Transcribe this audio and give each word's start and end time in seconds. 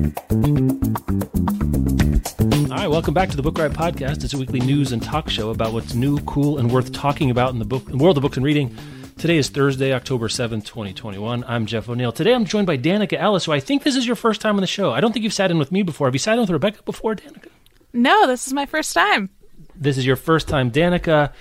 All 0.00 0.06
right, 2.76 2.88
welcome 2.88 3.12
back 3.12 3.28
to 3.28 3.36
the 3.36 3.42
Book 3.42 3.58
Riot 3.58 3.72
Podcast. 3.74 4.24
It's 4.24 4.32
a 4.32 4.38
weekly 4.38 4.60
news 4.60 4.92
and 4.92 5.02
talk 5.02 5.28
show 5.28 5.50
about 5.50 5.74
what's 5.74 5.92
new, 5.92 6.18
cool, 6.20 6.56
and 6.56 6.70
worth 6.70 6.90
talking 6.92 7.30
about 7.30 7.52
in 7.52 7.58
the 7.58 7.66
book, 7.66 7.84
in 7.90 7.98
the 7.98 8.02
world 8.02 8.16
of 8.16 8.22
books 8.22 8.38
and 8.38 8.46
reading. 8.46 8.74
Today 9.18 9.36
is 9.36 9.50
Thursday, 9.50 9.92
October 9.92 10.28
7th, 10.28 10.64
2021. 10.64 11.44
I'm 11.46 11.66
Jeff 11.66 11.86
O'Neal. 11.90 12.12
Today 12.12 12.32
I'm 12.32 12.46
joined 12.46 12.66
by 12.66 12.78
Danika 12.78 13.18
Ellis, 13.18 13.44
who 13.44 13.52
I 13.52 13.60
think 13.60 13.82
this 13.82 13.94
is 13.94 14.06
your 14.06 14.16
first 14.16 14.40
time 14.40 14.54
on 14.54 14.62
the 14.62 14.66
show. 14.66 14.90
I 14.90 15.02
don't 15.02 15.12
think 15.12 15.22
you've 15.22 15.34
sat 15.34 15.50
in 15.50 15.58
with 15.58 15.70
me 15.70 15.82
before. 15.82 16.06
Have 16.06 16.14
you 16.14 16.18
sat 16.18 16.32
in 16.34 16.40
with 16.40 16.48
Rebecca 16.50 16.82
before, 16.84 17.14
Danika? 17.14 17.48
No, 17.92 18.26
this 18.26 18.46
is 18.46 18.54
my 18.54 18.64
first 18.64 18.94
time. 18.94 19.28
This 19.76 19.98
is 19.98 20.06
your 20.06 20.16
first 20.16 20.48
time. 20.48 20.70
Danika 20.70 21.34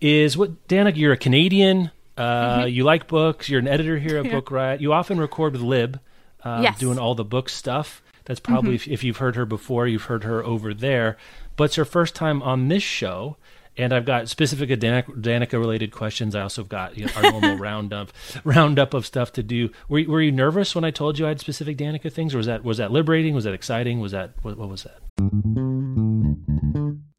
is 0.00 0.36
what? 0.36 0.68
Danika, 0.68 0.96
you're 0.96 1.12
a 1.14 1.16
Canadian. 1.16 1.90
Uh, 2.16 2.58
Mm-hmm. 2.60 2.68
You 2.68 2.84
like 2.84 3.08
books. 3.08 3.48
You're 3.48 3.58
an 3.58 3.66
editor 3.66 3.98
here 3.98 4.18
at 4.18 4.30
Book 4.30 4.52
Riot. 4.52 4.80
You 4.80 4.92
often 4.92 5.18
record 5.18 5.54
with 5.54 5.62
Lib, 5.62 5.98
uh, 6.44 6.60
Yes. 6.62 6.78
doing 6.78 6.96
all 7.00 7.16
the 7.16 7.24
book 7.24 7.48
stuff. 7.48 8.02
That's 8.24 8.40
probably, 8.40 8.76
mm-hmm. 8.76 8.90
if, 8.90 9.00
if 9.00 9.04
you've 9.04 9.18
heard 9.18 9.36
her 9.36 9.44
before, 9.46 9.86
you've 9.86 10.04
heard 10.04 10.24
her 10.24 10.42
over 10.44 10.72
there. 10.72 11.16
But 11.56 11.64
it's 11.64 11.74
her 11.76 11.84
first 11.84 12.14
time 12.14 12.42
on 12.42 12.68
this 12.68 12.82
show. 12.82 13.36
And 13.76 13.92
I've 13.92 14.04
got 14.04 14.28
specific 14.28 14.70
Danika, 14.70 15.20
Danika 15.20 15.54
related 15.54 15.90
questions. 15.90 16.36
I 16.36 16.42
also 16.42 16.62
have 16.62 16.68
got 16.68 16.96
you 16.96 17.06
know, 17.06 17.12
our 17.16 17.22
normal 17.22 17.56
roundup 17.58 18.12
roundup 18.44 18.94
of 18.94 19.04
stuff 19.04 19.32
to 19.32 19.42
do. 19.42 19.70
Were, 19.88 19.98
you- 19.98 20.10
were 20.10 20.22
you 20.22 20.30
nervous 20.30 20.76
when 20.76 20.84
I 20.84 20.92
told 20.92 21.18
you 21.18 21.26
I 21.26 21.30
had 21.30 21.40
specific 21.40 21.76
Danika 21.76 22.12
things, 22.12 22.34
or 22.34 22.36
was 22.38 22.46
that 22.46 22.62
was 22.62 22.78
that 22.78 22.92
liberating? 22.92 23.34
Was 23.34 23.42
that 23.44 23.52
exciting? 23.52 23.98
Was 23.98 24.12
that 24.12 24.30
what, 24.42 24.56
what 24.56 24.68
was 24.68 24.84
that? 24.84 25.00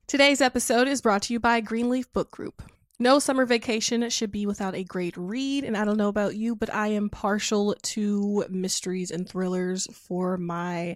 Today's 0.08 0.40
episode 0.40 0.88
is 0.88 1.02
brought 1.02 1.24
to 1.24 1.34
you 1.34 1.42
by 1.42 1.60
Greenleaf 1.60 2.12
Book 2.14 2.32
Group. 2.32 2.62
No 2.98 3.20
summer 3.20 3.46
vacation 3.46 4.10
should 4.10 4.32
be 4.32 4.46
without 4.46 4.74
a 4.74 4.86
great 4.86 5.18
read, 5.18 5.66
and 5.66 5.76
I 5.76 5.84
don't 5.84 5.98
know 5.98 6.08
about 6.08 6.38
you, 6.38 6.56
but 6.56 6.74
I 6.74 6.88
am 6.88 7.10
partial 7.10 7.76
to 7.82 8.46
mysteries 8.50 9.12
and 9.12 9.28
thrillers 9.28 9.86
for 9.92 10.38
my 10.38 10.96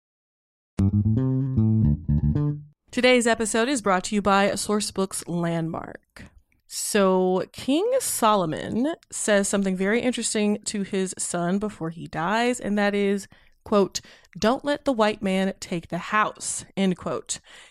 Today's 2.91 3.25
episode 3.25 3.69
is 3.69 3.81
brought 3.81 4.03
to 4.05 4.15
you 4.15 4.21
by 4.21 4.49
Sourcebooks 4.49 5.23
Landmark. 5.27 6.25
So, 6.67 7.45
King 7.51 7.89
Solomon 7.99 8.95
says 9.11 9.47
something 9.47 9.75
very 9.75 10.01
interesting 10.01 10.59
to 10.65 10.83
his 10.83 11.13
son 11.17 11.59
before 11.59 11.89
he 11.89 12.07
dies, 12.07 12.59
and 12.59 12.77
that 12.77 12.95
is, 12.95 13.27
quote, 13.63 14.01
don't 14.37 14.63
let 14.63 14.85
the 14.85 14.93
white 14.93 15.21
man 15.21 15.53
take 15.59 15.89
the 15.89 15.97
house, 15.97 16.65
end 16.77 16.97
quote. 16.97 17.39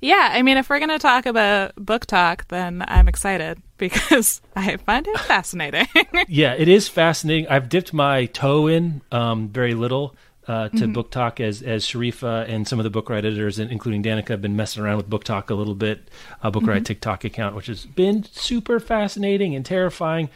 Yeah, 0.00 0.30
I 0.32 0.42
mean, 0.42 0.58
if 0.58 0.68
we're 0.68 0.80
going 0.80 0.90
to 0.90 0.98
talk 0.98 1.24
about 1.24 1.74
BookTok, 1.76 2.48
then 2.48 2.84
I'm 2.86 3.08
excited 3.08 3.62
because 3.78 4.42
I 4.54 4.76
find 4.76 5.06
it 5.06 5.18
fascinating. 5.20 5.86
yeah, 6.28 6.52
it 6.54 6.68
is 6.68 6.88
fascinating. 6.88 7.48
I've 7.48 7.68
dipped 7.68 7.94
my 7.94 8.26
toe 8.26 8.66
in 8.66 9.00
um, 9.10 9.48
very 9.48 9.72
little 9.72 10.14
uh, 10.46 10.68
to 10.68 10.86
BookTok 10.86 11.40
as 11.40 11.62
as 11.62 11.86
Sharifa 11.86 12.46
and 12.48 12.68
some 12.68 12.78
of 12.78 12.84
the 12.84 12.90
book 12.90 13.08
Riot 13.08 13.24
editors, 13.24 13.58
and 13.58 13.72
including 13.72 14.02
Danica, 14.02 14.28
have 14.28 14.42
been 14.42 14.56
messing 14.56 14.82
around 14.82 14.98
with 14.98 15.08
BookTok 15.08 15.48
a 15.48 15.54
little 15.54 15.74
bit. 15.74 16.10
Uh, 16.42 16.50
book 16.50 16.66
Riot 16.66 16.84
TikTok 16.84 17.24
account, 17.24 17.56
which 17.56 17.66
has 17.66 17.86
been 17.86 18.24
super 18.24 18.78
fascinating 18.80 19.54
and 19.54 19.64
terrifying. 19.64 20.28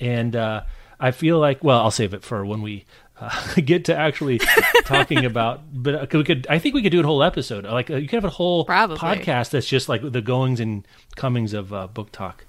And 0.00 0.36
uh, 0.36 0.62
I 1.00 1.10
feel 1.10 1.40
like, 1.40 1.64
well, 1.64 1.80
I'll 1.80 1.90
save 1.90 2.14
it 2.14 2.22
for 2.22 2.46
when 2.46 2.62
we. 2.62 2.84
Uh, 3.18 3.54
get 3.64 3.86
to 3.86 3.96
actually 3.96 4.38
talking 4.84 5.24
about, 5.24 5.62
but 5.72 6.12
we 6.12 6.22
could. 6.22 6.46
I 6.50 6.58
think 6.58 6.74
we 6.74 6.82
could 6.82 6.92
do 6.92 7.00
a 7.00 7.02
whole 7.02 7.22
episode. 7.22 7.64
Like 7.64 7.90
uh, 7.90 7.96
you 7.96 8.08
could 8.08 8.16
have 8.16 8.24
a 8.24 8.34
whole 8.34 8.64
Probably. 8.64 8.98
podcast 8.98 9.50
that's 9.50 9.66
just 9.66 9.88
like 9.88 10.02
the 10.02 10.20
goings 10.20 10.60
and 10.60 10.86
comings 11.16 11.54
of 11.54 11.72
uh, 11.72 11.88
BookTok 11.92 12.40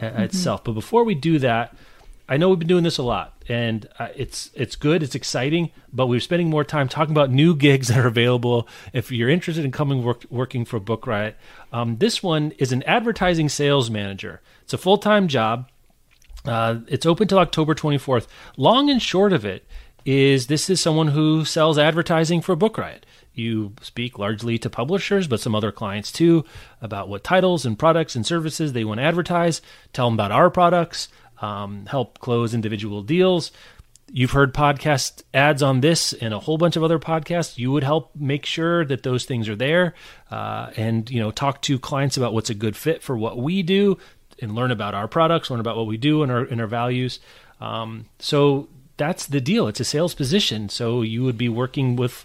uh, 0.00 0.06
itself. 0.22 0.62
But 0.62 0.72
before 0.72 1.02
we 1.02 1.14
do 1.16 1.40
that, 1.40 1.74
I 2.28 2.36
know 2.36 2.48
we've 2.48 2.58
been 2.58 2.68
doing 2.68 2.84
this 2.84 2.98
a 2.98 3.02
lot, 3.02 3.42
and 3.48 3.88
uh, 3.98 4.08
it's 4.14 4.50
it's 4.54 4.76
good, 4.76 5.02
it's 5.02 5.14
exciting. 5.14 5.70
But 5.92 6.06
we're 6.06 6.20
spending 6.20 6.48
more 6.48 6.64
time 6.64 6.88
talking 6.88 7.12
about 7.12 7.30
new 7.30 7.56
gigs 7.56 7.88
that 7.88 7.98
are 7.98 8.06
available. 8.06 8.68
If 8.92 9.10
you're 9.10 9.28
interested 9.28 9.64
in 9.64 9.72
coming 9.72 10.04
work, 10.04 10.24
working 10.30 10.64
for 10.64 10.78
Book 10.78 11.06
Riot, 11.06 11.36
um, 11.72 11.98
this 11.98 12.22
one 12.22 12.52
is 12.58 12.70
an 12.70 12.84
advertising 12.84 13.48
sales 13.48 13.90
manager. 13.90 14.40
It's 14.62 14.72
a 14.72 14.78
full 14.78 14.98
time 14.98 15.26
job. 15.26 15.68
Uh, 16.44 16.80
it's 16.88 17.06
open 17.06 17.28
till 17.28 17.38
October 17.38 17.74
24th. 17.74 18.26
Long 18.56 18.90
and 18.90 19.00
short 19.00 19.32
of 19.32 19.44
it 19.44 19.64
is 20.04 20.46
this 20.46 20.68
is 20.68 20.80
someone 20.80 21.08
who 21.08 21.44
sells 21.44 21.78
advertising 21.78 22.40
for 22.40 22.56
Book 22.56 22.78
Riot. 22.78 23.06
You 23.34 23.72
speak 23.80 24.18
largely 24.18 24.58
to 24.58 24.68
publishers, 24.68 25.26
but 25.26 25.40
some 25.40 25.54
other 25.54 25.72
clients 25.72 26.12
too, 26.12 26.44
about 26.80 27.08
what 27.08 27.24
titles 27.24 27.64
and 27.64 27.78
products 27.78 28.14
and 28.14 28.26
services 28.26 28.72
they 28.72 28.84
want 28.84 28.98
to 28.98 29.04
advertise. 29.04 29.62
Tell 29.92 30.06
them 30.06 30.14
about 30.14 30.32
our 30.32 30.50
products, 30.50 31.08
um, 31.40 31.86
help 31.86 32.18
close 32.18 32.52
individual 32.52 33.02
deals. 33.02 33.50
You've 34.14 34.32
heard 34.32 34.52
podcast 34.52 35.22
ads 35.32 35.62
on 35.62 35.80
this 35.80 36.12
and 36.12 36.34
a 36.34 36.40
whole 36.40 36.58
bunch 36.58 36.76
of 36.76 36.82
other 36.82 36.98
podcasts. 36.98 37.56
You 37.56 37.72
would 37.72 37.84
help 37.84 38.10
make 38.14 38.44
sure 38.44 38.84
that 38.84 39.04
those 39.04 39.24
things 39.24 39.48
are 39.48 39.56
there, 39.56 39.94
uh, 40.30 40.70
and 40.76 41.10
you 41.10 41.18
know, 41.18 41.30
talk 41.30 41.62
to 41.62 41.78
clients 41.78 42.18
about 42.18 42.34
what's 42.34 42.50
a 42.50 42.54
good 42.54 42.76
fit 42.76 43.02
for 43.02 43.16
what 43.16 43.38
we 43.38 43.62
do, 43.62 43.96
and 44.42 44.54
learn 44.54 44.70
about 44.70 44.94
our 44.94 45.08
products, 45.08 45.50
learn 45.50 45.60
about 45.60 45.78
what 45.78 45.86
we 45.86 45.96
do 45.96 46.22
and 46.22 46.30
our 46.30 46.42
and 46.42 46.60
our 46.60 46.66
values. 46.66 47.20
Um, 47.58 48.06
so 48.18 48.68
that's 48.96 49.26
the 49.26 49.40
deal. 49.40 49.68
It's 49.68 49.80
a 49.80 49.84
sales 49.84 50.14
position. 50.14 50.68
So 50.68 51.02
you 51.02 51.22
would 51.24 51.38
be 51.38 51.48
working 51.48 51.96
with 51.96 52.24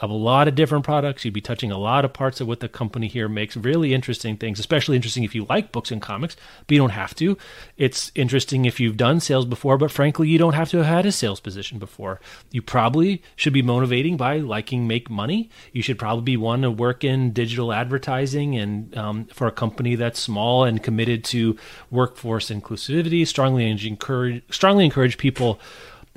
a 0.00 0.06
lot 0.06 0.48
of 0.48 0.54
different 0.54 0.84
products. 0.84 1.24
You'd 1.24 1.34
be 1.34 1.40
touching 1.40 1.70
a 1.70 1.78
lot 1.78 2.04
of 2.04 2.12
parts 2.12 2.40
of 2.40 2.48
what 2.48 2.60
the 2.60 2.68
company 2.68 3.06
here 3.06 3.28
makes. 3.28 3.56
Really 3.56 3.94
interesting 3.94 4.36
things, 4.36 4.58
especially 4.58 4.96
interesting 4.96 5.24
if 5.24 5.34
you 5.34 5.46
like 5.48 5.72
books 5.72 5.90
and 5.90 6.02
comics, 6.02 6.36
but 6.66 6.74
you 6.74 6.78
don't 6.78 6.90
have 6.90 7.14
to. 7.16 7.38
It's 7.76 8.10
interesting 8.14 8.64
if 8.64 8.80
you've 8.80 8.96
done 8.96 9.20
sales 9.20 9.44
before, 9.44 9.78
but 9.78 9.90
frankly, 9.90 10.28
you 10.28 10.38
don't 10.38 10.54
have 10.54 10.70
to 10.70 10.78
have 10.78 10.86
had 10.86 11.06
a 11.06 11.12
sales 11.12 11.40
position 11.40 11.78
before. 11.78 12.20
You 12.50 12.62
probably 12.62 13.22
should 13.36 13.52
be 13.52 13.62
motivating 13.62 14.16
by 14.16 14.38
liking 14.38 14.86
make 14.86 15.08
money. 15.08 15.48
You 15.72 15.82
should 15.82 15.98
probably 15.98 16.24
be 16.24 16.36
one 16.36 16.62
to 16.62 16.70
work 16.70 17.04
in 17.04 17.32
digital 17.32 17.72
advertising 17.72 18.56
and 18.56 18.96
um, 18.96 19.24
for 19.26 19.46
a 19.46 19.52
company 19.52 19.94
that's 19.94 20.18
small 20.18 20.64
and 20.64 20.82
committed 20.82 21.24
to 21.24 21.56
workforce 21.90 22.50
inclusivity. 22.50 23.26
Strongly 23.26 23.70
encourage 23.70 24.42
strongly 24.50 24.84
encourage 24.84 25.18
people 25.18 25.60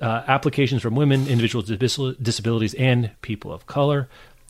uh, 0.01 0.23
applications 0.27 0.81
from 0.81 0.95
women, 0.95 1.27
individuals 1.27 1.69
with 1.69 1.79
disabilities, 1.79 2.73
and 2.75 3.11
people 3.21 3.51
of 3.51 3.65
color. 3.65 4.09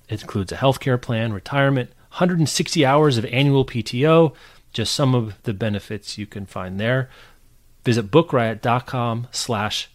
It 0.09 0.21
includes 0.21 0.51
a 0.51 0.57
healthcare 0.57 1.01
plan, 1.01 1.33
retirement, 1.33 1.89
160 2.09 2.85
hours 2.85 3.17
of 3.17 3.25
annual 3.25 3.65
PTO, 3.65 4.33
just 4.73 4.93
some 4.93 5.13
of 5.13 5.41
the 5.43 5.53
benefits 5.53 6.17
you 6.17 6.25
can 6.25 6.45
find 6.45 6.79
there. 6.79 7.09
Visit 7.83 8.11
bookriot.com 8.11 9.27
slash 9.31 9.89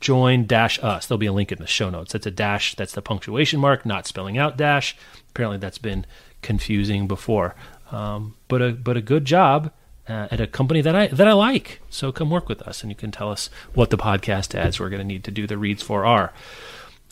join 0.00 0.46
dash 0.46 0.78
us. 0.82 1.06
There'll 1.06 1.18
be 1.18 1.26
a 1.26 1.32
link 1.32 1.52
in 1.52 1.58
the 1.58 1.66
show 1.66 1.90
notes. 1.90 2.12
That's 2.12 2.26
a 2.26 2.30
dash, 2.30 2.74
that's 2.74 2.92
the 2.92 3.02
punctuation 3.02 3.60
mark, 3.60 3.86
not 3.86 4.06
spelling 4.06 4.38
out 4.38 4.56
dash. 4.56 4.96
Apparently 5.30 5.58
that's 5.58 5.78
been 5.78 6.06
confusing 6.42 7.08
before. 7.08 7.54
Um, 7.90 8.34
but 8.48 8.60
a 8.60 8.72
but 8.72 8.96
a 8.96 9.00
good 9.00 9.24
job 9.24 9.72
uh, 10.08 10.28
at 10.30 10.40
a 10.40 10.46
company 10.46 10.80
that 10.80 10.94
I 10.94 11.06
that 11.08 11.28
I 11.28 11.32
like. 11.32 11.80
So 11.90 12.12
come 12.12 12.30
work 12.30 12.48
with 12.48 12.62
us, 12.62 12.82
and 12.82 12.90
you 12.90 12.96
can 12.96 13.10
tell 13.10 13.30
us 13.30 13.50
what 13.74 13.90
the 13.90 13.98
podcast 13.98 14.54
ads 14.54 14.78
we're 14.78 14.88
going 14.88 15.00
to 15.00 15.06
need 15.06 15.24
to 15.24 15.30
do 15.30 15.46
the 15.46 15.58
reads 15.58 15.82
for 15.82 16.04
are. 16.04 16.32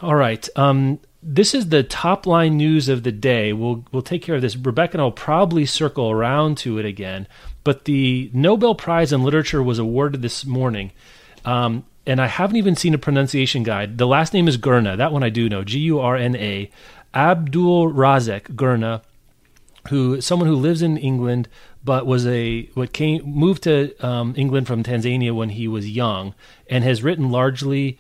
All 0.01 0.15
right. 0.15 0.49
Um, 0.57 1.01
this 1.23 1.55
is 1.55 1.71
the 1.71 1.83
top 1.83 2.27
line 2.27 2.57
news 2.57 2.89
of 2.89 3.03
the 3.03 3.13
day. 3.13 3.53
We'll 3.53 3.85
we'll 3.93 4.03
take 4.03 4.23
care 4.23 4.35
of 4.35 4.43
this. 4.43 4.57
Rebecca 4.57 4.95
and 4.95 5.03
I'll 5.03 5.11
probably 5.11 5.67
circle 5.67 6.11
around 6.11 6.59
to 6.59 6.79
it 6.79 6.85
again. 6.85 7.27
But 7.63 7.87
the 7.87 8.31
Nobel 8.35 8.75
Prize 8.75 9.13
in 9.13 9.23
Literature 9.23 9.63
was 9.63 9.79
awarded 9.79 10.21
this 10.21 10.45
morning. 10.45 10.93
Um, 11.45 11.85
and 12.07 12.21
I 12.21 12.27
haven't 12.27 12.57
even 12.57 12.77
seen 12.77 12.93
a 12.93 12.99
pronunciation 12.99 13.63
guide. 13.63 13.97
The 13.97 14.07
last 14.07 14.35
name 14.35 14.49
is 14.49 14.59
Gurnah. 14.59 14.99
That 14.99 15.13
one 15.13 15.23
I 15.23 15.31
do 15.31 15.49
know. 15.49 15.65
G 15.65 15.79
U 15.81 16.01
R 16.01 16.17
N 16.17 16.37
A. 16.37 16.71
Abdulrazak 17.15 18.55
Gurnah, 18.55 19.03
who 19.89 20.21
someone 20.21 20.49
who 20.49 20.57
lives 20.57 20.83
in 20.83 20.99
England, 20.99 21.49
but 21.85 22.07
was 22.07 22.27
a 22.27 22.63
what 22.75 22.93
came 22.93 23.23
moved 23.25 23.65
to 23.65 23.95
um, 24.05 24.35
England 24.37 24.67
from 24.67 24.83
Tanzania 24.83 25.35
when 25.35 25.51
he 25.51 25.69
was 25.69 25.91
young, 25.91 26.35
and 26.69 26.83
has 26.83 27.03
written 27.03 27.31
largely, 27.31 27.99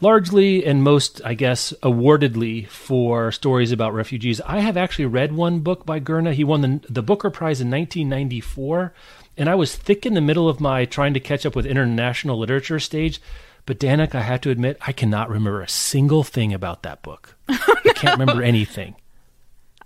largely 0.00 0.66
and 0.66 0.82
most, 0.82 1.20
I 1.24 1.34
guess, 1.34 1.72
awardedly 1.82 2.64
for 2.64 3.30
stories 3.30 3.70
about 3.70 3.94
refugees. 3.94 4.40
I 4.40 4.60
have 4.60 4.76
actually 4.76 5.06
read 5.06 5.32
one 5.32 5.60
book 5.60 5.86
by 5.86 6.00
Gurnah. 6.00 6.34
He 6.34 6.44
won 6.44 6.60
the 6.62 6.80
the 6.88 7.02
Booker 7.02 7.30
Prize 7.30 7.60
in 7.60 7.70
1994, 7.70 8.92
and 9.36 9.48
I 9.48 9.54
was 9.54 9.76
thick 9.76 10.04
in 10.04 10.14
the 10.14 10.20
middle 10.20 10.48
of 10.48 10.60
my 10.60 10.84
trying 10.84 11.14
to 11.14 11.20
catch 11.20 11.46
up 11.46 11.54
with 11.54 11.66
international 11.66 12.38
literature 12.38 12.80
stage. 12.80 13.20
But 13.66 13.78
Danik, 13.78 14.14
I 14.14 14.22
have 14.22 14.40
to 14.40 14.50
admit, 14.50 14.78
I 14.80 14.92
cannot 14.92 15.28
remember 15.28 15.60
a 15.60 15.68
single 15.68 16.24
thing 16.24 16.54
about 16.54 16.84
that 16.84 17.02
book. 17.02 17.36
I 17.48 17.92
can't 17.94 18.18
remember 18.18 18.42
anything. 18.42 18.96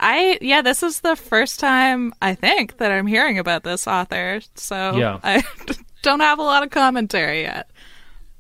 I 0.03 0.39
yeah, 0.41 0.63
this 0.63 0.83
is 0.83 1.01
the 1.01 1.15
first 1.15 1.61
time 1.61 2.13
I 2.21 2.35
think 2.35 2.79
that 2.79 2.91
I'm 2.91 3.07
hearing 3.07 3.39
about 3.39 3.63
this 3.63 3.87
author. 3.87 4.41
So 4.57 4.97
yeah. 4.97 5.21
I 5.23 5.45
don't 6.03 6.21
have 6.21 6.39
a 6.39 6.43
lot 6.43 6.65
of 6.65 6.71
commentary 6.71 7.43
yet. 7.43 7.71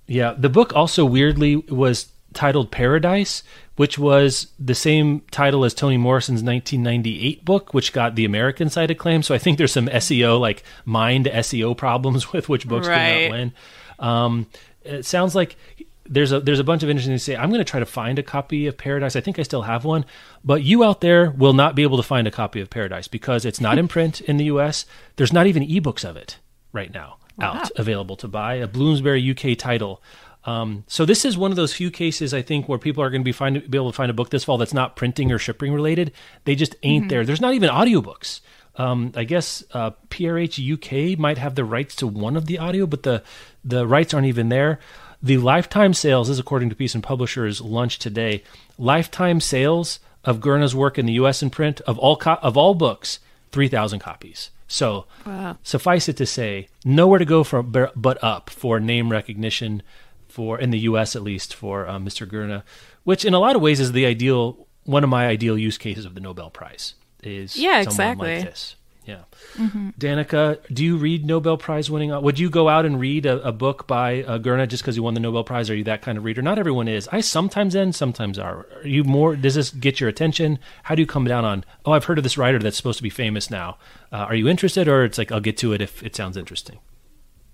Yeah, 0.07 0.35
the 0.37 0.49
book 0.49 0.75
also 0.75 1.05
weirdly 1.05 1.57
was 1.57 2.11
titled 2.35 2.73
Paradise, 2.73 3.45
which 3.77 3.97
was 3.97 4.49
the 4.59 4.75
same 4.75 5.21
title 5.31 5.65
as 5.65 5.73
Toni 5.73 5.97
Morrison's 5.97 6.43
1998 6.43 7.45
book, 7.45 7.73
which 7.73 7.93
got 7.93 8.17
the 8.17 8.25
American 8.25 8.69
side 8.69 8.91
acclaim. 8.91 9.23
So 9.23 9.33
I 9.35 9.39
think 9.39 9.57
there's 9.57 9.73
some 9.73 9.87
SEO, 9.87 10.41
like 10.41 10.65
mind 10.85 11.27
SEO 11.27 11.77
problems 11.77 12.33
with 12.33 12.49
which 12.49 12.67
books 12.67 12.89
right. 12.89 13.13
did 13.13 13.29
not 13.29 13.37
win. 13.39 13.53
Um, 14.01 14.47
it 14.83 15.07
sounds 15.07 15.37
like 15.37 15.57
there's 16.05 16.33
a 16.33 16.41
there's 16.41 16.59
a 16.59 16.65
bunch 16.65 16.83
of 16.83 16.91
interesting 16.91 17.13
things 17.13 17.25
to 17.25 17.33
say. 17.33 17.37
I'm 17.37 17.51
going 17.51 17.61
to 17.61 17.71
try 17.71 17.81
to 17.81 17.87
find 17.87 18.19
a 18.19 18.23
copy 18.23 18.67
of 18.67 18.77
Paradise. 18.77 19.17
I 19.17 19.21
think 19.21 19.39
I 19.39 19.43
still 19.43 19.63
have 19.63 19.85
one, 19.85 20.05
but 20.45 20.63
you 20.63 20.85
out 20.85 21.01
there 21.01 21.31
will 21.31 21.53
not 21.53 21.75
be 21.75 21.83
able 21.83 21.97
to 21.97 22.03
find 22.03 22.27
a 22.27 22.31
copy 22.31 22.61
of 22.61 22.71
Paradise 22.71 23.09
because 23.09 23.45
it's 23.45 23.61
not 23.61 23.79
in 23.79 23.89
print 23.97 24.21
in 24.21 24.37
the 24.37 24.45
U.S. 24.45 24.87
There's 25.17 25.33
not 25.33 25.47
even 25.47 25.67
ebooks 25.67 26.09
of 26.09 26.17
it 26.17 26.39
right 26.73 26.93
now 26.93 27.19
wow. 27.37 27.55
out 27.55 27.71
available 27.77 28.17
to 28.17 28.29
buy. 28.29 28.55
A 28.55 28.67
Bloomsbury 28.67 29.31
UK 29.31 29.57
title. 29.57 30.03
Um, 30.45 30.85
so 30.89 31.05
this 31.05 31.25
is 31.25 31.39
one 31.39 31.53
of 31.53 31.57
those 31.57 31.73
few 31.73 31.91
cases 31.91 32.35
I 32.35 32.43
think 32.43 32.69
where 32.69 32.79
people 32.79 33.03
are 33.03 33.11
going 33.11 33.21
to 33.21 33.25
be 33.25 33.33
find 33.33 33.71
be 33.71 33.79
able 33.79 33.93
to 33.93 33.97
find 33.97 34.11
a 34.11 34.15
book 34.15 34.31
this 34.31 34.45
fall 34.45 34.59
that's 34.59 34.75
not 34.75 34.97
printing 34.97 35.31
or 35.31 35.39
shipping 35.39 35.73
related. 35.73 36.13
They 36.45 36.55
just 36.55 36.75
ain't 36.83 37.03
mm-hmm. 37.03 37.09
there. 37.09 37.25
There's 37.25 37.41
not 37.41 37.55
even 37.55 37.71
audiobooks. 37.71 38.41
Um, 38.77 39.13
I 39.15 39.25
guess 39.25 39.63
uh, 39.73 39.91
PRH 40.09 41.15
UK 41.15 41.19
might 41.19 41.39
have 41.39 41.55
the 41.55 41.65
rights 41.65 41.95
to 41.97 42.07
one 42.07 42.37
of 42.37 42.47
the 42.47 42.59
audio, 42.59 42.87
but 42.87 43.03
the 43.03 43.23
the 43.65 43.87
rights 43.87 44.15
aren't 44.15 44.27
even 44.27 44.49
there. 44.49 44.81
The 45.23 45.39
lifetime 45.39 45.95
sales, 45.95 46.29
is 46.29 46.39
according 46.39 46.71
to 46.71 46.75
Peace 46.75 46.95
and 46.95 47.03
Publishers 47.03 47.61
Lunch 47.61 47.99
today, 47.99 48.43
lifetime 48.77 49.41
sales 49.41 50.01
of 50.25 50.41
Gurnah's 50.41 50.75
work 50.75 50.99
in 50.99 51.07
the 51.07 51.13
U.S. 51.15 51.43
in 51.43 51.51
print 51.51 51.81
of 51.83 51.99
all 51.99 52.17
co- 52.17 52.39
of 52.43 52.57
all 52.57 52.75
books, 52.75 53.21
three 53.53 53.69
thousand 53.69 54.01
copies. 54.01 54.51
So 54.67 55.05
wow. 55.27 55.59
suffice 55.63 56.09
it 56.09 56.17
to 56.17 56.27
say, 56.27 56.69
nowhere 56.85 57.19
to 57.19 57.25
go 57.25 57.45
from 57.45 57.71
but 57.95 58.25
up 58.25 58.49
for 58.49 58.81
name 58.81 59.13
recognition 59.13 59.83
for 60.29 60.59
in 60.59 60.71
the 60.71 60.79
U.S. 60.81 61.15
at 61.15 61.23
least 61.23 61.55
for 61.55 61.87
uh, 61.87 61.99
Mr. 61.99 62.27
Gurnah, 62.27 62.63
which 63.05 63.25
in 63.25 63.35
a 63.35 63.39
lot 63.39 63.55
of 63.55 63.63
ways 63.63 63.81
is 63.81 63.93
the 63.93 64.07
ideal 64.07 64.67
one 64.85 65.05
of 65.05 65.11
my 65.11 65.27
ideal 65.27 65.57
use 65.57 65.79
cases 65.79 66.05
of 66.05 66.15
the 66.15 66.21
Nobel 66.21 66.51
Prize 66.51 66.95
is 67.23 67.57
yeah 67.57 67.81
exactly 67.81 68.37
like 68.37 68.45
this. 68.45 68.77
Yeah. 69.05 69.23
Mm-hmm. 69.57 69.91
Danika, 69.99 70.59
do 70.73 70.85
you 70.85 70.97
read 70.97 71.27
Nobel 71.27 71.57
Prize 71.57 71.91
winning? 71.91 72.11
Would 72.23 72.39
you 72.39 72.49
go 72.49 72.69
out 72.69 72.87
and 72.87 73.01
read 73.01 73.27
a, 73.27 73.43
a 73.49 73.53
book 73.53 73.87
by 73.87 74.23
uh, 74.23 74.39
Gurnah 74.39 74.69
just 74.69 74.83
because 74.83 74.97
you 74.97 75.03
won 75.03 75.15
the 75.15 75.21
Nobel 75.21 75.43
Prize? 75.43 75.69
Are 75.71 75.75
you 75.75 75.85
that 75.85 76.03
kind 76.03 76.17
of 76.17 76.25
reader? 76.25 76.41
Not 76.41 76.59
everyone 76.59 76.87
is. 76.87 77.09
I 77.11 77.21
sometimes 77.21 77.75
am, 77.75 77.93
sometimes 77.93 78.39
are. 78.39 78.67
Are 78.77 78.87
you 78.87 79.03
more? 79.03 79.35
Does 79.35 79.57
this 79.57 79.71
get 79.71 79.99
your 79.99 80.09
attention? 80.09 80.59
How 80.85 80.95
do 80.95 81.03
you 81.03 81.07
come 81.07 81.25
down 81.25 81.45
on? 81.45 81.65
Oh, 81.85 81.93
I've 81.93 82.05
heard 82.05 82.19
of 82.19 82.25
this 82.25 82.39
writer 82.39 82.61
that's 82.61 82.77
supposed 82.77 82.99
to 82.99 83.03
be 83.03 83.11
famous 83.11 83.51
now. 83.51 83.79
Uh, 84.13 84.19
are 84.19 84.35
you 84.35 84.49
interested, 84.49 84.87
or 84.87 85.05
it's 85.05 85.19
like 85.19 85.33
I'll 85.33 85.41
get 85.41 85.57
to 85.59 85.73
it 85.73 85.81
if 85.81 86.03
it 86.05 86.15
sounds 86.15 86.37
interesting? 86.37 86.79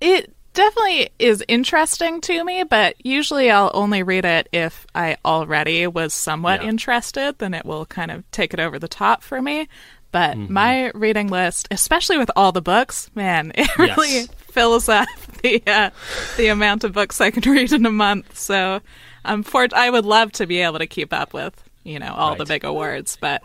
It 0.00 0.34
definitely 0.52 1.10
is 1.18 1.42
interesting 1.48 2.20
to 2.22 2.44
me, 2.44 2.64
but 2.64 2.94
usually 3.04 3.50
I'll 3.50 3.70
only 3.74 4.02
read 4.02 4.24
it 4.24 4.48
if 4.52 4.86
I 4.94 5.16
already 5.24 5.86
was 5.86 6.12
somewhat 6.12 6.62
yeah. 6.62 6.68
interested. 6.68 7.38
Then 7.38 7.54
it 7.54 7.64
will 7.64 7.86
kind 7.86 8.10
of 8.10 8.28
take 8.32 8.52
it 8.52 8.60
over 8.60 8.78
the 8.78 8.88
top 8.88 9.22
for 9.22 9.40
me. 9.40 9.68
But 10.10 10.36
mm-hmm. 10.36 10.52
my 10.52 10.90
reading 10.94 11.28
list, 11.28 11.68
especially 11.70 12.18
with 12.18 12.30
all 12.34 12.52
the 12.52 12.62
books, 12.62 13.10
man, 13.14 13.52
it 13.56 13.76
really 13.78 14.26
fills 14.38 14.88
up 14.88 15.08
the 15.42 15.62
uh, 15.66 15.90
the 16.36 16.48
amount 16.48 16.84
of 16.84 16.92
books 16.92 17.20
I 17.20 17.30
can 17.30 17.50
read 17.52 17.72
in 17.72 17.84
a 17.84 17.92
month. 17.92 18.38
So, 18.38 18.80
um, 19.24 19.42
for 19.42 19.66
I 19.72 19.90
would 19.90 20.06
love 20.06 20.32
to 20.32 20.46
be 20.46 20.60
able 20.60 20.78
to 20.78 20.86
keep 20.86 21.12
up 21.12 21.34
with 21.34 21.62
you 21.84 21.98
know 21.98 22.14
all 22.14 22.30
right. 22.30 22.38
the 22.38 22.46
big 22.46 22.64
awards, 22.64 23.18
but 23.20 23.42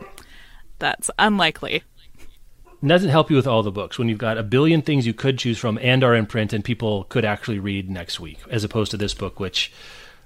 that's 0.79 1.09
unlikely. 1.19 1.83
It 2.81 2.87
doesn't 2.87 3.09
help 3.09 3.29
you 3.29 3.37
with 3.37 3.47
all 3.47 3.63
the 3.63 3.71
books 3.71 3.97
when 3.97 4.09
you've 4.09 4.17
got 4.17 4.37
a 4.37 4.43
billion 4.43 4.81
things 4.81 5.07
you 5.07 5.13
could 5.13 5.39
choose 5.39 5.57
from 5.57 5.79
and 5.81 6.03
are 6.03 6.13
in 6.13 6.25
print 6.25 6.51
and 6.51 6.65
people 6.65 7.05
could 7.05 7.23
actually 7.23 7.59
read 7.59 7.89
next 7.89 8.19
week, 8.19 8.39
as 8.49 8.65
opposed 8.65 8.91
to 8.91 8.97
this 8.97 9.13
book, 9.13 9.39
which 9.39 9.71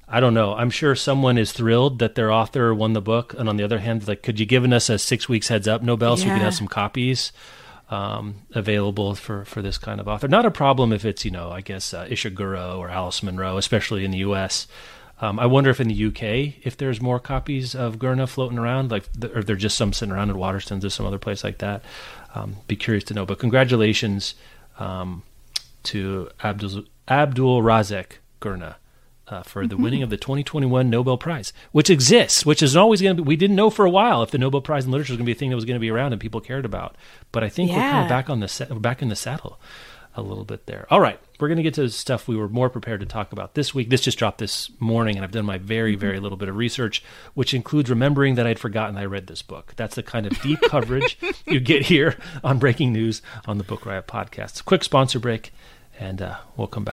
I 0.09 0.21
don't 0.21 0.33
know. 0.33 0.53
I'm 0.53 0.69
sure 0.69 0.95
someone 0.95 1.37
is 1.37 1.51
thrilled 1.51 1.99
that 1.99 2.15
their 2.15 2.31
author 2.31 2.73
won 2.73 2.93
the 2.93 3.01
book, 3.01 3.35
and 3.37 3.49
on 3.49 3.57
the 3.57 3.63
other 3.63 3.79
hand, 3.79 4.07
like, 4.07 4.23
could 4.23 4.39
you 4.39 4.45
given 4.45 4.71
us 4.71 4.89
a 4.89 4.97
six 4.97 5.27
weeks 5.27 5.49
heads 5.49 5.67
up, 5.67 5.81
Nobel, 5.81 6.15
so 6.15 6.23
we 6.23 6.29
can 6.29 6.39
have 6.39 6.55
some 6.55 6.67
copies 6.67 7.33
um, 7.89 8.35
available 8.53 9.15
for 9.15 9.43
for 9.43 9.61
this 9.61 9.77
kind 9.77 9.99
of 9.99 10.07
author? 10.07 10.29
Not 10.29 10.45
a 10.45 10.51
problem 10.51 10.93
if 10.93 11.03
it's 11.03 11.25
you 11.25 11.31
know, 11.31 11.51
I 11.51 11.59
guess 11.59 11.93
uh, 11.93 12.05
Ishiguro 12.05 12.77
or 12.77 12.89
Alice 12.89 13.21
Munro, 13.21 13.57
especially 13.57 14.05
in 14.05 14.11
the 14.11 14.19
U.S. 14.19 14.67
Um, 15.19 15.39
I 15.39 15.45
wonder 15.45 15.69
if 15.71 15.81
in 15.81 15.89
the 15.89 16.05
UK 16.05 16.65
if 16.65 16.77
there's 16.77 17.01
more 17.01 17.19
copies 17.19 17.75
of 17.75 17.97
Gurnah 17.97 18.29
floating 18.29 18.59
around, 18.59 18.91
like, 18.91 19.09
or 19.35 19.43
they're 19.43 19.57
just 19.57 19.77
some 19.77 19.91
sitting 19.91 20.13
around 20.13 20.29
at 20.29 20.37
Waterstones 20.37 20.85
or 20.85 20.89
some 20.89 21.05
other 21.05 21.17
place 21.17 21.43
like 21.43 21.57
that. 21.57 21.83
Um, 22.33 22.57
be 22.67 22.77
curious 22.77 23.03
to 23.05 23.13
know. 23.13 23.25
But 23.25 23.39
congratulations 23.39 24.35
um, 24.79 25.23
to 25.83 26.29
Abdul 26.41 26.85
Abdul 27.09 27.61
Razek 27.61 28.19
Gurna 28.39 28.75
uh, 29.27 29.43
for 29.43 29.67
the 29.67 29.75
mm-hmm. 29.75 29.83
winning 29.83 30.03
of 30.03 30.09
the 30.09 30.17
2021 30.17 30.89
Nobel 30.89 31.17
Prize, 31.17 31.53
which 31.71 31.89
exists, 31.89 32.45
which 32.45 32.63
is 32.63 32.75
always 32.75 33.01
going 33.01 33.17
to 33.17 33.23
be. 33.23 33.27
We 33.27 33.35
didn't 33.35 33.55
know 33.55 33.69
for 33.69 33.85
a 33.85 33.89
while 33.89 34.23
if 34.23 34.31
the 34.31 34.37
Nobel 34.37 34.61
Prize 34.61 34.85
in 34.85 34.91
Literature 34.91 35.13
was 35.13 35.17
going 35.17 35.25
to 35.25 35.29
be 35.29 35.35
a 35.35 35.39
thing 35.39 35.49
that 35.49 35.55
was 35.55 35.65
going 35.65 35.75
to 35.75 35.79
be 35.79 35.91
around 35.91 36.13
and 36.13 36.21
people 36.21 36.41
cared 36.41 36.65
about. 36.65 36.95
But 37.31 37.43
I 37.43 37.49
think 37.49 37.69
yeah. 37.69 37.77
we're 37.77 37.91
kind 37.91 38.03
of 38.03 38.09
back 38.09 38.29
on 38.29 38.39
the 38.39 38.47
set, 38.47 38.69
we're 38.69 38.79
back 38.79 39.01
in 39.01 39.09
the 39.09 39.15
saddle 39.15 39.59
a 40.15 40.21
little 40.21 40.45
bit 40.45 40.65
there. 40.65 40.87
All 40.89 40.99
right, 40.99 41.19
we're 41.39 41.47
going 41.47 41.57
to 41.57 41.63
get 41.63 41.75
to 41.75 41.87
stuff 41.89 42.27
we 42.27 42.35
were 42.35 42.49
more 42.49 42.71
prepared 42.71 43.01
to 43.01 43.05
talk 43.05 43.31
about 43.31 43.53
this 43.53 43.75
week. 43.75 43.89
This 43.89 44.01
just 44.01 44.17
dropped 44.17 44.39
this 44.39 44.71
morning, 44.79 45.15
and 45.15 45.23
I've 45.23 45.31
done 45.31 45.45
my 45.45 45.59
very, 45.59 45.93
mm-hmm. 45.93 46.01
very 46.01 46.19
little 46.19 46.37
bit 46.37 46.49
of 46.49 46.55
research, 46.55 47.03
which 47.35 47.53
includes 47.53 47.89
remembering 47.89 48.33
that 48.35 48.47
I'd 48.47 48.57
forgotten 48.57 48.97
I 48.97 49.05
read 49.05 49.27
this 49.27 49.43
book. 49.43 49.73
That's 49.75 49.95
the 49.95 50.03
kind 50.03 50.25
of 50.25 50.41
deep 50.41 50.59
coverage 50.69 51.19
you 51.45 51.59
get 51.59 51.83
here 51.83 52.15
on 52.43 52.57
Breaking 52.57 52.91
News 52.91 53.21
on 53.45 53.59
the 53.59 53.63
Book 53.63 53.85
Riot 53.85 54.07
podcast. 54.07 54.65
Quick 54.65 54.83
sponsor 54.83 55.19
break 55.19 55.51
and 55.99 56.21
uh, 56.21 56.37
we'll 56.55 56.67
come 56.67 56.85
back. 56.85 56.93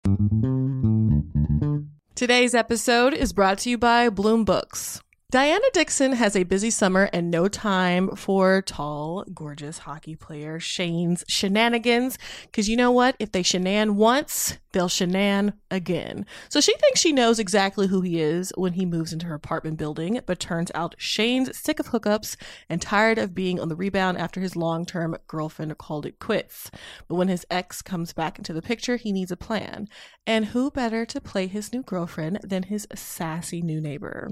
Today's 2.15 2.55
episode 2.55 3.15
is 3.15 3.33
brought 3.33 3.57
to 3.61 3.71
you 3.71 3.79
by 3.79 4.11
Bloom 4.11 4.45
Books. 4.45 5.01
Diana 5.31 5.65
Dixon 5.73 6.13
has 6.13 6.37
a 6.37 6.43
busy 6.43 6.69
summer 6.69 7.09
and 7.11 7.31
no 7.31 7.49
time 7.49 8.15
for 8.17 8.61
tall, 8.61 9.25
gorgeous 9.33 9.79
hockey 9.79 10.15
player 10.15 10.61
Shane's 10.61 11.25
shenanigans. 11.27 12.19
Because 12.43 12.69
you 12.69 12.77
know 12.77 12.91
what? 12.91 13.17
If 13.19 13.33
they 13.33 13.43
shenan 13.43 13.93
once, 13.93 14.59
they'll 14.73 14.89
shenan 14.89 15.53
again. 15.71 16.27
So 16.49 16.61
she 16.61 16.75
thinks 16.77 17.01
she 17.01 17.13
knows 17.13 17.39
exactly 17.39 17.87
who 17.87 18.01
he 18.01 18.21
is 18.21 18.53
when 18.57 18.75
he 18.75 18.87
moves 18.87 19.13
into 19.13 19.27
her 19.27 19.35
apartment 19.35 19.79
building, 19.79 20.21
but 20.27 20.41
turns 20.41 20.71
out 20.75 20.95
Shane's 20.99 21.57
sick 21.57 21.79
of 21.79 21.89
hookups 21.89 22.37
and 22.69 22.81
tired 22.81 23.19
of 23.19 23.35
being 23.35 23.61
on 23.61 23.69
the 23.69 23.77
rebound 23.77 24.19
after 24.19 24.41
his 24.41 24.57
long 24.57 24.85
term 24.85 25.17
girlfriend 25.27 25.77
called 25.79 26.07
it 26.07 26.19
quits. 26.19 26.71
But 27.09 27.17
when 27.17 27.29
his 27.29 27.47
ex 27.51 27.83
comes 27.83 28.13
back 28.13 28.39
into 28.39 28.53
the 28.53 28.63
picture, 28.63 28.97
he 28.97 29.13
needs 29.13 29.31
a 29.31 29.37
plan. 29.37 29.89
And 30.27 30.47
who 30.47 30.71
better 30.71 31.05
to 31.07 31.21
play 31.21 31.47
his 31.47 31.73
new 31.73 31.83
girlfriend 31.83 32.41
than 32.43 32.65
his 32.65 32.87
sassy 32.95 33.61
new 33.61 33.81
neighbor? 33.81 34.31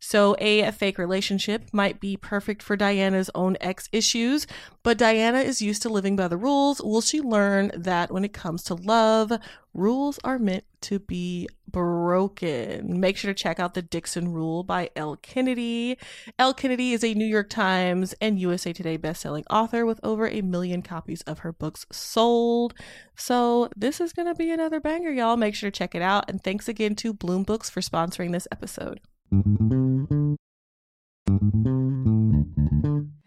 So 0.00 0.36
a 0.38 0.70
fake 0.72 0.98
relationship 0.98 1.70
might 1.72 2.00
be 2.00 2.16
perfect 2.16 2.62
for 2.62 2.76
Diana's 2.76 3.30
own 3.34 3.56
ex 3.60 3.88
issues, 3.92 4.46
but 4.82 4.98
Diana 4.98 5.38
is 5.38 5.62
used 5.62 5.82
to 5.82 5.88
living 5.88 6.16
by 6.16 6.28
the 6.28 6.36
rules. 6.36 6.80
Will 6.82 7.00
she 7.00 7.20
learn 7.20 7.70
that 7.74 8.10
when 8.10 8.24
it 8.24 8.32
comes 8.32 8.62
to 8.64 8.74
love, 8.74 9.32
rules 9.74 10.18
are 10.24 10.38
meant 10.38 10.64
to 10.82 10.98
be 10.98 11.48
broken? 11.66 13.00
Make 13.00 13.16
sure 13.16 13.32
to 13.32 13.42
check 13.42 13.60
out 13.60 13.74
The 13.74 13.82
Dixon 13.82 14.32
Rule 14.32 14.62
by 14.62 14.90
Elle 14.96 15.16
Kennedy. 15.16 15.96
Elle 16.38 16.54
Kennedy 16.54 16.92
is 16.92 17.04
a 17.04 17.14
New 17.14 17.26
York 17.26 17.50
Times 17.50 18.14
and 18.20 18.38
USA 18.38 18.72
Today 18.72 18.98
bestselling 18.98 19.44
author 19.50 19.86
with 19.86 20.00
over 20.02 20.28
a 20.28 20.40
million 20.40 20.82
copies 20.82 21.22
of 21.22 21.40
her 21.40 21.52
books 21.52 21.86
sold. 21.92 22.74
So, 23.16 23.68
this 23.76 24.00
is 24.00 24.12
going 24.12 24.28
to 24.28 24.34
be 24.34 24.50
another 24.50 24.80
banger, 24.80 25.10
y'all. 25.10 25.36
Make 25.36 25.54
sure 25.54 25.70
to 25.70 25.78
check 25.78 25.94
it 25.94 26.02
out. 26.02 26.28
And 26.28 26.42
thanks 26.42 26.68
again 26.68 26.94
to 26.96 27.12
Bloom 27.12 27.42
Books 27.42 27.70
for 27.70 27.80
sponsoring 27.80 28.32
this 28.32 28.48
episode. 28.50 29.00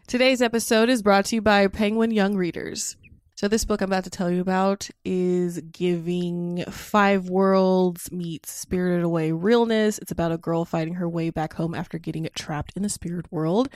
Today's 0.07 0.41
episode 0.41 0.89
is 0.89 1.01
brought 1.01 1.25
to 1.25 1.35
you 1.35 1.41
by 1.41 1.67
Penguin 1.67 2.11
Young 2.11 2.35
Readers. 2.35 2.97
So, 3.43 3.49
this 3.49 3.65
book 3.65 3.81
I'm 3.81 3.89
about 3.89 4.05
to 4.05 4.09
tell 4.09 4.31
you 4.31 4.39
about 4.39 4.89
is 5.03 5.59
giving 5.59 6.63
Five 6.69 7.27
Worlds 7.27 8.09
meets 8.09 8.49
Spirited 8.49 9.03
Away 9.03 9.33
realness. 9.33 9.97
It's 9.97 10.13
about 10.13 10.31
a 10.31 10.37
girl 10.37 10.63
fighting 10.63 10.93
her 10.93 11.09
way 11.09 11.29
back 11.29 11.55
home 11.55 11.75
after 11.75 11.97
getting 11.97 12.29
trapped 12.35 12.71
in 12.77 12.83
the 12.83 12.87
spirit 12.87 13.29
world. 13.33 13.67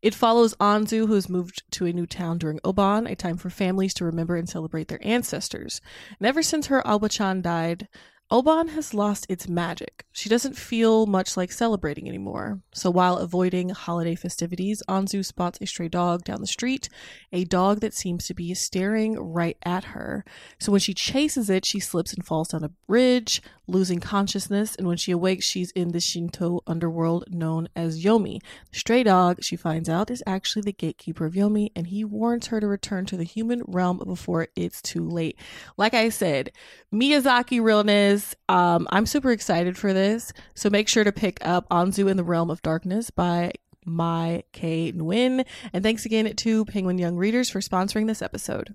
It 0.00 0.14
follows 0.14 0.54
Anzu, 0.54 1.06
who 1.06 1.12
has 1.12 1.28
moved 1.28 1.70
to 1.72 1.84
a 1.84 1.92
new 1.92 2.06
town 2.06 2.38
during 2.38 2.60
Obon, 2.60 3.10
a 3.10 3.14
time 3.14 3.36
for 3.36 3.50
families 3.50 3.92
to 3.92 4.06
remember 4.06 4.36
and 4.36 4.48
celebrate 4.48 4.88
their 4.88 5.06
ancestors. 5.06 5.82
And 6.18 6.26
ever 6.26 6.42
since 6.42 6.68
her 6.68 6.80
Obaachan 6.86 7.42
died, 7.42 7.88
Obon 8.30 8.68
has 8.70 8.94
lost 8.94 9.26
its 9.28 9.48
magic. 9.48 10.04
She 10.12 10.28
doesn't 10.28 10.56
feel 10.56 11.06
much 11.06 11.36
like 11.36 11.50
celebrating 11.50 12.08
anymore. 12.08 12.60
So 12.72 12.88
while 12.88 13.16
avoiding 13.16 13.70
holiday 13.70 14.14
festivities, 14.14 14.84
Anzu 14.88 15.24
spots 15.24 15.58
a 15.60 15.66
stray 15.66 15.88
dog 15.88 16.22
down 16.22 16.40
the 16.40 16.46
street, 16.46 16.88
a 17.32 17.42
dog 17.42 17.80
that 17.80 17.92
seems 17.92 18.28
to 18.28 18.34
be 18.34 18.54
staring 18.54 19.18
right 19.18 19.56
at 19.64 19.82
her. 19.82 20.24
So 20.60 20.70
when 20.70 20.80
she 20.80 20.94
chases 20.94 21.50
it, 21.50 21.64
she 21.64 21.80
slips 21.80 22.12
and 22.12 22.24
falls 22.24 22.48
down 22.48 22.62
a 22.62 22.70
bridge, 22.86 23.42
losing 23.66 23.98
consciousness, 23.98 24.76
and 24.76 24.86
when 24.86 24.96
she 24.96 25.10
awakes, 25.10 25.44
she's 25.44 25.72
in 25.72 25.90
the 25.90 26.00
Shinto 26.00 26.60
underworld 26.68 27.24
known 27.30 27.68
as 27.74 28.04
Yomi. 28.04 28.40
The 28.72 28.78
stray 28.78 29.02
dog, 29.02 29.42
she 29.42 29.56
finds 29.56 29.88
out, 29.88 30.08
is 30.08 30.22
actually 30.24 30.62
the 30.62 30.72
gatekeeper 30.72 31.26
of 31.26 31.34
Yomi, 31.34 31.70
and 31.74 31.88
he 31.88 32.04
warns 32.04 32.48
her 32.48 32.60
to 32.60 32.66
return 32.68 33.06
to 33.06 33.16
the 33.16 33.24
human 33.24 33.62
realm 33.66 33.98
before 34.04 34.48
it's 34.54 34.80
too 34.80 35.08
late. 35.08 35.36
Like 35.76 35.94
I 35.94 36.10
said, 36.10 36.52
Miyazaki 36.92 37.60
realness 37.60 38.19
um, 38.48 38.86
I'm 38.90 39.06
super 39.06 39.30
excited 39.30 39.76
for 39.76 39.92
this. 39.92 40.32
So 40.54 40.70
make 40.70 40.88
sure 40.88 41.04
to 41.04 41.12
pick 41.12 41.38
up 41.42 41.68
Anzu 41.68 42.10
in 42.10 42.16
the 42.16 42.24
Realm 42.24 42.50
of 42.50 42.62
Darkness 42.62 43.10
by 43.10 43.52
Mai 43.84 44.42
K. 44.52 44.92
Nguyen. 44.92 45.44
And 45.72 45.82
thanks 45.82 46.04
again 46.04 46.34
to 46.34 46.64
Penguin 46.66 46.98
Young 46.98 47.16
Readers 47.16 47.50
for 47.50 47.60
sponsoring 47.60 48.06
this 48.06 48.22
episode. 48.22 48.74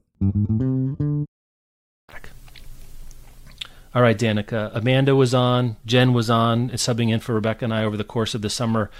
All 3.94 4.02
right, 4.02 4.18
Danika. 4.18 4.76
Amanda 4.76 5.16
was 5.16 5.34
on, 5.34 5.78
Jen 5.86 6.14
was 6.14 6.30
on, 6.30 6.70
subbing 6.72 7.12
in 7.12 7.22
for 7.22 7.34
Rebecca 7.34 7.64
and 7.64 7.74
I 7.74 7.86
over 7.86 7.96
the 7.96 8.04
course 8.04 8.36
of 8.36 8.42
the 8.42 8.50
summer. 8.50 8.92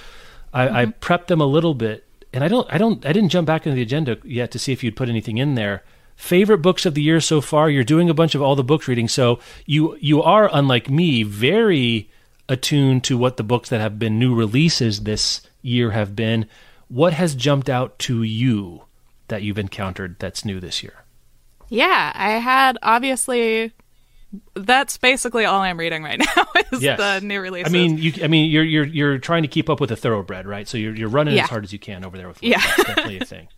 I, 0.54 0.66
mm-hmm. 0.66 0.76
I 0.76 0.86
prepped 0.86 1.28
them 1.28 1.42
a 1.42 1.46
little 1.46 1.74
bit, 1.74 2.06
and 2.32 2.44
I 2.46 2.48
don't, 2.48 2.66
I 2.74 2.78
don't, 2.78 3.06
I 3.06 3.12
didn't 3.12 3.30
jump 3.30 3.46
back 3.46 3.66
into 3.66 3.76
the 3.76 3.82
agenda 3.82 4.18
yet 4.24 4.52
to 4.52 4.60
see 4.60 4.72
if 4.72 4.84
you'd 4.84 4.96
put 4.96 5.10
anything 5.10 5.38
in 5.38 5.56
there 5.56 5.84
favorite 6.16 6.60
books 6.60 6.86
of 6.86 6.94
the 6.94 7.02
year 7.02 7.20
so 7.20 7.42
far. 7.42 7.70
You're 7.70 7.84
doing 7.84 8.10
a 8.10 8.14
bunch 8.14 8.36
of 8.36 8.42
all 8.42 8.56
the 8.56 8.64
books 8.64 8.88
reading, 8.88 9.08
so 9.08 9.40
you 9.66 9.98
you 10.00 10.22
are 10.22 10.50
unlike 10.52 10.90
me, 10.90 11.24
very 11.24 12.10
attuned 12.48 13.04
to 13.04 13.18
what 13.18 13.38
the 13.38 13.44
books 13.44 13.70
that 13.70 13.82
have 13.82 13.98
been 13.98 14.20
new 14.20 14.36
releases 14.36 15.02
this 15.02 15.42
year 15.62 15.92
have 15.92 16.16
been. 16.16 16.48
What 16.88 17.14
has 17.14 17.36
jumped 17.36 17.70
out 17.70 17.98
to 18.00 18.24
you 18.24 18.84
that 19.28 19.42
you've 19.42 19.58
encountered 19.58 20.18
that's 20.20 20.46
new 20.46 20.60
this 20.60 20.84
year? 20.84 21.04
Yeah, 21.70 22.12
I 22.14 22.32
had 22.32 22.78
obviously 22.84 23.74
that's 24.54 24.98
basically 24.98 25.46
all 25.46 25.62
I'm 25.62 25.80
reading 25.80 26.04
right 26.04 26.20
now 26.36 26.46
is 26.72 26.82
yes. 26.82 26.98
the 26.98 27.26
new 27.26 27.40
releases. 27.40 27.74
I 27.74 27.78
mean, 27.78 27.98
you, 27.98 28.14
I 28.24 28.28
mean, 28.28 28.52
you're 28.52 28.64
you're 28.64 28.86
you're 28.86 29.18
trying 29.18 29.44
to 29.44 29.48
keep 29.48 29.70
up 29.70 29.80
with 29.80 29.92
a 29.92 29.96
thoroughbred, 29.96 30.46
right? 30.46 30.68
So 30.68 30.78
you're 30.78 30.96
you're 30.96 31.10
running 31.10 31.36
yeah. 31.36 31.44
as 31.44 31.50
hard 31.50 31.64
as 31.64 31.74
you 31.74 31.80
can 31.80 32.06
over 32.06 32.18
there 32.18 32.28
with. 32.28 32.42
Yeah, 32.44 32.60
that's 32.60 32.84
definitely 32.84 33.20
a 33.20 33.26
thing. 33.26 33.48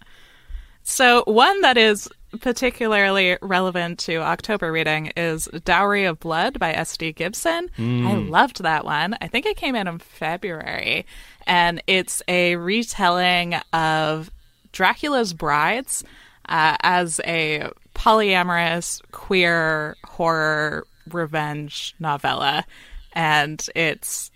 So 0.90 1.26
one 1.28 1.60
that 1.62 1.76
is 1.76 2.08
particularly 2.40 3.38
relevant 3.42 4.00
to 4.00 4.18
October 4.18 4.72
reading 4.72 5.12
is 5.16 5.48
Dowry 5.64 6.06
of 6.06 6.20
Blood 6.20 6.60
by 6.60 6.74
S.T. 6.74 7.14
Gibson. 7.14 7.70
Mm. 7.78 8.08
I 8.08 8.14
loved 8.16 8.64
that 8.64 8.86
one. 8.86 9.16
I 9.22 9.28
think 9.28 9.46
it 9.46 9.58
came 9.58 9.76
out 9.76 9.88
in 9.88 10.00
February, 10.00 11.06
and 11.46 11.82
it's 11.88 12.22
a 12.28 12.56
retelling 12.58 13.56
of 13.74 14.32
Dracula's 14.72 15.34
Brides 15.34 16.04
uh, 16.50 16.78
as 16.82 17.20
a 17.26 17.70
polyamorous 17.96 19.02
queer 19.12 19.96
horror 20.06 20.86
revenge 21.12 21.96
novella. 22.00 22.66
And 23.14 23.66
it's 23.76 24.32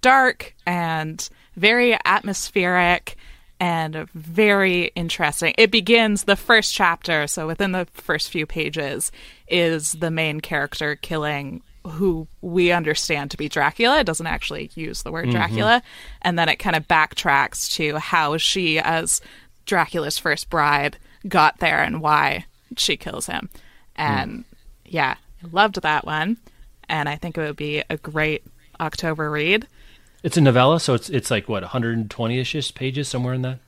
dark 0.00 0.54
and 0.66 1.28
very 1.56 1.96
atmospheric 2.04 3.16
and 3.64 4.10
very 4.12 4.92
interesting. 4.94 5.54
It 5.56 5.70
begins 5.70 6.24
the 6.24 6.36
first 6.36 6.74
chapter, 6.74 7.26
so 7.26 7.46
within 7.46 7.72
the 7.72 7.86
first 7.94 8.28
few 8.28 8.44
pages, 8.44 9.10
is 9.48 9.92
the 9.92 10.10
main 10.10 10.42
character 10.42 10.96
killing 10.96 11.62
who 11.86 12.28
we 12.42 12.72
understand 12.72 13.30
to 13.30 13.38
be 13.38 13.48
Dracula. 13.48 14.00
It 14.00 14.04
doesn't 14.04 14.26
actually 14.26 14.70
use 14.74 15.02
the 15.02 15.10
word 15.10 15.28
mm-hmm. 15.28 15.36
Dracula. 15.36 15.82
And 16.20 16.38
then 16.38 16.50
it 16.50 16.56
kind 16.56 16.76
of 16.76 16.86
backtracks 16.86 17.72
to 17.76 17.96
how 17.98 18.36
she, 18.36 18.78
as 18.78 19.22
Dracula's 19.64 20.18
first 20.18 20.50
bride, 20.50 20.98
got 21.26 21.56
there 21.56 21.82
and 21.82 22.02
why 22.02 22.44
she 22.76 22.98
kills 22.98 23.28
him. 23.28 23.48
And 23.96 24.40
mm. 24.40 24.44
yeah, 24.84 25.14
loved 25.52 25.80
that 25.80 26.04
one. 26.04 26.36
And 26.86 27.08
I 27.08 27.16
think 27.16 27.38
it 27.38 27.40
would 27.40 27.56
be 27.56 27.82
a 27.88 27.96
great 27.96 28.44
October 28.78 29.30
read. 29.30 29.66
It's 30.24 30.38
a 30.38 30.40
novella, 30.40 30.80
so 30.80 30.94
it's 30.94 31.10
it's 31.10 31.30
like 31.30 31.50
what 31.50 31.62
120 31.62 32.38
ish 32.38 32.74
pages 32.74 33.08
somewhere 33.08 33.34
in 33.34 33.42
that. 33.42 33.58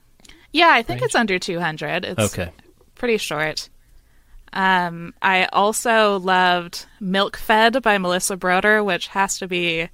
Yeah, 0.51 0.69
I 0.71 0.81
think 0.81 1.01
range? 1.01 1.09
it's 1.09 1.15
under 1.15 1.37
200. 1.37 2.03
It's 2.03 2.33
okay. 2.33 2.51
pretty 2.95 3.17
short. 3.17 3.69
Um, 4.53 5.13
I 5.21 5.45
also 5.53 6.17
loved 6.17 6.87
Milk 6.99 7.37
Fed 7.37 7.83
by 7.83 7.99
Melissa 7.99 8.37
Broder, 8.37 8.83
which 8.83 9.07
has 9.09 9.37
to 9.37 9.47
be 9.47 9.87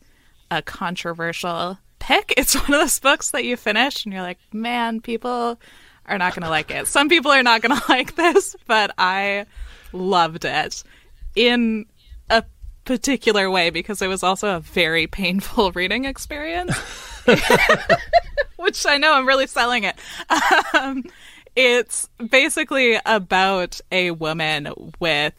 a 0.50 0.62
controversial 0.62 1.80
pick. 2.00 2.34
It's 2.38 2.56
one 2.56 2.74
of 2.74 2.80
those 2.80 2.98
books 2.98 3.32
that 3.32 3.44
you 3.44 3.58
finish 3.58 4.06
and 4.06 4.14
you're 4.14 4.24
like, 4.24 4.40
man, 4.54 5.02
people 5.02 5.60
are 6.06 6.18
not 6.18 6.34
going 6.34 6.44
to 6.44 6.50
like 6.50 6.72
it. 6.72 6.88
Some 6.88 7.10
people 7.10 7.32
are 7.32 7.44
not 7.44 7.62
going 7.62 7.78
to 7.80 7.86
like 7.90 8.16
this, 8.16 8.56
but 8.68 8.92
I 8.98 9.48
loved 9.92 10.46
it 10.46 10.82
in 11.36 11.88
particular 12.86 13.50
way 13.50 13.70
because 13.70 14.02
it 14.02 14.08
was 14.08 14.24
also 14.24 14.56
a 14.56 14.60
very 14.60 15.08
painful 15.08 15.72
reading 15.76 16.06
experience. 16.06 16.76
Which 18.58 18.86
I 18.86 18.98
know 18.98 19.14
I'm 19.14 19.28
really 19.28 19.48
selling 19.48 19.84
it. 19.84 19.96
Um, 20.74 21.04
it's 21.56 22.10
basically 22.30 22.98
about 23.06 23.80
a 23.92 24.12
woman 24.12 24.70
with 25.00 25.34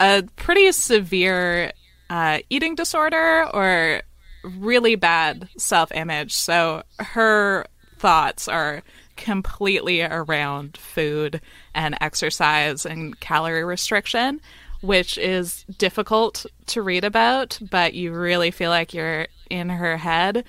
a 0.00 0.24
pretty 0.36 0.72
severe 0.72 1.72
uh, 2.10 2.38
eating 2.50 2.74
disorder 2.74 3.46
or 3.52 4.02
really 4.44 4.94
bad 4.94 5.48
self 5.56 5.92
image. 5.92 6.34
So 6.34 6.82
her 6.98 7.66
thoughts 7.98 8.48
are 8.48 8.82
completely 9.16 10.02
around 10.02 10.76
food 10.76 11.40
and 11.74 11.96
exercise 12.00 12.86
and 12.86 13.18
calorie 13.18 13.64
restriction 13.64 14.40
which 14.80 15.18
is 15.18 15.64
difficult 15.76 16.46
to 16.66 16.82
read 16.82 17.04
about, 17.04 17.58
but 17.70 17.94
you 17.94 18.12
really 18.12 18.50
feel 18.50 18.70
like 18.70 18.94
you're 18.94 19.26
in 19.50 19.68
her 19.68 19.96
head. 19.96 20.44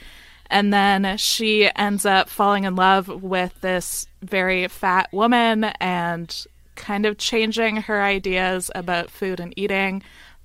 And 0.52 0.74
then 0.74 1.18
she 1.18 1.70
ends 1.76 2.06
up 2.06 2.30
falling 2.30 2.64
in 2.64 2.76
love 2.76 3.08
with 3.08 3.60
this 3.62 4.08
very 4.22 4.68
fat 4.68 5.10
woman 5.12 5.66
and 5.80 6.46
kind 6.76 7.06
of 7.06 7.18
changing 7.18 7.78
her 7.78 8.02
ideas 8.02 8.72
about 8.74 9.12
food 9.12 9.40
and 9.40 9.54
eating, 9.58 10.02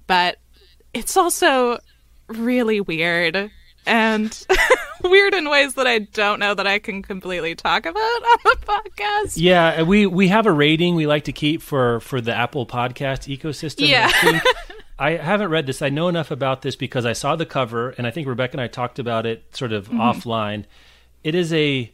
but 0.07 0.39
it's 0.93 1.17
also 1.17 1.79
really 2.29 2.81
weird 2.81 3.51
and 3.87 4.47
weird 5.11 5.35
in 5.35 5.49
ways 5.49 5.75
that 5.75 5.87
I 5.87 6.01
don't 6.01 6.41
know 6.41 6.55
that 6.55 6.67
I 6.67 6.79
can 6.79 7.03
completely 7.03 7.55
talk 7.55 7.87
about 7.87 7.99
on 8.01 8.39
the 8.45 8.59
podcast. 8.65 9.35
Yeah, 9.37 9.83
we 9.83 10.07
we 10.07 10.29
have 10.29 10.47
a 10.47 10.53
rating 10.53 10.95
we 10.95 11.07
like 11.07 11.25
to 11.25 11.33
keep 11.33 11.63
for 11.63 12.01
for 12.01 12.21
the 12.21 12.35
Apple 12.35 12.67
Podcast 12.67 13.35
ecosystem. 13.37 13.89
Yeah. 13.89 14.11
I, 14.13 14.43
I 14.99 15.11
haven't 15.17 15.51
read 15.51 15.67
this. 15.67 15.83
I 15.83 15.89
know 15.89 16.09
enough 16.09 16.31
about 16.31 16.63
this 16.63 16.77
because 16.77 17.05
I 17.05 17.13
saw 17.13 17.37
the 17.37 17.47
cover, 17.47 17.91
and 17.91 18.07
I 18.07 18.11
think 18.11 18.29
Rebecca 18.29 18.53
and 18.53 18.61
I 18.61 18.69
talked 18.69 18.99
about 18.99 19.27
it 19.27 19.45
sort 19.55 19.73
of 19.73 19.89
mm-hmm. 19.89 20.01
offline. 20.01 20.65
It 21.23 21.35
is 21.35 21.53
a 21.53 21.93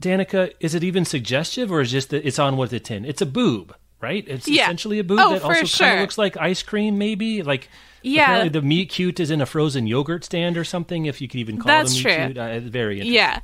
Danika. 0.00 0.52
Is 0.60 0.74
it 0.74 0.82
even 0.82 1.04
suggestive, 1.04 1.70
or 1.70 1.80
is 1.80 1.90
just 1.90 2.10
that 2.10 2.26
it's 2.26 2.38
on 2.38 2.56
with 2.56 2.70
the 2.70 2.80
tin? 2.80 3.04
It's 3.04 3.22
a 3.22 3.26
boob, 3.26 3.74
right? 4.00 4.24
It's 4.26 4.48
yeah. 4.48 4.64
essentially 4.64 4.98
a 4.98 5.04
boob 5.04 5.20
oh, 5.20 5.32
that 5.34 5.42
also 5.42 5.64
sure. 5.64 5.86
kind 5.86 5.98
of 5.98 6.02
looks 6.02 6.18
like 6.18 6.36
ice 6.36 6.62
cream, 6.62 6.98
maybe 6.98 7.42
like 7.42 7.68
yeah. 8.02 8.22
Apparently 8.22 8.60
the 8.60 8.62
meet 8.66 8.90
cute 8.90 9.20
is 9.20 9.30
in 9.30 9.40
a 9.40 9.46
frozen 9.46 9.86
yogurt 9.86 10.24
stand 10.24 10.56
or 10.56 10.64
something, 10.64 11.06
if 11.06 11.20
you 11.20 11.28
could 11.28 11.40
even 11.40 11.58
call 11.58 11.66
That's 11.66 11.94
it 11.94 12.00
a 12.00 12.02
true. 12.02 12.24
cute. 12.26 12.38
Uh, 12.38 12.60
very 12.60 12.94
interesting. 13.00 13.14
Yeah. 13.14 13.40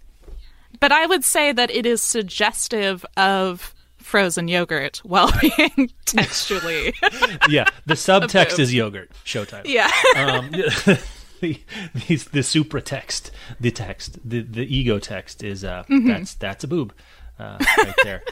But 0.81 0.93
I 0.93 1.07
would 1.07 1.25
say 1.25 1.53
that 1.53 1.71
it 1.71 1.87
is 1.87 2.03
suggestive 2.03 3.05
of 3.17 3.75
frozen 3.99 4.49
yogurt 4.49 4.99
while 4.99 5.33
being 5.41 5.91
textually. 6.05 6.95
yeah. 7.49 7.69
The 7.87 7.95
subtext 7.95 8.59
is 8.59 8.73
yogurt. 8.73 9.11
Showtime. 9.25 9.63
Yeah. 9.67 9.91
um, 10.17 10.51
the, 10.51 11.01
the, 11.41 12.17
the 12.33 12.43
supra 12.43 12.81
text, 12.81 13.31
the 13.61 13.71
text, 13.71 14.19
the, 14.25 14.41
the 14.43 14.75
ego 14.75 14.99
text 14.99 15.43
is 15.43 15.65
uh, 15.65 15.85
mm-hmm. 15.85 16.09
that's 16.09 16.35
that's 16.35 16.65
a 16.65 16.69
boob 16.69 16.95
uh, 17.39 17.59
right 17.79 17.95
there. 18.03 18.23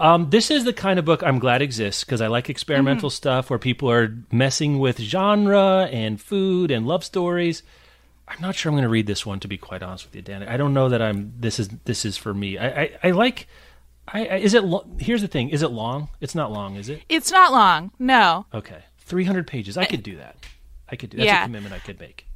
Um, 0.00 0.30
this 0.30 0.50
is 0.50 0.64
the 0.64 0.72
kind 0.72 0.98
of 0.98 1.04
book 1.04 1.22
I'm 1.22 1.38
glad 1.38 1.62
exists 1.62 2.02
because 2.04 2.20
I 2.20 2.26
like 2.26 2.50
experimental 2.50 3.10
mm-hmm. 3.10 3.14
stuff 3.14 3.50
where 3.50 3.58
people 3.58 3.90
are 3.90 4.16
messing 4.32 4.78
with 4.78 4.98
genre 4.98 5.88
and 5.92 6.20
food 6.20 6.70
and 6.70 6.86
love 6.86 7.04
stories. 7.04 7.62
I'm 8.26 8.40
not 8.40 8.54
sure 8.54 8.70
I'm 8.70 8.74
going 8.74 8.82
to 8.84 8.88
read 8.88 9.06
this 9.06 9.24
one 9.24 9.38
to 9.40 9.48
be 9.48 9.56
quite 9.56 9.82
honest 9.82 10.06
with 10.06 10.16
you, 10.16 10.22
Dan. 10.22 10.42
I 10.42 10.56
don't 10.56 10.74
know 10.74 10.88
that 10.88 11.00
I'm. 11.00 11.34
This 11.38 11.60
is 11.60 11.68
this 11.84 12.04
is 12.04 12.16
for 12.16 12.34
me. 12.34 12.58
I 12.58 12.82
I, 12.82 12.98
I 13.04 13.10
like. 13.12 13.46
I, 14.08 14.26
I, 14.26 14.36
is 14.36 14.54
it? 14.54 14.64
Lo- 14.64 14.86
Here's 14.98 15.20
the 15.20 15.28
thing. 15.28 15.50
Is 15.50 15.62
it 15.62 15.70
long? 15.70 16.08
It's 16.20 16.34
not 16.34 16.50
long, 16.50 16.76
is 16.76 16.88
it? 16.88 17.02
It's 17.08 17.30
not 17.30 17.52
long. 17.52 17.90
No. 17.98 18.46
Okay, 18.52 18.82
300 18.98 19.46
pages. 19.46 19.76
I 19.76 19.84
could 19.84 20.02
do 20.02 20.16
that. 20.16 20.36
I 20.88 20.96
could 20.96 21.10
do. 21.10 21.18
That's 21.18 21.26
yeah. 21.26 21.42
a 21.42 21.46
commitment 21.46 21.74
I 21.74 21.78
could 21.78 22.00
make. 22.00 22.26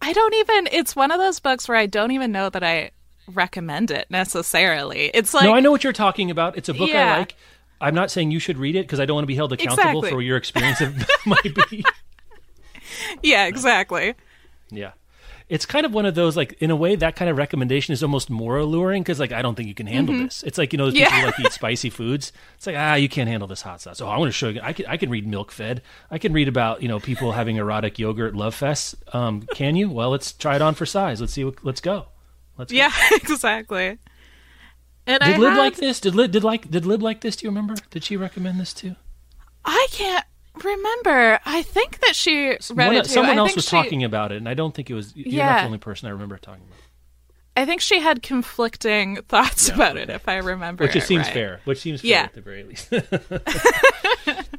I 0.00 0.12
don't 0.12 0.34
even. 0.34 0.68
It's 0.70 0.94
one 0.94 1.10
of 1.10 1.18
those 1.18 1.40
books 1.40 1.66
where 1.66 1.78
I 1.78 1.86
don't 1.86 2.12
even 2.12 2.30
know 2.30 2.50
that 2.50 2.62
I 2.62 2.90
recommend 3.26 3.90
it 3.90 4.10
necessarily. 4.10 5.10
It's 5.14 5.32
like 5.34 5.44
No, 5.44 5.54
I 5.54 5.60
know 5.60 5.70
what 5.70 5.84
you're 5.84 5.92
talking 5.92 6.30
about. 6.30 6.56
It's 6.56 6.68
a 6.68 6.74
book 6.74 6.88
Yeah. 6.90 7.14
I 7.14 7.18
like. 7.18 7.34
I'm 7.80 7.94
not 7.94 8.10
saying 8.12 8.30
you 8.30 8.38
should 8.38 8.58
read 8.58 8.76
it 8.76 8.82
because 8.86 9.00
I 9.00 9.06
don't 9.06 9.16
want 9.16 9.24
to 9.24 9.28
be 9.28 9.34
held 9.34 9.52
accountable 9.52 9.82
Exactly. 10.00 10.10
for 10.10 10.22
your 10.22 10.36
experience 10.36 10.80
of 10.80 10.96
might 11.26 11.54
be. 11.70 11.84
yeah, 13.22 13.46
exactly. 13.46 14.14
Yeah. 14.70 14.92
It's 15.48 15.66
kind 15.66 15.84
of 15.84 15.92
one 15.92 16.06
of 16.06 16.14
those 16.14 16.36
like 16.36 16.52
in 16.62 16.70
a 16.70 16.76
way 16.76 16.94
that 16.96 17.14
kind 17.16 17.30
of 17.30 17.36
recommendation 17.36 17.92
is 17.92 18.02
almost 18.02 18.30
more 18.30 18.56
alluring 18.56 19.02
because 19.02 19.20
like 19.20 19.32
I 19.32 19.42
don't 19.42 19.54
think 19.54 19.68
you 19.68 19.74
can 19.74 19.86
handle 19.86 20.16
this. 20.16 20.42
It's 20.44 20.56
like 20.56 20.72
you 20.72 20.76
know 20.78 20.84
those 20.86 20.94
people 20.94 21.10
Mm-hmm. 21.10 21.16
Yeah. 21.16 21.30
who 21.32 21.42
like 21.42 21.46
eat 21.46 21.52
spicy 21.60 21.90
foods. 21.90 22.32
It's 22.56 22.66
like 22.66 22.76
ah 22.78 22.94
you 22.94 23.08
can't 23.08 23.28
handle 23.28 23.48
this 23.48 23.60
hot 23.62 23.80
sauce. 23.82 24.00
Oh 24.00 24.06
I 24.08 24.16
want 24.16 24.28
to 24.28 24.32
show 24.32 24.48
you. 24.48 24.60
I 24.62 24.72
can 24.72 24.86
I 24.86 24.96
can 24.96 25.10
read 25.10 25.26
Milk 25.26 25.50
Fed. 25.50 25.82
I 26.10 26.18
can 26.18 26.32
read 26.32 26.48
about 26.48 26.80
you 26.82 26.88
know 26.88 27.00
people 27.00 27.32
having 27.32 27.56
erotic 27.56 27.98
yogurt 27.98 28.34
love 28.34 28.54
fests. 28.58 28.94
Um, 29.14 29.42
can 29.54 29.76
you? 29.76 29.90
Well 29.90 30.10
let's 30.10 30.32
try 30.32 30.54
it 30.56 30.62
on 30.62 30.74
for 30.74 30.86
size. 30.86 31.20
Let's 31.20 31.32
see. 31.34 31.44
What, 31.44 31.62
let's 31.64 31.80
go. 31.80 32.06
Let's 32.58 32.70
go. 32.72 32.76
Yeah, 32.78 32.92
exactly. 33.12 33.98
And 35.06 35.22
I 35.22 35.32
Did 35.32 35.40
Lib 35.40 35.50
had- 35.52 35.58
like 35.58 35.76
this? 35.76 36.00
Did 36.00 36.14
Lib 36.14 36.30
did 36.30 36.44
like 36.44 36.70
did 36.70 36.86
Lib 36.86 37.02
like 37.02 37.20
this? 37.22 37.36
Do 37.36 37.44
you 37.46 37.50
remember? 37.50 37.74
Did 37.90 38.04
she 38.04 38.16
recommend 38.16 38.60
this 38.60 38.72
too? 38.72 38.94
I 39.64 39.86
can't 39.90 40.24
remember. 40.62 41.40
I 41.44 41.62
think 41.62 42.00
that 42.00 42.14
she 42.14 42.50
read 42.50 42.86
One- 42.88 42.94
it 42.96 43.04
too. 43.04 43.10
someone 43.10 43.36
I 43.36 43.40
else 43.40 43.56
was 43.56 43.64
she- 43.64 43.70
talking 43.70 44.04
about 44.04 44.30
it, 44.32 44.36
and 44.36 44.48
I 44.48 44.54
don't 44.54 44.74
think 44.74 44.90
it 44.90 44.94
was. 44.94 45.16
You're 45.16 45.44
not 45.44 45.60
the 45.60 45.66
only 45.66 45.78
person 45.78 46.08
I 46.08 46.12
remember 46.12 46.38
talking 46.38 46.62
about. 46.66 46.78
I 47.54 47.66
think 47.66 47.80
she 47.82 48.00
had 48.00 48.22
conflicting 48.22 49.16
thoughts 49.28 49.68
Yeah, 49.68 49.74
about 49.74 49.92
okay. 49.92 50.02
it, 50.04 50.10
if 50.10 50.26
I 50.28 50.36
remember. 50.38 50.84
Which 50.84 50.96
it 50.96 51.02
seems 51.02 51.26
right. 51.26 51.34
fair. 51.34 51.60
Which 51.64 51.80
seems 51.80 52.00
fair 52.00 52.10
Yeah. 52.10 52.22
at 52.22 52.32
the 52.34 52.40
very 52.40 52.62
least. 52.64 52.88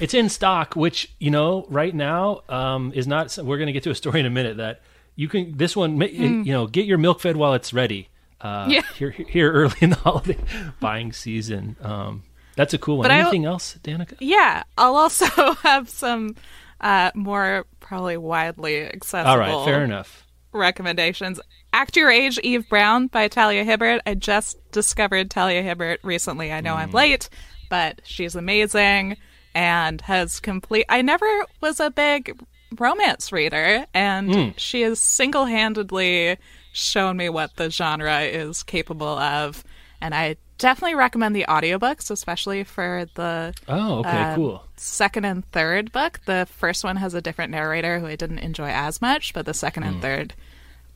it's 0.00 0.14
in 0.14 0.28
stock, 0.28 0.74
which 0.74 1.14
you 1.20 1.30
know 1.30 1.66
right 1.68 1.94
now 1.94 2.42
um, 2.48 2.92
is 2.94 3.06
not. 3.06 3.36
We're 3.38 3.56
going 3.58 3.66
to 3.68 3.72
get 3.72 3.84
to 3.84 3.90
a 3.90 3.94
story 3.94 4.20
in 4.20 4.26
a 4.26 4.30
minute 4.30 4.56
that 4.58 4.80
you 5.16 5.28
can. 5.28 5.56
This 5.56 5.74
one, 5.76 5.98
ma- 5.98 6.06
you 6.06 6.44
know, 6.52 6.66
get 6.66 6.86
your 6.86 6.98
milk 6.98 7.20
fed 7.20 7.36
while 7.36 7.54
it's 7.54 7.72
ready. 7.72 8.08
Uh. 8.40 8.66
Yeah. 8.68 8.82
Here, 8.96 9.10
here 9.10 9.52
early 9.52 9.76
in 9.80 9.90
the 9.90 9.96
holiday 10.04 10.36
buying 10.80 11.12
season. 11.12 11.76
Um, 11.80 12.24
that's 12.56 12.74
a 12.74 12.78
cool 12.78 12.98
one. 12.98 13.04
But 13.04 13.12
Anything 13.12 13.44
else, 13.44 13.78
Danika? 13.82 14.16
Yeah, 14.20 14.64
I'll 14.76 14.96
also 14.96 15.26
have 15.62 15.88
some 15.88 16.34
uh, 16.80 17.10
more 17.14 17.66
probably 17.80 18.16
widely 18.16 18.82
accessible. 18.82 19.30
All 19.30 19.38
right, 19.38 19.64
fair 19.64 19.84
enough. 19.84 20.26
recommendations. 20.52 21.40
Act 21.72 21.96
Your 21.96 22.10
Age, 22.10 22.38
Eve 22.42 22.68
Brown 22.68 23.06
by 23.06 23.28
Talia 23.28 23.64
Hibbert. 23.64 24.02
I 24.06 24.14
just 24.14 24.58
discovered 24.72 25.30
Talia 25.30 25.62
Hibbert 25.62 26.00
recently. 26.02 26.52
I 26.52 26.60
know 26.60 26.74
I'm 26.74 26.90
late, 26.90 27.28
but 27.70 28.00
she's 28.04 28.34
amazing 28.34 29.16
and 29.54 30.00
has 30.02 30.40
complete. 30.40 30.84
I 30.88 31.00
never 31.02 31.26
was 31.60 31.80
a 31.80 31.90
big 31.90 32.38
romance 32.78 33.32
reader, 33.32 33.86
and 33.94 34.54
she 34.58 34.82
has 34.82 35.00
single 35.00 35.46
handedly 35.46 36.36
shown 36.72 37.16
me 37.16 37.28
what 37.28 37.56
the 37.56 37.70
genre 37.70 38.20
is 38.22 38.62
capable 38.62 39.18
of. 39.18 39.62
And 40.00 40.14
I 40.14 40.36
definitely 40.58 40.94
recommend 40.94 41.36
the 41.36 41.44
audiobooks, 41.48 42.10
especially 42.10 42.64
for 42.64 43.06
the 43.14 43.54
Oh, 43.68 43.98
okay, 44.00 44.10
um, 44.10 44.34
cool. 44.36 44.64
second 44.76 45.24
and 45.24 45.44
third 45.52 45.92
book. 45.92 46.20
The 46.26 46.46
first 46.50 46.82
one 46.84 46.96
has 46.96 47.14
a 47.14 47.22
different 47.22 47.50
narrator 47.50 47.98
who 48.00 48.06
I 48.06 48.16
didn't 48.16 48.38
enjoy 48.40 48.68
as 48.70 49.00
much, 49.00 49.32
but 49.34 49.46
the 49.46 49.54
second 49.54 49.82
Hmm. 49.84 49.88
and 49.90 50.02
third 50.02 50.34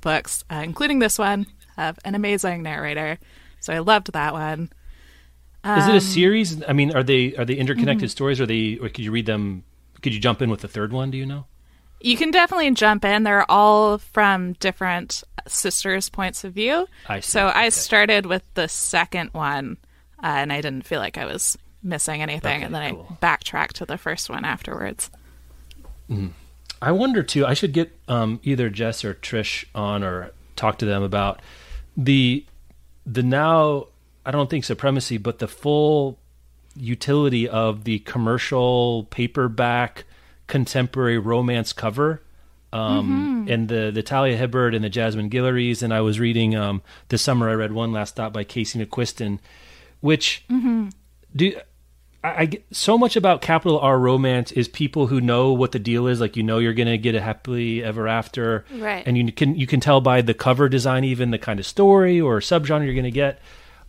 books, 0.00 0.44
uh, 0.50 0.62
including 0.64 0.98
this 0.98 1.18
one, 1.18 1.46
have 1.76 1.98
an 2.04 2.14
amazing 2.14 2.62
narrator. 2.62 3.18
So 3.60 3.72
I 3.72 3.78
loved 3.78 4.12
that 4.12 4.32
one. 4.32 4.70
Is 5.64 5.84
Um, 5.84 5.90
it 5.90 5.96
a 5.96 6.00
series? 6.00 6.62
I 6.68 6.72
mean, 6.72 6.94
are 6.94 7.02
they 7.02 7.34
are 7.36 7.44
they 7.44 7.54
interconnected 7.54 8.06
mm-hmm. 8.08 8.12
stories? 8.12 8.40
Or 8.40 8.44
are 8.44 8.46
they, 8.46 8.78
or 8.80 8.88
could 8.88 9.04
you 9.04 9.10
read 9.10 9.26
them? 9.26 9.64
Could 10.02 10.14
you 10.14 10.20
jump 10.20 10.40
in 10.40 10.48
with 10.50 10.60
the 10.60 10.68
third 10.68 10.92
one? 10.92 11.10
Do 11.10 11.18
you 11.18 11.26
know? 11.26 11.46
You 12.00 12.16
can 12.16 12.30
definitely 12.30 12.70
jump 12.72 13.04
in. 13.04 13.22
They're 13.22 13.50
all 13.50 13.98
from 13.98 14.52
different 14.54 15.24
sisters' 15.46 16.08
points 16.08 16.44
of 16.44 16.52
view. 16.52 16.86
I 17.08 17.20
see. 17.20 17.30
So 17.30 17.50
I 17.54 17.68
started 17.70 18.26
with 18.26 18.42
the 18.54 18.68
second 18.68 19.30
one, 19.32 19.78
uh, 20.22 20.26
and 20.26 20.52
I 20.52 20.60
didn't 20.60 20.86
feel 20.86 21.00
like 21.00 21.18
I 21.18 21.24
was 21.24 21.56
missing 21.82 22.22
anything, 22.22 22.56
Okay, 22.56 22.64
and 22.64 22.74
then 22.74 22.94
cool. 22.94 23.06
I 23.10 23.14
backtracked 23.14 23.76
to 23.76 23.86
the 23.86 23.96
first 23.98 24.28
one 24.28 24.44
afterwards. 24.44 25.10
I 26.82 26.92
wonder 26.92 27.22
too. 27.22 27.46
I 27.46 27.54
should 27.54 27.72
get 27.72 27.96
um, 28.08 28.40
either 28.42 28.68
Jess 28.68 29.04
or 29.04 29.14
Trish 29.14 29.64
on 29.74 30.04
or 30.04 30.30
talk 30.54 30.78
to 30.78 30.84
them 30.86 31.02
about 31.02 31.40
the 31.96 32.44
the 33.04 33.22
now. 33.22 33.86
I 34.24 34.32
don't 34.32 34.50
think 34.50 34.64
supremacy, 34.64 35.18
but 35.18 35.38
the 35.38 35.46
full 35.48 36.18
utility 36.76 37.48
of 37.48 37.84
the 37.84 38.00
commercial 38.00 39.04
paperback 39.10 40.04
contemporary 40.46 41.18
romance 41.18 41.72
cover. 41.72 42.22
Um, 42.72 43.46
and 43.48 43.68
the 43.68 43.90
the 43.94 44.02
Talia 44.02 44.36
Hibbert 44.36 44.74
and 44.74 44.84
the 44.84 44.90
Jasmine 44.90 45.28
Guillory's, 45.30 45.82
and 45.82 45.94
I 45.94 46.00
was 46.02 46.20
reading 46.20 46.54
um, 46.56 46.82
this 47.08 47.22
summer. 47.22 47.48
I 47.48 47.54
read 47.54 47.72
one 47.72 47.92
last 47.92 48.10
stop 48.10 48.32
by 48.34 48.44
Casey 48.44 48.84
McQuiston, 48.84 49.38
which 50.00 50.44
do 51.34 51.54
I, 52.22 52.42
I 52.42 52.44
get 52.46 52.66
so 52.72 52.98
much 52.98 53.16
about 53.16 53.40
capital 53.40 53.78
R 53.78 53.98
romance 53.98 54.52
is 54.52 54.68
people 54.68 55.06
who 55.06 55.20
know 55.22 55.52
what 55.52 55.72
the 55.72 55.78
deal 55.78 56.06
is. 56.06 56.20
Like 56.20 56.36
you 56.36 56.42
know 56.42 56.58
you're 56.58 56.74
gonna 56.74 56.98
get 56.98 57.14
a 57.14 57.20
happily 57.20 57.82
ever 57.82 58.08
after, 58.08 58.66
Right. 58.74 59.04
And 59.06 59.16
you 59.16 59.32
can 59.32 59.54
you 59.54 59.66
can 59.66 59.80
tell 59.80 60.02
by 60.02 60.20
the 60.20 60.34
cover 60.34 60.68
design 60.68 61.04
even 61.04 61.30
the 61.30 61.38
kind 61.38 61.58
of 61.60 61.64
story 61.64 62.20
or 62.20 62.40
subgenre 62.40 62.84
you're 62.84 62.94
gonna 62.94 63.10
get. 63.10 63.40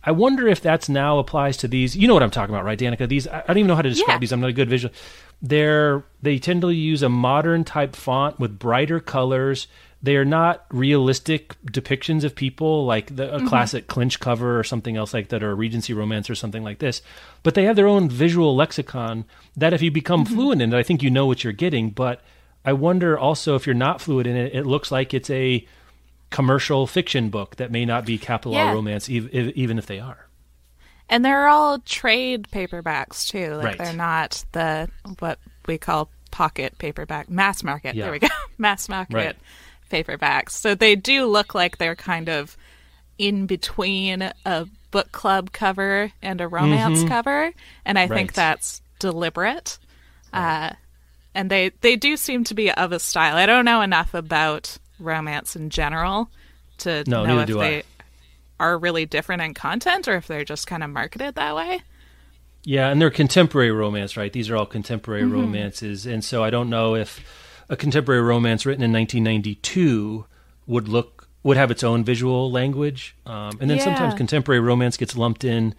I 0.02 0.12
wonder 0.12 0.46
if 0.46 0.62
that's 0.62 0.88
now 0.88 1.18
applies 1.18 1.56
to 1.58 1.68
these. 1.68 1.94
You 1.96 2.06
know 2.08 2.14
what 2.14 2.22
I'm 2.22 2.30
talking 2.30 2.54
about, 2.54 2.64
right, 2.64 2.78
Danika? 2.78 3.06
These 3.08 3.26
I 3.26 3.40
I 3.40 3.46
don't 3.48 3.58
even 3.58 3.66
know 3.68 3.76
how 3.76 3.82
to 3.82 3.90
describe 3.90 4.14
Yeah. 4.14 4.18
these. 4.20 4.32
I'm 4.32 4.40
not 4.40 4.50
a 4.50 4.54
good 4.54 4.70
visual. 4.70 4.94
They're 5.40 6.04
they 6.20 6.38
tend 6.38 6.62
to 6.62 6.70
use 6.70 7.02
a 7.02 7.08
modern 7.08 7.64
type 7.64 7.94
font 7.94 8.40
with 8.40 8.58
brighter 8.58 9.00
colors. 9.00 9.68
They 10.00 10.16
are 10.16 10.24
not 10.24 10.64
realistic 10.70 11.60
depictions 11.64 12.22
of 12.22 12.36
people 12.36 12.86
like 12.86 13.16
the, 13.16 13.34
a 13.34 13.38
mm-hmm. 13.38 13.48
classic 13.48 13.88
clinch 13.88 14.20
cover 14.20 14.58
or 14.58 14.62
something 14.62 14.96
else 14.96 15.12
like 15.12 15.28
that, 15.30 15.42
or 15.42 15.50
a 15.50 15.54
Regency 15.54 15.92
romance 15.92 16.30
or 16.30 16.36
something 16.36 16.62
like 16.62 16.78
this. 16.78 17.02
But 17.42 17.54
they 17.54 17.64
have 17.64 17.74
their 17.74 17.88
own 17.88 18.08
visual 18.08 18.54
lexicon 18.54 19.24
that, 19.56 19.72
if 19.72 19.82
you 19.82 19.90
become 19.90 20.24
mm-hmm. 20.24 20.34
fluent 20.34 20.62
in 20.62 20.72
it, 20.72 20.78
I 20.78 20.84
think 20.84 21.02
you 21.02 21.10
know 21.10 21.26
what 21.26 21.42
you're 21.42 21.52
getting. 21.52 21.90
But 21.90 22.20
I 22.64 22.74
wonder 22.74 23.18
also 23.18 23.56
if 23.56 23.66
you're 23.66 23.74
not 23.74 24.00
fluent 24.00 24.28
in 24.28 24.36
it, 24.36 24.54
it 24.54 24.66
looks 24.66 24.92
like 24.92 25.14
it's 25.14 25.30
a 25.30 25.66
commercial 26.30 26.86
fiction 26.86 27.30
book 27.30 27.56
that 27.56 27.72
may 27.72 27.84
not 27.84 28.04
be 28.04 28.18
capital 28.18 28.56
R 28.56 28.74
romance, 28.74 29.08
ev- 29.08 29.30
ev- 29.32 29.52
even 29.56 29.78
if 29.78 29.86
they 29.86 29.98
are. 29.98 30.27
And 31.10 31.24
they're 31.24 31.48
all 31.48 31.78
trade 31.80 32.48
paperbacks 32.52 33.28
too. 33.28 33.54
Like 33.54 33.64
Right. 33.64 33.78
they're 33.78 33.92
not 33.94 34.44
the 34.52 34.88
what 35.18 35.38
we 35.66 35.78
call 35.78 36.10
pocket 36.30 36.76
paperback, 36.78 37.28
mass 37.30 37.62
market. 37.62 37.94
Yeah. 37.94 38.04
There 38.04 38.12
we 38.12 38.18
go, 38.18 38.28
mass 38.58 38.88
market 38.88 39.14
Right. 39.14 39.36
paperbacks. 39.90 40.50
So 40.50 40.74
they 40.74 40.96
do 40.96 41.26
look 41.26 41.54
like 41.54 41.78
they're 41.78 41.96
kind 41.96 42.28
of 42.28 42.56
in 43.18 43.46
between 43.46 44.30
a 44.44 44.66
book 44.90 45.10
club 45.12 45.52
cover 45.52 46.12
and 46.22 46.40
a 46.40 46.48
romance 46.48 47.00
Mhm. 47.04 47.08
cover, 47.08 47.52
and 47.84 47.98
I 47.98 48.06
think 48.06 48.32
that's 48.34 48.80
deliberate. 48.98 49.78
Uh, 50.32 50.70
and 51.34 51.50
they 51.50 51.70
they 51.80 51.96
do 51.96 52.16
seem 52.16 52.44
to 52.44 52.54
be 52.54 52.70
of 52.70 52.92
a 52.92 52.98
style. 52.98 53.36
I 53.36 53.46
don't 53.46 53.64
know 53.64 53.80
enough 53.80 54.12
about 54.14 54.76
romance 55.00 55.56
in 55.56 55.70
general 55.70 56.28
to 56.78 57.02
No, 57.06 57.24
know 57.26 57.40
if 57.40 57.46
do 57.46 57.60
I. 57.60 57.82
are 58.60 58.78
really 58.78 59.06
different 59.06 59.42
in 59.42 59.54
content 59.54 60.08
or 60.08 60.16
if 60.16 60.26
they're 60.26 60.44
just 60.44 60.66
kind 60.66 60.82
of 60.82 60.90
marketed 60.90 61.34
that 61.36 61.54
way. 61.54 61.82
Yeah, 62.64 62.88
and 62.88 63.00
they're 63.00 63.10
contemporary 63.10 63.70
romance, 63.70 64.16
right? 64.16 64.32
These 64.32 64.50
are 64.50 64.56
all 64.56 64.66
contemporary 64.66 65.22
Mm-hmm. 65.22 65.32
romances, 65.32 66.06
and 66.06 66.24
so 66.24 66.42
I 66.44 66.50
don't 66.50 66.68
know 66.68 66.94
if 66.96 67.20
a 67.68 67.76
contemporary 67.76 68.20
romance 68.22 68.66
written 68.66 68.82
in 68.82 68.92
1992 68.92 70.26
would 70.66 70.88
look 70.88 71.28
would 71.44 71.56
have 71.56 71.70
its 71.70 71.84
own 71.84 72.02
visual 72.04 72.50
language. 72.50 73.14
Um, 73.24 73.56
and 73.60 73.70
then 73.70 73.78
sometimes 73.80 74.12
contemporary 74.14 74.60
romance 74.60 74.96
gets 74.96 75.16
lumped 75.16 75.44
in, 75.44 75.74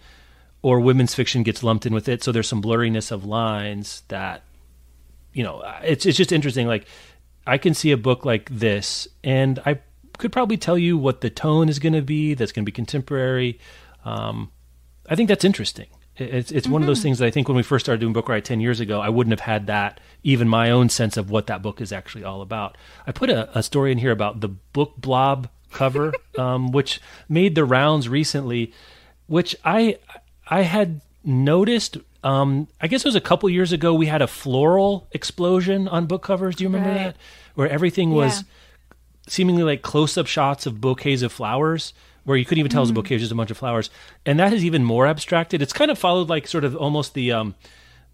or 0.62 0.80
women's 0.80 1.14
fiction 1.14 1.42
gets 1.42 1.62
lumped 1.62 1.84
in 1.86 1.92
with 1.92 2.08
it. 2.08 2.24
So 2.24 2.32
there's 2.32 2.48
some 2.48 2.62
blurriness 2.62 3.12
of 3.12 3.24
lines 3.24 4.02
that, 4.08 4.42
you 5.34 5.44
know, 5.44 5.62
it's 5.82 6.06
it's 6.06 6.16
just 6.16 6.32
interesting. 6.32 6.66
Like 6.66 6.86
I 7.46 7.58
can 7.58 7.74
see 7.74 7.92
a 7.92 7.96
book 7.98 8.24
like 8.24 8.48
this, 8.50 9.06
and 9.22 9.58
I 9.66 9.80
could 10.20 10.32
probably 10.32 10.56
tell 10.56 10.78
you 10.78 10.96
what 10.96 11.20
the 11.20 11.30
tone 11.30 11.68
is 11.68 11.78
going 11.78 11.94
to 11.94 12.02
be. 12.02 12.34
That's 12.34 12.52
going 12.52 12.64
to 12.64 12.66
be 12.66 12.72
contemporary. 12.72 13.58
Um, 14.04 14.50
I 15.08 15.16
think 15.16 15.28
that's 15.28 15.44
interesting. 15.44 15.86
It- 16.16 16.34
It's 16.34 16.52
it's 16.52 16.68
one 16.68 16.82
of 16.82 16.86
those 16.86 17.02
things 17.02 17.18
that 17.18 17.26
I 17.26 17.30
think 17.30 17.48
when 17.48 17.56
we 17.56 17.62
first 17.62 17.84
started 17.86 18.00
doing 18.00 18.12
Book 18.12 18.28
Riot 18.28 18.44
ten 18.44 18.60
years 18.60 18.78
ago, 18.80 19.00
I 19.00 19.08
wouldn't 19.08 19.32
have 19.32 19.40
had 19.54 19.66
that 19.68 19.98
even 20.22 20.48
my 20.48 20.70
own 20.70 20.88
sense 20.90 21.16
of 21.16 21.30
what 21.30 21.46
that 21.46 21.62
book 21.62 21.80
is 21.80 21.92
actually 21.92 22.24
all 22.24 22.42
about. 22.42 22.76
I 23.06 23.12
put 23.12 23.30
a, 23.30 23.48
a 23.58 23.62
story 23.62 23.90
in 23.92 23.98
here 23.98 24.10
about 24.12 24.40
the 24.40 24.48
book 24.48 24.94
blob 24.98 25.48
cover, 25.72 26.12
um, 26.38 26.72
which 26.72 27.00
made 27.28 27.54
the 27.54 27.64
rounds 27.64 28.08
recently, 28.08 28.72
which 29.26 29.56
I 29.64 29.96
I 30.48 30.62
had 30.62 31.00
noticed. 31.24 31.96
Um, 32.22 32.68
I 32.82 32.86
guess 32.86 33.00
it 33.02 33.08
was 33.08 33.14
a 33.16 33.20
couple 33.20 33.48
years 33.48 33.72
ago. 33.72 33.94
We 33.94 34.06
had 34.06 34.20
a 34.20 34.26
floral 34.26 35.08
explosion 35.12 35.88
on 35.88 36.04
book 36.06 36.22
covers. 36.22 36.54
Do 36.56 36.64
you 36.64 36.68
remember 36.68 36.90
Right. 36.90 36.98
that? 37.04 37.16
Where 37.54 37.68
everything 37.68 38.10
was 38.10 38.38
Yeah. 38.40 38.46
Seemingly 39.26 39.62
like 39.62 39.82
close 39.82 40.16
up 40.18 40.26
shots 40.26 40.66
of 40.66 40.80
bouquets 40.80 41.22
of 41.22 41.32
flowers 41.32 41.92
where 42.24 42.36
you 42.36 42.44
couldn't 42.44 42.58
even 42.60 42.70
tell 42.70 42.80
it 42.80 42.84
was 42.84 42.90
a 42.90 42.94
bouquet, 42.94 43.14
it 43.14 43.16
was 43.16 43.22
just 43.22 43.32
a 43.32 43.36
bunch 43.36 43.50
of 43.50 43.56
flowers. 43.56 43.90
And 44.26 44.38
that 44.38 44.52
is 44.52 44.64
even 44.64 44.84
more 44.84 45.06
abstracted. 45.06 45.62
It's 45.62 45.72
kind 45.72 45.90
of 45.90 45.98
followed 45.98 46.28
like 46.28 46.46
sort 46.46 46.64
of 46.64 46.76
almost 46.76 47.14
the 47.14 47.32
um 47.32 47.54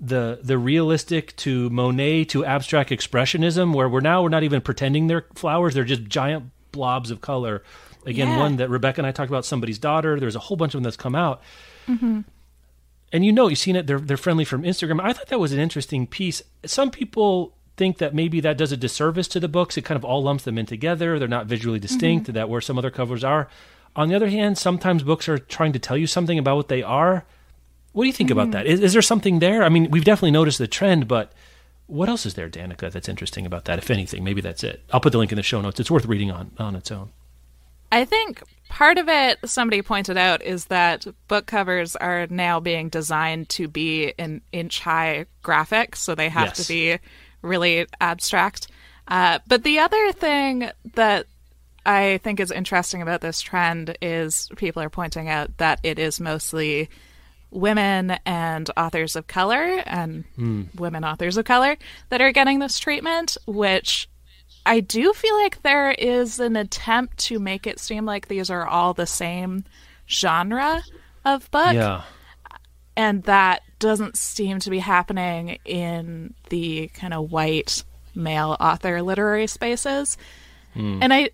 the 0.01 0.39
the 0.43 0.59
realistic 0.59 1.35
to 1.37 1.71
Monet 1.71 2.25
to 2.27 2.45
abstract 2.45 2.91
expressionism 2.91 3.75
where 3.75 3.89
we're 3.89 4.01
now 4.01 4.23
we're 4.23 4.29
not 4.29 4.43
even 4.43 4.61
pretending 4.61 5.07
they're 5.07 5.27
flowers, 5.35 5.75
they're 5.75 5.85
just 5.85 6.05
giant 6.05 6.51
blobs 6.73 7.11
of 7.11 7.21
color. 7.21 7.63
Again, 8.05 8.29
Yeah. 8.29 8.39
one 8.39 8.57
that 8.57 8.69
Rebecca 8.71 9.01
and 9.01 9.07
I 9.07 9.11
talked 9.13 9.31
about 9.31 9.45
somebody's 9.45 9.79
daughter. 9.79 10.21
There's 10.21 10.37
a 10.37 10.41
whole 10.41 10.57
bunch 10.57 10.75
of 10.75 10.79
them 10.79 10.85
that's 10.85 10.97
come 10.97 11.15
out. 11.17 11.43
And 13.13 13.25
you 13.25 13.33
know, 13.33 13.49
you've 13.49 13.59
seen 13.59 13.75
it. 13.77 13.87
They're 13.87 13.99
they're 13.99 14.17
friendly 14.17 14.45
from 14.45 14.63
Instagram. 14.63 15.01
I 15.01 15.13
thought 15.13 15.29
that 15.29 15.41
was 15.41 15.53
an 15.53 15.59
interesting 15.59 16.07
piece. 16.07 16.43
Some 16.65 16.91
people 16.91 17.56
think 17.77 17.99
that 17.99 18.15
maybe 18.15 18.41
that 18.41 18.57
does 18.57 18.73
a 18.73 18.77
disservice 18.77 19.29
to 19.29 19.41
the 19.41 19.49
books. 19.49 19.77
It 19.77 19.85
kind 19.85 19.97
of 19.97 20.05
all 20.05 20.23
lumps 20.23 20.45
them 20.45 20.59
in 20.59 20.67
together. 20.67 21.19
They're 21.19 21.29
not 21.29 21.47
visually 21.47 21.79
mm-hmm. 21.79 21.83
distinct. 21.83 22.33
That 22.33 22.49
where 22.49 22.61
some 22.61 22.79
other 22.79 22.91
covers 22.91 23.25
are. 23.25 23.49
On 23.95 24.09
the 24.09 24.15
other 24.15 24.29
hand, 24.29 24.59
sometimes 24.59 25.03
books 25.03 25.29
are 25.29 25.39
trying 25.39 25.73
to 25.73 25.79
tell 25.79 25.97
you 25.97 26.07
something 26.07 26.39
about 26.39 26.57
what 26.57 26.69
they 26.69 26.83
are. 26.83 27.25
What 27.93 28.05
do 28.05 28.09
you 28.09 28.13
think 28.13 28.31
about 28.31 28.49
mm-hmm. 28.49 28.53
that? 28.53 28.67
Is, 28.67 28.81
is 28.81 28.93
there 28.93 29.03
something 29.03 29.39
there? 29.39 29.63
I 29.63 29.71
mean, 29.71 29.91
we've 29.91 30.05
definitely 30.05 30.33
noticed 30.33 30.59
the 30.59 30.69
trend, 30.69 31.09
but 31.09 31.33
what 31.87 32.09
else 32.09 32.27
is 32.27 32.35
there, 32.35 32.51
Danika, 32.51 32.91
that's 32.91 33.09
interesting 33.09 33.47
about 33.47 33.65
that? 33.67 33.79
If 33.79 33.91
anything, 33.91 34.23
maybe 34.23 34.41
that's 34.41 34.63
it. 34.65 34.83
I'll 34.93 35.01
put 35.01 35.13
the 35.13 35.19
link 35.19 35.33
in 35.33 35.37
the 35.37 35.43
show 35.43 35.61
notes. 35.61 35.81
It's 35.81 35.91
worth 35.91 36.05
reading 36.05 36.31
on 36.31 36.51
on 36.59 36.77
its 36.77 36.91
own. 36.91 37.11
I 37.93 38.05
think 38.05 38.43
part 38.69 38.99
of 38.99 39.09
it, 39.09 39.39
somebody 39.45 39.81
pointed 39.81 40.19
out, 40.19 40.43
is 40.43 40.67
that 40.67 41.07
book 41.29 41.47
covers 41.47 41.95
are 41.97 42.27
now 42.29 42.59
being 42.61 42.89
designed 42.89 43.49
to 43.51 43.69
be 43.69 44.13
an 44.19 44.43
inch 44.53 44.81
high 44.81 45.27
graphic, 45.43 45.95
so 45.97 46.15
they 46.15 46.29
have 46.29 46.49
Yes. 46.49 46.67
to 46.67 46.69
be 46.69 46.99
really 47.47 47.87
abstract. 48.01 48.69
Uh, 49.09 49.39
but 49.47 49.63
the 49.63 49.79
other 49.79 50.13
thing 50.13 50.71
that 50.95 51.27
I 51.85 52.19
think 52.25 52.41
is 52.41 52.51
interesting 52.51 53.03
about 53.03 53.21
this 53.21 53.41
trend 53.41 53.97
is 54.03 54.49
people 54.57 54.83
are 54.83 54.91
pointing 54.91 55.29
out 55.29 55.57
that 55.59 55.79
it 55.85 55.99
is 55.99 56.19
mostly 56.21 56.89
women 57.53 58.19
and 58.27 58.69
authors 58.77 59.15
of 59.15 59.29
color 59.29 59.83
and 59.87 60.25
women 60.77 61.05
authors 61.05 61.37
of 61.37 61.45
color 61.45 61.77
that 62.09 62.21
are 62.21 62.33
getting 62.33 62.59
this 62.59 62.79
treatment, 62.81 63.37
which 63.47 64.09
I 64.67 64.81
do 64.81 65.13
feel 65.13 65.37
like 65.37 65.63
there 65.63 65.93
is 65.93 66.41
an 66.41 66.57
attempt 66.57 67.19
to 67.19 67.39
make 67.39 67.69
it 67.69 67.79
seem 67.79 68.05
like 68.05 68.27
these 68.27 68.51
are 68.51 68.67
all 68.67 68.95
the 68.95 69.07
same 69.07 69.65
genre 70.09 70.83
of 71.25 71.49
book, 71.53 71.73
Yeah. 71.73 72.03
and 72.97 73.23
that 73.25 73.63
doesn't 73.79 74.17
seem 74.17 74.59
to 74.61 74.71
be 74.71 74.79
happening 74.79 75.59
in 75.65 76.35
the 76.49 76.89
kind 76.89 77.15
of 77.15 77.31
white 77.31 77.85
male 78.15 78.57
author 78.59 79.03
literary 79.03 79.47
spaces. 79.47 80.17
Hmm. 80.75 80.99
And 81.03 81.13
I 81.13 81.31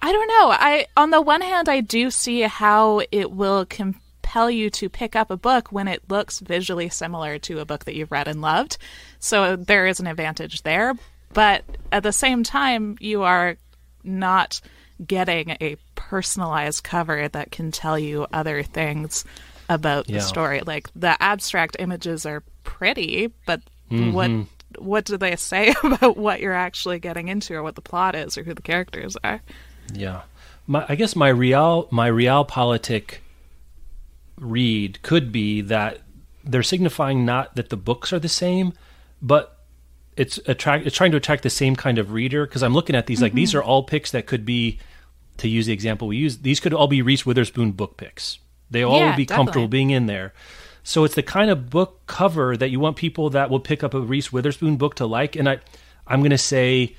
I 0.00 0.12
don't 0.12 0.28
know. 0.28 0.50
I 0.50 0.86
on 0.96 1.10
the 1.10 1.20
one 1.20 1.42
hand 1.42 1.68
I 1.68 1.80
do 1.80 2.10
see 2.10 2.42
how 2.42 3.02
it 3.12 3.30
will 3.30 3.66
compel 3.66 4.50
you 4.50 4.70
to 4.70 4.88
pick 4.88 5.14
up 5.14 5.30
a 5.30 5.36
book 5.36 5.70
when 5.70 5.88
it 5.88 6.10
looks 6.10 6.40
visually 6.40 6.88
similar 6.88 7.38
to 7.40 7.60
a 7.60 7.64
book 7.64 7.84
that 7.84 7.94
you've 7.94 8.12
read 8.12 8.28
and 8.28 8.40
loved. 8.40 8.78
So 9.18 9.56
there 9.56 9.86
is 9.86 10.00
an 10.00 10.06
advantage 10.06 10.62
there, 10.62 10.94
but 11.32 11.64
at 11.90 12.02
the 12.02 12.12
same 12.12 12.42
time 12.42 12.96
you 13.00 13.22
are 13.22 13.56
not 14.02 14.60
getting 15.06 15.50
a 15.60 15.76
personalized 15.94 16.84
cover 16.84 17.28
that 17.28 17.50
can 17.50 17.70
tell 17.70 17.98
you 17.98 18.26
other 18.32 18.62
things 18.62 19.24
about 19.72 20.08
Yeah. 20.08 20.16
the 20.16 20.22
story. 20.22 20.60
Like 20.64 20.88
the 20.94 21.20
abstract 21.22 21.76
images 21.78 22.26
are 22.26 22.42
pretty, 22.64 23.32
but 23.46 23.60
what 23.88 24.30
mm-hmm. 24.30 24.84
what 24.84 25.04
do 25.04 25.16
they 25.16 25.36
say 25.36 25.74
about 25.84 26.16
what 26.16 26.40
you're 26.40 26.54
actually 26.54 26.98
getting 26.98 27.28
into 27.28 27.54
or 27.54 27.62
what 27.62 27.74
the 27.74 27.82
plot 27.82 28.14
is 28.14 28.38
or 28.38 28.42
who 28.42 28.54
the 28.54 28.62
characters 28.62 29.16
are? 29.22 29.42
Yeah, 29.92 30.22
my, 30.66 30.86
I 30.88 30.94
guess 30.94 31.16
my 31.16 31.28
real 31.28 31.88
my 31.90 32.10
realpolitik 32.10 33.18
read 34.38 35.02
could 35.02 35.30
be 35.30 35.60
that 35.60 36.00
they're 36.44 36.62
signifying 36.62 37.24
not 37.24 37.54
that 37.54 37.68
the 37.68 37.76
books 37.76 38.12
are 38.12 38.18
the 38.18 38.28
same, 38.28 38.72
but 39.20 39.58
it's 40.16 40.38
attract 40.46 40.86
it's 40.86 40.96
trying 40.96 41.10
to 41.12 41.16
attract 41.16 41.42
the 41.42 41.50
same 41.50 41.76
kind 41.76 41.98
of 41.98 42.12
reader. 42.12 42.46
Because 42.46 42.62
I'm 42.62 42.74
looking 42.74 42.96
at 42.96 43.06
these 43.06 43.22
like 43.22 43.34
these 43.34 43.50
mm-hmm. 43.50 43.58
are 43.58 43.62
all 43.62 43.82
picks 43.82 44.10
that 44.12 44.26
could 44.26 44.44
be, 44.44 44.78
to 45.38 45.48
use 45.48 45.66
the 45.66 45.72
example 45.72 46.08
we 46.08 46.16
use, 46.16 46.38
these 46.38 46.60
could 46.60 46.74
all 46.74 46.88
be 46.88 47.02
Reese 47.02 47.26
Witherspoon 47.26 47.72
book 47.72 47.96
picks. 47.96 48.38
They 48.72 48.82
all 48.82 48.98
Yeah, 48.98 49.08
would 49.08 49.16
be 49.16 49.26
comfortable 49.26 49.68
being 49.68 49.90
in 49.90 50.06
there. 50.06 50.32
So 50.82 51.04
it's 51.04 51.14
the 51.14 51.22
kind 51.22 51.50
of 51.50 51.70
book 51.70 52.06
cover 52.06 52.56
that 52.56 52.70
you 52.70 52.80
want 52.80 52.96
people 52.96 53.30
that 53.30 53.50
will 53.50 53.60
pick 53.60 53.84
up 53.84 53.94
a 53.94 54.00
Reese 54.00 54.32
Witherspoon 54.32 54.76
book 54.76 54.96
to 54.96 55.06
like. 55.06 55.36
And 55.36 55.48
I, 55.48 55.60
I'm 56.06 56.20
going 56.20 56.30
to 56.30 56.38
say, 56.38 56.96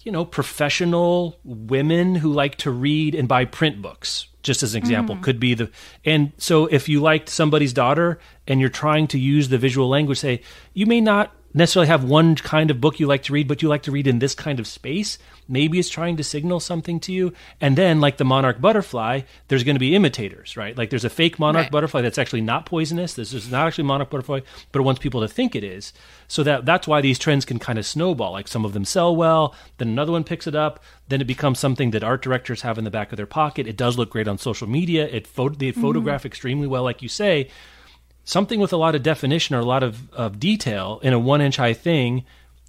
you 0.00 0.12
know, 0.12 0.24
professional 0.24 1.38
women 1.44 2.14
who 2.14 2.32
like 2.32 2.56
to 2.58 2.70
read 2.70 3.14
and 3.14 3.26
buy 3.26 3.44
print 3.44 3.82
books, 3.82 4.28
just 4.42 4.62
as 4.62 4.74
an 4.74 4.78
example, 4.78 5.16
mm-hmm. 5.16 5.24
could 5.24 5.40
be 5.40 5.54
the. 5.54 5.70
And 6.04 6.32
so 6.38 6.66
if 6.66 6.88
you 6.88 7.00
liked 7.00 7.28
somebody's 7.28 7.72
daughter 7.72 8.20
and 8.46 8.60
you're 8.60 8.68
trying 8.68 9.08
to 9.08 9.18
use 9.18 9.48
the 9.48 9.58
visual 9.58 9.88
language, 9.88 10.18
say, 10.18 10.42
you 10.72 10.86
may 10.86 11.00
not 11.00 11.34
necessarily 11.54 11.88
have 11.88 12.04
one 12.04 12.34
kind 12.36 12.70
of 12.70 12.80
book 12.80 13.00
you 13.00 13.06
like 13.06 13.22
to 13.24 13.32
read, 13.32 13.48
but 13.48 13.62
you 13.62 13.68
like 13.68 13.82
to 13.82 13.92
read 13.92 14.06
in 14.06 14.18
this 14.18 14.34
kind 14.34 14.58
of 14.60 14.66
space. 14.66 15.18
Maybe 15.48 15.78
it's 15.78 15.88
trying 15.88 16.16
to 16.16 16.24
signal 16.24 16.60
something 16.60 17.00
to 17.00 17.12
you. 17.12 17.32
And 17.60 17.76
then, 17.76 18.00
like 18.00 18.16
the 18.16 18.24
monarch 18.24 18.60
butterfly, 18.60 19.22
there's 19.48 19.64
going 19.64 19.76
to 19.76 19.80
be 19.80 19.94
imitators, 19.94 20.56
right? 20.56 20.76
Like 20.76 20.90
there's 20.90 21.04
a 21.04 21.10
fake 21.10 21.38
monarch 21.38 21.62
Right. 21.62 21.70
butterfly 21.70 22.00
that's 22.00 22.18
actually 22.18 22.40
not 22.40 22.66
poisonous. 22.66 23.14
This 23.14 23.32
is 23.32 23.50
not 23.50 23.66
actually 23.66 23.84
monarch 23.84 24.10
butterfly, 24.10 24.40
but 24.72 24.80
it 24.80 24.82
wants 24.82 25.00
people 25.00 25.20
to 25.20 25.28
think 25.28 25.54
it 25.54 25.62
is. 25.62 25.92
So 26.26 26.42
that 26.42 26.64
that's 26.64 26.88
why 26.88 27.00
these 27.00 27.18
trends 27.18 27.44
can 27.44 27.58
kind 27.58 27.78
of 27.78 27.86
snowball. 27.86 28.32
Like 28.32 28.48
some 28.48 28.64
of 28.64 28.72
them 28.72 28.84
sell 28.84 29.14
well, 29.14 29.54
then 29.78 29.88
another 29.88 30.12
one 30.12 30.24
picks 30.24 30.46
it 30.46 30.54
up, 30.54 30.82
then 31.08 31.20
it 31.20 31.26
becomes 31.26 31.58
something 31.58 31.90
that 31.90 32.02
art 32.02 32.22
directors 32.22 32.62
have 32.62 32.78
in 32.78 32.84
the 32.84 32.90
back 32.90 33.12
of 33.12 33.16
their 33.16 33.26
pocket. 33.26 33.66
It 33.66 33.76
does 33.76 33.98
look 33.98 34.10
great 34.10 34.28
on 34.28 34.38
social 34.38 34.68
media. 34.68 35.06
It 35.06 35.26
photo 35.26 35.54
they 35.54 35.70
mm-hmm. 35.70 35.80
photograph 35.80 36.24
extremely 36.24 36.66
well, 36.66 36.82
like 36.82 37.02
you 37.02 37.08
say. 37.08 37.48
Something 38.24 38.60
with 38.60 38.72
a 38.72 38.76
lot 38.76 38.94
of 38.94 39.02
definition 39.02 39.56
or 39.56 39.60
a 39.60 39.64
lot 39.64 39.82
of, 39.82 40.12
of 40.12 40.38
detail 40.38 41.00
in 41.02 41.12
a 41.12 41.18
one 41.18 41.40
inch 41.40 41.56
high 41.56 41.72
thing 41.74 42.24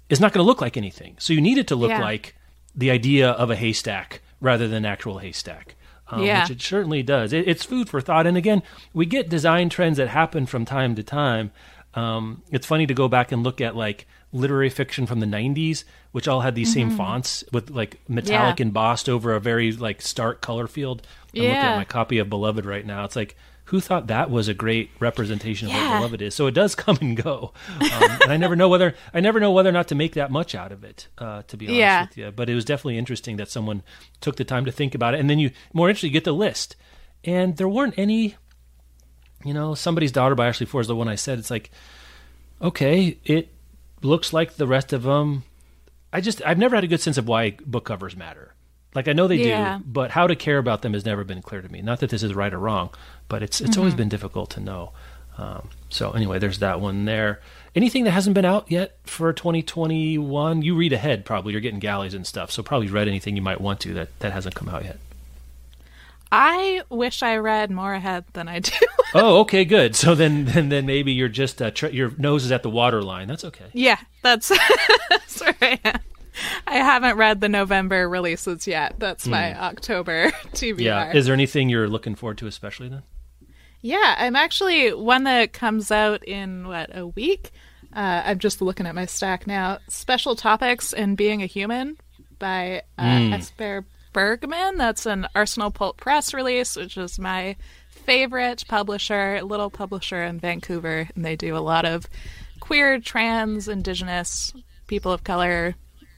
is 0.08 0.20
not 0.20 0.32
going 0.32 0.42
to 0.44 0.46
look 0.46 0.60
like 0.60 0.76
anything. 0.76 1.16
So 1.18 1.32
you 1.32 1.40
need 1.40 1.58
it 1.58 1.68
to 1.68 1.76
look 1.76 1.90
Yeah. 1.90 2.00
like 2.00 2.34
the 2.74 2.90
idea 2.90 3.30
of 3.30 3.50
a 3.50 3.56
haystack 3.56 4.20
rather 4.40 4.66
than 4.68 4.84
actual 4.84 5.18
haystack. 5.18 5.76
Um, 6.08 6.22
Yeah. 6.24 6.42
Which 6.42 6.50
it 6.50 6.62
certainly 6.62 7.02
does. 7.02 7.32
It, 7.32 7.46
it's 7.48 7.64
food 7.64 7.88
for 7.88 8.00
thought. 8.00 8.26
And 8.26 8.36
again, 8.36 8.62
we 8.92 9.06
get 9.06 9.28
design 9.28 9.68
trends 9.70 9.96
that 9.98 10.08
happen 10.08 10.44
from 10.46 10.64
time 10.64 10.94
to 10.96 11.02
time. 11.02 11.52
Um, 11.94 12.42
it's 12.50 12.66
funny 12.66 12.86
to 12.86 12.94
go 12.94 13.06
back 13.08 13.30
and 13.30 13.44
look 13.44 13.60
at 13.60 13.76
like 13.76 14.06
literary 14.32 14.68
fiction 14.70 15.06
from 15.06 15.20
the 15.20 15.26
90s, 15.26 15.84
which 16.10 16.26
all 16.26 16.40
had 16.40 16.56
these 16.56 16.74
same 16.74 16.90
fonts 16.90 17.44
with 17.52 17.70
like 17.70 18.00
metallic 18.08 18.58
Yeah. 18.58 18.66
embossed 18.66 19.08
over 19.08 19.34
a 19.34 19.40
very 19.40 19.70
like 19.70 20.02
stark 20.02 20.40
color 20.40 20.66
field. 20.66 21.02
I'm 21.32 21.40
looking 21.42 21.54
at 21.56 21.76
my 21.76 21.84
copy 21.84 22.18
of 22.18 22.28
Beloved 22.28 22.66
right 22.66 22.84
now. 22.84 23.04
It's 23.04 23.14
like, 23.16 23.36
who 23.68 23.80
thought 23.80 24.08
that 24.08 24.30
was 24.30 24.46
a 24.48 24.54
great 24.54 24.90
representation 25.00 25.68
of 25.68 25.74
what 25.74 25.80
Yeah. 25.82 25.96
Beloved 25.98 26.20
is? 26.22 26.34
So 26.34 26.46
it 26.46 26.52
does 26.52 26.74
come 26.84 26.98
and 27.00 27.16
go, 27.16 27.52
um, 27.80 27.80
and 28.22 28.32
I 28.32 28.36
never 28.36 28.56
know 28.56 28.68
whether 28.68 28.94
I 29.12 29.20
never 29.20 29.40
know 29.40 29.50
whether 29.52 29.68
or 29.70 29.72
not 29.72 29.88
to 29.88 29.94
make 29.94 30.12
that 30.14 30.30
much 30.30 30.54
out 30.54 30.70
of 30.72 30.84
it. 30.84 31.08
Uh, 31.18 31.42
to 31.48 31.56
be 31.56 31.66
honest 31.66 31.78
Yeah. 31.78 32.00
with 32.04 32.16
you, 32.18 32.30
but 32.30 32.50
it 32.50 32.54
was 32.54 32.64
definitely 32.64 32.98
interesting 32.98 33.36
that 33.38 33.48
someone 33.50 33.82
took 34.20 34.36
the 34.36 34.44
time 34.44 34.64
to 34.66 34.72
think 34.72 34.94
about 34.94 35.14
it, 35.14 35.20
and 35.20 35.28
then 35.30 35.38
you 35.38 35.50
more 35.72 35.88
interesting 35.88 36.10
you 36.10 36.12
get 36.14 36.24
the 36.24 36.32
list, 36.32 36.76
and 37.24 37.56
there 37.56 37.68
weren't 37.68 37.94
any. 37.98 38.36
You 39.44 39.52
know, 39.52 39.74
somebody's 39.74 40.10
daughter 40.12 40.34
by 40.34 40.46
Ashley 40.48 40.64
Ford 40.64 40.82
is 40.82 40.88
the 40.88 40.96
one 40.96 41.06
I 41.06 41.16
said. 41.16 41.38
It's 41.38 41.50
like, 41.50 41.70
okay, 42.62 43.18
it 43.24 43.48
looks 44.02 44.32
like 44.32 44.54
the 44.56 44.66
rest 44.66 44.92
of 44.92 45.02
them. 45.02 45.44
I 46.12 46.20
just 46.20 46.40
I've 46.46 46.58
never 46.58 46.74
had 46.76 46.84
a 46.84 46.88
good 46.88 47.00
sense 47.00 47.18
of 47.18 47.28
why 47.28 47.56
book 47.66 47.84
covers 47.84 48.16
matter. 48.16 48.54
Like 48.94 49.08
I 49.08 49.12
know 49.12 49.26
they 49.26 49.36
Yeah. 49.36 49.78
do, 49.78 49.84
but 49.86 50.12
how 50.12 50.26
to 50.26 50.36
care 50.36 50.58
about 50.58 50.82
them 50.82 50.92
has 50.94 51.04
never 51.04 51.24
been 51.24 51.42
clear 51.42 51.60
to 51.60 51.68
me. 51.68 51.82
Not 51.82 52.00
that 52.00 52.10
this 52.10 52.22
is 52.22 52.32
right 52.34 52.54
or 52.54 52.58
wrong, 52.58 52.90
but 53.28 53.42
it's 53.42 53.60
it's 53.60 53.76
always 53.76 53.94
been 53.94 54.08
difficult 54.08 54.50
to 54.50 54.60
know. 54.60 54.92
Um, 55.36 55.70
so 55.88 56.12
anyway, 56.12 56.38
there's 56.38 56.58
that 56.60 56.80
one 56.80 57.04
there. 57.04 57.40
Anything 57.74 58.04
that 58.04 58.12
hasn't 58.12 58.34
been 58.34 58.44
out 58.44 58.70
yet 58.70 58.96
for 59.04 59.32
2021? 59.32 60.62
You 60.62 60.76
read 60.76 60.92
ahead, 60.92 61.24
probably. 61.24 61.52
You're 61.52 61.60
getting 61.60 61.80
galleys 61.80 62.14
and 62.14 62.24
stuff, 62.26 62.52
so 62.52 62.62
probably 62.62 62.86
read 62.88 63.08
anything 63.08 63.34
you 63.34 63.42
might 63.42 63.60
want 63.60 63.80
to 63.80 63.94
that 63.94 64.16
that 64.20 64.32
hasn't 64.32 64.54
come 64.54 64.68
out 64.68 64.84
yet. 64.84 64.98
I 66.30 66.82
wish 66.88 67.22
I 67.22 67.36
read 67.36 67.70
more 67.70 67.94
ahead 67.94 68.24
than 68.32 68.48
I 68.48 68.58
do. 68.60 68.72
oh, 69.14 69.40
okay, 69.40 69.64
good. 69.64 69.94
So 69.94 70.14
then, 70.14 70.46
then, 70.46 70.68
then 70.68 70.84
maybe 70.86 71.12
you're 71.12 71.28
just 71.28 71.62
uh, 71.62 71.70
tr- 71.70 71.88
your 71.88 72.12
nose 72.18 72.44
is 72.44 72.50
at 72.52 72.62
the 72.64 72.70
water 72.70 73.02
line. 73.02 73.28
That's 73.28 73.44
okay. 73.44 73.66
yeah, 73.72 73.98
that's, 74.22 74.48
that's 75.10 75.40
where 75.40 75.54
I 75.62 75.80
am. 75.84 76.00
I 76.66 76.78
haven't 76.78 77.16
read 77.16 77.40
the 77.40 77.48
November 77.48 78.08
releases 78.08 78.66
yet. 78.66 78.96
That's 78.98 79.26
my 79.26 79.56
October 79.56 80.30
TBR. 80.52 80.80
Yeah. 80.80 81.12
Is 81.12 81.26
there 81.26 81.34
anything 81.34 81.68
you're 81.68 81.88
looking 81.88 82.16
forward 82.16 82.38
to, 82.38 82.48
especially 82.48 82.88
then? 82.88 83.02
Yeah, 83.84 84.14
I'm 84.16 84.34
actually 84.34 84.94
one 84.94 85.24
that 85.24 85.52
comes 85.52 85.90
out 85.90 86.24
in 86.24 86.66
what 86.66 86.96
a 86.96 87.06
week. 87.06 87.50
Uh, 87.94 88.22
I'm 88.24 88.38
just 88.38 88.62
looking 88.62 88.86
at 88.86 88.94
my 88.94 89.04
stack 89.04 89.46
now. 89.46 89.76
Special 89.90 90.34
topics 90.34 90.94
and 90.94 91.18
being 91.18 91.42
a 91.42 91.46
human 91.46 91.98
by 92.38 92.80
uh, 92.98 93.28
S. 93.34 93.50
Bear 93.50 93.84
Bergman. 94.14 94.78
That's 94.78 95.04
an 95.04 95.28
Arsenal 95.34 95.70
Pulp 95.70 95.98
Press 95.98 96.32
release, 96.32 96.76
which 96.76 96.96
is 96.96 97.18
my 97.18 97.56
favorite 97.90 98.64
publisher, 98.68 99.42
little 99.42 99.68
publisher 99.68 100.22
in 100.22 100.40
Vancouver, 100.40 101.10
and 101.14 101.22
they 101.22 101.36
do 101.36 101.54
a 101.54 101.58
lot 101.58 101.84
of 101.84 102.06
queer, 102.60 102.98
trans, 102.98 103.68
indigenous, 103.68 104.54
people 104.86 105.12
of 105.12 105.24
color, 105.24 105.74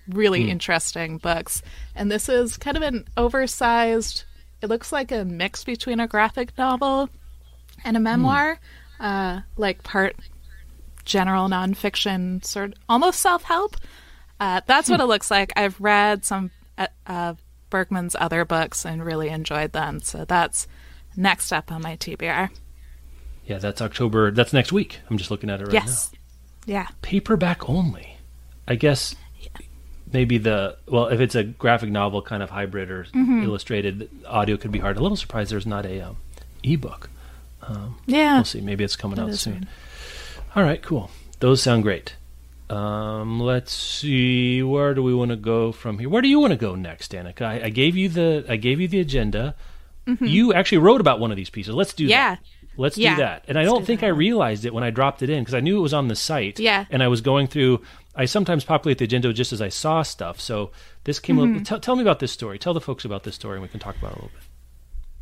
really 0.09 0.49
interesting 0.49 1.19
books. 1.19 1.63
And 1.97 2.13
this 2.13 2.29
is 2.29 2.59
kind 2.59 2.77
of 2.77 2.85
an 2.85 3.07
oversized. 3.17 4.23
It 4.63 4.69
looks 4.69 4.93
like 4.93 5.11
a 5.11 5.25
mix 5.25 5.65
between 5.65 5.99
a 5.99 6.07
graphic 6.07 6.57
novel 6.57 7.11
and 7.85 7.97
a 7.97 8.01
memoir, 8.01 8.59
uh, 9.01 9.41
like 9.57 9.83
part 9.83 10.17
general 11.05 11.49
nonfiction, 11.49 12.45
sort 12.45 12.73
of 12.73 12.79
almost 12.89 13.21
self 13.21 13.43
help. 13.45 13.77
Uh, 14.41 14.61
that's 14.67 14.91
what 14.91 15.01
it 15.01 15.05
looks 15.07 15.31
like. 15.31 15.53
I've 15.57 15.81
read 15.81 16.25
some 16.25 16.51
uh, 16.77 16.89
uh, 17.07 17.35
Bergman's 17.71 18.15
other 18.19 18.45
books 18.45 18.85
and 18.85 19.05
really 19.05 19.29
enjoyed 19.29 19.73
them. 19.73 20.01
So 20.01 20.25
that's 20.25 20.67
next 21.17 21.53
up 21.53 21.73
on 21.73 21.83
my 21.83 21.97
TBR. 21.97 22.51
Yeah, 23.47 23.59
that's 23.59 23.81
October. 23.81 24.31
That's 24.33 24.53
next 24.53 24.73
week. 24.73 25.01
I'm 25.09 25.17
just 25.19 25.31
looking 25.31 25.49
at 25.51 25.61
it 25.61 25.65
right 25.65 25.73
now. 25.75 25.81
yes. 25.81 26.13
Yeah. 26.67 26.89
Paperback 27.01 27.69
only. 27.69 28.17
I 28.69 28.75
guess 28.75 29.15
maybe 30.13 30.37
the 30.39 30.77
well, 30.87 31.07
if 31.07 31.21
it's 31.21 31.35
a 31.37 31.45
graphic 31.45 31.91
novel 31.91 32.21
kind 32.23 32.43
of 32.43 32.51
hybrid 32.51 32.91
or 32.91 33.05
Mm-hmm. 33.05 33.43
illustrated, 33.45 34.11
audio 34.27 34.57
could 34.57 34.73
be 34.73 34.81
hard. 34.81 34.97
A 34.97 35.01
little 35.01 35.17
surprised 35.17 35.51
there's 35.53 35.67
not 35.67 35.87
a 35.87 36.01
um, 36.01 36.17
ebook. 36.65 37.09
Yeah. 38.07 38.35
We'll 38.37 38.45
see. 38.45 38.61
Maybe 38.61 38.85
it's 38.85 38.97
coming 38.97 39.19
out 39.19 39.35
soon. 39.35 39.53
weird. 39.55 39.67
All 40.55 40.63
right, 40.63 40.83
cool. 40.83 41.11
Those 41.41 41.63
sound 41.63 41.83
great. 41.83 42.17
Um, 42.71 43.39
let's 43.41 43.73
see. 43.73 44.63
Where 44.63 44.95
do 44.95 45.03
we 45.03 45.15
want 45.15 45.31
to 45.31 45.37
go 45.37 45.71
from 45.73 45.99
here? 45.99 46.09
Where 46.09 46.23
do 46.23 46.29
you 46.29 46.41
want 46.41 46.53
to 46.53 46.57
go 46.57 46.75
next, 46.75 47.13
Danika? 47.13 47.43
I, 47.43 47.65
I 47.65 47.69
gave 47.71 47.97
you 47.97 48.09
the 48.09 48.45
I 48.49 48.57
gave 48.57 48.81
you 48.81 48.89
the 48.89 49.01
agenda. 49.01 49.55
You 50.21 50.53
actually 50.55 50.79
wrote 50.79 51.01
about 51.01 51.19
one 51.21 51.31
of 51.33 51.37
these 51.37 51.51
pieces. 51.51 51.75
Let's 51.75 51.93
do 51.93 52.05
Mm-hmm. 52.05 52.11
Yeah. 52.11 52.35
that. 52.37 52.41
Let's 52.77 52.97
Yeah. 52.99 53.15
do 53.17 53.23
that. 53.23 53.45
And 53.49 53.59
I 53.59 53.63
Let's 53.63 53.73
don't 53.73 53.81
do 53.83 53.87
think 53.87 54.01
that. 54.01 54.07
I 54.07 54.11
realized 54.11 54.65
it 54.65 54.73
when 54.73 54.85
I 54.85 54.91
dropped 54.91 55.23
it 55.23 55.31
in 55.31 55.41
because 55.43 55.55
I 55.55 55.61
knew 55.61 55.79
it 55.79 55.83
was 55.83 55.93
on 55.95 56.09
the 56.09 56.15
site. 56.17 56.61
Yeah. 56.61 56.85
And 56.91 57.03
I 57.03 57.09
was 57.09 57.21
going 57.21 57.47
through. 57.49 57.83
I 58.15 58.25
sometimes 58.25 58.65
populate 58.65 58.99
the 58.99 59.05
agenda 59.05 59.33
just 59.33 59.53
as 59.53 59.61
I 59.61 59.69
saw 59.69 60.03
stuff. 60.03 60.41
So 60.41 60.71
this 61.05 61.19
came. 61.19 61.37
Mm-hmm. 61.37 61.59
up 61.59 61.65
tell, 61.65 61.81
tell 61.81 61.97
me 61.97 62.03
about 62.03 62.21
this 62.21 62.33
story. 62.33 62.59
Tell 62.59 62.73
the 62.75 62.81
folks 62.81 63.05
about 63.05 63.25
this 63.25 63.35
story, 63.35 63.57
and 63.57 63.63
we 63.63 63.69
can 63.69 63.81
talk 63.81 63.97
about 63.97 64.13
it 64.13 64.19
a 64.19 64.23
little 64.23 64.31
bit. 64.35 64.43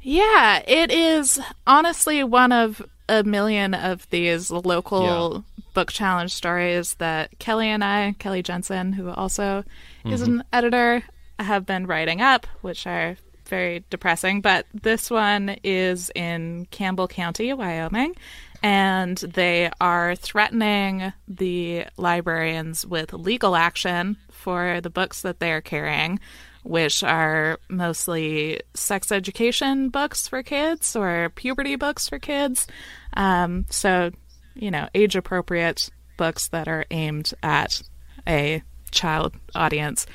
Yeah, 0.05 0.63
it 0.69 0.93
is 0.93 1.41
honestly 1.67 2.23
one 2.23 2.53
of 2.53 2.83
a 3.09 3.25
million 3.25 3.73
of 3.73 4.09
these 4.11 4.51
local 4.51 5.45
book 5.73 5.91
challenge 5.91 6.33
stories 6.33 6.95
that 6.97 7.39
Kelly 7.39 7.69
and 7.69 7.83
I, 7.83 8.15
Kelly 8.19 8.43
Jensen, 8.43 8.93
who 8.93 9.09
also 9.09 9.65
is 10.05 10.21
mm-hmm. 10.21 10.41
an 10.41 10.45
editor, 10.53 11.03
have 11.39 11.65
been 11.65 11.87
writing 11.87 12.21
up, 12.21 12.47
which 12.61 12.87
are 12.87 13.17
very 13.47 13.83
depressing. 13.89 14.43
But 14.43 14.67
this 14.75 15.11
one 15.11 15.57
is 15.65 16.11
in 16.15 16.67
Campbell 16.71 17.09
County, 17.09 17.55
Wyoming, 17.55 18.15
and 18.63 19.17
they 19.17 19.71
are 19.81 20.17
threatening 20.17 21.15
the 21.27 21.87
librarians 21.97 22.87
with 22.87 23.15
legal 23.15 23.57
action 23.57 24.19
for 24.31 24.83
the 24.83 24.91
books 24.91 25.23
that 25.23 25.41
they 25.41 25.51
are 25.51 25.63
carrying 25.63 26.21
which 26.65 27.03
are 27.03 27.59
mostly 27.69 28.61
sex 28.73 29.13
education 29.13 29.91
books 29.91 30.27
for 30.27 30.43
kids 30.43 30.97
or 30.97 31.31
puberty 31.35 31.77
books 31.77 32.09
for 32.09 32.19
kids. 32.19 32.67
Um, 33.15 33.67
so, 33.69 34.11
you 34.55 34.71
know, 34.71 34.89
age 34.95 35.15
appropriate 35.15 35.91
books 36.17 36.49
that 36.49 36.67
are 36.67 36.87
aimed 36.91 37.33
at 37.43 37.83
a 38.27 38.63
child 38.91 39.35
audience 39.55 40.07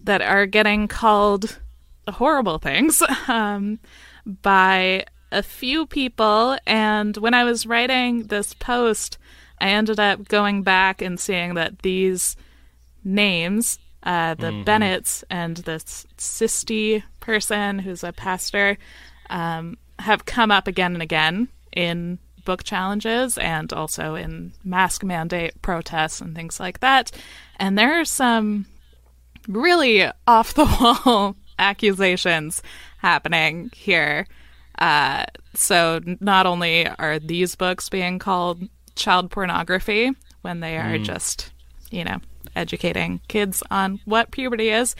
that 0.00 0.22
are 0.22 0.46
getting 0.46 0.88
called 0.88 1.60
horrible 2.08 2.58
things 2.58 3.02
um, 3.28 3.78
by 4.24 5.04
a 5.30 5.42
few 5.42 5.86
people. 5.86 6.56
And 6.66 7.16
when 7.18 7.34
I 7.34 7.44
was 7.44 7.66
writing 7.66 8.24
this 8.24 8.54
post, 8.54 9.18
I 9.60 9.70
ended 9.70 10.00
up 10.00 10.26
going 10.28 10.62
back 10.62 11.02
and 11.02 11.20
seeing 11.20 11.54
that 11.54 11.80
these 11.80 12.34
names 13.04 13.78
uh, 14.02 14.34
the 14.34 14.62
Bennetts 14.64 15.24
and 15.28 15.58
this 15.58 16.06
Sisti 16.16 17.02
person 17.20 17.78
who's 17.80 18.04
a 18.04 18.12
pastor 18.12 18.78
um, 19.30 19.76
have 19.98 20.24
come 20.24 20.50
up 20.50 20.66
again 20.68 20.94
and 20.94 21.02
again 21.02 21.48
in 21.72 22.18
book 22.44 22.64
challenges 22.64 23.36
and 23.36 23.72
also 23.72 24.14
in 24.14 24.52
mask 24.64 25.04
mandate 25.04 25.60
protests 25.60 26.20
and 26.20 26.34
things 26.34 26.58
like 26.58 26.80
that. 26.80 27.10
And 27.56 27.76
there 27.76 28.00
are 28.00 28.04
some 28.04 28.66
really 29.48 30.08
off 30.26 30.54
the 30.54 30.64
wall 31.04 31.36
accusations 31.58 32.62
happening 32.98 33.70
here. 33.74 34.26
Uh, 34.78 35.24
so 35.54 36.00
not 36.20 36.46
only 36.46 36.88
are 36.88 37.18
these 37.18 37.56
books 37.56 37.88
being 37.88 38.18
called 38.18 38.62
child 38.94 39.30
pornography 39.30 40.12
when 40.42 40.60
they 40.60 40.76
are 40.76 40.98
just, 40.98 41.52
you 41.90 42.04
know, 42.04 42.18
educating 42.58 43.20
kids 43.28 43.62
on 43.70 44.00
what 44.04 44.30
puberty 44.30 44.70
is, 44.70 44.94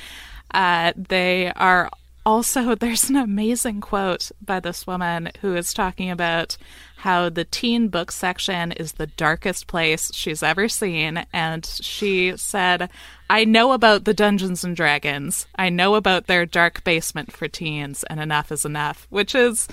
uh, 0.54 0.92
they 0.96 1.52
are 1.52 1.90
also, 2.24 2.74
there's 2.76 3.08
an 3.08 3.16
amazing 3.16 3.80
quote 3.80 4.30
by 4.44 4.60
this 4.60 4.86
woman 4.86 5.30
who 5.40 5.56
is 5.56 5.72
talking 5.72 6.10
about 6.10 6.56
how 6.98 7.28
the 7.28 7.44
teen 7.44 7.88
book 7.88 8.10
section 8.10 8.72
is 8.72 8.92
the 8.92 9.06
darkest 9.06 9.66
place 9.66 10.12
she's 10.12 10.42
ever 10.42 10.68
seen. 10.68 11.24
And 11.32 11.64
she 11.64 12.36
said, 12.36 12.90
I 13.30 13.44
know 13.44 13.72
about 13.72 14.04
the 14.04 14.14
Dungeons 14.14 14.64
and 14.64 14.74
Dragons. 14.74 15.46
I 15.56 15.68
know 15.68 15.94
about 15.94 16.26
their 16.26 16.44
dark 16.44 16.82
basement 16.84 17.32
for 17.32 17.46
teens, 17.46 18.04
and 18.10 18.20
enough 18.20 18.50
is 18.50 18.64
enough, 18.64 19.06
which 19.10 19.34
is 19.34 19.68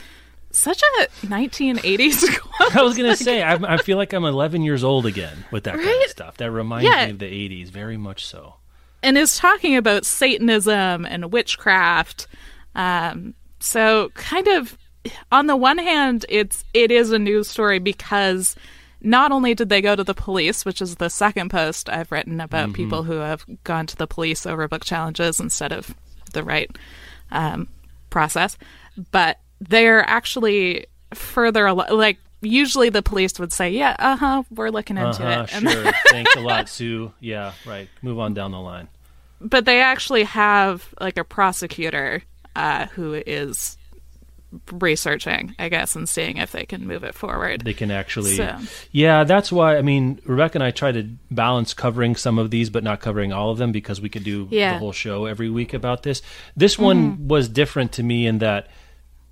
such 0.57 0.81
a 0.99 1.07
1980s 1.25 2.39
quote. 2.39 2.75
I 2.75 2.81
was 2.83 2.95
gonna 2.97 3.15
say 3.15 3.41
I, 3.43 3.53
I 3.55 3.77
feel 3.77 3.97
like 3.97 4.13
I'm 4.13 4.25
11 4.25 4.61
years 4.63 4.83
old 4.83 5.05
again 5.05 5.45
with 5.51 5.63
that 5.65 5.75
kind 5.75 6.03
of 6.03 6.09
stuff. 6.09 6.37
That 6.37 6.51
reminds 6.51 6.85
Yeah. 6.89 7.05
me 7.05 7.11
of 7.11 7.19
the 7.19 7.25
80s, 7.25 7.69
very 7.69 7.97
much 7.97 8.25
so. 8.25 8.55
and 9.03 9.17
is 9.17 9.37
talking 9.37 9.75
about 9.75 10.05
Satanism 10.05 11.05
and 11.05 11.31
witchcraft. 11.31 12.27
Um, 12.73 13.33
so 13.59 14.09
kind 14.15 14.47
of 14.47 14.77
on 15.31 15.45
the 15.47 15.55
one 15.55 15.77
hand, 15.77 16.25
it's 16.29 16.63
it 16.73 16.91
is 16.91 17.11
a 17.11 17.19
news 17.19 17.47
story 17.47 17.79
because 17.79 18.55
not 19.01 19.31
only 19.31 19.53
did 19.53 19.69
they 19.69 19.81
go 19.81 19.95
to 19.95 20.03
the 20.03 20.15
police, 20.15 20.65
which 20.65 20.81
is 20.81 20.95
the 20.95 21.09
second 21.09 21.49
post 21.51 21.89
I've 21.89 22.11
written 22.11 22.41
about 22.41 22.73
people 22.73 23.03
who 23.03 23.17
have 23.17 23.45
gone 23.63 23.85
to 23.87 23.95
the 23.95 24.07
police 24.07 24.47
over 24.47 24.67
book 24.67 24.83
challenges 24.83 25.39
instead 25.39 25.71
of 25.71 25.93
the 26.33 26.43
right 26.43 26.75
um, 27.31 27.67
process, 28.09 28.57
but 29.11 29.37
they're 29.61 30.07
actually 30.07 30.85
further 31.13 31.67
al- 31.67 31.85
like 31.91 32.17
usually 32.41 32.89
the 32.89 33.01
police 33.01 33.39
would 33.39 33.51
say, 33.53 33.71
"Yeah, 33.71 33.95
uh 33.97 34.15
huh, 34.17 34.43
we're 34.51 34.69
looking 34.69 34.97
into 34.97 35.25
Uh-huh, 35.25 35.43
it," 35.43 35.55
And 35.55 35.69
sure. 35.69 35.91
Thanks 36.09 36.35
a 36.35 36.41
lot, 36.41 36.69
Sue. 36.69 37.11
Yeah, 37.19 37.53
right. 37.65 37.87
Move 38.01 38.19
on 38.19 38.33
down 38.33 38.51
the 38.51 38.59
line. 38.59 38.87
but 39.41 39.65
they 39.65 39.81
actually 39.81 40.23
have 40.23 40.93
like 40.99 41.17
a 41.17 41.23
prosecutor 41.23 42.23
uh, 42.55 42.85
who 42.87 43.13
is 43.13 43.77
researching, 44.71 45.53
I 45.59 45.69
guess, 45.69 45.95
and 45.95 46.07
seeing 46.07 46.37
if 46.37 46.51
they 46.51 46.65
can 46.65 46.87
move 46.87 47.03
it 47.03 47.13
forward. 47.15 47.61
They 47.61 47.73
can 47.73 47.91
actually. 47.91 48.35
So- 48.37 48.57
Yeah, 48.91 49.23
that's 49.23 49.51
why. 49.51 49.77
I 49.77 49.81
mean, 49.81 50.19
Rebecca 50.25 50.57
and 50.57 50.63
I 50.63 50.71
try 50.71 50.91
to 50.91 51.03
balance 51.31 51.73
covering 51.73 52.15
some 52.15 52.39
of 52.39 52.51
these, 52.51 52.69
but 52.69 52.83
not 52.83 52.99
covering 53.01 53.33
all 53.33 53.51
of 53.51 53.57
them 53.57 53.71
because 53.71 53.99
we 53.99 54.09
could 54.09 54.23
do 54.23 54.47
Yeah. 54.51 54.69
Mm-hmm. 54.69 54.75
the 54.75 54.79
whole 54.79 54.91
show 54.93 55.25
every 55.25 55.49
week 55.49 55.73
about 55.73 56.03
this. 56.03 56.21
This 56.55 56.77
one 56.79 57.27
was 57.27 57.49
different 57.49 57.91
to 57.93 58.03
me 58.03 58.27
in 58.27 58.39
that 58.39 58.67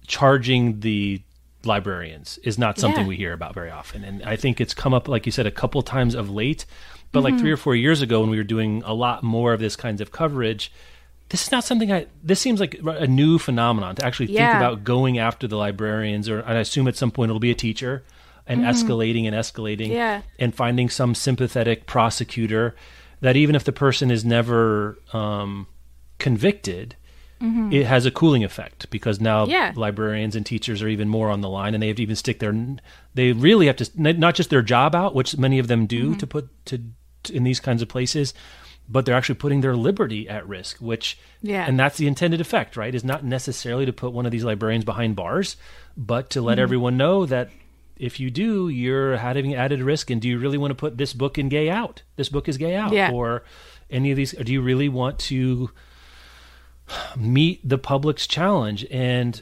charging 0.08 0.80
the 0.82 1.22
librarians 1.66 2.38
is 2.44 2.58
not 2.58 2.78
something 2.78 3.04
Yeah. 3.04 3.08
we 3.08 3.16
hear 3.16 3.34
about 3.34 3.54
very 3.54 3.70
often. 3.72 4.04
And 4.04 4.22
I 4.24 4.36
think 4.36 4.60
it's 4.60 4.74
come 4.74 4.94
up, 4.94 5.08
like 5.08 5.26
you 5.26 5.32
said, 5.32 5.46
a 5.48 5.52
couple 5.52 5.82
times 5.82 6.14
of 6.16 6.30
late. 6.30 6.66
But 7.14 7.24
like 7.24 7.38
three 7.38 7.52
or 7.52 7.58
four 7.58 7.76
years 7.76 8.02
ago, 8.02 8.22
when 8.22 8.32
we 8.32 8.38
were 8.38 8.44
doing 8.44 8.82
a 8.86 8.94
lot 8.94 9.22
more 9.24 9.54
of 9.54 9.60
this 9.60 9.76
kinds 9.76 10.02
of 10.02 10.12
coverage, 10.12 10.72
this 11.30 11.44
is 11.46 11.52
not 11.52 11.64
something 11.64 11.92
I. 11.92 12.08
This 12.24 12.40
seems 12.40 12.60
like 12.60 12.80
a 12.84 13.06
new 13.08 13.38
phenomenon 13.38 13.96
to 13.98 14.06
actually 14.06 14.28
think 14.28 14.40
about 14.40 14.84
going 14.84 15.20
after 15.20 15.48
the 15.48 15.56
librarians, 15.56 16.28
or 16.28 16.44
I 16.46 16.56
assume 16.56 16.88
at 16.88 16.96
some 16.96 17.12
point 17.12 17.30
it'll 17.30 17.40
be 17.40 17.52
a 17.52 17.56
teacher, 17.56 18.04
and 18.48 18.62
escalating 18.62 19.26
and 19.26 19.36
escalating, 19.36 19.90
Yeah. 19.90 20.24
and 20.40 20.54
finding 20.56 20.90
some 20.90 21.14
sympathetic 21.16 21.86
prosecutor 21.86 22.76
that 23.22 23.36
even 23.38 23.56
if 23.56 23.64
the 23.64 23.72
person 23.72 24.10
is 24.12 24.26
never 24.26 24.98
um, 25.14 25.68
convicted, 26.18 26.96
Mm-hmm. 27.44 27.74
it 27.74 27.86
has 27.86 28.06
a 28.06 28.12
cooling 28.12 28.44
effect 28.44 28.90
because 28.90 29.20
now 29.20 29.46
Yeah. 29.46 29.74
librarians 29.76 30.36
and 30.36 30.46
teachers 30.46 30.82
are 30.82 30.88
even 30.88 31.10
more 31.10 31.30
on 31.30 31.42
the 31.42 31.50
line, 31.50 31.74
and 31.74 31.84
they 31.84 31.88
have 31.88 31.98
to 31.98 32.04
even 32.04 32.16
stick 32.16 32.40
their. 32.40 32.56
They 33.14 33.34
really 33.34 33.68
have 33.68 33.76
to 33.78 33.90
not 33.96 34.36
just 34.36 34.50
their 34.50 34.62
job 34.62 34.96
out, 34.96 35.14
which 35.14 35.38
many 35.38 35.60
of 35.60 35.68
them 35.68 35.86
do 35.86 36.12
mm-hmm. 36.12 36.18
to 36.20 36.28
put 36.28 36.66
to, 36.68 36.82
to 37.24 37.34
in 37.36 37.44
these 37.44 37.60
kinds 37.60 37.82
of 37.82 37.90
places, 37.90 38.34
but 38.88 39.06
they're 39.06 39.16
actually 39.16 39.36
putting 39.36 39.62
their 39.62 39.76
liberty 39.76 40.28
at 40.30 40.48
risk. 40.48 40.78
Which 40.78 41.18
Yeah. 41.42 41.66
and 41.68 41.78
that's 41.78 41.98
the 41.98 42.08
intended 42.08 42.40
effect, 42.42 42.78
right? 42.78 42.96
Is 42.96 43.04
not 43.04 43.24
necessarily 43.26 43.86
to 43.86 43.94
put 43.94 44.14
one 44.14 44.26
of 44.26 44.32
these 44.32 44.44
librarians 44.46 44.86
behind 44.86 45.16
bars, 45.16 45.58
but 45.98 46.30
to 46.32 46.42
let 46.42 46.54
mm-hmm. 46.54 46.64
everyone 46.64 46.98
know 46.98 47.26
that 47.26 47.50
if 47.98 48.20
you 48.20 48.32
do, 48.32 48.70
you're 48.70 49.18
having 49.18 49.54
added 49.54 49.82
risk. 49.82 50.10
And 50.10 50.22
do 50.22 50.28
you 50.28 50.40
really 50.40 50.58
want 50.58 50.72
to 50.72 50.76
put 50.76 50.98
this 50.98 51.14
book 51.14 51.38
in 51.38 51.48
gay 51.50 51.70
out? 51.70 52.02
This 52.16 52.30
book 52.30 52.48
is 52.50 52.58
gay 52.58 52.76
out, 52.76 52.92
Yeah. 52.92 53.12
or 53.12 53.44
any 53.90 54.12
of 54.12 54.18
these? 54.18 54.34
Or 54.34 54.44
do 54.44 54.52
you 54.52 54.62
really 54.62 54.90
want 54.90 55.20
to 55.20 55.70
meet 57.16 57.68
the 57.68 57.78
public's 57.78 58.28
challenge? 58.28 58.86
And 58.92 59.42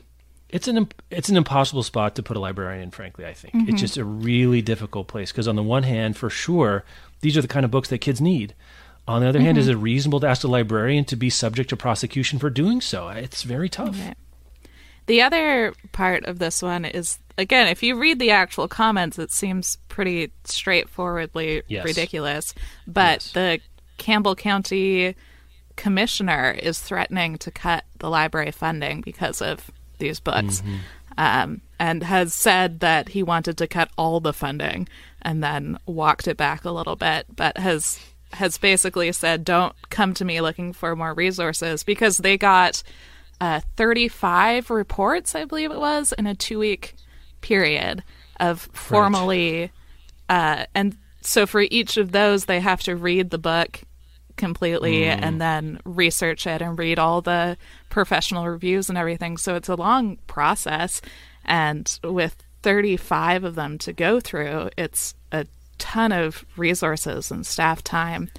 it's 0.49 0.67
an 0.67 0.89
it's 1.09 1.29
an 1.29 1.37
impossible 1.37 1.83
spot 1.83 2.15
to 2.15 2.23
put 2.23 2.37
a 2.37 2.39
librarian 2.39 2.83
in. 2.83 2.91
Frankly, 2.91 3.25
I 3.25 3.33
think 3.33 3.55
it's 3.55 3.63
mm-hmm. 3.63 3.75
just 3.75 3.97
a 3.97 4.05
really 4.05 4.61
difficult 4.61 5.07
place 5.07 5.31
because 5.31 5.47
on 5.47 5.55
the 5.55 5.63
one 5.63 5.83
hand, 5.83 6.17
for 6.17 6.29
sure, 6.29 6.83
these 7.21 7.37
are 7.37 7.41
the 7.41 7.47
kind 7.47 7.65
of 7.65 7.71
books 7.71 7.89
that 7.89 7.99
kids 7.99 8.21
need. 8.21 8.53
On 9.07 9.21
the 9.21 9.27
other 9.27 9.41
hand, 9.41 9.57
is 9.57 9.67
mm-hmm. 9.67 9.79
it 9.79 9.81
reasonable 9.81 10.19
to 10.19 10.27
ask 10.27 10.43
a 10.43 10.47
librarian 10.47 11.05
to 11.05 11.15
be 11.15 11.29
subject 11.29 11.69
to 11.71 11.77
prosecution 11.77 12.37
for 12.37 12.49
doing 12.49 12.81
so? 12.81 13.09
It's 13.09 13.43
very 13.43 13.67
tough. 13.67 13.97
Right. 13.99 14.15
The 15.07 15.23
other 15.23 15.73
part 15.91 16.25
of 16.25 16.39
this 16.39 16.61
one 16.61 16.85
is 16.85 17.19
again, 17.37 17.67
if 17.67 17.81
you 17.81 17.97
read 17.97 18.19
the 18.19 18.31
actual 18.31 18.67
comments, 18.67 19.17
it 19.17 19.31
seems 19.31 19.77
pretty 19.87 20.31
straightforwardly 20.43 21.63
Yes. 21.67 21.85
ridiculous. 21.85 22.53
But 22.85 23.23
Yes. 23.23 23.31
the 23.31 23.59
Campbell 23.97 24.35
County 24.35 25.15
commissioner 25.75 26.51
is 26.51 26.79
threatening 26.79 27.37
to 27.39 27.51
cut 27.51 27.85
the 27.99 28.09
library 28.09 28.51
funding 28.51 29.01
because 29.01 29.41
of 29.41 29.71
these 29.99 30.19
books. 30.19 30.61
Mm-hmm. 30.61 30.75
Um, 31.17 31.61
and 31.77 32.03
has 32.03 32.33
said 32.33 32.79
that 32.79 33.09
he 33.09 33.21
wanted 33.21 33.57
to 33.57 33.67
cut 33.67 33.89
all 33.97 34.19
the 34.19 34.33
funding 34.33 34.87
and 35.21 35.43
then 35.43 35.77
walked 35.85 36.27
it 36.27 36.37
back 36.37 36.63
a 36.63 36.71
little 36.71 36.95
bit, 36.95 37.25
but 37.35 37.57
has 37.57 37.99
has 38.33 38.57
basically 38.57 39.11
said, 39.11 39.43
"Don't 39.43 39.75
come 39.89 40.13
to 40.13 40.25
me 40.25 40.39
looking 40.39 40.71
for 40.71 40.95
more 40.95 41.13
resources," 41.13 41.83
because 41.83 42.17
they 42.17 42.37
got 42.37 42.81
uh, 43.41 43.59
35 43.75 44.69
reports, 44.69 45.35
I 45.35 45.45
believe 45.45 45.71
it 45.71 45.79
was, 45.79 46.13
in 46.13 46.27
a 46.27 46.35
two 46.35 46.59
week 46.59 46.95
period 47.41 48.03
of 48.39 48.69
formally. 48.71 49.71
Uh, 50.29 50.65
and 50.73 50.95
so 51.21 51.45
for 51.45 51.61
each 51.61 51.97
of 51.97 52.11
those, 52.11 52.45
they 52.45 52.59
have 52.59 52.81
to 52.83 52.95
read 52.95 53.31
the 53.31 53.37
book 53.37 53.81
completely 54.41 55.05
and 55.05 55.39
then 55.39 55.79
research 55.85 56.45
it 56.45 56.61
and 56.61 56.77
read 56.77 56.99
all 56.99 57.21
the 57.21 57.55
professional 57.89 58.45
reviews 58.49 58.89
and 58.89 58.97
everything. 58.97 59.37
So 59.37 59.55
it's 59.55 59.69
a 59.69 59.75
long 59.75 60.17
process. 60.27 61.01
And 61.45 61.97
with 62.03 62.35
35 62.63 63.45
of 63.45 63.55
them 63.55 63.77
to 63.79 63.93
go 63.93 64.19
through, 64.19 64.69
it's 64.77 65.15
a 65.31 65.45
ton 65.77 66.11
of 66.11 66.43
resources 66.57 67.31
and 67.31 67.45
staff 67.45 67.81
time. 67.83 68.29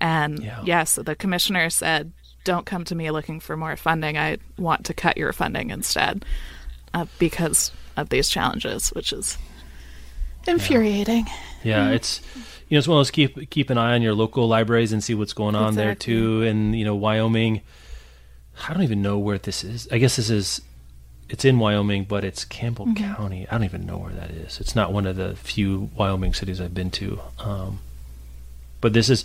And 0.00 0.42
Yeah. 0.42 0.60
yes, 0.64 0.96
the 0.96 1.14
commissioner 1.16 1.70
said, 1.70 2.12
don't 2.44 2.66
come 2.66 2.84
to 2.84 2.94
me 2.94 3.10
looking 3.10 3.40
for 3.40 3.56
more 3.56 3.76
funding. 3.76 4.18
I 4.18 4.36
want 4.58 4.84
to 4.86 4.94
cut 4.94 5.16
your 5.16 5.32
funding 5.32 5.70
instead 5.70 6.24
uh, 6.92 7.06
because 7.18 7.72
of 7.96 8.10
these 8.10 8.28
challenges, 8.28 8.90
which 8.90 9.12
is 9.12 9.38
infuriating. 10.46 11.26
Yeah, 11.62 11.90
it's 11.90 12.20
you 12.74 12.76
know 12.76 12.78
as 12.80 12.88
one 12.88 12.96
of 12.98 13.00
those 13.00 13.10
keep 13.12 13.50
keep 13.50 13.70
an 13.70 13.78
eye 13.78 13.94
on 13.94 14.02
your 14.02 14.14
local 14.14 14.48
libraries 14.48 14.92
and 14.92 15.02
see 15.02 15.14
what's 15.14 15.32
going 15.32 15.54
on 15.54 15.76
there 15.76 15.94
too. 15.94 16.42
And 16.42 16.76
you 16.76 16.84
know 16.84 16.96
Wyoming, 16.96 17.60
I 18.68 18.72
don't 18.74 18.82
even 18.82 19.00
know 19.02 19.18
where 19.18 19.38
this 19.38 19.62
is. 19.62 19.86
I 19.92 19.98
guess 19.98 20.16
this 20.16 20.28
is 20.28 20.60
it's 21.28 21.44
in 21.44 21.58
Wyoming, 21.58 22.04
but 22.04 22.24
it's 22.24 22.44
Campbell 22.44 22.86
Mm-hmm. 22.86 23.14
County. 23.14 23.46
I 23.48 23.52
don't 23.52 23.64
even 23.64 23.86
know 23.86 23.98
where 23.98 24.12
that 24.12 24.30
is. 24.30 24.60
It's 24.60 24.74
not 24.74 24.92
one 24.92 25.06
of 25.06 25.16
the 25.16 25.36
few 25.36 25.88
Wyoming 25.96 26.34
cities 26.34 26.60
I've 26.60 26.74
been 26.74 26.90
to. 26.92 27.20
Um, 27.38 27.78
but 28.80 28.92
this 28.92 29.08
is 29.08 29.24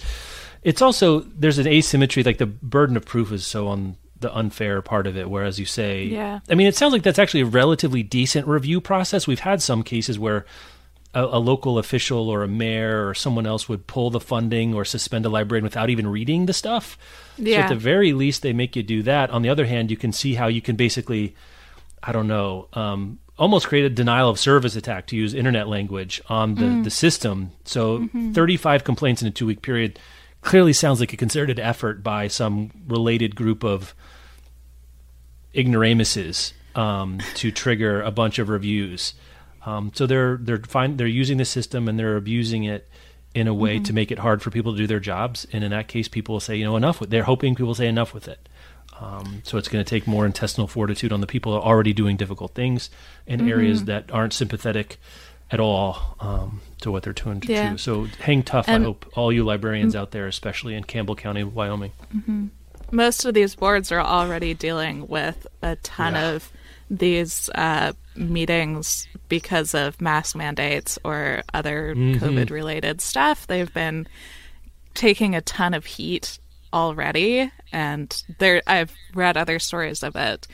it's 0.64 0.82
also 0.82 1.22
there's 1.22 1.58
an 1.58 1.68
asymmetry 1.68 2.22
like 2.24 2.38
the 2.38 2.46
burden 2.46 2.96
of 2.98 3.06
proof 3.06 3.32
is 3.32 3.46
so 3.46 3.68
on 3.68 3.96
the 4.20 4.34
unfair 4.36 4.82
part 4.82 5.08
of 5.08 5.16
it 5.18 5.30
whereas 5.30 5.58
you 5.58 5.66
say 5.66 6.04
Yeah. 6.04 6.40
i 6.50 6.56
mean 6.56 6.68
it 6.68 6.76
sounds 6.76 6.92
like 6.92 7.04
that's 7.04 7.20
actually 7.20 7.40
a 7.40 7.46
relatively 7.46 8.04
decent 8.04 8.46
review 8.48 8.82
process 8.82 9.26
we've 9.28 9.40
had 9.40 9.62
some 9.62 9.82
cases 9.82 10.20
where 10.20 10.46
a, 11.14 11.24
a 11.24 11.40
local 11.40 11.78
official 11.80 12.30
or 12.30 12.44
a 12.44 12.48
mayor 12.48 13.08
or 13.08 13.14
someone 13.14 13.46
else 13.48 13.68
would 13.68 13.88
pull 13.88 14.10
the 14.10 14.20
funding 14.20 14.74
or 14.74 14.86
suspend 14.86 15.26
a 15.26 15.30
librarian 15.30 15.64
without 15.64 15.90
even 15.90 16.08
reading 16.08 16.46
the 16.46 16.54
stuff? 16.54 16.98
So 17.38 17.44
Yeah. 17.44 17.62
at 17.62 17.70
the 17.70 17.76
very 17.76 18.14
least 18.14 18.42
they 18.42 18.54
make 18.54 18.76
you 18.76 18.84
do 18.84 19.02
that. 19.04 19.30
On 19.32 19.42
the 19.42 19.50
other 19.50 19.66
hand 19.66 19.90
you 19.90 19.98
can 19.98 20.12
see 20.12 20.36
how 20.36 20.48
you 20.48 20.62
can 20.62 20.76
basically 20.76 21.36
i 22.02 22.12
don't 22.14 22.28
know 22.28 22.68
um, 22.74 23.20
almost 23.38 23.68
create 23.68 23.86
a 23.86 23.90
denial 23.90 24.30
of 24.30 24.40
service 24.40 24.76
attack 24.76 25.08
to 25.08 25.16
use 25.18 25.34
internet 25.34 25.68
language 25.68 26.22
on 26.30 26.56
the, 26.56 26.82
the 26.84 26.90
system. 26.90 27.52
So 27.64 28.08
35 28.34 28.84
complaints 28.84 29.22
in 29.22 29.28
a 29.28 29.32
two 29.32 29.46
week 29.46 29.62
period 29.62 29.98
clearly 30.42 30.74
sounds 30.74 31.00
like 31.00 31.12
a 31.14 31.18
concerted 31.18 31.60
effort 31.60 32.04
by 32.04 32.28
some 32.28 32.72
related 32.88 33.36
group 33.36 33.64
of 33.64 33.94
ignoramuses 35.54 36.54
um, 36.76 37.20
to 37.36 37.52
trigger 37.52 38.02
a 38.02 38.12
bunch 38.12 38.40
of 38.40 38.50
reviews. 38.50 39.14
Um, 39.66 39.92
so 39.94 40.06
they're 40.08 40.38
they're 40.38 40.60
fine, 40.60 40.98
they're 40.98 41.08
using 41.08 41.38
the 41.38 41.46
system 41.46 41.88
and 41.88 42.00
they're 42.00 42.16
abusing 42.18 42.64
it 42.64 42.88
in 43.36 43.48
a 43.48 43.54
way 43.54 43.80
to 43.80 43.94
make 43.94 44.12
it 44.12 44.20
hard 44.20 44.42
for 44.42 44.50
people 44.50 44.72
to 44.72 44.78
do 44.78 44.88
their 44.88 45.00
jobs. 45.00 45.46
And 45.54 45.64
in 45.64 45.72
that 45.72 45.88
case, 45.88 46.08
people 46.08 46.34
will 46.34 46.40
say, 46.40 46.56
you 46.56 46.66
know, 46.66 46.76
enough 46.78 47.00
with. 47.00 47.10
They're 47.12 47.24
hoping 47.24 47.56
people 47.56 47.76
say 47.76 47.88
enough 47.88 48.14
with 48.14 48.28
it. 48.28 48.50
Um, 49.00 49.42
so 49.46 49.58
it's 49.58 49.68
going 49.70 49.84
to 49.84 49.90
take 49.90 50.08
more 50.08 50.26
intestinal 50.26 50.68
fortitude 50.68 51.14
on 51.14 51.22
the 51.22 51.28
people 51.28 51.54
that 51.54 51.60
are 51.60 51.64
already 51.64 51.94
doing 51.94 52.18
difficult 52.18 52.54
things 52.54 52.90
in 53.28 53.50
areas 53.50 53.86
that 53.86 54.12
aren't 54.12 54.34
sympathetic 54.34 54.98
at 55.52 55.60
all 55.60 56.16
um, 56.20 56.60
to 56.82 56.92
what 56.92 57.04
they're 57.04 57.14
doing. 57.14 57.40
to- 57.42 57.52
Yeah. 57.54 57.76
So 57.78 58.06
hang 58.20 58.44
tough. 58.44 58.68
And- 58.68 58.84
I 58.84 58.88
hope 58.88 59.06
all 59.16 59.32
you 59.32 59.44
librarians 59.46 59.96
out 59.96 60.12
there, 60.12 60.28
especially 60.28 60.76
in 60.76 60.84
Campbell 60.84 61.16
County, 61.16 61.44
Wyoming. 61.46 61.92
most 62.92 63.24
of 63.26 63.34
these 63.34 63.56
boards 63.56 63.92
are 63.92 64.02
already 64.02 64.54
dealing 64.54 65.08
with 65.08 65.46
a 65.62 65.76
ton 65.78 66.14
Yeah. 66.14 66.30
of 66.32 66.52
these 66.90 67.50
uh, 67.56 67.94
meetings 68.20 69.08
because 69.30 69.74
of 69.74 70.00
mask 70.02 70.36
mandates 70.36 71.00
or 71.04 71.42
other 71.54 71.96
Mm-hmm. 71.96 72.24
COVID 72.24 72.50
related 72.52 73.02
stuff. 73.02 73.48
They've 73.48 73.74
been 73.74 74.08
taking 74.94 75.36
a 75.36 75.42
ton 75.42 75.74
of 75.74 75.86
heat 75.86 76.38
already, 76.74 77.52
and 77.72 78.24
there 78.38 78.62
I've 78.68 78.94
read 79.16 79.38
other 79.38 79.58
stories 79.60 80.04
of 80.04 80.16
it. 80.16 80.48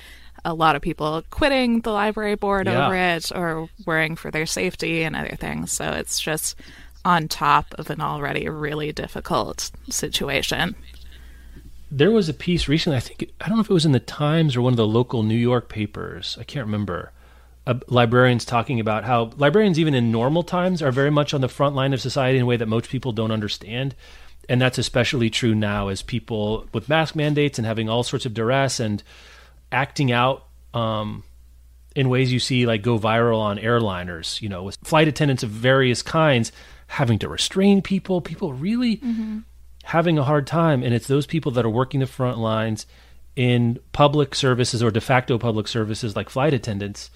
A 0.45 0.53
lot 0.53 0.75
of 0.75 0.81
people 0.81 1.23
quitting 1.31 1.81
the 1.81 1.91
library 1.91 2.35
board 2.35 2.67
Yeah. 2.67 2.85
over 2.85 2.95
it 2.95 3.31
or 3.33 3.67
worrying 3.85 4.15
for 4.15 4.29
their 4.31 4.45
safety 4.45 5.03
and 5.03 5.15
other 5.15 5.35
things. 5.35 5.71
So 5.71 5.89
it's 5.91 6.19
just 6.19 6.55
on 7.03 7.27
top 7.27 7.73
of 7.79 7.89
an 7.89 7.99
already 8.01 8.47
really 8.47 8.91
difficult 8.91 9.71
situation. 9.89 10.75
there 11.91 12.11
was 12.11 12.27
a 12.27 12.33
piece 12.33 12.67
recently. 12.67 12.97
I 12.97 12.99
think 12.99 13.31
I 13.41 13.47
don't 13.47 13.57
know 13.57 13.61
if 13.61 13.69
it 13.69 13.73
was 13.73 13.85
in 13.85 13.91
the 13.91 13.99
Times 13.99 14.55
or 14.55 14.61
one 14.61 14.73
of 14.73 14.77
the 14.77 14.87
local 14.87 15.23
New 15.23 15.37
York 15.37 15.69
papers. 15.69 16.37
I 16.39 16.43
can't 16.43 16.65
remember. 16.65 17.11
Uh, 17.67 17.75
librarians 17.87 18.45
talking 18.45 18.79
about 18.79 19.03
how 19.03 19.31
librarians, 19.37 19.79
even 19.79 19.93
in 19.95 20.11
normal 20.11 20.43
times, 20.43 20.81
are 20.81 20.91
very 20.91 21.09
much 21.09 21.33
on 21.33 21.41
the 21.41 21.49
front 21.49 21.75
line 21.75 21.93
of 21.93 22.01
society 22.01 22.37
in 22.37 22.43
a 22.43 22.45
way 22.45 22.57
that 22.57 22.67
most 22.67 22.89
people 22.89 23.11
don't 23.11 23.31
understand, 23.31 23.95
and 24.47 24.61
that's 24.61 24.77
especially 24.77 25.29
true 25.29 25.55
now 25.55 25.87
as 25.87 26.01
people 26.01 26.67
with 26.73 26.89
mask 26.89 27.15
mandates 27.15 27.57
and 27.57 27.65
having 27.65 27.89
all 27.89 28.03
sorts 28.03 28.25
of 28.25 28.33
duress 28.33 28.79
and 28.79 29.01
acting 29.71 30.11
out 30.11 30.45
um, 30.75 31.23
in 31.95 32.09
ways 32.09 32.31
you 32.31 32.39
see 32.39 32.67
like 32.67 32.83
go 32.83 32.99
viral 32.99 33.39
on 33.39 33.57
airliners. 33.57 34.41
You 34.41 34.49
know, 34.49 34.63
with 34.63 34.77
flight 34.83 35.07
attendants 35.07 35.41
of 35.41 35.49
various 35.49 36.03
kinds 36.03 36.51
having 36.87 37.19
to 37.19 37.29
restrain 37.29 37.81
people. 37.81 38.21
People 38.21 38.53
really 38.53 39.01
having 39.83 40.17
a 40.17 40.23
hard 40.23 40.47
time 40.47 40.83
and 40.83 40.93
it's 40.93 41.07
those 41.07 41.25
people 41.27 41.51
that 41.51 41.65
are 41.65 41.69
working 41.69 41.99
the 41.99 42.07
front 42.07 42.37
lines 42.39 42.85
in 43.35 43.77
public 43.91 44.33
services 44.33 44.81
or 44.81 44.89
de 44.89 45.01
facto 45.01 45.37
public 45.37 45.67
services 45.67 46.15
like 46.15 46.29
flight 46.29 46.53
attendants 46.53 47.11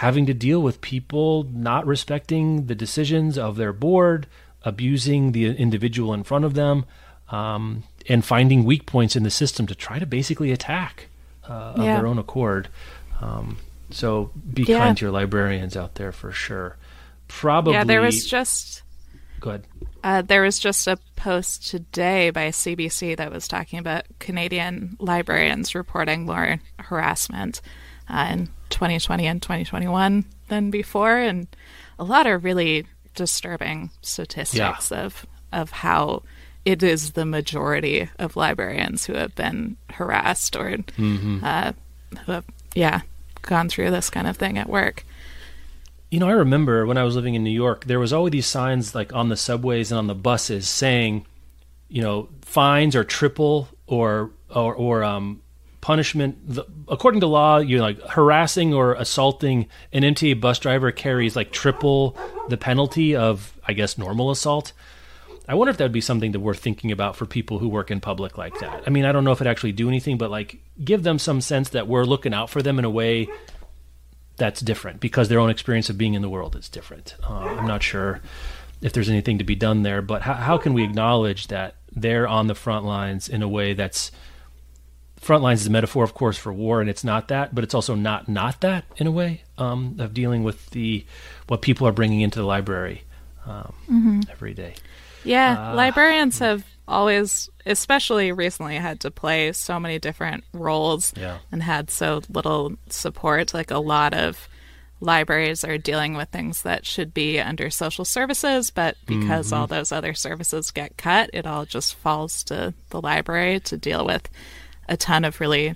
having 0.00 0.26
to 0.26 0.34
deal 0.34 0.60
with 0.62 0.80
people 0.80 1.44
not 1.52 1.86
respecting 1.86 2.66
the 2.66 2.74
decisions 2.74 3.38
of 3.38 3.56
their 3.56 3.72
board 3.72 4.26
abusing 4.62 5.32
the 5.32 5.46
individual 5.46 6.12
in 6.12 6.22
front 6.24 6.44
of 6.44 6.54
them 6.54 6.84
um, 7.30 7.82
and 8.08 8.24
finding 8.24 8.64
weak 8.64 8.84
points 8.86 9.16
in 9.16 9.22
the 9.22 9.30
system 9.30 9.66
to 9.66 9.74
try 9.74 9.98
to 9.98 10.06
basically 10.06 10.52
attack 10.52 11.08
uh, 11.48 11.52
of 11.76 11.84
their 11.84 12.06
own 12.06 12.18
accord 12.18 12.68
um, 13.20 13.56
So 13.90 14.30
be 14.52 14.64
Yeah. 14.64 14.78
kind 14.78 14.96
to 14.98 15.04
your 15.06 15.12
librarians 15.12 15.76
out 15.76 15.94
there 15.94 16.12
for 16.12 16.32
sure. 16.32 16.76
Probably. 17.28 17.72
Yeah, 17.74 17.84
there 17.84 18.00
was 18.02 18.26
just 18.26 18.82
Go 19.40 19.50
ahead. 19.50 19.64
uh, 20.04 20.22
there 20.22 20.42
was 20.42 20.58
just 20.58 20.86
a 20.86 20.98
post 21.16 21.68
today 21.70 22.30
by 22.30 22.48
CBC 22.50 23.16
that 23.16 23.32
was 23.32 23.46
talking 23.48 23.78
about 23.78 24.04
Canadian 24.18 24.96
librarians 25.00 25.74
reporting 25.74 26.26
more 26.26 26.58
harassment 26.80 27.60
uh, 28.08 28.28
in 28.30 28.46
2020 28.70 29.26
and 29.26 29.42
2021 29.42 30.24
than 30.48 30.70
before, 30.70 31.16
and 31.16 31.46
a 31.98 32.04
lot 32.04 32.26
of 32.26 32.44
really 32.44 32.86
disturbing 33.14 33.90
statistics 34.02 34.92
of 34.92 35.26
of 35.52 35.70
how 35.70 36.22
it 36.64 36.82
is 36.82 37.12
the 37.12 37.24
majority 37.24 38.08
of 38.18 38.36
librarians 38.36 39.06
who 39.06 39.14
have 39.14 39.34
been 39.34 39.76
harassed 39.90 40.56
or 40.56 40.76
uh, 41.42 41.72
who 42.24 42.32
have 42.32 42.44
yeah 42.74 43.00
gone 43.42 43.68
through 43.68 43.90
this 43.90 44.10
kind 44.10 44.26
of 44.26 44.36
thing 44.36 44.58
at 44.58 44.68
work. 44.68 45.04
You 46.10 46.20
know, 46.20 46.28
I 46.28 46.32
remember 46.32 46.86
when 46.86 46.98
I 46.98 47.02
was 47.02 47.16
living 47.16 47.34
in 47.34 47.42
New 47.42 47.50
York, 47.50 47.84
there 47.84 47.98
was 47.98 48.12
always 48.12 48.32
these 48.32 48.46
signs 48.46 48.94
like 48.94 49.12
on 49.12 49.28
the 49.28 49.36
subways 49.36 49.90
and 49.90 49.98
on 49.98 50.06
the 50.06 50.14
buses 50.14 50.68
saying, 50.68 51.26
you 51.88 52.02
know, 52.02 52.28
fines 52.42 52.94
are 52.94 53.04
triple 53.04 53.68
or 53.86 54.30
or, 54.50 54.74
or 54.74 55.04
um, 55.04 55.42
punishment. 55.86 56.36
The, 56.44 56.64
according 56.88 57.20
to 57.20 57.28
law, 57.28 57.58
you 57.58 57.76
know, 57.76 57.84
like 57.84 58.00
harassing 58.00 58.74
or 58.74 58.94
assaulting 58.94 59.68
an 59.92 60.02
MTA 60.02 60.40
bus 60.40 60.58
driver 60.58 60.90
carries 60.90 61.36
like 61.36 61.52
triple 61.52 62.16
the 62.48 62.56
penalty 62.56 63.14
of, 63.14 63.56
I 63.68 63.72
guess, 63.72 63.96
normal 63.96 64.32
assault. 64.32 64.72
I 65.46 65.54
wonder 65.54 65.70
if 65.70 65.76
that 65.76 65.84
would 65.84 65.92
be 65.92 66.00
something 66.00 66.32
that 66.32 66.40
we're 66.40 66.54
thinking 66.54 66.90
about 66.90 67.14
for 67.14 67.24
people 67.24 67.60
who 67.60 67.68
work 67.68 67.92
in 67.92 68.00
public 68.00 68.36
like 68.36 68.58
that. 68.58 68.82
I 68.84 68.90
mean, 68.90 69.04
I 69.04 69.12
don't 69.12 69.22
know 69.22 69.30
if 69.30 69.40
it 69.40 69.46
actually 69.46 69.70
do 69.70 69.86
anything, 69.86 70.18
but 70.18 70.28
like 70.28 70.58
give 70.84 71.04
them 71.04 71.20
some 71.20 71.40
sense 71.40 71.68
that 71.68 71.86
we're 71.86 72.04
looking 72.04 72.34
out 72.34 72.50
for 72.50 72.62
them 72.62 72.80
in 72.80 72.84
a 72.84 72.90
way 72.90 73.28
that's 74.38 74.60
different 74.60 74.98
because 74.98 75.28
their 75.28 75.38
own 75.38 75.50
experience 75.50 75.88
of 75.88 75.96
being 75.96 76.14
in 76.14 76.22
the 76.22 76.28
world 76.28 76.56
is 76.56 76.68
different. 76.68 77.14
Uh, 77.22 77.32
I'm 77.32 77.68
not 77.68 77.84
sure 77.84 78.20
if 78.82 78.92
there's 78.92 79.08
anything 79.08 79.38
to 79.38 79.44
be 79.44 79.54
done 79.54 79.84
there, 79.84 80.02
but 80.02 80.22
how, 80.22 80.34
how 80.34 80.58
can 80.58 80.74
we 80.74 80.82
acknowledge 80.82 81.46
that 81.46 81.76
they're 81.92 82.26
on 82.26 82.48
the 82.48 82.56
front 82.56 82.84
lines 82.84 83.28
in 83.28 83.40
a 83.40 83.48
way 83.48 83.72
that's 83.72 84.10
front 85.26 85.42
lines 85.42 85.60
is 85.62 85.66
a 85.66 85.70
metaphor, 85.70 86.04
of 86.04 86.14
course, 86.14 86.38
for 86.38 86.52
war, 86.52 86.80
and 86.80 86.88
it's 86.88 87.04
not 87.04 87.28
that, 87.28 87.54
but 87.54 87.64
it's 87.64 87.74
also 87.74 87.94
not 87.94 88.28
not 88.28 88.60
that 88.60 88.84
in 88.96 89.06
a 89.06 89.10
way 89.10 89.42
um, 89.58 89.96
of 89.98 90.14
dealing 90.14 90.42
with 90.44 90.70
the 90.70 91.04
what 91.48 91.60
people 91.62 91.86
are 91.86 91.92
bringing 91.92 92.20
into 92.20 92.38
the 92.38 92.46
library 92.46 93.02
um, 93.44 94.22
every 94.30 94.54
day. 94.54 94.74
Yeah, 95.24 95.72
librarians 95.72 96.38
have 96.38 96.64
always, 96.88 97.50
especially 97.66 98.30
recently, 98.30 98.76
had 98.76 99.00
to 99.00 99.10
play 99.10 99.52
so 99.52 99.80
many 99.80 99.98
different 99.98 100.44
roles 100.52 101.12
Yeah. 101.16 101.38
and 101.50 101.62
had 101.62 101.90
so 101.90 102.22
little 102.28 102.74
support. 102.88 103.52
Like 103.52 103.72
a 103.72 103.78
lot 103.78 104.14
of 104.14 104.48
libraries 105.00 105.64
are 105.64 105.78
dealing 105.78 106.14
with 106.16 106.28
things 106.30 106.62
that 106.62 106.86
should 106.86 107.12
be 107.12 107.40
under 107.40 107.70
social 107.70 108.04
services, 108.04 108.70
but 108.70 108.96
because 109.06 109.52
all 109.52 109.66
those 109.66 109.90
other 109.92 110.14
services 110.14 110.70
get 110.70 110.96
cut, 110.96 111.28
it 111.34 111.46
all 111.46 111.64
just 111.66 111.94
falls 111.96 112.42
to 112.44 112.72
the 112.90 113.00
library 113.00 113.60
to 113.60 113.76
deal 113.76 114.06
with 114.06 114.28
a 114.88 114.96
ton 114.96 115.24
of 115.24 115.40
really 115.40 115.74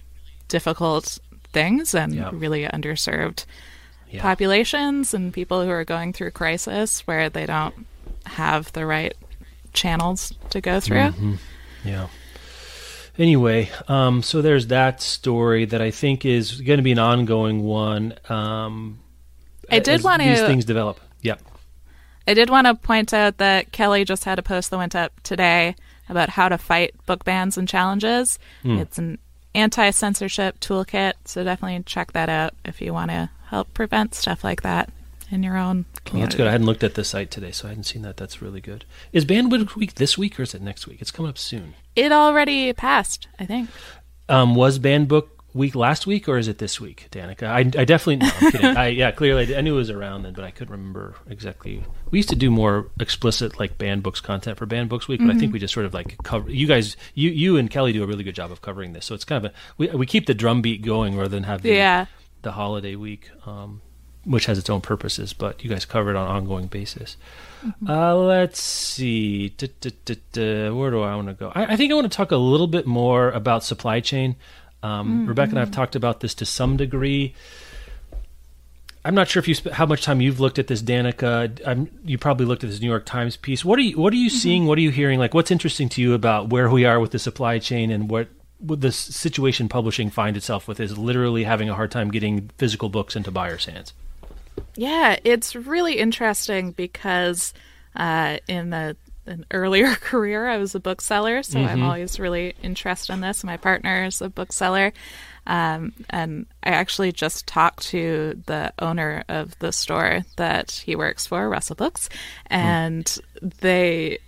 difficult 0.49 1.19
things 1.53 1.95
and 1.95 2.15
Yeah. 2.15 2.31
really 2.33 2.65
underserved 2.65 3.45
Yeah. 4.11 4.23
populations 4.23 5.15
and 5.15 5.33
people 5.33 5.63
who 5.65 5.71
are 5.71 5.85
going 5.85 6.13
through 6.13 6.31
crisis 6.33 7.01
where 7.07 7.29
they 7.31 7.47
don't 7.47 7.87
have 8.27 8.73
the 8.73 8.87
right 8.87 9.15
channels 9.73 10.33
to 10.51 10.61
go 10.61 10.81
through. 10.81 11.13
Yeah. 11.85 12.09
Anyway, 13.19 13.71
um, 13.89 14.23
so 14.23 14.41
there's 14.41 14.69
that 14.69 15.03
story 15.03 15.65
that 15.67 15.83
I 15.83 15.91
think 15.91 16.25
is 16.25 16.61
going 16.61 16.79
to 16.79 16.83
be 16.83 16.93
an 16.93 16.99
ongoing 16.99 17.63
one. 17.65 18.15
Um, 18.29 18.99
I 19.71 19.79
did 19.79 20.03
want 20.03 20.23
these 20.23 20.39
to- 20.41 20.47
things 20.47 20.65
develop. 20.65 21.01
Yep. 21.23 21.41
I 22.27 22.35
did 22.35 22.49
want 22.51 22.67
to 22.67 22.75
point 22.75 23.13
out 23.13 23.39
that 23.39 23.73
Kelly 23.73 24.05
just 24.05 24.25
had 24.25 24.39
a 24.39 24.43
post 24.43 24.71
that 24.71 24.79
went 24.79 24.95
up 24.95 25.13
today 25.23 25.75
about 26.11 26.29
how 26.29 26.49
to 26.49 26.59
fight 26.59 26.95
book 27.07 27.25
bans 27.25 27.57
and 27.57 27.67
challenges. 27.69 28.39
It's 28.65 28.99
an 28.99 29.19
anti 29.55 29.91
censorship 29.91 30.61
toolkit, 30.61 31.15
so 31.25 31.43
definitely 31.45 31.83
check 31.85 32.13
that 32.13 32.29
out 32.29 32.55
if 32.65 32.81
you 32.81 32.93
want 32.93 33.11
to 33.11 33.31
help 33.47 33.73
prevent 33.73 34.15
stuff 34.15 34.45
like 34.45 34.63
that 34.63 34.91
in 35.31 35.43
your 35.43 35.57
own 35.57 35.85
community. 36.05 36.27
that's 36.27 36.37
good. 36.37 36.47
I 36.49 36.53
hadn't 36.53 36.67
looked 36.67 36.85
at 36.85 36.95
the 36.95 37.05
site 37.05 37.31
today, 37.31 37.53
so 37.53 37.67
I 37.67 37.71
hadn't 37.71 37.85
seen 37.85 38.03
that. 38.03 38.17
That's 38.17 38.43
really 38.43 38.61
good. 38.61 38.85
Is 39.13 39.25
Bandwidth 39.25 39.77
Week 39.77 39.95
this 39.95 40.19
week 40.19 40.39
or 40.39 40.43
is 40.43 40.55
it 40.55 40.63
next 40.63 40.87
week? 40.87 41.01
It's 41.01 41.11
coming 41.11 41.31
up 41.31 41.39
soon. 41.39 41.75
It 41.95 42.13
already 42.13 42.73
passed, 42.73 43.29
I 43.39 43.47
think. 43.47 43.71
Um, 44.29 44.55
was 44.55 44.79
Banned 44.79 45.09
Book 45.09 45.40
Week 45.53 45.75
last 45.75 46.07
week 46.07 46.29
or 46.29 46.39
is 46.39 46.47
it 46.47 46.59
this 46.59 46.81
week, 46.81 47.09
Danika? 47.11 47.43
I, 47.49 47.59
I 47.59 47.85
definitely 47.85 48.17
no, 48.19 48.31
I'm. 48.71 48.77
I, 48.77 48.87
yeah, 48.89 49.11
clearly 49.11 49.57
I 49.57 49.61
knew 49.63 49.75
it 49.75 49.79
was 49.79 49.91
around 49.91 50.23
then, 50.23 50.33
but 50.33 50.45
I 50.45 50.53
couldn't 50.53 50.71
remember 50.71 51.17
exactly. 51.29 51.83
We 52.13 52.21
used 52.21 52.29
to 52.29 52.37
do 52.37 52.51
more 52.53 52.87
explicit 53.01 53.59
like 53.59 53.77
band 53.77 54.05
books 54.05 54.21
content 54.21 54.59
for 54.59 54.67
Banned 54.67 54.89
Books 54.89 55.09
Week, 55.09 55.21
but 55.21 55.35
I 55.35 55.39
think 55.39 55.53
we 55.53 55.59
just 55.59 55.75
sort 55.75 55.87
of 55.87 55.93
like 55.95 56.17
cover. 56.23 56.49
You 56.51 56.69
guys, 56.69 56.97
you 57.15 57.31
you 57.31 57.57
and 57.57 57.69
Kelly 57.69 57.93
do 57.93 58.05
a 58.05 58.07
really 58.07 58.23
good 58.23 58.37
job 58.37 58.53
of 58.53 58.63
covering 58.63 58.93
this, 58.93 59.05
so 59.07 59.15
it's 59.15 59.25
kind 59.25 59.45
of 59.45 59.51
a 59.51 59.55
we 59.77 59.89
we 59.89 60.07
keep 60.07 60.27
the 60.27 60.35
drum 60.35 60.63
beat 60.63 60.83
going 60.83 61.17
rather 61.17 61.29
than 61.29 61.43
have 61.45 61.63
the, 61.63 61.71
Yeah. 61.71 62.07
the 62.43 62.53
holiday 62.53 62.95
week, 62.95 63.31
um, 63.45 63.81
which 64.25 64.47
has 64.47 64.57
its 64.57 64.71
own 64.71 64.81
purposes, 64.83 65.33
but 65.33 65.65
you 65.65 65.71
guys 65.71 65.85
cover 65.85 66.11
it 66.11 66.17
on 66.17 66.29
an 66.29 66.37
ongoing 66.37 66.67
basis. 66.69 67.17
Uh, 67.89 68.17
let's 68.17 68.61
see. 68.63 69.49
Duh, 69.51 69.67
duh, 69.81 70.15
duh. 70.33 70.71
Where 70.75 70.91
do 70.91 71.01
I 71.03 71.15
want 71.17 71.29
to 71.29 71.35
go? 71.35 71.51
I, 71.55 71.73
I 71.73 71.77
think 71.77 71.91
I 71.91 71.95
want 71.95 72.11
to 72.11 72.17
talk 72.17 72.31
a 72.31 72.37
little 72.37 72.67
bit 72.69 72.87
more 72.87 73.31
about 73.31 73.65
supply 73.65 74.01
chain. 74.01 74.37
Um, 74.83 75.27
Rebecca 75.27 75.51
and 75.51 75.59
I 75.59 75.63
have 75.63 75.71
talked 75.71 75.97
about 75.97 76.21
this 76.21 76.35
to 76.37 76.47
some 76.47 76.77
degree. 76.77 77.35
I'm 79.05 79.15
not 79.15 79.29
sure 79.29 79.41
if 79.41 79.49
you 79.49 79.55
sp- 79.57 79.73
how 79.73 79.87
much 79.87 80.03
time 80.03 80.21
you've 80.21 80.41
looked 80.41 80.59
at 80.59 80.67
this, 80.67 80.83
Danika. 80.83 81.61
I'm, 81.67 81.91
you 82.05 82.19
probably 82.19 82.47
looked 82.47 82.65
at 82.65 82.71
this 82.71 82.81
New 82.81 82.89
York 82.89 83.07
Times 83.07 83.37
piece. 83.37 83.65
What 83.65 83.79
are 83.79 83.83
you 83.83 83.99
What 83.99 84.13
are 84.13 84.17
you 84.17 84.29
seeing? 84.31 84.67
What 84.67 84.77
are 84.79 84.83
you 84.83 84.91
hearing? 84.91 85.19
Like, 85.19 85.33
what's 85.33 85.51
interesting 85.51 85.89
to 85.91 86.03
you 86.03 86.13
about 86.13 86.51
where 86.51 86.69
we 86.69 86.85
are 86.85 87.01
with 87.01 87.13
the 87.13 87.19
supply 87.19 87.59
chain 87.59 87.91
and 87.91 88.11
what 88.11 88.29
what 88.59 88.83
the 88.83 88.93
situation 88.93 89.69
publishing 89.71 90.11
find 90.11 90.37
itself 90.37 90.69
with 90.69 90.81
is 90.81 90.99
literally 90.99 91.45
having 91.45 91.71
a 91.71 91.75
hard 91.75 91.91
time 91.91 92.11
getting 92.11 92.51
physical 92.59 92.91
books 92.91 93.17
into 93.17 93.31
buyers' 93.31 93.65
hands. 93.65 93.95
Yeah, 94.77 95.19
it's 95.25 95.57
really 95.57 95.99
interesting 95.99 96.73
because 96.73 97.55
uh, 97.97 98.39
in 98.49 98.71
the 98.71 98.97
an 99.31 99.47
earlier 99.51 99.95
career, 99.95 100.47
I 100.49 100.59
was 100.59 100.75
a 100.75 100.81
bookseller, 100.81 101.43
so 101.43 101.61
I'm 101.61 101.83
always 101.83 102.19
really 102.21 102.55
interested 102.63 103.13
in 103.13 103.21
this. 103.21 103.43
My 103.45 103.57
partner 103.57 104.05
is 104.05 104.21
a 104.21 104.29
bookseller, 104.29 104.93
um, 105.47 105.93
and 106.11 106.47
I 106.63 106.71
actually 106.71 107.13
just 107.13 107.47
talked 107.47 107.85
to 107.89 108.43
the 108.47 108.73
owner 108.79 109.25
of 109.29 109.59
the 109.61 109.73
store 109.73 110.23
that 110.37 110.71
he 110.85 110.97
works 110.97 111.27
for, 111.27 111.49
Russell 111.49 111.77
Books, 111.77 112.09
and 112.47 113.17
they 113.61 114.19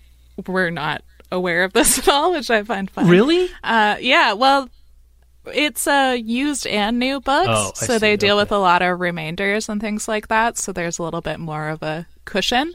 were 0.46 0.70
not 0.70 1.02
aware 1.30 1.64
of 1.64 1.72
this 1.72 1.98
at 2.06 2.08
all, 2.08 2.32
which 2.32 2.50
I 2.50 2.62
find 2.62 2.90
funny. 2.90 3.10
Really? 3.10 3.48
Uh, 3.62 3.96
yeah, 4.00 4.32
well, 4.32 4.68
it's 5.46 5.86
uh, 5.88 6.16
used 6.18 6.66
and 6.68 6.98
new 6.98 7.20
books, 7.20 7.48
Oh, 7.50 7.72
so 7.74 7.98
they 7.98 8.16
deal 8.16 8.36
Okay. 8.36 8.42
with 8.44 8.52
a 8.52 8.58
lot 8.58 8.80
of 8.80 9.00
remainders 9.00 9.68
and 9.68 9.80
things 9.80 10.06
like 10.06 10.28
that. 10.28 10.56
So 10.56 10.72
there's 10.72 10.98
a 10.98 11.02
little 11.02 11.20
bit 11.20 11.40
more 11.40 11.68
of 11.68 11.82
a 11.82 12.06
cushion. 12.24 12.72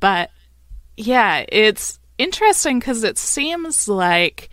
But 0.00 0.30
yeah, 0.96 1.44
it's 1.48 1.98
interesting 2.18 2.78
because 2.78 3.04
it 3.04 3.18
seems 3.18 3.88
like 3.88 4.50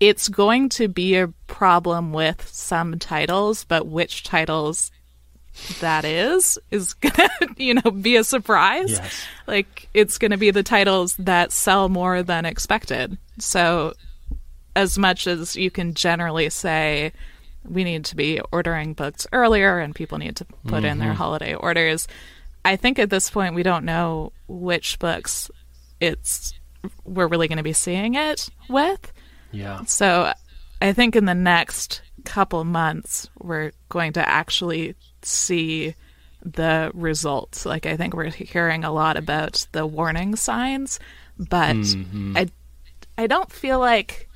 it's 0.00 0.28
going 0.28 0.68
to 0.68 0.88
be 0.88 1.16
a 1.16 1.28
problem 1.46 2.12
with 2.12 2.48
some 2.48 2.98
titles, 2.98 3.64
but 3.64 3.86
which 3.86 4.24
titles 4.24 4.90
that 5.80 6.04
is 6.04 6.58
is 6.70 6.94
gonna 6.94 7.28
you 7.56 7.74
know 7.74 7.90
be 7.90 8.16
a 8.16 8.24
surprise. 8.24 8.92
Yes. 8.92 9.24
like 9.46 9.88
it's 9.94 10.18
gonna 10.18 10.38
be 10.38 10.50
the 10.50 10.62
titles 10.62 11.14
that 11.16 11.52
sell 11.52 11.88
more 11.88 12.22
than 12.22 12.46
expected. 12.46 13.18
So 13.38 13.94
as 14.74 14.98
much 14.98 15.26
as 15.26 15.56
you 15.56 15.70
can 15.70 15.94
generally 15.94 16.50
say 16.50 17.12
we 17.68 17.84
need 17.84 18.04
to 18.06 18.16
be 18.16 18.40
ordering 18.50 18.94
books 18.94 19.26
earlier 19.32 19.78
and 19.78 19.94
people 19.94 20.18
need 20.18 20.36
to 20.36 20.44
put 20.66 20.84
in 20.84 20.98
their 20.98 21.10
mm-hmm. 21.10 21.16
holiday 21.16 21.54
orders 21.54 22.08
i 22.64 22.76
think 22.76 22.98
at 22.98 23.10
this 23.10 23.30
point 23.30 23.54
we 23.54 23.62
don't 23.62 23.84
know 23.84 24.32
which 24.48 24.98
books 24.98 25.50
it's 26.02 26.52
we're 27.04 27.28
really 27.28 27.48
going 27.48 27.58
to 27.58 27.62
be 27.62 27.72
seeing 27.72 28.14
it 28.14 28.48
with 28.68 29.12
Yeah. 29.52 29.84
so 29.84 30.32
I 30.82 30.92
think 30.92 31.14
in 31.14 31.26
the 31.26 31.34
next 31.34 32.02
couple 32.24 32.64
months, 32.64 33.30
we're 33.38 33.70
going 33.88 34.14
to 34.14 34.28
actually 34.28 34.96
see 35.22 35.94
the 36.44 36.90
results. 36.92 37.64
Like, 37.64 37.86
I 37.86 37.96
think 37.96 38.14
we're 38.14 38.30
hearing 38.30 38.82
a 38.82 38.90
lot 38.90 39.16
about 39.16 39.64
the 39.70 39.86
warning 39.86 40.34
signs, 40.34 40.98
but 41.38 41.76
mm-hmm. 41.76 42.36
I, 42.36 42.50
I 43.16 43.28
don't 43.28 43.50
feel 43.52 43.78
like 43.78 44.28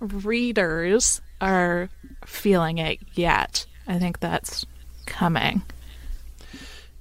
readers 0.00 1.20
are 1.42 1.90
feeling 2.24 2.78
it 2.78 2.98
yet. 3.12 3.66
I 3.86 3.98
think 3.98 4.20
that's 4.20 4.64
coming. 5.04 5.60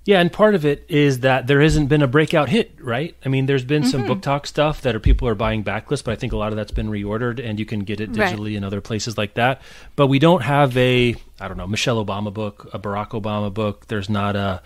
Yeah, 0.03 0.19
and 0.19 0.33
part 0.33 0.55
of 0.55 0.65
it 0.65 0.83
is 0.89 1.19
that 1.19 1.45
there 1.45 1.61
hasn't 1.61 1.87
been 1.87 2.01
a 2.01 2.07
breakout 2.07 2.49
hit, 2.49 2.71
right? 2.79 3.15
I 3.23 3.29
mean, 3.29 3.45
there's 3.45 3.63
been 3.63 3.83
some 3.83 4.03
mm-hmm. 4.03 4.13
BookTok 4.13 4.47
stuff 4.47 4.81
that 4.81 4.95
are 4.95 4.99
people 4.99 5.27
are 5.27 5.35
buying 5.35 5.63
backlist, 5.63 6.05
but 6.05 6.11
I 6.13 6.15
think 6.15 6.33
a 6.33 6.37
lot 6.37 6.51
of 6.51 6.55
that's 6.55 6.71
been 6.71 6.89
reordered 6.89 7.39
and 7.43 7.59
you 7.59 7.65
can 7.67 7.81
get 7.81 8.01
it 8.01 8.09
Right. 8.17 8.33
digitally 8.35 8.55
in 8.57 8.63
other 8.63 8.81
places 8.81 9.15
like 9.15 9.35
that. 9.35 9.61
But 9.95 10.07
we 10.07 10.17
don't 10.17 10.41
have 10.41 10.75
a, 10.75 11.15
I 11.39 11.47
don't 11.47 11.57
know, 11.57 11.67
Michelle 11.67 12.03
Obama 12.03 12.33
book, 12.33 12.67
a 12.73 12.79
Barack 12.79 13.09
Obama 13.09 13.53
book. 13.53 13.87
There's 13.89 14.09
not 14.09 14.35
a, 14.35 14.63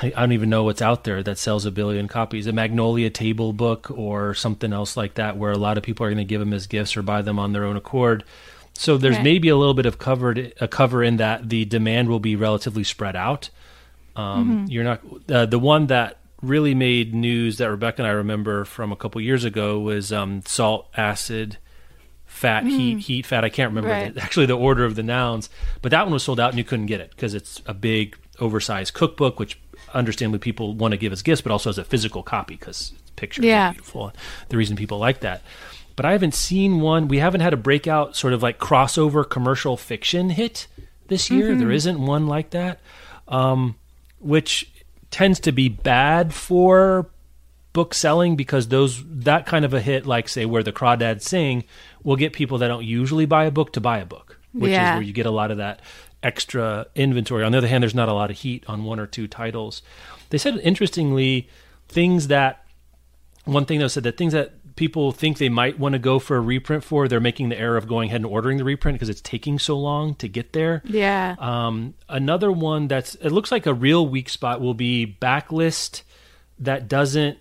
I 0.00 0.08
don't 0.08 0.32
even 0.32 0.48
know 0.48 0.64
what's 0.64 0.80
out 0.80 1.04
there 1.04 1.22
that 1.22 1.36
sells 1.36 1.66
a 1.66 1.70
billion 1.70 2.08
copies. 2.08 2.46
A 2.46 2.52
Magnolia 2.52 3.10
Table 3.10 3.52
book 3.52 3.90
or 3.90 4.32
something 4.32 4.72
else 4.72 4.96
like 4.96 5.14
that, 5.14 5.36
where 5.36 5.52
a 5.52 5.58
lot 5.58 5.76
of 5.76 5.84
people 5.84 6.06
are 6.06 6.08
going 6.08 6.16
to 6.16 6.24
give 6.24 6.40
them 6.40 6.54
as 6.54 6.66
gifts 6.66 6.96
or 6.96 7.02
buy 7.02 7.20
them 7.20 7.38
on 7.38 7.52
their 7.52 7.64
own 7.64 7.76
accord. 7.76 8.24
So 8.72 8.96
there's 8.96 9.16
Right. 9.16 9.24
maybe 9.24 9.50
a 9.50 9.56
little 9.56 9.74
bit 9.74 9.84
of 9.84 9.98
covered 9.98 10.54
a 10.58 10.66
cover 10.68 11.02
in 11.02 11.18
that 11.18 11.50
the 11.50 11.66
demand 11.66 12.08
will 12.08 12.20
be 12.20 12.34
relatively 12.34 12.84
spread 12.84 13.14
out. 13.14 13.50
Um, 14.16 14.66
You're 14.68 14.84
not 14.84 15.00
uh, 15.30 15.46
the 15.46 15.58
one 15.58 15.86
that 15.88 16.18
really 16.42 16.74
made 16.74 17.14
news 17.14 17.58
that 17.58 17.70
Rebecca 17.70 18.02
and 18.02 18.06
I 18.06 18.12
remember 18.12 18.64
from 18.64 18.92
a 18.92 18.96
couple 18.96 19.20
years 19.20 19.44
ago 19.44 19.78
was 19.80 20.12
um, 20.12 20.42
salt, 20.44 20.88
acid, 20.96 21.56
fat, 22.26 22.64
heat, 22.64 22.98
heat, 22.98 23.26
fat. 23.26 23.44
I 23.44 23.48
can't 23.48 23.70
remember 23.70 23.90
Right. 23.90 24.12
the, 24.14 24.20
actually 24.22 24.46
the 24.46 24.56
order 24.56 24.84
of 24.84 24.94
the 24.96 25.02
nouns, 25.02 25.48
but 25.82 25.90
that 25.90 26.04
one 26.04 26.12
was 26.12 26.22
sold 26.24 26.40
out 26.40 26.50
and 26.50 26.58
you 26.58 26.64
couldn't 26.64 26.86
get 26.86 27.00
it 27.00 27.10
because 27.10 27.34
it's 27.34 27.62
a 27.66 27.74
big, 27.74 28.16
oversized 28.40 28.92
cookbook, 28.94 29.38
which 29.38 29.58
understandably 29.94 30.38
people 30.40 30.74
want 30.74 30.92
to 30.92 30.98
give 30.98 31.12
as 31.12 31.22
gifts, 31.22 31.42
but 31.42 31.52
also 31.52 31.70
as 31.70 31.78
a 31.78 31.84
physical 31.84 32.22
copy 32.22 32.54
because 32.56 32.92
it's 32.98 33.10
pictures 33.16 33.44
Yeah. 33.44 33.68
are 33.70 33.72
beautiful. 33.72 34.12
The 34.48 34.56
reason 34.56 34.76
people 34.76 34.98
like 34.98 35.20
that. 35.20 35.42
But 35.94 36.06
I 36.06 36.12
haven't 36.12 36.34
seen 36.34 36.80
one. 36.80 37.06
We 37.08 37.18
haven't 37.18 37.42
had 37.42 37.52
a 37.52 37.56
breakout 37.58 38.16
sort 38.16 38.32
of 38.32 38.42
like 38.42 38.58
crossover 38.58 39.28
commercial 39.28 39.76
fiction 39.76 40.30
hit 40.30 40.66
this 41.08 41.30
year. 41.30 41.54
There 41.54 41.70
isn't 41.70 42.00
one 42.00 42.26
like 42.26 42.50
that, 42.50 42.80
um, 43.28 43.76
which 44.22 44.70
tends 45.10 45.38
to 45.40 45.52
be 45.52 45.68
bad 45.68 46.32
for 46.32 47.10
book 47.72 47.94
selling 47.94 48.36
because 48.36 48.68
those 48.68 49.02
that 49.06 49.46
kind 49.46 49.64
of 49.64 49.72
a 49.74 49.80
hit, 49.80 50.06
like 50.06 50.28
say 50.28 50.44
where 50.44 50.62
the 50.62 50.72
crawdads 50.72 51.22
sing, 51.22 51.64
will 52.02 52.16
get 52.16 52.32
people 52.32 52.58
that 52.58 52.68
don't 52.68 52.84
usually 52.84 53.26
buy 53.26 53.44
a 53.44 53.50
book 53.50 53.72
to 53.72 53.80
buy 53.80 53.98
a 53.98 54.06
book, 54.06 54.38
which 54.52 54.70
Yeah. 54.72 54.92
is 54.92 54.96
where 54.96 55.02
you 55.02 55.12
get 55.12 55.26
a 55.26 55.30
lot 55.30 55.50
of 55.50 55.56
that 55.58 55.80
extra 56.22 56.86
inventory. 56.94 57.44
On 57.44 57.52
the 57.52 57.58
other 57.58 57.68
hand, 57.68 57.82
there's 57.82 57.94
not 57.94 58.08
a 58.08 58.12
lot 58.12 58.30
of 58.30 58.38
heat 58.38 58.64
on 58.68 58.84
one 58.84 59.00
or 59.00 59.06
two 59.06 59.26
titles. 59.26 59.82
They 60.30 60.38
said 60.38 60.58
interestingly 60.62 61.48
things 61.88 62.28
that 62.28 62.64
one 63.44 63.64
thing 63.64 63.78
though 63.80 63.88
said 63.88 64.04
that 64.04 64.16
things 64.16 64.32
that 64.34 64.52
people 64.76 65.12
think 65.12 65.38
they 65.38 65.48
might 65.48 65.78
want 65.78 65.92
to 65.94 65.98
go 65.98 66.18
for 66.18 66.36
a 66.36 66.40
reprint 66.40 66.82
for, 66.84 67.08
they're 67.08 67.20
making 67.20 67.48
the 67.50 67.58
error 67.58 67.76
of 67.76 67.86
going 67.86 68.08
ahead 68.08 68.20
and 68.22 68.26
ordering 68.26 68.58
the 68.58 68.64
reprint 68.64 68.96
because 68.96 69.08
it's 69.08 69.20
taking 69.20 69.58
so 69.58 69.78
long 69.78 70.14
to 70.16 70.28
get 70.28 70.52
there. 70.52 70.82
Yeah. 70.84 71.36
Um, 71.38 71.94
another 72.08 72.50
one 72.50 72.88
that's 72.88 73.14
it 73.16 73.30
looks 73.30 73.52
like 73.52 73.66
a 73.66 73.74
real 73.74 74.06
weak 74.06 74.28
spot 74.28 74.60
will 74.60 74.74
be 74.74 75.16
backlist 75.20 76.02
that 76.58 76.88
doesn't 76.88 77.38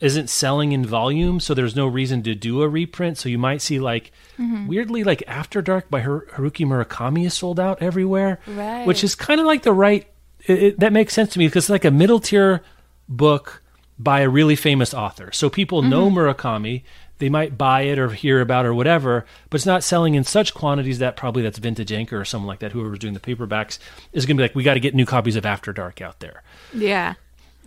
isn't 0.00 0.28
selling 0.28 0.72
in 0.72 0.84
volume, 0.84 1.40
so 1.40 1.54
there's 1.54 1.76
no 1.76 1.86
reason 1.86 2.22
to 2.24 2.34
do 2.34 2.60
a 2.62 2.68
reprint. 2.68 3.16
So 3.16 3.28
you 3.28 3.38
might 3.38 3.62
see 3.62 3.78
like 3.78 4.12
weirdly 4.38 5.02
like 5.04 5.22
After 5.26 5.62
Dark 5.62 5.88
by 5.88 6.00
Har- 6.00 6.26
Haruki 6.32 6.66
Murakami 6.66 7.24
is 7.24 7.32
sold 7.34 7.58
out 7.60 7.80
everywhere, 7.80 8.40
Right. 8.46 8.86
which 8.86 9.02
is 9.04 9.14
kind 9.14 9.40
of 9.40 9.46
like 9.46 9.62
the 9.62 9.72
right. 9.72 10.06
It, 10.46 10.62
it, 10.62 10.80
that 10.80 10.92
makes 10.92 11.14
sense 11.14 11.32
to 11.34 11.38
me 11.38 11.46
because 11.46 11.64
it's 11.64 11.70
like 11.70 11.86
a 11.86 11.90
middle 11.90 12.20
tier 12.20 12.62
book 13.08 13.62
by 13.98 14.20
a 14.20 14.28
really 14.28 14.56
famous 14.56 14.92
author. 14.92 15.30
So 15.32 15.48
people 15.48 15.82
know 15.82 16.08
mm-hmm. 16.08 16.18
Murakami. 16.18 16.82
They 17.18 17.28
might 17.28 17.56
buy 17.56 17.82
it 17.82 17.98
or 17.98 18.08
hear 18.10 18.40
about 18.40 18.64
it 18.64 18.68
or 18.68 18.74
whatever, 18.74 19.24
but 19.48 19.56
it's 19.56 19.66
not 19.66 19.84
selling 19.84 20.14
in 20.14 20.24
such 20.24 20.52
quantities 20.52 20.98
that 20.98 21.16
probably 21.16 21.42
that's 21.42 21.58
Vintage 21.58 21.92
Anchor 21.92 22.20
or 22.20 22.24
someone 22.24 22.48
like 22.48 22.58
that, 22.58 22.72
whoever's 22.72 22.98
doing 22.98 23.14
the 23.14 23.20
paperbacks, 23.20 23.78
is 24.12 24.26
going 24.26 24.36
to 24.36 24.40
be 24.40 24.44
like, 24.44 24.56
we 24.56 24.64
got 24.64 24.74
to 24.74 24.80
get 24.80 24.96
new 24.96 25.06
copies 25.06 25.36
of 25.36 25.46
After 25.46 25.72
Dark 25.72 26.02
out 26.02 26.18
there. 26.20 26.42
yeah. 26.72 27.14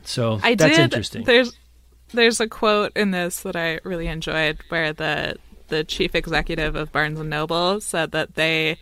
So 0.04 0.40
I 0.44 0.56
that's 0.56 0.76
did. 0.76 0.84
interesting. 0.84 1.24
There's 1.24 1.54
there's 2.14 2.40
a 2.40 2.48
quote 2.48 2.96
in 2.96 3.12
this 3.12 3.42
that 3.42 3.56
I 3.56 3.80
really 3.84 4.08
enjoyed 4.08 4.60
where 4.70 4.94
the 4.94 5.38
the 5.68 5.84
chief 5.84 6.16
executive 6.16 6.76
of 6.76 6.92
Barnes 6.92 7.20
and 7.20 7.30
Noble 7.30 7.82
said 7.82 8.12
that 8.12 8.36
they 8.36 8.78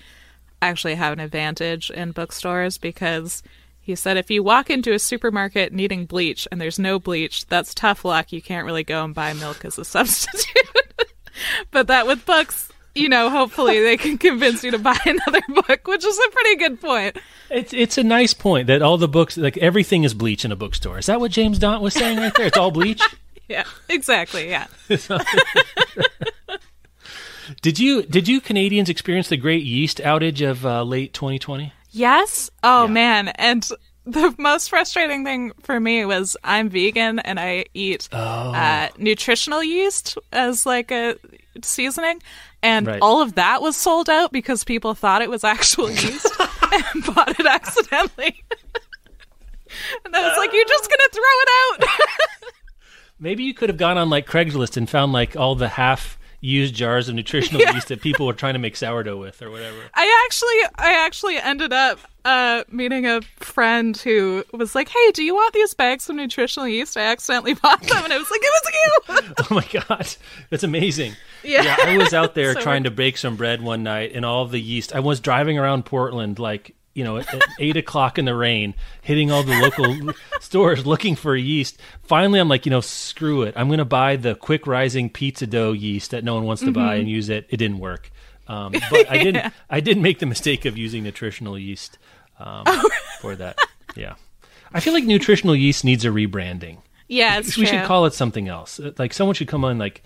actually 0.62 0.96
have 0.96 1.14
an 1.14 1.20
advantage 1.20 1.90
in 1.90 2.12
bookstores 2.12 2.78
because 2.78 3.42
he 3.86 3.94
said 3.94 4.18
if 4.18 4.32
you 4.32 4.42
walk 4.42 4.72
into 4.72 4.94
a 4.94 5.00
supermarket 5.00 5.72
needing 5.72 6.08
bleach 6.08 6.48
and 6.52 6.60
there's 6.60 6.80
no 6.80 6.98
bleach, 6.98 7.46
that's 7.46 7.72
tough 7.76 8.04
luck. 8.04 8.32
You 8.32 8.42
can't 8.42 8.66
really 8.66 8.84
go 8.84 9.04
and 9.04 9.14
buy 9.14 9.32
milk 9.34 9.64
as 9.64 9.78
a 9.78 9.86
substitute. 9.86 11.06
but 11.72 11.86
that 11.86 12.08
with 12.08 12.26
books, 12.26 12.70
you 12.96 13.08
know, 13.08 13.30
hopefully 13.30 13.84
they 13.84 13.96
can 13.96 14.18
convince 14.28 14.64
you 14.64 14.72
to 14.72 14.80
buy 14.80 14.98
another 15.06 15.42
book, 15.68 15.86
which 15.86 16.04
is 16.04 16.18
a 16.18 16.32
pretty 16.32 16.56
good 16.56 16.82
point. 16.82 17.18
It's 17.52 17.74
it's 17.74 18.00
a 18.00 18.04
nice 18.04 18.34
point 18.34 18.66
that 18.66 18.82
all 18.82 18.98
the 18.98 19.08
books, 19.08 19.38
like 19.38 19.58
everything, 19.58 20.04
is 20.04 20.16
bleach 20.16 20.44
in 20.44 20.52
a 20.52 20.56
bookstore. 20.56 20.98
Is 20.98 21.06
that 21.06 21.20
what 21.20 21.30
James 21.30 21.60
Daunt 21.60 21.84
was 21.84 21.94
saying 21.94 22.18
right 22.18 22.34
there? 22.34 22.48
It's 22.48 22.58
all 22.58 22.72
bleach. 22.72 23.04
Yeah, 23.48 23.66
exactly. 23.88 24.50
Yeah. 24.50 24.66
did 27.62 27.78
you 27.78 28.02
did 28.02 28.28
you 28.28 28.42
Canadians 28.42 28.90
experience 28.90 29.30
the 29.30 29.38
great 29.38 29.64
yeast 29.64 30.00
outage 30.00 30.42
of 30.42 30.66
uh, 30.66 30.82
late 30.82 31.14
2020? 31.14 31.72
Yes. 31.96 32.50
Oh 32.64 32.86
Yeah. 32.86 32.92
man, 32.92 33.28
and 33.30 33.68
the 34.06 34.36
most 34.38 34.70
frustrating 34.70 35.24
thing 35.24 35.52
for 35.64 35.80
me 35.80 36.04
was 36.06 36.36
I'm 36.44 36.70
vegan 36.70 37.20
and 37.20 37.40
I 37.40 37.66
eat 37.74 38.10
Oh. 38.12 38.18
uh, 38.54 38.90
nutritional 38.98 39.64
yeast 39.64 40.18
as 40.34 40.66
like 40.66 40.92
a 40.92 41.16
seasoning, 41.64 42.22
and 42.62 42.86
Right. 42.88 43.00
all 43.02 43.22
of 43.22 43.36
that 43.36 43.62
was 43.62 43.78
sold 43.78 44.10
out 44.10 44.32
because 44.34 44.64
people 44.66 44.94
thought 44.94 45.22
it 45.22 45.30
was 45.30 45.44
actual 45.46 45.90
yeast 46.04 46.28
and 46.72 47.06
bought 47.16 47.40
it 47.40 47.46
accidentally. 47.46 48.44
and 50.06 50.16
I 50.16 50.28
was 50.28 50.38
like, 50.38 50.52
"You're 50.54 50.66
just 50.66 50.90
gonna 50.90 51.10
throw 51.12 51.22
it 51.24 51.50
out." 51.84 51.90
Maybe 53.20 53.44
you 53.44 53.54
could 53.54 53.70
have 53.70 53.78
gone 53.78 53.98
on 53.98 54.10
like 54.10 54.28
Craigslist 54.28 54.76
and 54.76 54.90
found 54.90 55.14
like 55.14 55.38
all 55.38 55.56
the 55.56 55.70
half 55.70 56.18
used 56.46 56.76
jars 56.76 57.10
of 57.10 57.16
nutritional 57.16 57.62
yeast 57.74 57.88
that 57.90 58.02
people 58.02 58.26
were 58.26 58.34
trying 58.34 58.54
to 58.54 58.60
make 58.60 58.76
sourdough 58.76 59.18
with 59.18 59.42
or 59.42 59.50
whatever. 59.50 59.78
I 59.94 60.26
actually, 60.26 60.78
I 60.78 61.06
actually 61.06 61.38
ended 61.38 61.74
up 61.74 62.00
uh, 62.24 62.64
meeting 62.70 63.06
a 63.06 63.22
friend 63.38 63.98
who 63.98 64.44
was 64.54 64.76
like, 64.76 64.90
"Hey, 64.90 65.12
do 65.12 65.24
you 65.24 65.36
want 65.36 65.54
these 65.54 65.74
bags 65.74 66.10
of 66.10 66.16
nutritional 66.16 66.68
yeast?" 66.68 66.98
I 66.98 67.02
accidentally 67.02 67.54
bought 67.64 67.82
them, 67.82 68.04
and 68.04 68.14
I 68.14 68.18
was 68.18 68.32
like, 68.32 68.42
"It 68.44 68.64
was 68.64 68.74
you." 68.74 69.34
Oh 69.50 69.56
my 69.56 69.82
god, 69.88 70.08
that's 70.50 70.64
amazing. 70.64 71.14
Yeah. 71.44 71.64
yeah 71.64 71.76
I 71.80 71.98
was 71.98 72.14
out 72.14 72.36
there 72.36 72.54
So 72.54 72.62
trying 72.62 72.84
to 72.84 72.92
bake 72.92 73.18
some 73.18 73.36
bread 73.36 73.62
one 73.62 73.84
night, 73.84 74.12
and 74.14 74.26
all 74.26 74.46
the 74.46 74.60
yeast. 74.60 74.96
I 74.96 75.00
was 75.00 75.20
driving 75.20 75.60
around 75.60 75.86
Portland, 75.86 76.40
like 76.40 76.76
you 76.96 77.04
know, 77.04 77.18
at, 77.18 77.32
at 77.32 77.44
eight 77.60 77.78
o'clock 77.78 78.18
in 78.18 78.26
the 78.26 78.34
rain, 78.34 78.74
hitting 79.02 79.30
all 79.30 79.44
the 79.44 79.54
local 79.60 80.14
stores 80.40 80.86
looking 80.86 81.16
for 81.16 81.36
yeast. 81.36 81.80
Finally, 82.02 82.40
I'm 82.40 82.50
like, 82.50 82.66
you 82.66 82.70
know, 82.72 82.82
screw 82.82 83.44
it. 83.44 83.54
I'm 83.56 83.68
going 83.68 83.78
to 83.80 83.86
buy 83.86 84.16
the 84.16 84.34
quick 84.34 84.66
rising 84.66 85.10
pizza 85.10 85.46
dough 85.46 85.74
yeast 85.74 86.12
that 86.12 86.24
no 86.24 86.34
one 86.36 86.46
wants 86.46 86.64
to 86.64 86.72
buy 86.72 86.96
and 86.96 87.08
use 87.08 87.30
it. 87.30 87.46
It 87.50 87.58
didn't 87.58 87.80
work, 87.80 88.10
um, 88.48 88.72
but 88.90 89.12
I 89.12 89.18
didn't. 89.22 89.54
I 89.70 89.82
did 89.82 89.98
make 90.00 90.20
the 90.20 90.26
mistake 90.26 90.66
of 90.66 90.78
using 90.78 91.04
nutritional 91.04 91.60
yeast 91.60 92.00
um, 92.40 92.66
for 93.20 93.36
that. 93.36 93.60
Yeah, 93.96 94.16
I 94.74 94.80
feel 94.80 94.94
like 94.94 95.04
nutritional 95.04 95.56
yeast 95.56 95.84
needs 95.86 96.06
a 96.06 96.10
rebranding 96.10 96.78
Yeah, 97.08 97.40
we 97.40 97.66
should 97.66 97.84
call 97.84 98.06
it 98.06 98.14
something 98.14 98.48
else. 98.48 98.80
Uh, 98.80 98.92
Like 98.98 99.14
someone 99.14 99.36
should 99.36 99.48
come 99.48 99.64
on 99.66 99.78
like 99.78 100.02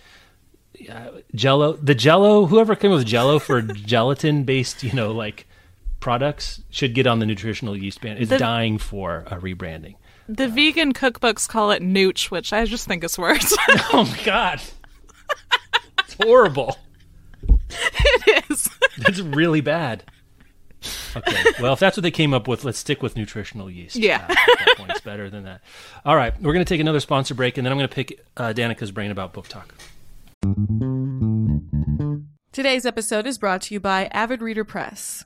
uh, 0.89 1.09
Jello, 1.35 1.73
the 1.73 1.95
Jello, 1.95 2.45
whoever 2.45 2.75
came 2.75 2.91
up 2.91 2.97
with 2.97 3.07
Jello 3.07 3.39
for 3.39 3.61
gelatin 3.91 4.43
based, 4.43 4.83
you 4.83 4.93
know, 4.93 5.11
like 5.11 5.47
products 5.99 6.61
should 6.69 6.93
get 6.93 7.07
on 7.07 7.19
the 7.19 7.25
nutritional 7.25 7.75
yeast 7.77 8.01
ban. 8.01 8.17
Is 8.17 8.29
The- 8.29 8.37
dying 8.37 8.77
for 8.77 9.23
a 9.27 9.37
rebranding. 9.37 9.95
the 10.27 10.47
vegan 10.47 10.93
cookbooks 10.93 11.47
call 11.47 11.71
it 11.71 11.81
nooch, 11.81 12.29
which 12.31 12.53
I 12.53 12.65
just 12.65 12.87
think 12.87 13.03
is 13.03 13.17
worse. 13.17 13.55
Oh 13.93 14.03
my 14.05 14.23
god, 14.23 14.61
it's 15.99 16.13
horrible. 16.13 16.77
it 17.49 18.45
is. 18.49 18.69
That's 18.97 19.19
really 19.21 19.61
bad. 19.61 20.03
Okay, 21.15 21.43
well, 21.59 21.73
if 21.73 21.79
that's 21.79 21.97
what 21.97 22.03
they 22.03 22.11
came 22.11 22.33
up 22.33 22.47
with, 22.47 22.63
let's 22.63 22.77
stick 22.79 23.01
with 23.01 23.17
nutritional 23.17 23.69
yeast. 23.69 23.95
Yeah. 23.97 24.25
Uh, 24.29 24.31
at 24.31 24.65
that 24.65 24.73
point, 24.77 24.91
it's 24.91 25.01
better 25.01 25.29
than 25.29 25.43
that. 25.43 25.61
All 26.05 26.15
right, 26.15 26.33
we're 26.41 26.53
going 26.53 26.63
to 26.63 26.69
take 26.69 26.79
another 26.79 26.99
sponsor 27.01 27.33
break, 27.33 27.57
and 27.57 27.65
then 27.65 27.71
I'm 27.73 27.77
going 27.77 27.89
to 27.89 27.93
pick 27.95 28.23
uh, 28.37 28.53
Danika's 28.53 28.91
brain 28.91 29.11
about 29.11 29.33
BookTok. 29.33 29.65
Today's 32.53 32.85
episode 32.85 33.27
is 33.27 33.37
brought 33.37 33.61
to 33.63 33.73
you 33.73 33.79
by 33.79 34.05
Avid 34.13 34.41
Reader 34.41 34.63
Press. 34.63 35.25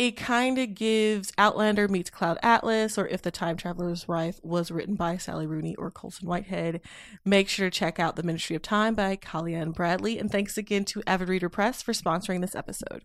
It 0.00 0.16
kind 0.16 0.56
of 0.56 0.74
gives 0.74 1.30
Outlander 1.36 1.86
meets 1.86 2.08
Cloud 2.08 2.38
Atlas, 2.42 2.96
or 2.96 3.06
If 3.08 3.20
the 3.20 3.30
Time 3.30 3.58
Traveler's 3.58 4.08
Wife 4.08 4.40
was 4.42 4.70
written 4.70 4.94
by 4.94 5.18
Sally 5.18 5.46
Rooney 5.46 5.74
or 5.74 5.90
Colson 5.90 6.26
Whitehead. 6.26 6.80
Make 7.22 7.50
sure 7.50 7.68
to 7.68 7.78
check 7.78 8.00
out 8.00 8.16
The 8.16 8.22
Ministry 8.22 8.56
of 8.56 8.62
Time 8.62 8.94
by 8.94 9.16
Kaliane 9.16 9.74
Bradley. 9.74 10.18
And 10.18 10.32
thanks 10.32 10.56
again 10.56 10.86
to 10.86 11.02
Avid 11.06 11.28
Reader 11.28 11.50
Press 11.50 11.82
for 11.82 11.92
sponsoring 11.92 12.40
this 12.40 12.54
episode. 12.54 13.04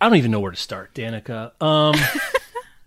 I 0.00 0.08
don't 0.08 0.18
even 0.18 0.30
know 0.30 0.40
where 0.40 0.50
to 0.50 0.56
start, 0.56 0.94
Danika. 0.94 1.52
Um, 1.62 1.94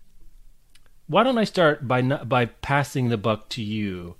why 1.06 1.24
don't 1.24 1.38
I 1.38 1.44
start 1.44 1.86
by 1.86 2.02
by 2.02 2.46
passing 2.46 3.08
the 3.08 3.16
buck 3.16 3.48
to 3.50 3.62
you? 3.62 4.14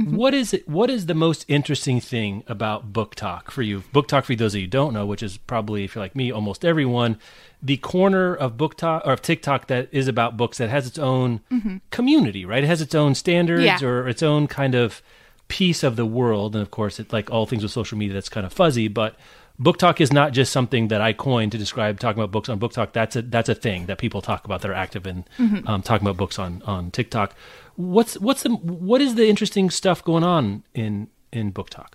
Mm-hmm. 0.00 0.16
What 0.16 0.34
is 0.34 0.52
it? 0.52 0.68
What 0.68 0.90
is 0.90 1.06
the 1.06 1.14
most 1.14 1.44
interesting 1.46 2.00
thing 2.00 2.42
about 2.48 2.92
BookTok 2.92 3.50
for 3.50 3.62
you? 3.62 3.84
BookTok 3.92 4.24
for 4.24 4.34
those 4.34 4.54
of 4.54 4.60
you 4.60 4.66
who 4.66 4.70
don't 4.70 4.92
know, 4.92 5.06
which 5.06 5.22
is 5.22 5.36
probably 5.36 5.84
if 5.84 5.94
you're 5.94 6.02
like 6.02 6.16
me, 6.16 6.32
almost 6.32 6.64
everyone, 6.64 7.18
the 7.62 7.76
corner 7.76 8.34
of 8.34 8.56
BookTok 8.56 9.06
or 9.06 9.12
of 9.12 9.22
TikTok 9.22 9.68
that 9.68 9.88
is 9.92 10.08
about 10.08 10.36
books 10.36 10.58
that 10.58 10.68
has 10.68 10.86
its 10.86 10.98
own 10.98 11.40
mm-hmm. 11.50 11.76
community, 11.90 12.44
right? 12.44 12.64
It 12.64 12.66
has 12.66 12.80
its 12.80 12.94
own 12.94 13.14
standards 13.14 13.62
yeah. 13.62 13.84
or 13.84 14.08
its 14.08 14.22
own 14.22 14.48
kind 14.48 14.74
of 14.74 15.00
piece 15.46 15.84
of 15.84 15.94
the 15.94 16.06
world, 16.06 16.56
and 16.56 16.62
of 16.62 16.72
course, 16.72 16.98
it 16.98 17.12
like 17.12 17.30
all 17.30 17.46
things 17.46 17.62
with 17.62 17.70
social 17.70 17.96
media, 17.96 18.14
that's 18.14 18.28
kind 18.28 18.46
of 18.46 18.52
fuzzy, 18.52 18.88
but 18.88 19.14
BookTok 19.60 20.00
is 20.00 20.12
not 20.12 20.32
just 20.32 20.52
something 20.52 20.88
that 20.88 21.00
I 21.00 21.12
coined 21.12 21.52
to 21.52 21.58
describe 21.58 22.00
talking 22.00 22.20
about 22.20 22.32
books 22.32 22.48
on 22.48 22.58
BookTok. 22.58 22.92
That's 22.92 23.14
a 23.14 23.22
that's 23.22 23.48
a 23.48 23.54
thing 23.54 23.86
that 23.86 23.98
people 23.98 24.20
talk 24.20 24.44
about 24.44 24.62
that 24.62 24.70
are 24.70 24.74
active 24.74 25.06
in 25.06 25.24
mm-hmm. 25.38 25.66
um, 25.68 25.82
talking 25.82 26.06
about 26.06 26.16
books 26.16 26.38
on 26.38 26.62
on 26.66 26.90
TikTok. 26.90 27.34
What's 27.76 28.18
what's 28.18 28.42
the 28.42 28.50
what 28.50 29.00
is 29.00 29.14
the 29.14 29.28
interesting 29.28 29.70
stuff 29.70 30.02
going 30.02 30.24
on 30.24 30.64
in 30.74 31.08
in 31.32 31.52
BookTok? 31.52 31.94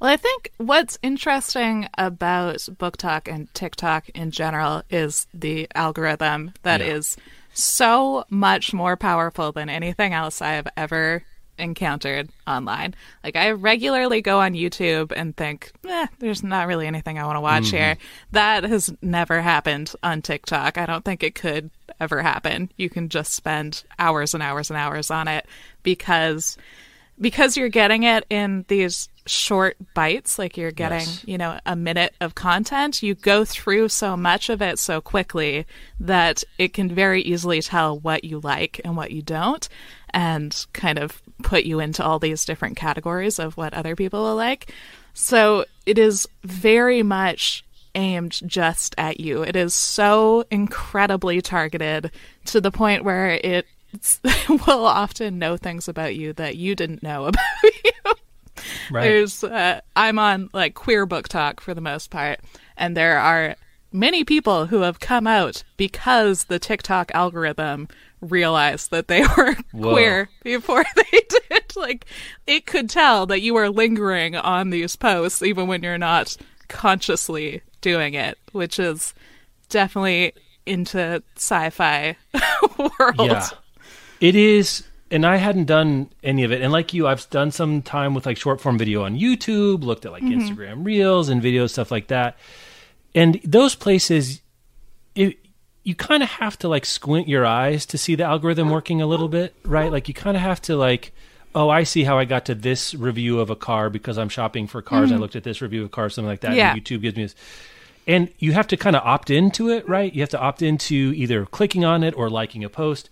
Well, 0.00 0.10
I 0.10 0.18
think 0.18 0.52
what's 0.58 0.98
interesting 1.02 1.88
about 1.96 2.56
BookTok 2.56 3.32
and 3.32 3.52
TikTok 3.54 4.10
in 4.10 4.30
general 4.30 4.82
is 4.90 5.26
the 5.32 5.66
algorithm 5.74 6.52
that 6.62 6.80
yeah. 6.80 6.94
is 6.94 7.16
so 7.54 8.24
much 8.28 8.74
more 8.74 8.96
powerful 8.96 9.52
than 9.52 9.70
anything 9.70 10.12
else 10.12 10.42
I 10.42 10.52
have 10.52 10.68
ever 10.76 11.22
encountered 11.58 12.30
online. 12.46 12.94
Like 13.22 13.36
I 13.36 13.52
regularly 13.52 14.22
go 14.22 14.40
on 14.40 14.54
YouTube 14.54 15.12
and 15.14 15.36
think, 15.36 15.72
eh, 15.86 16.06
there's 16.18 16.42
not 16.42 16.66
really 16.66 16.86
anything 16.86 17.18
I 17.18 17.26
want 17.26 17.36
to 17.36 17.40
watch 17.40 17.64
mm-hmm. 17.64 17.76
here. 17.76 17.96
That 18.32 18.64
has 18.64 18.92
never 19.02 19.40
happened 19.40 19.92
on 20.02 20.22
TikTok. 20.22 20.78
I 20.78 20.86
don't 20.86 21.04
think 21.04 21.22
it 21.22 21.34
could 21.34 21.70
ever 22.00 22.22
happen. 22.22 22.70
You 22.76 22.90
can 22.90 23.08
just 23.08 23.32
spend 23.32 23.84
hours 23.98 24.34
and 24.34 24.42
hours 24.42 24.70
and 24.70 24.76
hours 24.76 25.10
on 25.10 25.28
it 25.28 25.46
because 25.82 26.56
because 27.20 27.56
you're 27.56 27.68
getting 27.68 28.02
it 28.02 28.24
in 28.28 28.64
these 28.68 29.08
short 29.26 29.76
bites 29.94 30.38
like 30.38 30.56
you're 30.56 30.70
getting 30.70 30.98
yes. 30.98 31.24
you 31.26 31.38
know 31.38 31.58
a 31.64 31.74
minute 31.74 32.14
of 32.20 32.34
content 32.34 33.02
you 33.02 33.14
go 33.14 33.42
through 33.44 33.88
so 33.88 34.16
much 34.16 34.50
of 34.50 34.60
it 34.60 34.78
so 34.78 35.00
quickly 35.00 35.64
that 35.98 36.44
it 36.58 36.74
can 36.74 36.94
very 36.94 37.22
easily 37.22 37.62
tell 37.62 37.98
what 37.98 38.22
you 38.24 38.38
like 38.40 38.80
and 38.84 38.96
what 38.96 39.10
you 39.10 39.22
don't 39.22 39.68
and 40.14 40.64
kind 40.72 40.98
of 40.98 41.20
put 41.42 41.64
you 41.64 41.80
into 41.80 42.02
all 42.02 42.18
these 42.18 42.44
different 42.44 42.76
categories 42.76 43.38
of 43.38 43.56
what 43.56 43.74
other 43.74 43.96
people 43.96 44.22
will 44.22 44.36
like. 44.36 44.72
So 45.12 45.64
it 45.84 45.98
is 45.98 46.26
very 46.44 47.02
much 47.02 47.64
aimed 47.96 48.40
just 48.46 48.94
at 48.96 49.20
you. 49.20 49.42
It 49.42 49.56
is 49.56 49.74
so 49.74 50.44
incredibly 50.50 51.42
targeted 51.42 52.12
to 52.46 52.60
the 52.60 52.70
point 52.70 53.04
where 53.04 53.30
it 53.30 53.66
will 54.48 54.86
often 54.86 55.38
know 55.38 55.56
things 55.56 55.88
about 55.88 56.14
you 56.14 56.32
that 56.34 56.56
you 56.56 56.74
didn't 56.74 57.02
know 57.02 57.24
about 57.26 57.44
you. 57.84 58.14
Right. 58.90 59.02
There's 59.02 59.42
uh, 59.42 59.80
I'm 59.96 60.18
on 60.18 60.48
like 60.52 60.74
queer 60.74 61.06
BookTok 61.06 61.60
for 61.60 61.74
the 61.74 61.80
most 61.80 62.10
part, 62.10 62.40
and 62.76 62.96
there 62.96 63.18
are 63.18 63.56
many 63.92 64.24
people 64.24 64.66
who 64.66 64.80
have 64.82 65.00
come 65.00 65.26
out 65.26 65.64
because 65.76 66.44
the 66.44 66.58
TikTok 66.58 67.10
algorithm 67.14 67.88
realized 68.30 68.90
that 68.90 69.08
they 69.08 69.22
were 69.36 69.56
Whoa. 69.72 69.92
queer 69.92 70.28
before 70.42 70.84
they 70.96 71.20
did. 71.28 71.76
Like, 71.76 72.06
it 72.46 72.66
could 72.66 72.88
tell 72.88 73.26
that 73.26 73.40
you 73.40 73.56
are 73.56 73.70
lingering 73.70 74.36
on 74.36 74.70
these 74.70 74.96
posts 74.96 75.42
even 75.42 75.66
when 75.66 75.82
you're 75.82 75.98
not 75.98 76.36
consciously 76.68 77.62
doing 77.80 78.14
it, 78.14 78.38
which 78.52 78.78
is 78.78 79.14
definitely 79.68 80.32
into 80.66 81.22
sci-fi 81.36 82.16
world. 82.78 83.16
Yeah. 83.18 83.48
It 84.20 84.34
is 84.34 84.84
and 85.10 85.24
I 85.24 85.36
hadn't 85.36 85.66
done 85.66 86.10
any 86.22 86.42
of 86.44 86.50
it. 86.50 86.60
And 86.60 86.72
like 86.72 86.92
you, 86.92 87.06
I've 87.06 87.28
done 87.30 87.50
some 87.50 87.82
time 87.82 88.14
with 88.14 88.26
like 88.26 88.36
short 88.36 88.60
form 88.60 88.78
video 88.78 89.04
on 89.04 89.16
YouTube, 89.16 89.84
looked 89.84 90.04
at 90.04 90.12
like 90.12 90.24
mm-hmm. 90.24 90.40
Instagram 90.40 90.84
Reels 90.84 91.28
and 91.28 91.40
videos, 91.42 91.70
stuff 91.70 91.90
like 91.90 92.08
that. 92.08 92.36
And 93.14 93.40
those 93.44 93.76
places, 93.76 94.40
it, 95.14 95.38
you 95.84 95.94
kind 95.94 96.22
of 96.22 96.30
have 96.30 96.58
to 96.58 96.68
like 96.68 96.86
squint 96.86 97.28
your 97.28 97.44
eyes 97.44 97.84
to 97.86 97.98
see 97.98 98.14
the 98.14 98.24
algorithm 98.24 98.70
working 98.70 99.02
a 99.02 99.06
little 99.06 99.28
bit, 99.28 99.54
right? 99.64 99.92
Like 99.92 100.08
you 100.08 100.14
kind 100.14 100.36
of 100.36 100.42
have 100.42 100.60
to 100.62 100.76
like, 100.76 101.12
oh, 101.54 101.68
I 101.68 101.84
see 101.84 102.04
how 102.04 102.18
I 102.18 102.24
got 102.24 102.46
to 102.46 102.54
this 102.54 102.94
review 102.94 103.38
of 103.38 103.50
a 103.50 103.56
car 103.56 103.90
because 103.90 104.16
I'm 104.16 104.30
shopping 104.30 104.66
for 104.66 104.80
cars. 104.80 105.10
Mm. 105.10 105.14
I 105.14 105.16
looked 105.18 105.36
at 105.36 105.44
this 105.44 105.60
review 105.60 105.84
of 105.84 105.90
cars, 105.90 106.14
something 106.14 106.28
like 106.28 106.40
that. 106.40 106.54
Yeah. 106.54 106.72
And 106.72 106.82
YouTube 106.82 107.02
gives 107.02 107.16
me 107.16 107.24
this. 107.24 107.34
And 108.06 108.30
you 108.38 108.52
have 108.52 108.66
to 108.68 108.76
kind 108.76 108.96
of 108.96 109.02
opt 109.02 109.30
into 109.30 109.68
it, 109.68 109.86
right? 109.88 110.12
You 110.12 110.22
have 110.22 110.30
to 110.30 110.40
opt 110.40 110.62
into 110.62 111.12
either 111.14 111.44
clicking 111.46 111.84
on 111.84 112.02
it 112.02 112.14
or 112.16 112.28
liking 112.30 112.64
a 112.64 112.70
post. 112.70 113.10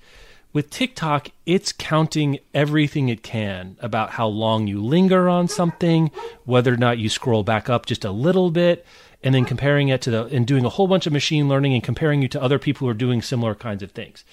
With 0.54 0.68
TikTok, 0.68 1.28
it's 1.46 1.72
counting 1.72 2.38
everything 2.52 3.08
it 3.08 3.22
can 3.22 3.76
about 3.80 4.10
how 4.10 4.26
long 4.26 4.66
you 4.66 4.82
linger 4.82 5.28
on 5.28 5.48
something, 5.48 6.10
whether 6.44 6.74
or 6.74 6.76
not 6.76 6.98
you 6.98 7.08
scroll 7.08 7.42
back 7.42 7.70
up 7.70 7.86
just 7.86 8.04
a 8.04 8.10
little 8.10 8.50
bit 8.50 8.84
and 9.22 9.34
then 9.34 9.44
comparing 9.44 9.88
it 9.88 10.02
to 10.02 10.10
the 10.10 10.24
and 10.26 10.46
doing 10.46 10.64
a 10.64 10.68
whole 10.68 10.86
bunch 10.86 11.06
of 11.06 11.12
machine 11.12 11.48
learning 11.48 11.74
and 11.74 11.82
comparing 11.82 12.22
you 12.22 12.28
to 12.28 12.42
other 12.42 12.58
people 12.58 12.86
who 12.86 12.90
are 12.90 12.94
doing 12.94 13.22
similar 13.22 13.54
kinds 13.54 13.82
of 13.82 13.92
things. 13.92 14.24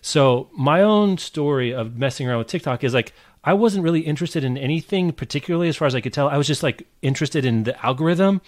So 0.00 0.48
my 0.56 0.82
own 0.82 1.18
story 1.18 1.74
of 1.74 1.96
messing 1.96 2.28
around 2.28 2.38
with 2.38 2.48
TikTok 2.48 2.84
is 2.84 2.94
like 2.94 3.12
I 3.42 3.54
wasn't 3.54 3.84
really 3.84 4.00
interested 4.00 4.44
in 4.44 4.58
anything 4.58 5.12
particularly 5.12 5.68
as 5.68 5.76
far 5.76 5.86
as 5.86 5.94
I 5.94 6.00
could 6.00 6.12
tell. 6.12 6.28
I 6.28 6.36
was 6.36 6.46
just 6.46 6.62
like 6.62 6.86
interested 7.02 7.44
in 7.44 7.64
the 7.64 7.84
algorithm 7.84 8.40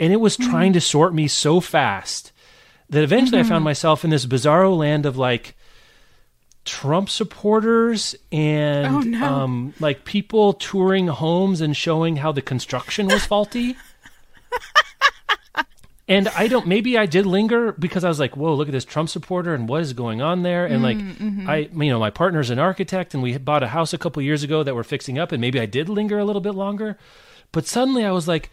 and 0.00 0.12
it 0.12 0.20
was 0.20 0.36
mm-hmm. 0.36 0.50
trying 0.50 0.72
to 0.72 0.80
sort 0.80 1.14
me 1.14 1.28
so 1.28 1.60
fast 1.60 2.32
that 2.90 3.02
eventually 3.02 3.38
mm-hmm. 3.38 3.46
I 3.46 3.48
found 3.48 3.60
mm-hmm. 3.60 3.64
myself 3.64 4.04
in 4.04 4.10
this 4.10 4.26
bizarro 4.26 4.76
land 4.76 5.06
of 5.06 5.16
like 5.16 5.56
Trump 6.64 7.10
supporters 7.10 8.14
and 8.32 8.86
oh, 8.86 9.00
no. 9.00 9.26
um, 9.26 9.74
like 9.80 10.04
people 10.04 10.54
touring 10.54 11.08
homes 11.08 11.60
and 11.60 11.76
showing 11.76 12.16
how 12.16 12.32
the 12.32 12.42
construction 12.42 13.06
was 13.06 13.24
faulty. 13.24 13.76
And 16.06 16.28
I 16.28 16.48
don't. 16.48 16.66
Maybe 16.66 16.98
I 16.98 17.06
did 17.06 17.24
linger 17.24 17.72
because 17.72 18.04
I 18.04 18.08
was 18.08 18.20
like, 18.20 18.36
"Whoa, 18.36 18.54
look 18.54 18.68
at 18.68 18.72
this 18.72 18.84
Trump 18.84 19.08
supporter 19.08 19.54
and 19.54 19.66
what 19.66 19.80
is 19.80 19.94
going 19.94 20.20
on 20.20 20.42
there?" 20.42 20.66
And 20.66 20.82
like, 20.82 20.98
mm, 20.98 21.14
mm-hmm. 21.16 21.48
I, 21.48 21.56
you 21.72 21.90
know, 21.90 21.98
my 21.98 22.10
partner's 22.10 22.50
an 22.50 22.58
architect, 22.58 23.14
and 23.14 23.22
we 23.22 23.38
bought 23.38 23.62
a 23.62 23.68
house 23.68 23.94
a 23.94 23.98
couple 23.98 24.20
years 24.20 24.42
ago 24.42 24.62
that 24.62 24.74
we're 24.74 24.82
fixing 24.82 25.18
up, 25.18 25.32
and 25.32 25.40
maybe 25.40 25.58
I 25.58 25.64
did 25.64 25.88
linger 25.88 26.18
a 26.18 26.24
little 26.26 26.42
bit 26.42 26.54
longer. 26.54 26.98
But 27.52 27.66
suddenly, 27.66 28.04
I 28.04 28.10
was 28.10 28.28
like, 28.28 28.50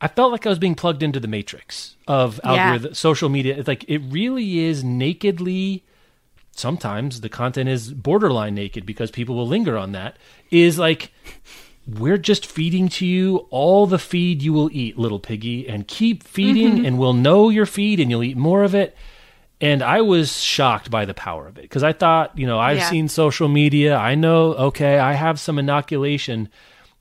I 0.00 0.08
felt 0.08 0.32
like 0.32 0.46
I 0.46 0.48
was 0.48 0.58
being 0.58 0.74
plugged 0.74 1.02
into 1.02 1.20
the 1.20 1.28
matrix 1.28 1.96
of 2.08 2.40
algorithm, 2.42 2.90
yeah. 2.90 2.94
social 2.94 3.28
media. 3.28 3.56
It's 3.58 3.68
like 3.68 3.84
it 3.88 3.98
really 3.98 4.60
is 4.60 4.82
nakedly. 4.82 5.84
Sometimes 6.52 7.20
the 7.20 7.28
content 7.28 7.68
is 7.68 7.92
borderline 7.92 8.54
naked 8.54 8.86
because 8.86 9.10
people 9.10 9.34
will 9.34 9.46
linger 9.46 9.76
on 9.76 9.92
that. 9.92 10.16
Is 10.50 10.78
like 10.78 11.12
we're 11.86 12.18
just 12.18 12.46
feeding 12.46 12.88
to 12.88 13.06
you 13.06 13.46
all 13.50 13.86
the 13.86 13.98
feed 13.98 14.42
you 14.42 14.52
will 14.52 14.68
eat, 14.72 14.98
little 14.98 15.20
piggy, 15.20 15.68
and 15.68 15.86
keep 15.86 16.22
feeding, 16.24 16.76
mm-hmm. 16.78 16.84
and 16.84 16.98
we'll 16.98 17.12
know 17.12 17.48
your 17.48 17.66
feed, 17.66 18.00
and 18.00 18.10
you'll 18.10 18.24
eat 18.24 18.36
more 18.36 18.64
of 18.64 18.74
it. 18.74 18.96
and 19.58 19.82
I 19.82 20.02
was 20.02 20.36
shocked 20.42 20.90
by 20.90 21.06
the 21.06 21.14
power 21.14 21.48
of 21.48 21.56
it 21.56 21.62
because 21.62 21.82
I 21.82 21.94
thought, 21.94 22.38
you 22.38 22.46
know, 22.46 22.58
I've 22.58 22.76
Yeah. 22.76 22.90
seen 22.90 23.08
social 23.08 23.48
media. 23.48 23.96
I 23.96 24.14
know, 24.14 24.52
okay, 24.68 24.98
I 24.98 25.14
have 25.14 25.40
some 25.40 25.58
inoculation, 25.58 26.50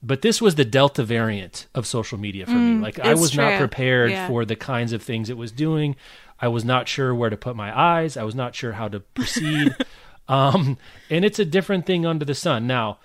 but 0.01 0.21
this 0.21 0.41
was 0.41 0.55
the 0.55 0.63
Delta 0.63 1.03
variant 1.03 1.67
of 1.75 1.85
social 1.85 2.17
media 2.17 2.45
for 2.45 2.53
me. 2.53 2.81
Like, 2.81 2.97
I 2.97 3.13
was 3.13 3.35
not 3.35 3.57
prepared 3.59 4.11
Yeah. 4.11 4.27
for 4.29 4.45
the 4.45 4.55
kinds 4.55 4.93
of 4.93 5.03
things 5.03 5.29
it 5.29 5.35
was 5.35 5.51
doing. 5.51 5.97
I 6.39 6.47
was 6.47 6.63
not 6.63 6.87
sure 6.87 7.13
where 7.13 7.29
to 7.29 7.35
put 7.35 7.57
my 7.57 7.77
eyes. 7.77 8.15
I 8.15 8.23
was 8.23 8.35
not 8.35 8.55
sure 8.55 8.71
how 8.71 8.87
to 8.87 9.01
proceed. 9.01 9.75
um, 10.29 10.77
and 11.09 11.25
it's 11.25 11.39
a 11.39 11.45
different 11.45 11.85
thing 11.85 12.05
under 12.05 12.23
the 12.23 12.33
sun. 12.35 12.67
Now, 12.67 12.99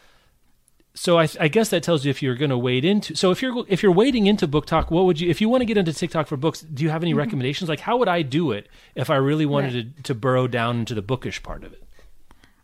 so 0.95 1.19
I, 1.19 1.29
I 1.39 1.49
guess 1.49 1.71
that 1.71 1.83
tells 1.83 2.05
you 2.05 2.11
if 2.11 2.23
you're 2.23 2.35
going 2.35 2.51
to 2.51 2.59
wade 2.59 2.85
into. 2.85 3.15
So 3.15 3.31
if 3.31 3.41
you're 3.43 3.65
if 3.69 3.83
you're 3.83 3.93
wading 3.93 4.27
into 4.27 4.49
BookTok, 4.49 4.91
what 4.91 5.05
would 5.07 5.21
you? 5.21 5.31
If 5.31 5.41
you 5.41 5.49
want 5.49 5.61
to 5.63 5.65
get 5.67 5.77
into 5.77 5.93
TikTok 5.93 6.27
for 6.27 6.37
books, 6.37 6.61
do 6.61 6.83
you 6.83 6.91
have 6.91 7.03
any 7.03 7.15
recommendations? 7.15 7.69
Like, 7.69 7.81
how 7.81 7.97
would 7.99 8.09
I 8.09 8.23
do 8.23 8.53
it 8.53 8.69
if 8.95 9.11
I 9.11 9.17
really 9.17 9.47
wanted 9.47 9.97
to, 9.97 10.03
to 10.03 10.15
burrow 10.15 10.47
down 10.47 10.81
into 10.81 10.95
the 10.95 11.03
bookish 11.03 11.43
part 11.43 11.65
of 11.65 11.73
it? 11.73 11.83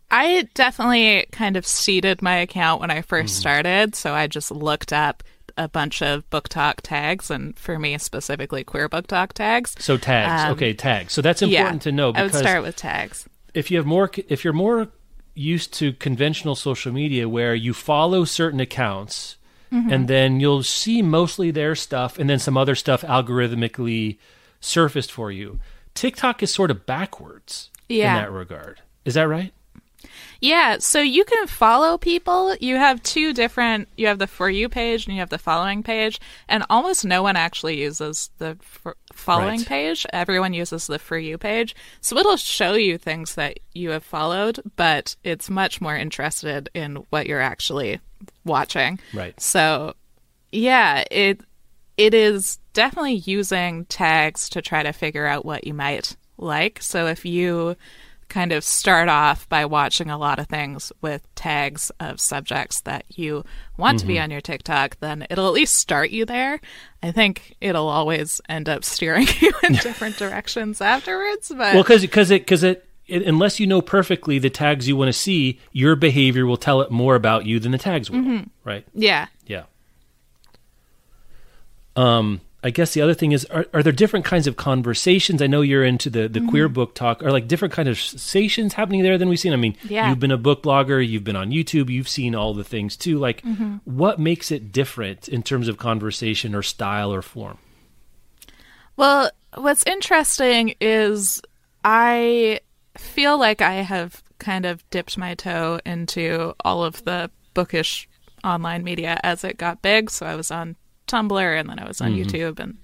I 0.09 0.47
definitely 0.53 1.25
kind 1.31 1.57
of 1.57 1.67
seeded 1.67 2.21
my 2.21 2.35
account 2.37 2.79
when 2.79 2.89
I 2.91 3.01
1st 3.01 3.29
started, 3.29 3.95
so 3.95 4.13
I 4.13 4.27
just 4.27 4.51
looked 4.51 4.93
up 4.93 5.21
a 5.57 5.67
bunch 5.67 6.01
of 6.01 6.29
BookTok 6.29 6.75
tags, 6.81 7.29
and 7.29 7.57
for 7.57 7.77
me 7.77 7.97
specifically, 7.97 8.63
queer 8.63 8.87
BookTok 8.87 9.33
tags. 9.33 9.75
So 9.79 9.97
tags, 9.97 10.43
Um, 10.45 10.51
okay, 10.53 10.73
tags. 10.73 11.11
So 11.13 11.21
that's 11.21 11.41
important 11.41 11.81
yeah, 11.85 11.89
to 11.89 11.91
know 11.91 12.11
I 12.15 12.23
would 12.23 12.35
start 12.35 12.63
with 12.63 12.75
tags. 12.77 13.27
if 13.53 13.69
you 13.71 13.77
have 13.77 13.85
more, 13.85 14.09
if 14.29 14.43
you're 14.45 14.53
more 14.53 14.87
used 15.37 15.73
to 15.75 15.93
conventional 15.93 16.55
social 16.55 16.91
media 16.91 17.29
where 17.29 17.53
you 17.55 17.73
follow 17.73 18.25
certain 18.25 18.59
accounts 18.59 19.35
Mm-hmm. 19.69 19.91
and 19.91 20.07
then 20.07 20.39
you'll 20.39 20.63
see 20.63 21.01
mostly 21.01 21.51
their 21.51 21.75
stuff 21.75 22.17
and 22.17 22.29
then 22.29 22.39
some 22.39 22.55
other 22.55 22.73
stuff 22.73 23.01
algorithmically 23.01 24.17
surfaced 24.61 25.11
for 25.11 25.29
you. 25.29 25.59
TikTok 25.93 26.41
is 26.41 26.53
sort 26.53 26.71
of 26.71 26.85
backwards 26.85 27.69
Yeah. 27.89 28.15
in 28.15 28.23
that 28.23 28.31
regard. 28.31 28.79
Is 29.03 29.15
that 29.15 29.27
right? 29.27 29.51
Yeah, 30.39 30.77
so 30.79 31.01
you 31.01 31.25
can 31.25 31.47
follow 31.47 31.97
people. 31.97 32.55
You 32.61 32.77
have 32.77 33.03
two 33.03 33.33
different. 33.33 33.89
You 33.97 34.07
have 34.07 34.19
the 34.19 34.27
for 34.27 34.49
you 34.49 34.69
page 34.69 35.05
and 35.05 35.15
you 35.15 35.19
have 35.19 35.29
the 35.31 35.37
following 35.37 35.83
page, 35.83 36.19
and 36.47 36.63
almost 36.69 37.03
no 37.03 37.21
one 37.23 37.35
actually 37.35 37.81
uses 37.81 38.29
the 38.37 38.55
for, 38.61 38.95
following 39.17 39.59
Right. 39.59 39.67
page. 39.67 40.05
Everyone 40.13 40.53
uses 40.53 40.87
the 40.87 40.99
for 40.99 41.17
you 41.17 41.37
page, 41.37 41.75
so 42.01 42.17
it'll 42.17 42.37
show 42.37 42.73
you 42.73 42.97
things 42.97 43.35
that 43.35 43.59
you 43.73 43.89
have 43.91 44.03
followed, 44.03 44.59
but 44.75 45.15
it's 45.23 45.49
much 45.49 45.81
more 45.81 45.95
interested 45.95 46.69
in 46.73 47.05
what 47.09 47.27
you're 47.27 47.41
actually 47.41 47.99
watching. 48.45 48.99
Right. 49.13 49.39
So, 49.39 49.93
yeah, 50.51 51.03
it 51.11 51.41
it 51.97 52.13
is 52.13 52.59
definitely 52.73 53.15
using 53.15 53.85
tags 53.85 54.49
to 54.49 54.61
try 54.61 54.83
to 54.83 54.93
figure 54.93 55.25
out 55.25 55.45
what 55.45 55.65
you 55.65 55.73
might 55.73 56.15
like. 56.37 56.81
So 56.81 57.07
if 57.07 57.25
you 57.25 57.75
kind 58.29 58.51
of 58.51 58.63
start 58.63 59.09
off 59.09 59.47
by 59.49 59.65
watching 59.65 60.09
a 60.09 60.17
lot 60.17 60.39
of 60.39 60.47
things 60.47 60.91
with 61.01 61.27
tags 61.35 61.91
of 61.99 62.19
subjects 62.19 62.81
that 62.81 63.05
you 63.09 63.43
want 63.77 63.99
to 63.99 64.05
be 64.05 64.19
on 64.19 64.31
your 64.31 64.41
TikTok, 64.41 64.97
then 64.99 65.25
it'll 65.29 65.47
at 65.47 65.53
least 65.53 65.75
start 65.75 66.09
you 66.09 66.25
there. 66.25 66.59
I 67.01 67.11
think 67.11 67.55
it'll 67.61 67.87
always 67.87 68.41
end 68.49 68.69
up 68.69 68.83
steering 68.83 69.27
you 69.39 69.53
in 69.63 69.73
different 69.73 70.17
directions 70.17 70.81
afterwards, 70.81 71.49
but 71.49 71.73
Well, 71.73 71.83
because 71.83 72.01
because 72.01 72.31
it 72.31 72.41
because 72.41 72.63
it, 72.63 72.87
it 73.07 73.23
unless 73.23 73.59
you 73.59 73.67
know 73.67 73.81
perfectly 73.81 74.39
the 74.39 74.49
tags 74.49 74.87
you 74.87 74.95
want 74.95 75.09
to 75.09 75.13
see, 75.13 75.59
your 75.71 75.95
behavior 75.95 76.45
will 76.45 76.57
tell 76.57 76.81
it 76.81 76.91
more 76.91 77.15
about 77.15 77.45
you 77.45 77.59
than 77.59 77.71
the 77.71 77.77
tags 77.77 78.09
will. 78.09 78.19
Mm-hmm. 78.19 78.43
Right? 78.63 78.85
yeah. 78.93 79.27
Yeah. 79.45 79.63
Um, 81.95 82.41
I 82.63 82.71
guess 82.71 82.93
the 82.95 83.01
other 83.01 83.13
thing 83.13 83.33
is, 83.33 83.45
are, 83.45 83.67
are 83.73 83.83
there 83.83 83.93
different 83.93 84.25
kinds 84.25 84.47
of 84.47 84.55
conversations? 84.57 85.41
I 85.43 85.47
know 85.47 85.61
you're 85.61 85.85
into 85.85 86.09
the, 86.09 86.27
the 86.27 86.39
Mm-hmm. 86.39 86.49
queer 86.49 86.67
BookTok. 86.69 87.21
Are 87.21 87.31
like 87.31 87.47
different 87.47 87.73
kind 87.73 87.87
of 87.87 87.95
conversations 87.97 88.73
happening 88.73 89.03
there 89.03 89.17
than 89.17 89.29
we've 89.29 89.39
seen? 89.39 89.53
I 89.53 89.57
mean, 89.57 89.77
Yeah. 89.87 90.09
you've 90.09 90.19
been 90.19 90.31
a 90.31 90.37
book 90.37 90.63
blogger, 90.63 91.07
you've 91.07 91.23
been 91.23 91.35
on 91.35 91.51
YouTube, 91.51 91.89
you've 91.89 92.09
seen 92.09 92.33
all 92.33 92.53
the 92.55 92.63
things 92.63 92.97
too. 92.97 93.19
Like, 93.19 93.41
Mm-hmm. 93.43 93.75
what 93.85 94.19
makes 94.19 94.51
it 94.51 94.71
different 94.71 95.27
in 95.27 95.43
terms 95.43 95.67
of 95.67 95.77
conversation 95.77 96.55
or 96.55 96.63
style 96.63 97.13
or 97.13 97.21
form? 97.21 97.59
Well, 98.95 99.29
what's 99.55 99.83
interesting 99.85 100.73
is 100.81 101.41
I 101.83 102.59
feel 102.97 103.37
like 103.37 103.61
I 103.61 103.75
have 103.75 104.23
kind 104.39 104.65
of 104.65 104.87
dipped 104.89 105.17
my 105.17 105.35
toe 105.35 105.79
into 105.85 106.55
all 106.65 106.83
of 106.83 107.03
the 107.05 107.29
bookish 107.53 108.09
online 108.43 108.83
media 108.83 109.19
as 109.23 109.43
it 109.43 109.57
got 109.57 109.81
big. 109.83 110.09
So 110.09 110.25
I 110.25 110.35
was 110.35 110.49
on 110.51 110.75
Tumblr 111.07 111.59
and 111.59 111.69
then 111.69 111.79
I 111.79 111.87
was 111.87 112.01
on 112.01 112.13
YouTube 112.13 112.59
and 112.59 112.77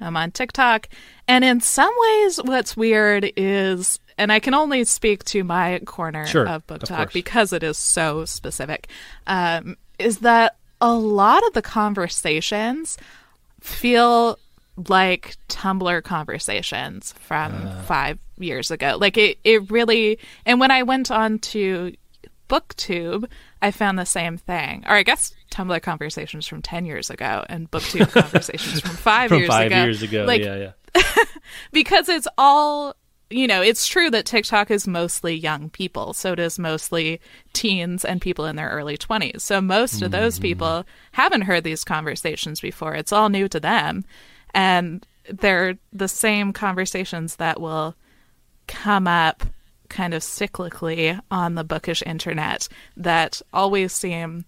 I'm 0.00 0.16
on 0.16 0.30
TikTok. 0.30 0.88
And 1.28 1.44
in 1.44 1.60
some 1.60 1.92
ways, 1.98 2.38
what's 2.42 2.76
weird 2.76 3.30
is, 3.36 3.98
and 4.18 4.30
I 4.32 4.40
can 4.40 4.54
only 4.54 4.84
speak 4.84 5.24
to 5.24 5.42
my 5.44 5.80
corner 5.86 6.26
Sure, 6.26 6.46
of 6.48 6.66
book 6.66 6.82
of 6.82 6.88
talk 6.88 6.98
course. 6.98 7.12
because 7.12 7.52
it 7.52 7.62
is 7.62 7.78
so 7.78 8.24
specific, 8.24 8.88
um, 9.26 9.76
is 9.98 10.18
that 10.18 10.56
a 10.80 10.92
lot 10.92 11.46
of 11.46 11.54
the 11.54 11.62
conversations 11.62 12.98
feel 13.60 14.38
like 14.88 15.36
Tumblr 15.48 16.02
conversations 16.02 17.12
from 17.18 17.66
Uh. 17.66 17.82
five 17.84 18.18
years 18.38 18.70
ago. 18.70 18.98
Like 19.00 19.16
it, 19.16 19.38
it 19.44 19.70
really. 19.70 20.18
And 20.44 20.60
when 20.60 20.70
I 20.70 20.82
went 20.82 21.10
on 21.10 21.38
to 21.38 21.94
BookTube, 22.50 23.26
I 23.66 23.72
found 23.72 23.98
the 23.98 24.06
same 24.06 24.36
thing. 24.36 24.84
Or 24.86 24.92
I 24.92 25.02
guess 25.02 25.34
Tumblr 25.50 25.82
conversations 25.82 26.46
from 26.46 26.62
ten 26.62 26.86
years 26.86 27.10
ago 27.10 27.44
and 27.48 27.68
BookTube 27.70 28.12
conversations 28.12 28.80
from 28.80 28.90
five 28.96 29.28
From 29.28 29.38
years 29.38 29.48
five 29.48 29.66
ago. 29.66 29.82
years 29.82 30.02
ago, 30.02 30.24
Like, 30.24 30.42
yeah, 30.42 30.70
yeah. 30.94 31.24
because 31.72 32.08
it's 32.08 32.28
all 32.38 32.94
you 33.28 33.48
know 33.48 33.60
it's 33.60 33.88
true 33.88 34.08
that 34.08 34.24
tiktok 34.24 34.70
is 34.70 34.86
mostly 34.86 35.34
young 35.34 35.68
people 35.68 36.12
so 36.12 36.32
it 36.32 36.38
is 36.38 36.60
mostly 36.60 37.20
teens 37.52 38.04
and 38.04 38.20
people 38.20 38.46
in 38.46 38.54
their 38.54 38.68
early 38.70 38.96
20s 38.96 39.40
so 39.40 39.60
most 39.60 40.00
of 40.00 40.12
those 40.12 40.36
mm-hmm. 40.36 40.42
people 40.42 40.86
haven't 41.10 41.42
heard 41.42 41.64
these 41.64 41.82
conversations 41.82 42.60
before 42.60 42.94
it's 42.94 43.12
all 43.12 43.28
new 43.28 43.48
to 43.48 43.58
them 43.58 44.04
and 44.54 45.06
they're 45.28 45.76
the 45.92 46.06
same 46.06 46.52
conversations 46.52 47.36
that 47.36 47.60
will 47.60 47.96
come 48.68 49.08
up 49.08 49.42
kind 49.96 50.12
of 50.14 50.22
cyclically 50.22 51.18
on 51.30 51.54
the 51.54 51.64
bookish 51.64 52.02
internet 52.04 52.68
that 52.96 53.40
always 53.52 53.92
seem 53.92 54.44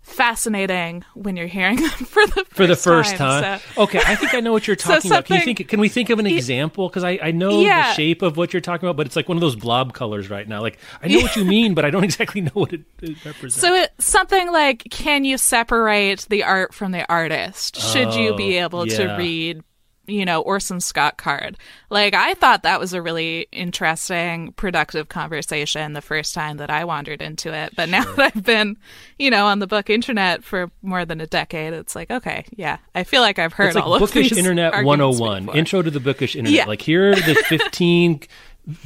fascinating 0.00 1.04
when 1.14 1.36
you're 1.36 1.46
hearing 1.46 1.76
them 1.76 1.88
for 1.90 2.26
the 2.26 2.44
For 2.50 2.66
the 2.66 2.74
first 2.76 3.10
first 3.10 3.16
time, 3.16 3.60
So- 3.74 3.82
okay. 3.84 4.00
I 4.04 4.16
think 4.16 4.34
I 4.34 4.40
know 4.40 4.52
what 4.52 4.66
you're 4.66 4.76
talking 4.90 5.10
about. 5.10 5.24
Can 5.26 5.36
you 5.38 5.42
think? 5.44 5.68
Can 5.68 5.80
we 5.80 5.88
think 5.88 6.10
of 6.10 6.18
an 6.18 6.26
example? 6.26 6.88
Because 6.88 7.04
I, 7.04 7.18
I 7.22 7.30
know 7.30 7.60
Yeah. 7.60 7.88
the 7.90 7.94
shape 7.94 8.22
of 8.22 8.36
what 8.36 8.52
you're 8.52 8.60
talking 8.60 8.88
about, 8.88 8.96
but 8.96 9.06
it's 9.06 9.16
like 9.16 9.28
one 9.28 9.36
of 9.36 9.40
those 9.40 9.56
blob 9.56 9.92
colors 9.94 10.28
right 10.28 10.46
now. 10.46 10.60
Like 10.60 10.78
I 11.02 11.08
know 11.08 11.20
what 11.20 11.36
you 11.36 11.44
mean, 11.56 11.74
but 11.74 11.84
I 11.84 11.90
don't 11.90 12.04
exactly 12.04 12.40
know 12.40 12.50
what 12.54 12.72
it, 12.72 12.80
it 13.00 13.24
represents. 13.24 13.56
So 13.56 13.72
it's 13.74 14.04
something 14.04 14.50
like, 14.52 14.84
can 14.90 15.24
you 15.24 15.38
separate 15.38 16.26
the 16.28 16.42
art 16.44 16.74
from 16.74 16.92
the 16.92 17.08
artist? 17.10 17.76
Should 17.80 18.14
you 18.14 18.34
be 18.34 18.58
Oh, 18.60 18.64
able 18.64 18.88
yeah. 18.88 18.96
to 18.98 19.16
read, 19.16 19.62
you 20.06 20.24
know, 20.24 20.40
Orson 20.42 20.80
Scott 20.80 21.16
Card? 21.16 21.56
Like, 21.90 22.14
I 22.14 22.34
thought 22.34 22.62
that 22.64 22.80
was 22.80 22.92
a 22.92 23.00
really 23.02 23.46
interesting, 23.52 24.52
productive 24.52 25.08
conversation 25.08 25.92
the 25.92 26.00
first 26.02 26.34
time 26.34 26.56
that 26.58 26.70
I 26.70 26.84
wandered 26.84 27.22
into 27.22 27.52
it. 27.54 27.74
But 27.76 27.88
now 27.88 28.04
that 28.16 28.32
I've 28.34 28.44
been, 28.44 28.76
you 29.18 29.30
know, 29.30 29.46
on 29.46 29.58
the 29.58 29.66
book 29.66 29.90
internet 29.90 30.42
for 30.44 30.70
more 30.82 31.04
than 31.04 31.20
a 31.20 31.26
decade, 31.26 31.72
it's 31.72 31.94
like, 31.94 32.10
okay, 32.10 32.44
yeah, 32.56 32.78
I 32.94 33.04
feel 33.04 33.20
like 33.22 33.38
I've 33.38 33.52
heard 33.52 33.66
it's 33.68 33.76
like 33.76 33.84
all 33.84 33.98
bookish 33.98 34.08
of 34.10 34.14
these 34.14 34.30
Bookish 34.30 34.38
internet 34.38 34.84
101 34.84 35.44
before. 35.46 35.56
intro 35.58 35.82
to 35.82 35.90
the 35.90 36.00
bookish 36.00 36.36
internet 36.36 36.56
Yeah. 36.56 36.64
like 36.66 36.82
here 36.82 37.12
are 37.12 37.14
the 37.16 37.34
15 37.48 38.20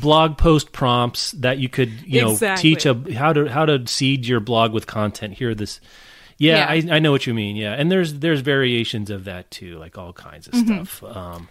blog 0.01 0.39
post 0.39 0.73
prompts 0.73 1.33
that 1.33 1.59
you 1.59 1.69
could 1.69 1.91
you 2.07 2.23
know 2.23 2.31
Exactly. 2.31 2.71
teach 2.75 2.87
a 2.87 2.95
how 3.15 3.33
to 3.35 3.47
how 3.47 3.67
to 3.67 3.87
seed 3.87 4.25
your 4.27 4.41
blog 4.41 4.73
with 4.73 4.87
content 4.87 5.35
here 5.35 5.51
are 5.51 5.55
this 5.55 5.81
yeah, 6.39 6.73
Yeah. 6.75 6.93
I, 6.93 6.97
I 6.97 6.99
know 6.99 7.13
what 7.13 7.27
you 7.27 7.35
mean 7.35 7.57
yeah 7.57 7.73
and 7.75 7.91
there's 7.91 8.15
there's 8.21 8.41
variations 8.41 9.11
of 9.11 9.25
that 9.25 9.51
too 9.51 9.79
like 9.79 9.97
all 9.99 10.13
kinds 10.13 10.47
of 10.49 10.55
Mm-hmm. 10.55 10.85
stuff 10.85 11.03
um 11.17 11.49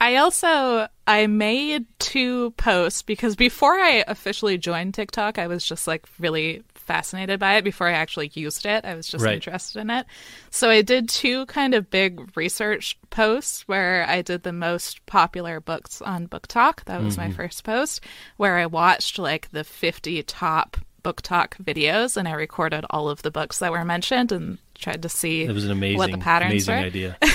I 0.00 0.16
also 0.16 0.88
I 1.06 1.26
made 1.28 1.86
two 2.00 2.50
posts 2.52 3.02
because 3.02 3.36
before 3.36 3.74
I 3.74 4.02
officially 4.08 4.58
joined 4.58 4.92
TikTok, 4.92 5.38
I 5.38 5.46
was 5.46 5.64
just 5.64 5.86
like 5.86 6.04
really 6.18 6.62
fascinated 6.74 7.38
by 7.38 7.54
it. 7.56 7.64
Before 7.64 7.86
I 7.88 7.92
actually 7.92 8.30
used 8.34 8.66
it, 8.66 8.84
I 8.84 8.96
was 8.96 9.06
just 9.06 9.24
Right. 9.24 9.34
interested 9.36 9.78
in 9.80 9.90
it. 9.90 10.04
So 10.50 10.68
I 10.68 10.82
did 10.82 11.08
two 11.08 11.46
kind 11.46 11.74
of 11.74 11.90
big 11.90 12.36
research 12.36 12.98
posts 13.10 13.62
where 13.68 14.04
I 14.06 14.20
did 14.20 14.42
the 14.42 14.52
most 14.52 15.06
popular 15.06 15.60
books 15.60 16.02
on 16.02 16.26
BookTok. 16.26 16.84
That 16.86 17.00
was 17.02 17.16
my 17.16 17.30
first 17.30 17.62
post 17.62 18.02
where 18.36 18.56
I 18.58 18.66
watched 18.66 19.18
like 19.20 19.52
the 19.52 19.62
50 19.64 20.24
top 20.24 20.76
BookTok 21.04 21.50
videos 21.62 22.16
and 22.16 22.26
I 22.26 22.32
recorded 22.32 22.84
all 22.90 23.08
of 23.08 23.22
the 23.22 23.30
books 23.30 23.58
that 23.60 23.70
were 23.70 23.84
mentioned 23.84 24.32
and 24.32 24.58
tried 24.74 25.02
to 25.02 25.08
see 25.08 25.42
it 25.42 25.52
was 25.52 25.64
an 25.64 25.70
amazing 25.70 25.98
what 25.98 26.10
the 26.10 26.18
patterns 26.18 26.66
amazing 26.68 26.74
were. 26.76 26.80
idea 26.82 27.18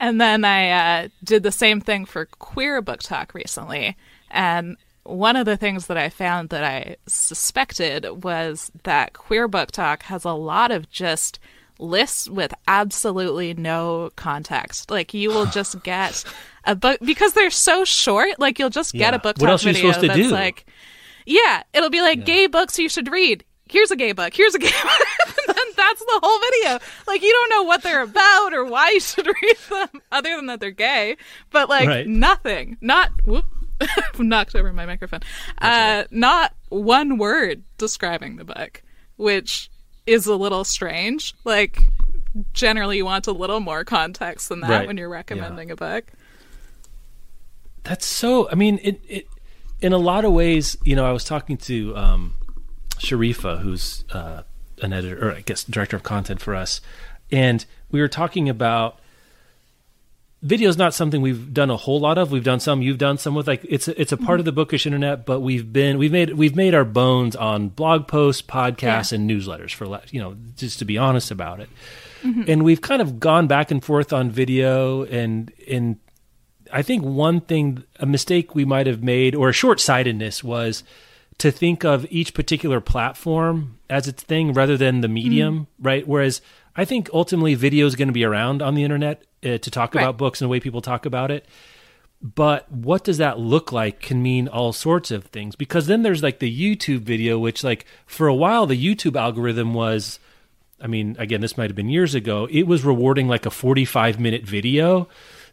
And 0.00 0.20
then 0.20 0.44
I 0.44 0.70
uh, 0.70 1.08
did 1.24 1.42
the 1.42 1.50
same 1.52 1.80
thing 1.80 2.04
for 2.04 2.26
queer 2.26 2.80
BookTok 2.80 3.34
recently. 3.34 3.96
And 4.30 4.76
one 5.02 5.34
of 5.36 5.44
the 5.44 5.56
things 5.56 5.86
that 5.88 5.96
I 5.96 6.08
found 6.08 6.50
that 6.50 6.62
I 6.62 6.96
suspected 7.06 8.22
was 8.24 8.70
that 8.84 9.12
queer 9.14 9.48
BookTok 9.48 10.02
has 10.02 10.24
a 10.24 10.32
lot 10.32 10.70
of 10.70 10.88
just 10.90 11.40
lists 11.80 12.28
with 12.28 12.54
absolutely 12.68 13.54
no 13.54 14.10
context. 14.16 14.90
Like 14.90 15.12
you 15.14 15.30
will 15.30 15.46
just 15.46 15.82
get 15.82 16.24
a 16.64 16.76
book 16.76 16.98
because 17.04 17.32
they're 17.32 17.50
so 17.50 17.84
short. 17.84 18.38
Like 18.38 18.58
you'll 18.60 18.70
just 18.70 18.92
get 18.92 19.12
Yeah. 19.12 19.16
a 19.16 19.18
book 19.18 19.36
What 19.38 19.46
talk 19.46 19.48
else 19.48 19.64
are 19.66 19.68
you 19.70 19.74
video 19.74 19.92
supposed 19.92 20.00
to 20.02 20.06
that's 20.08 20.28
do? 20.28 20.30
like, 20.30 20.66
yeah, 21.28 21.62
it'll 21.72 21.90
be 21.90 22.00
like 22.00 22.24
gay 22.24 22.46
books 22.46 22.78
you 22.78 22.88
should 22.88 23.10
read. 23.10 23.44
Here's 23.70 23.90
a 23.90 23.96
gay 23.96 24.12
book. 24.12 24.32
Here's 24.34 24.54
a 24.54 24.58
gay 24.58 24.70
book. 24.82 25.36
and 25.48 25.74
that's 25.76 26.00
the 26.00 26.20
whole 26.22 26.38
video. 26.40 26.78
Like 27.06 27.22
you 27.22 27.30
don't 27.30 27.50
know 27.50 27.62
what 27.64 27.82
they're 27.82 28.02
about 28.02 28.54
or 28.54 28.64
why 28.64 28.90
you 28.90 29.00
should 29.00 29.26
read 29.42 29.56
them, 29.68 29.88
other 30.10 30.34
than 30.36 30.46
that 30.46 30.58
they're 30.60 30.70
gay. 30.70 31.16
But 31.50 31.68
like 31.68 31.86
Right. 31.88 32.06
nothing. 32.06 32.78
Not 32.80 33.10
whoop. 33.26 33.44
knocked 34.18 34.56
over 34.56 34.72
my 34.72 34.86
microphone. 34.86 35.20
Uh, 35.60 36.04
Not 36.10 36.52
one 36.70 37.16
word 37.18 37.62
describing 37.76 38.34
the 38.36 38.44
book, 38.44 38.82
which 39.16 39.70
is 40.06 40.26
a 40.26 40.34
little 40.34 40.64
strange. 40.64 41.34
Like 41.44 41.78
generally, 42.54 42.96
you 42.96 43.04
want 43.04 43.26
a 43.28 43.32
little 43.32 43.60
more 43.60 43.84
context 43.84 44.48
than 44.48 44.60
that 44.60 44.70
Right. 44.70 44.86
when 44.86 44.96
you're 44.96 45.08
recommending 45.08 45.70
a 45.70 45.76
book. 45.76 46.06
That's 47.84 48.06
so. 48.06 48.50
I 48.50 48.54
mean, 48.54 48.80
it, 48.82 49.00
it 49.08 49.26
in 49.80 49.92
a 49.92 49.98
lot 49.98 50.24
of 50.24 50.32
ways. 50.32 50.76
You 50.84 50.96
know, 50.96 51.04
I 51.04 51.12
was 51.12 51.24
talking 51.24 51.56
to 51.58 51.96
um, 51.96 52.34
Sharifa, 52.96 53.60
who's 53.60 54.04
uh, 54.12 54.42
an 54.82 54.92
editor, 54.92 55.28
or 55.28 55.32
I 55.34 55.40
guess 55.40 55.64
director 55.64 55.96
of 55.96 56.02
content 56.02 56.40
for 56.40 56.54
us, 56.54 56.80
and 57.30 57.64
we 57.90 58.00
were 58.00 58.08
talking 58.08 58.48
about 58.48 58.98
video 60.42 60.68
is 60.68 60.78
not 60.78 60.94
something 60.94 61.20
we've 61.20 61.52
done 61.52 61.70
a 61.70 61.76
whole 61.76 62.00
lot 62.00 62.18
of. 62.18 62.30
We've 62.30 62.44
done 62.44 62.60
some. 62.60 62.82
You've 62.82 62.98
done 62.98 63.18
some 63.18 63.34
with 63.34 63.48
like 63.48 63.64
it's 63.68 63.88
a, 63.88 64.00
it's 64.00 64.12
a 64.12 64.16
part 64.16 64.38
of 64.38 64.44
the 64.44 64.52
bookish 64.52 64.86
internet, 64.86 65.26
but 65.26 65.40
we've 65.40 65.72
been 65.72 65.98
we've 65.98 66.12
made 66.12 66.34
we've 66.34 66.56
made 66.56 66.74
our 66.74 66.84
bones 66.84 67.36
on 67.36 67.68
blog 67.68 68.06
posts, 68.06 68.42
podcasts, 68.42 69.12
and 69.12 69.28
newsletters 69.28 69.72
for 69.74 69.86
you 70.10 70.20
know 70.20 70.36
just 70.56 70.78
to 70.78 70.84
be 70.84 70.98
honest 70.98 71.30
about 71.30 71.60
it. 71.60 71.68
And 72.48 72.64
we've 72.64 72.80
kind 72.80 73.00
of 73.00 73.20
gone 73.20 73.46
back 73.46 73.70
and 73.70 73.84
forth 73.84 74.12
on 74.12 74.30
video 74.30 75.04
and 75.04 75.52
and 75.68 75.98
I 76.72 76.82
think 76.82 77.02
one 77.02 77.40
thing, 77.40 77.84
a 77.98 78.06
mistake 78.06 78.54
we 78.54 78.64
might 78.64 78.86
have 78.86 79.02
made, 79.02 79.34
or 79.34 79.48
a 79.48 79.52
short 79.52 79.80
sightedness, 79.80 80.42
was 80.44 80.84
to 81.38 81.50
think 81.50 81.84
of 81.84 82.06
each 82.10 82.34
particular 82.34 82.80
platform 82.80 83.78
as 83.88 84.08
its 84.08 84.22
thing 84.22 84.52
rather 84.52 84.76
than 84.76 85.00
the 85.00 85.08
medium, 85.08 85.66
right? 85.80 86.06
Whereas 86.06 86.40
I 86.76 86.84
think 86.84 87.08
ultimately 87.12 87.54
video 87.54 87.86
is 87.86 87.96
going 87.96 88.08
to 88.08 88.12
be 88.14 88.24
around 88.24 88.60
on 88.62 88.74
the 88.74 88.82
internet 88.84 89.22
uh, 89.44 89.58
to 89.58 89.70
talk 89.70 89.94
Right. 89.94 90.02
about 90.02 90.18
books 90.18 90.40
and 90.40 90.46
the 90.46 90.50
way 90.50 90.60
people 90.60 90.80
talk 90.80 91.06
about 91.06 91.30
it. 91.30 91.46
But 92.20 92.70
what 92.72 93.04
does 93.04 93.18
that 93.18 93.38
look 93.38 93.70
like 93.70 94.00
can 94.00 94.20
mean 94.20 94.48
all 94.48 94.72
sorts 94.72 95.12
of 95.12 95.26
things 95.26 95.54
because 95.54 95.86
then 95.86 96.02
there's 96.02 96.22
like 96.22 96.40
the 96.40 96.50
YouTube 96.52 97.00
video, 97.02 97.38
which, 97.38 97.62
like, 97.62 97.86
for 98.06 98.26
a 98.26 98.34
while, 98.34 98.66
the 98.66 98.76
YouTube 98.76 99.16
algorithm 99.18 99.72
was. 99.74 100.18
I 100.80 100.86
mean, 100.86 101.16
again, 101.18 101.40
this 101.40 101.56
might 101.56 101.70
have 101.70 101.76
been 101.76 101.88
years 101.88 102.14
ago. 102.14 102.46
It 102.50 102.64
was 102.64 102.84
rewarding 102.84 103.26
like 103.28 103.46
a 103.46 103.50
45 103.50 104.18
minute 104.20 104.44
video. 104.44 105.08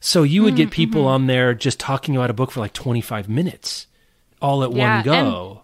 So 0.05 0.21
you 0.21 0.43
would 0.43 0.55
get 0.55 0.69
mm, 0.69 0.71
people 0.71 1.01
mm-hmm. 1.01 1.23
on 1.23 1.25
there 1.25 1.55
just 1.55 1.79
talking 1.79 2.15
about 2.15 2.29
a 2.29 2.33
book 2.33 2.51
for 2.51 2.59
like 2.59 2.73
25 2.73 3.27
minutes 3.27 3.87
all 4.39 4.63
at 4.63 4.71
Yeah, 4.71 4.97
one 4.97 5.03
go. 5.03 5.63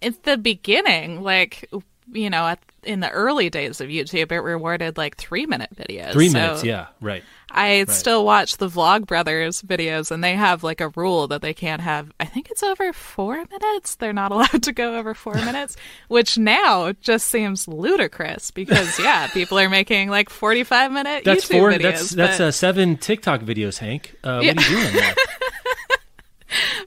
It's 0.00 0.16
the 0.22 0.38
beginning, 0.38 1.22
like 1.22 1.70
you 2.10 2.30
know, 2.30 2.46
at, 2.46 2.58
in 2.84 3.00
the 3.00 3.10
early 3.10 3.50
days 3.50 3.82
of 3.82 3.88
YouTube, 3.88 4.32
it 4.32 4.40
rewarded 4.40 4.96
like 4.96 5.18
three 5.18 5.44
minute 5.44 5.68
videos. 5.76 6.14
Three 6.14 6.30
So 6.30 6.38
minutes, 6.38 6.64
yeah, 6.64 6.86
right. 7.02 7.22
I 7.52 7.84
still 7.86 8.24
watch 8.24 8.56
the 8.58 8.68
Vlog 8.68 9.06
Brothers 9.06 9.62
videos, 9.62 10.10
and 10.10 10.22
they 10.22 10.34
have 10.34 10.62
like 10.62 10.80
a 10.80 10.88
rule 10.90 11.26
that 11.28 11.42
they 11.42 11.52
can't 11.54 11.80
have. 11.82 12.12
I 12.20 12.24
think 12.24 12.50
it's 12.50 12.62
over 12.62 12.92
four 12.92 13.36
minutes. 13.50 13.96
They're 13.96 14.12
not 14.12 14.30
allowed 14.32 14.62
to 14.62 14.72
go 14.72 14.96
over 14.96 15.14
four 15.14 15.34
minutes, 15.44 15.76
which 16.08 16.38
now 16.38 16.92
just 17.00 17.26
seems 17.26 17.66
ludicrous 17.68 18.50
because 18.50 18.98
yeah, 19.00 19.26
people 19.32 19.58
are 19.58 19.68
making 19.68 20.10
like 20.10 20.30
forty 20.30 20.62
five 20.64 20.92
minute 20.92 21.24
That's 21.24 21.46
YouTube 21.46 21.58
four. 21.58 21.70
videos. 21.72 21.82
That's 21.82 22.10
that's 22.10 22.38
but, 22.38 22.44
uh, 22.44 22.50
seven 22.52 22.96
TikTok 22.96 23.40
videos, 23.42 23.78
Hank. 23.78 24.14
Uh, 24.22 24.40
Yeah. 24.42 24.52
What 24.54 24.66
are 24.66 24.70
you 24.70 24.76
doing 24.76 24.92
there? 24.94 25.14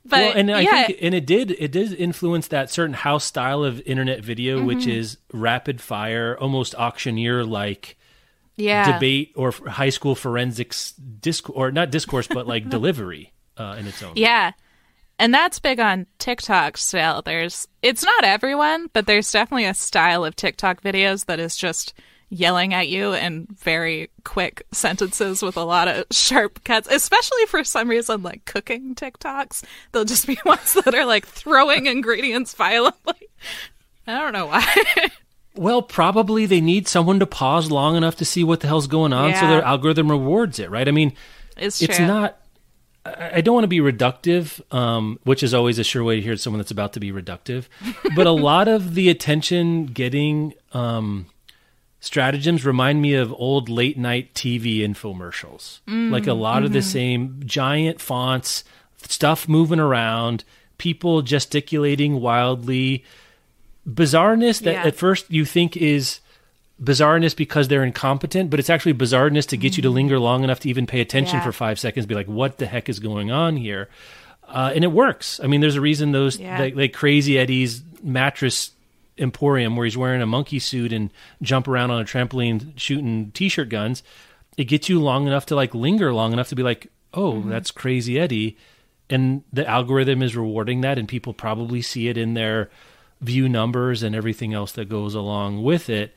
but 0.06 0.20
well, 0.20 0.34
and 0.36 0.52
I 0.52 0.60
yeah, 0.62 0.88
think, 0.88 1.00
and 1.02 1.16
it 1.16 1.26
did, 1.26 1.52
it 1.52 1.72
did 1.72 1.94
influence 1.94 2.48
that 2.50 2.70
certain 2.70 2.94
house 2.94 3.24
style 3.24 3.64
of 3.64 3.82
internet 3.86 4.22
video, 4.24 4.62
which 4.64 4.80
Mm-hmm. 4.80 4.90
is 4.92 5.18
rapid 5.32 5.80
fire, 5.80 6.38
almost 6.40 6.76
auctioneer 6.76 7.46
like 7.46 7.98
yeah. 8.56 8.94
debate 8.94 9.34
or 9.36 9.52
high 9.52 9.90
school 9.90 10.16
forensics 10.16 10.94
discourse, 10.94 11.56
or 11.56 11.72
not 11.72 11.92
discourse, 11.92 12.28
but 12.28 12.48
like 12.48 12.70
delivery 12.70 13.34
uh, 13.58 13.76
in 13.80 13.88
its 13.88 14.02
own. 14.02 14.14
Yeah. 14.16 14.52
And 15.20 15.34
that's 15.34 15.60
big 15.60 15.80
on 15.80 16.08
TikTok 16.18 16.78
still. 16.78 17.22
There's 17.22 17.68
it's 17.82 18.04
not 18.04 18.24
everyone, 18.24 18.90
but 18.94 19.06
there's 19.06 19.32
definitely 19.32 19.66
a 19.66 19.74
style 19.74 20.26
of 20.26 20.36
TikTok 20.36 20.82
videos 20.82 21.26
that 21.26 21.40
is 21.40 21.56
just 21.56 21.94
yelling 22.30 22.74
at 22.74 22.88
you 22.88 23.14
in 23.14 23.48
very 23.52 24.10
quick 24.24 24.66
sentences 24.72 25.44
with 25.44 25.56
a 25.56 25.64
lot 25.64 25.88
of 25.88 26.06
sharp 26.12 26.64
cuts, 26.64 26.88
especially 26.90 27.46
for 27.46 27.64
some 27.64 27.88
reason 27.88 28.24
like 28.24 28.46
cooking 28.46 28.96
TikToks. 28.96 29.64
They'll 29.92 30.06
just 30.06 30.28
be 30.28 30.40
ones 30.46 30.74
that 30.74 30.96
are 30.96 31.06
like 31.06 31.28
throwing 31.28 31.86
ingredients 31.86 32.54
violently. 32.54 33.30
I 34.08 34.20
don't 34.20 34.34
know 34.34 34.48
why. 34.48 34.66
Well, 35.56 35.82
probably 35.82 36.46
they 36.46 36.62
need 36.62 36.88
someone 36.88 37.20
to 37.20 37.28
pause 37.28 37.70
long 37.70 37.96
enough 37.96 38.16
to 38.18 38.26
see 38.26 38.44
what 38.44 38.62
the 38.62 38.68
hell's 38.68 38.88
going 38.88 39.14
on, 39.14 39.36
so 39.36 39.48
their 39.48 39.62
algorithm 39.62 40.10
rewards 40.10 40.58
it, 40.60 40.70
right? 40.72 40.88
I 40.88 40.92
mean, 40.92 41.14
it's 41.58 41.82
it's 41.82 41.98
true. 41.98 42.08
not. 42.08 42.40
I 43.06 43.42
don't 43.42 43.54
want 43.54 43.66
to 43.66 43.68
be 43.68 43.80
reductive, 43.80 44.62
um, 44.74 45.20
which 45.24 45.44
is 45.44 45.54
always 45.54 45.78
a 45.78 45.84
sure 45.84 46.06
way 46.06 46.16
to 46.16 46.22
hear 46.22 46.38
someone 46.38 46.60
that's 46.60 46.72
about 46.72 46.94
to 46.94 47.02
be 47.02 47.12
reductive. 47.12 47.66
But 48.16 48.28
a 48.28 48.32
lot 48.32 48.70
of 48.70 48.96
the 48.96 49.10
attention 49.10 49.88
getting 49.88 50.54
um, 50.72 51.26
stratagems 52.00 52.66
remind 52.66 53.02
me 53.02 53.16
of 53.16 53.34
old 53.34 53.68
late 53.68 53.98
night 53.98 54.34
TV 54.34 54.80
infomercials. 54.80 55.82
like 55.86 56.28
a 56.28 56.34
lot 56.34 56.64
of 56.64 56.72
the 56.72 56.82
same 56.82 57.42
giant 57.46 58.00
fonts, 58.00 58.64
stuff 59.08 59.48
moving 59.50 59.80
around, 59.80 60.46
people 60.78 61.22
gesticulating 61.22 62.22
wildly, 62.22 63.04
bizarreness 63.88 64.62
that 64.64 64.74
Yeah. 64.74 64.84
at 64.84 64.96
first 64.96 65.26
you 65.30 65.46
think 65.46 65.76
is 65.78 66.20
bizarreness 66.82 67.36
because 67.36 67.68
they're 67.68 67.84
incompetent, 67.84 68.50
but 68.50 68.60
it's 68.60 68.70
actually 68.70 68.94
bizarreness 68.94 69.48
to 69.48 69.58
get 69.58 69.78
you 69.78 69.84
to 69.84 69.90
linger 69.90 70.20
long 70.20 70.44
enough 70.44 70.60
to 70.62 70.70
even 70.70 70.86
pay 70.88 71.02
attention 71.02 71.38
Yeah. 71.38 71.44
for 71.44 71.52
five 71.52 71.80
seconds, 71.80 72.06
be 72.06 72.16
like, 72.16 72.28
what 72.28 72.58
the 72.58 72.66
heck 72.66 72.90
is 72.90 73.00
going 73.00 73.32
on 73.32 73.58
here? 73.58 73.90
Uh, 74.48 74.72
and 74.76 74.84
it 74.84 74.92
works. 74.92 75.40
I 75.44 75.48
mean, 75.48 75.62
there's 75.62 75.76
a 75.76 75.82
reason 75.82 76.12
those 76.12 76.40
Yeah. 76.40 76.60
like, 76.60 76.76
like 76.76 76.94
Crazy 76.94 77.38
Eddie's 77.38 77.82
mattress 78.02 78.72
emporium 79.18 79.76
where 79.76 79.86
he's 79.86 79.96
wearing 79.98 80.22
a 80.22 80.26
monkey 80.26 80.60
suit 80.60 80.92
and 80.92 81.10
jump 81.42 81.68
around 81.68 81.92
on 81.92 82.02
a 82.02 82.06
trampoline 82.06 82.72
shooting 82.76 83.32
t-shirt 83.34 83.70
guns. 83.70 84.02
It 84.58 84.66
gets 84.66 84.90
you 84.90 85.00
long 85.00 85.28
enough 85.28 85.46
to 85.48 85.56
like 85.56 85.74
linger 85.76 86.14
long 86.14 86.34
enough 86.34 86.50
to 86.50 86.56
be 86.56 86.64
like, 86.64 86.88
oh, 87.14 87.42
that's 87.42 87.70
Crazy 87.72 88.20
Eddie, 88.20 88.58
and 89.10 89.44
the 89.54 89.68
algorithm 89.68 90.24
is 90.24 90.36
rewarding 90.36 90.82
that, 90.82 90.98
and 90.98 91.08
people 91.08 91.32
probably 91.34 91.82
see 91.82 92.08
it 92.08 92.18
in 92.18 92.34
their 92.34 92.72
view 93.24 93.50
numbers 93.50 94.04
and 94.04 94.16
everything 94.16 94.54
else 94.54 94.72
that 94.74 94.90
goes 94.90 95.16
along 95.16 95.64
with 95.64 95.90
it. 95.90 96.16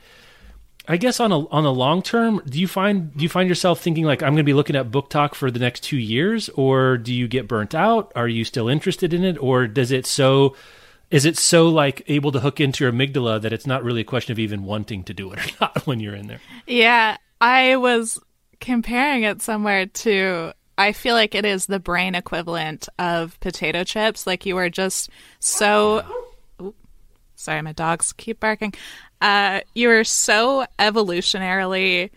I 0.88 0.96
guess 0.96 1.18
on 1.18 1.32
a 1.32 1.48
on 1.48 1.64
the 1.64 1.72
long 1.72 2.00
term, 2.02 2.40
do 2.46 2.60
you 2.60 2.68
find 2.68 3.16
do 3.16 3.22
you 3.22 3.28
find 3.28 3.48
yourself 3.48 3.80
thinking 3.80 4.04
like 4.04 4.22
I'm 4.22 4.30
going 4.30 4.36
to 4.36 4.44
be 4.44 4.54
looking 4.54 4.76
at 4.76 4.90
BookTok 4.90 5.34
for 5.34 5.50
the 5.50 5.58
next 5.58 5.82
two 5.82 5.98
years, 5.98 6.48
or 6.50 6.96
do 6.96 7.12
you 7.12 7.26
get 7.26 7.48
burnt 7.48 7.74
out? 7.74 8.12
Are 8.14 8.28
you 8.28 8.44
still 8.44 8.68
interested 8.68 9.12
in 9.12 9.24
it, 9.24 9.36
or 9.38 9.66
does 9.66 9.90
it 9.90 10.06
so 10.06 10.54
is 11.10 11.24
it 11.24 11.36
so 11.36 11.68
like 11.68 12.02
able 12.08 12.32
to 12.32 12.40
hook 12.40 12.60
into 12.60 12.84
your 12.84 12.92
amygdala 12.92 13.40
that 13.42 13.52
it's 13.52 13.66
not 13.66 13.84
really 13.84 14.00
a 14.00 14.04
question 14.04 14.32
of 14.32 14.38
even 14.38 14.64
wanting 14.64 15.04
to 15.04 15.14
do 15.14 15.32
it 15.32 15.38
or 15.44 15.56
not 15.60 15.86
when 15.86 16.00
you're 16.00 16.14
in 16.14 16.26
there? 16.26 16.40
Yeah, 16.66 17.16
I 17.40 17.76
was 17.76 18.18
comparing 18.60 19.22
it 19.22 19.42
somewhere 19.42 19.86
to. 19.86 20.52
I 20.78 20.92
feel 20.92 21.14
like 21.14 21.34
it 21.34 21.46
is 21.46 21.66
the 21.66 21.80
brain 21.80 22.14
equivalent 22.14 22.88
of 22.98 23.40
potato 23.40 23.82
chips. 23.82 24.26
Like 24.26 24.46
you 24.46 24.56
are 24.58 24.70
just 24.70 25.10
so. 25.40 26.04
Sorry, 27.36 27.62
my 27.62 27.72
dogs 27.72 28.12
keep 28.12 28.40
barking. 28.40 28.74
Uh, 29.20 29.60
you 29.74 29.90
are 29.90 30.04
so 30.04 30.66
evolutionarily 30.78 32.10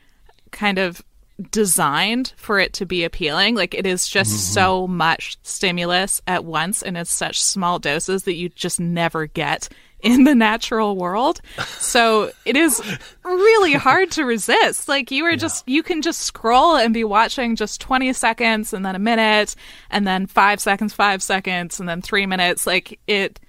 kind 0.52 0.78
of 0.78 1.04
designed 1.52 2.34
for 2.36 2.60
it 2.60 2.74
to 2.74 2.86
be 2.86 3.04
appealing. 3.04 3.56
Like 3.56 3.74
it 3.74 3.86
is 3.86 4.08
just 4.08 4.54
so 4.54 4.88
much 4.88 5.38
stimulus 5.44 6.22
at 6.28 6.44
once 6.44 6.82
and 6.82 6.98
in 6.98 7.06
such 7.06 7.42
small 7.42 7.80
doses 7.80 8.24
that 8.24 8.34
you 8.34 8.50
just 8.50 8.80
never 8.80 9.26
get 9.26 9.70
in 10.02 10.24
the 10.24 10.36
natural 10.36 10.96
world. 10.96 11.42
So 11.78 12.32
it 12.46 12.56
is 12.56 12.82
really 13.24 13.74
hard 13.74 14.12
to 14.12 14.24
resist. 14.24 14.88
Like 14.88 15.12
you 15.12 15.26
are 15.26 15.36
just 15.36 15.68
you 15.68 15.84
can 15.84 16.02
just 16.02 16.22
scroll 16.22 16.76
and 16.76 16.94
be 16.94 17.04
watching 17.04 17.56
just 17.56 17.82
20 17.82 18.14
seconds 18.14 18.74
and 18.74 18.86
then 18.86 18.96
a 18.96 19.00
minute 19.00 19.56
and 19.90 20.08
then 20.08 20.26
5 20.26 20.60
seconds, 20.60 20.94
5 20.94 21.22
seconds 21.24 21.80
and 21.80 21.88
then 21.88 22.02
3 22.02 22.26
minutes. 22.26 22.66
Like 22.66 23.00
it 23.08 23.40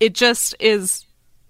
it 0.00 0.14
just 0.14 0.54
is 0.58 1.03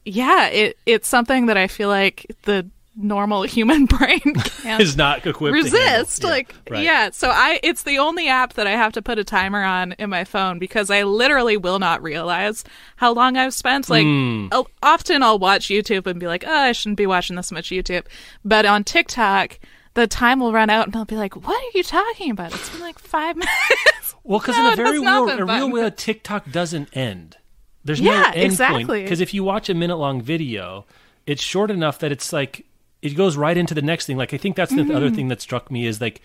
yeah, 0.05 0.47
it 0.49 0.77
it's 0.87 1.09
something 1.09 1.47
that 1.47 1.57
I 1.57 1.67
feel 1.67 1.89
like 1.89 2.27
the 2.43 2.67
normal 2.97 3.43
human 3.57 3.87
brain 3.87 4.21
can't 4.21 4.81
Is 4.81 4.97
not 4.97 5.27
equipped 5.27 5.53
resist 5.53 6.23
Yeah, 6.23 6.31
like 6.31 6.55
right. 6.71 6.85
yeah 6.85 7.11
so 7.11 7.29
i 7.29 7.59
it's 7.65 7.83
the 7.83 7.99
only 7.99 8.29
app 8.29 8.53
that 8.53 8.69
i 8.69 8.71
have 8.71 8.93
to 8.93 9.03
put 9.03 9.19
a 9.19 9.25
timer 9.25 9.65
on 9.65 9.97
in 9.99 10.09
my 10.11 10.23
phone 10.23 10.61
because 10.61 10.91
i 10.93 11.03
literally 11.03 11.57
will 11.57 11.81
not 11.81 12.05
realize 12.05 12.63
how 12.95 13.13
long 13.13 13.37
i've 13.37 13.53
spent 13.53 13.91
like 13.91 14.05
Hmm. 14.05 14.47
I'll- 14.53 14.71
often 14.81 15.25
i'll 15.25 15.41
watch 15.41 15.67
youtube 15.67 16.07
and 16.07 16.21
be 16.21 16.29
like 16.29 16.45
oh 16.47 16.53
i 16.55 16.71
shouldn't 16.71 16.97
be 16.99 17.09
watching 17.09 17.35
this 17.35 17.51
much 17.51 17.71
youtube 17.71 18.05
but 18.45 18.65
on 18.65 18.85
tiktok 18.85 19.59
the 19.95 20.07
time 20.07 20.39
will 20.39 20.53
run 20.53 20.71
out 20.71 20.87
and 20.87 20.95
I'll 20.97 21.05
be 21.05 21.15
like, 21.17 21.35
"What 21.35 21.57
are 21.57 21.71
you 21.79 21.85
talking 21.85 22.33
about? 22.33 22.53
It's 22.53 22.69
been 22.69 22.81
like 22.81 22.99
five 22.99 23.37
minutes." 23.37 24.17
Well, 24.25 24.41
because 24.41 24.57
No, 24.57 24.67
in 24.67 24.73
a 24.73 24.77
very 24.77 24.99
real, 24.99 25.29
a 25.29 25.45
real 25.45 25.71
way, 25.71 25.89
TikTok 25.91 26.51
doesn't 26.51 26.89
end. 26.97 27.37
There's 27.85 28.01
Yeah, 28.01 28.21
no 28.23 28.27
end 28.29 28.43
exactly. 28.53 29.03
Because 29.03 29.21
if 29.21 29.35
you 29.35 29.45
watch 29.45 29.69
a 29.69 29.75
minute 29.75 29.97
long 29.97 30.21
video, 30.23 30.87
it's 31.27 31.43
short 31.43 31.71
enough 31.71 31.99
that 32.01 32.11
it's 32.13 32.33
like 32.33 32.65
it 33.03 33.11
goes 33.17 33.37
right 33.37 33.57
into 33.57 33.75
the 33.75 33.83
next 33.83 34.07
thing. 34.07 34.17
Like 34.17 34.33
I 34.33 34.39
think 34.39 34.57
that's 34.57 34.75
the 34.75 34.83
other 34.95 35.07
Mm-hmm. 35.07 35.15
thing 35.15 35.29
that 35.29 35.41
struck 35.43 35.71
me 35.71 35.87
is 35.87 36.01
like 36.01 36.23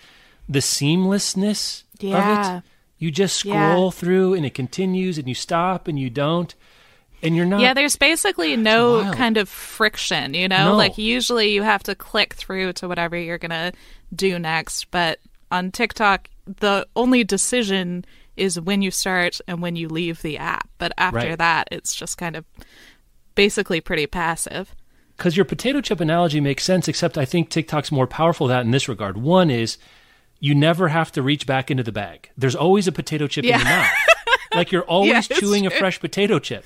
the 0.48 0.60
seamlessness 0.60 1.84
of 1.96 2.04
Yeah. 2.04 2.58
it. 2.58 2.64
You 2.98 3.12
just 3.12 3.44
Yeah. 3.46 3.72
scroll 3.72 3.92
through 3.92 4.34
and 4.34 4.46
it 4.46 4.54
continues, 4.54 5.18
and 5.18 5.28
you 5.28 5.36
stop 5.36 5.88
and 5.88 6.00
you 6.00 6.10
don't, 6.10 6.54
and 7.24 7.36
you're 7.36 7.46
not. 7.46 7.62
Yeah, 7.62 7.74
there's 7.74 7.96
basically 7.98 8.56
no 8.58 9.00
wild. 9.02 9.16
kind 9.16 9.38
of 9.38 9.48
friction, 9.50 10.34
you 10.34 10.48
know? 10.48 10.70
No. 10.72 10.76
Like 10.76 10.98
usually 10.98 11.54
you 11.54 11.64
have 11.64 11.84
to 11.84 11.96
click 11.96 12.34
through 12.34 12.74
to 12.74 12.88
whatever 12.88 13.18
you're 13.18 13.38
going 13.38 13.52
to 13.52 13.72
do 14.14 14.38
next, 14.40 14.92
but 14.92 15.20
on 15.52 15.72
TikTok 15.72 16.30
the 16.60 16.88
only 16.96 17.24
decision 17.24 18.04
is 18.40 18.60
when 18.60 18.82
you 18.82 18.92
start 18.92 19.40
and 19.48 19.62
when 19.62 19.76
you 19.76 19.88
leave 19.90 20.22
the 20.22 20.38
app. 20.38 20.70
But 20.78 20.92
after 20.98 21.18
Right. 21.30 21.38
that, 21.38 21.68
it's 21.72 21.94
just 21.94 22.18
kind 22.18 22.36
of 22.36 22.46
basically 23.36 23.82
pretty 23.82 24.08
passive. 24.08 24.76
because 25.18 25.36
your 25.36 25.46
potato 25.46 25.82
chip 25.82 26.00
analogy 26.00 26.40
makes 26.40 26.64
sense, 26.64 26.88
except 26.88 27.18
I 27.18 27.26
think 27.26 27.50
TikTok's 27.50 27.92
more 27.92 28.08
powerful 28.08 28.48
than 28.48 28.56
that 28.56 28.66
in 28.66 28.72
this 28.72 28.88
regard. 28.88 29.18
One 29.18 29.50
is 29.52 29.78
you 30.40 30.56
never 30.56 30.88
have 30.88 31.12
to 31.12 31.22
reach 31.22 31.46
back 31.46 31.70
into 31.70 31.84
the 31.84 31.92
bag. 31.92 32.30
There's 32.38 32.56
always 32.56 32.88
a 32.88 32.92
potato 32.94 33.28
chip 33.28 33.44
in 33.44 33.50
your 33.50 33.64
mouth. 33.66 33.92
like 34.56 34.72
you're 34.72 34.84
always 34.84 35.30
Yeah, 35.30 35.38
chewing 35.38 35.66
a 35.66 35.70
fresh 35.72 36.00
potato 36.00 36.40
chip. 36.40 36.64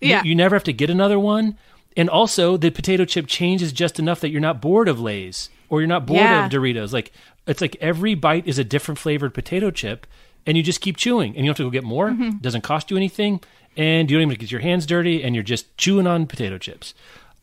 You- 0.00 0.08
Yeah. 0.08 0.22
You, 0.24 0.34
never 0.34 0.56
have 0.56 0.64
to 0.64 0.72
get 0.72 0.90
another 0.90 1.16
one. 1.18 1.56
And 1.96 2.10
also 2.10 2.56
the 2.56 2.70
potato 2.70 3.04
chip 3.04 3.28
changes 3.28 3.72
just 3.72 4.00
enough 4.00 4.20
that 4.20 4.30
you're 4.30 4.40
not 4.40 4.60
bored 4.60 4.88
of 4.88 4.98
Lay's 5.00 5.48
or 5.68 5.80
you're 5.80 5.86
not 5.86 6.06
bored 6.06 6.18
Yeah. 6.18 6.44
of 6.46 6.50
Doritos. 6.50 6.92
Like 6.92 7.12
it's 7.46 7.60
like 7.60 7.76
every 7.80 8.16
bite 8.16 8.48
is 8.48 8.58
a 8.58 8.64
different 8.64 8.98
flavored 8.98 9.32
potato 9.32 9.70
chip 9.70 10.08
and 10.46 10.56
you 10.56 10.62
just 10.62 10.80
keep 10.80 10.96
chewing 10.96 11.30
and 11.36 11.38
you 11.38 11.42
don't 11.44 11.48
have 11.48 11.56
to 11.58 11.62
go 11.64 11.70
get 11.70 11.84
more. 11.84 12.08
Mm-hmm. 12.10 12.22
It 12.36 12.42
doesn't 12.42 12.62
cost 12.62 12.90
you 12.90 12.96
anything 12.96 13.40
and 13.76 14.10
you 14.10 14.16
don't 14.16 14.28
even 14.28 14.38
get 14.38 14.50
your 14.50 14.60
hands 14.60 14.86
dirty 14.86 15.22
and 15.22 15.34
you're 15.34 15.44
just 15.44 15.76
chewing 15.76 16.06
on 16.06 16.26
potato 16.26 16.56
chips 16.58 16.94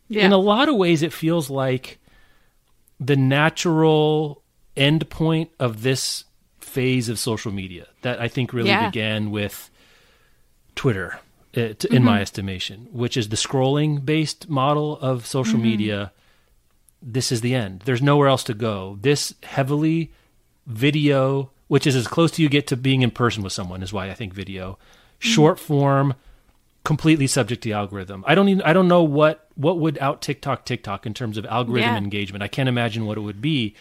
Yeah. 0.08 0.24
in 0.24 0.32
a 0.32 0.38
lot 0.38 0.68
of 0.68 0.76
ways, 0.76 1.02
it 1.02 1.12
feels 1.12 1.48
like 1.50 1.98
the 2.98 3.16
natural 3.16 4.42
end 4.76 5.08
point 5.10 5.50
of 5.60 5.82
this 5.82 6.24
phase 6.60 7.08
of 7.08 7.18
social 7.18 7.52
media 7.52 7.86
that 8.02 8.20
I 8.20 8.28
think 8.28 8.52
really 8.52 8.70
Yeah. 8.70 8.88
began 8.88 9.30
with 9.30 9.70
Twitter, 10.74 11.20
uh, 11.56 11.74
in 11.90 12.02
my 12.02 12.20
estimation, 12.20 12.88
which 12.90 13.16
is 13.16 13.28
the 13.28 13.36
scrolling 13.36 14.04
based 14.04 14.48
model 14.48 14.98
of 14.98 15.24
social 15.26 15.58
media. 15.58 16.10
This 17.00 17.30
is 17.30 17.42
the 17.42 17.54
end. 17.54 17.82
There's 17.84 18.02
nowhere 18.02 18.26
else 18.28 18.42
to 18.44 18.54
go. 18.54 18.98
This 19.00 19.34
heavily 19.44 20.10
video, 20.66 21.50
which 21.68 21.86
is 21.86 21.96
as 21.96 22.06
close 22.06 22.30
to 22.32 22.42
you 22.42 22.48
get 22.48 22.66
to 22.68 22.76
being 22.76 23.02
in 23.02 23.10
person 23.10 23.42
with 23.42 23.52
someone, 23.52 23.82
is 23.82 23.92
why 23.92 24.10
I 24.10 24.14
think 24.14 24.32
video, 24.34 24.78
short 25.18 25.58
form, 25.58 26.14
completely 26.84 27.26
subject 27.26 27.62
to 27.62 27.68
the 27.70 27.72
algorithm. 27.72 28.22
I 28.26 28.34
don't 28.34 28.48
even 28.48 28.62
I 28.62 28.72
don't 28.72 28.88
know 28.88 29.02
what 29.02 29.48
what 29.56 29.78
would 29.78 29.98
out 29.98 30.20
TikTok 30.20 30.64
TikTok 30.66 31.06
in 31.06 31.14
terms 31.14 31.38
of 31.38 31.46
algorithm 31.46 31.90
Yeah. 31.92 31.96
engagement. 31.96 32.42
I 32.42 32.48
can't 32.48 32.68
imagine 32.68 33.06
what 33.06 33.16
it 33.16 33.22
would 33.22 33.40
be, 33.40 33.74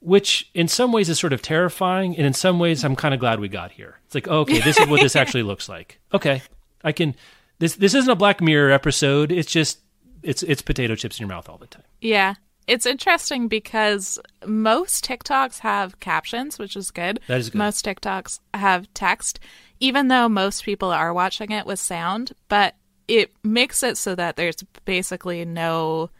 which 0.00 0.50
in 0.54 0.68
some 0.68 0.92
ways 0.92 1.08
is 1.08 1.18
sort 1.18 1.32
of 1.32 1.40
terrifying, 1.42 2.16
and 2.16 2.26
in 2.26 2.34
some 2.34 2.58
ways 2.58 2.84
I'm 2.84 2.96
kind 2.96 3.14
of 3.14 3.20
glad 3.20 3.40
we 3.40 3.48
got 3.48 3.72
here. 3.72 3.98
It's 4.06 4.14
like, 4.14 4.28
okay, 4.28 4.60
this 4.60 4.78
is 4.78 4.86
what 4.88 5.00
this 5.00 5.16
actually 5.22 5.42
looks 5.44 5.68
like. 5.68 5.98
Okay, 6.12 6.42
I 6.84 6.92
can. 6.92 7.14
This 7.58 7.76
this 7.76 7.94
isn't 7.94 8.10
a 8.10 8.16
Black 8.16 8.40
Mirror 8.42 8.70
episode. 8.72 9.32
It's 9.32 9.50
just 9.50 9.78
it's 10.22 10.42
it's 10.42 10.60
potato 10.60 10.94
chips 10.94 11.18
in 11.18 11.26
your 11.26 11.34
mouth 11.34 11.48
all 11.48 11.56
the 11.56 11.66
time. 11.66 11.84
Yeah. 12.02 12.34
It's 12.66 12.86
interesting 12.86 13.48
because 13.48 14.18
most 14.44 15.04
TikToks 15.04 15.60
have 15.60 16.00
captions, 16.00 16.58
which 16.58 16.76
is 16.76 16.90
good. 16.90 17.20
That 17.28 17.38
is 17.38 17.50
good. 17.50 17.58
Most 17.58 17.84
TikToks 17.84 18.40
have 18.54 18.92
text, 18.94 19.38
even 19.78 20.08
though 20.08 20.28
most 20.28 20.64
people 20.64 20.90
are 20.90 21.14
watching 21.14 21.50
it 21.52 21.66
with 21.66 21.78
sound, 21.78 22.32
but 22.48 22.74
it 23.06 23.32
makes 23.44 23.82
it 23.84 23.96
so 23.96 24.14
that 24.16 24.34
there's 24.36 24.56
basically 24.84 25.44
no 25.44 26.10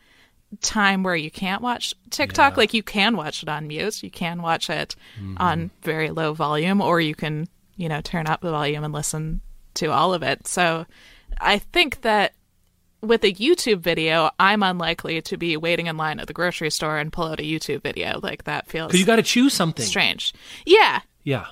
time 0.61 1.03
where 1.03 1.17
you 1.17 1.31
can't 1.31 1.63
watch 1.63 1.93
TikTok. 2.11 2.53
Yeah. 2.53 2.59
Like 2.59 2.75
you 2.75 2.85
can 2.85 3.17
watch 3.17 3.43
it 3.43 3.49
on 3.49 3.67
mute, 3.67 4.03
you 4.05 4.11
can 4.11 4.41
watch 4.41 4.71
it 4.71 4.95
Mm-hmm. 5.21 5.35
on 5.39 5.71
very 5.83 6.11
low 6.11 6.33
volume, 6.33 6.81
or 6.81 7.01
you 7.01 7.15
can, 7.17 7.49
you 7.77 7.89
know, 7.89 8.01
turn 8.01 8.27
up 8.29 8.41
the 8.41 8.51
volume 8.53 8.85
and 8.85 8.95
listen 8.95 9.41
to 9.75 9.87
all 9.91 10.15
of 10.15 10.23
it. 10.23 10.47
So 10.47 10.87
I 11.41 11.59
think 11.59 12.03
that 12.03 12.35
with 13.01 13.25
a 13.25 13.33
YouTube 13.33 13.81
video, 13.81 14.31
I'm 14.39 14.63
unlikely 14.63 15.23
to 15.23 15.37
be 15.37 15.57
waiting 15.57 15.87
in 15.87 15.97
line 15.97 16.19
at 16.21 16.27
the 16.27 16.33
grocery 16.33 16.71
store 16.71 16.99
and 16.99 17.13
pull 17.13 17.27
out 17.27 17.41
a 17.41 17.43
YouTube 17.43 17.83
video. 17.83 18.21
Like 18.23 18.45
that 18.45 18.67
feels 18.67 18.89
Because 18.89 19.01
you 19.01 19.07
got 19.07 19.17
to 19.17 19.23
choose 19.23 19.53
something. 19.53 19.85
strange. 19.85 20.33
Yeah, 20.65 21.01
Yeah. 21.25 21.47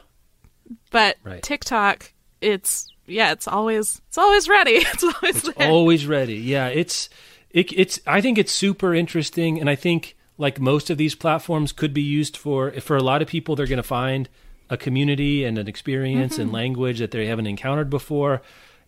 but 0.91 1.17
Right. 1.23 1.43
TikTok, 1.43 2.13
it's 2.41 2.89
yeah, 3.07 3.33
it's 3.33 3.47
always 3.49 4.01
it's 4.09 4.19
always 4.19 4.49
ready. 4.49 4.77
It's 4.93 5.05
always 5.05 5.43
there. 5.43 5.69
always 5.69 6.07
ready. 6.07 6.37
Yeah, 6.37 6.69
it's 6.69 7.09
it, 7.51 7.73
it's. 7.73 8.01
I 8.07 8.21
think 8.21 8.39
it's 8.39 8.53
super 8.53 8.95
interesting, 8.95 9.61
and 9.61 9.71
I 9.71 9.77
think 9.77 10.17
like 10.39 10.59
most 10.61 10.91
of 10.91 10.99
these 10.99 11.15
platforms 11.15 11.71
could 11.73 11.95
be 11.95 12.03
used 12.03 12.37
for 12.37 12.71
for 12.81 12.97
a 12.97 13.03
lot 13.03 13.23
of 13.23 13.29
people. 13.29 13.55
They're 13.57 13.67
going 13.67 13.77
to 13.77 13.83
find 13.83 14.29
a 14.71 14.77
community 14.77 15.45
and 15.45 15.59
an 15.59 15.69
experience 15.69 16.39
and 16.39 16.47
mm-hmm. 16.47 16.55
language 16.55 16.99
that 16.99 17.11
they 17.11 17.27
haven't 17.27 17.47
encountered 17.47 17.91
before, 17.91 18.41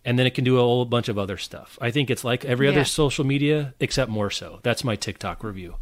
and 0.07 0.17
then 0.17 0.25
it 0.25 0.33
can 0.33 0.43
do 0.43 0.57
a 0.57 0.61
whole 0.61 0.85
bunch 0.85 1.09
of 1.09 1.19
other 1.19 1.37
stuff. 1.37 1.77
I 1.79 1.91
think 1.91 2.09
it's 2.09 2.23
like 2.23 2.45
every 2.45 2.65
Yeah. 2.67 2.71
other 2.71 2.85
social 2.85 3.25
media, 3.25 3.75
except 3.79 4.09
more 4.09 4.31
so. 4.31 4.59
That's 4.63 4.83
my 4.83 4.95
TikTok 4.95 5.43
review. 5.43 5.75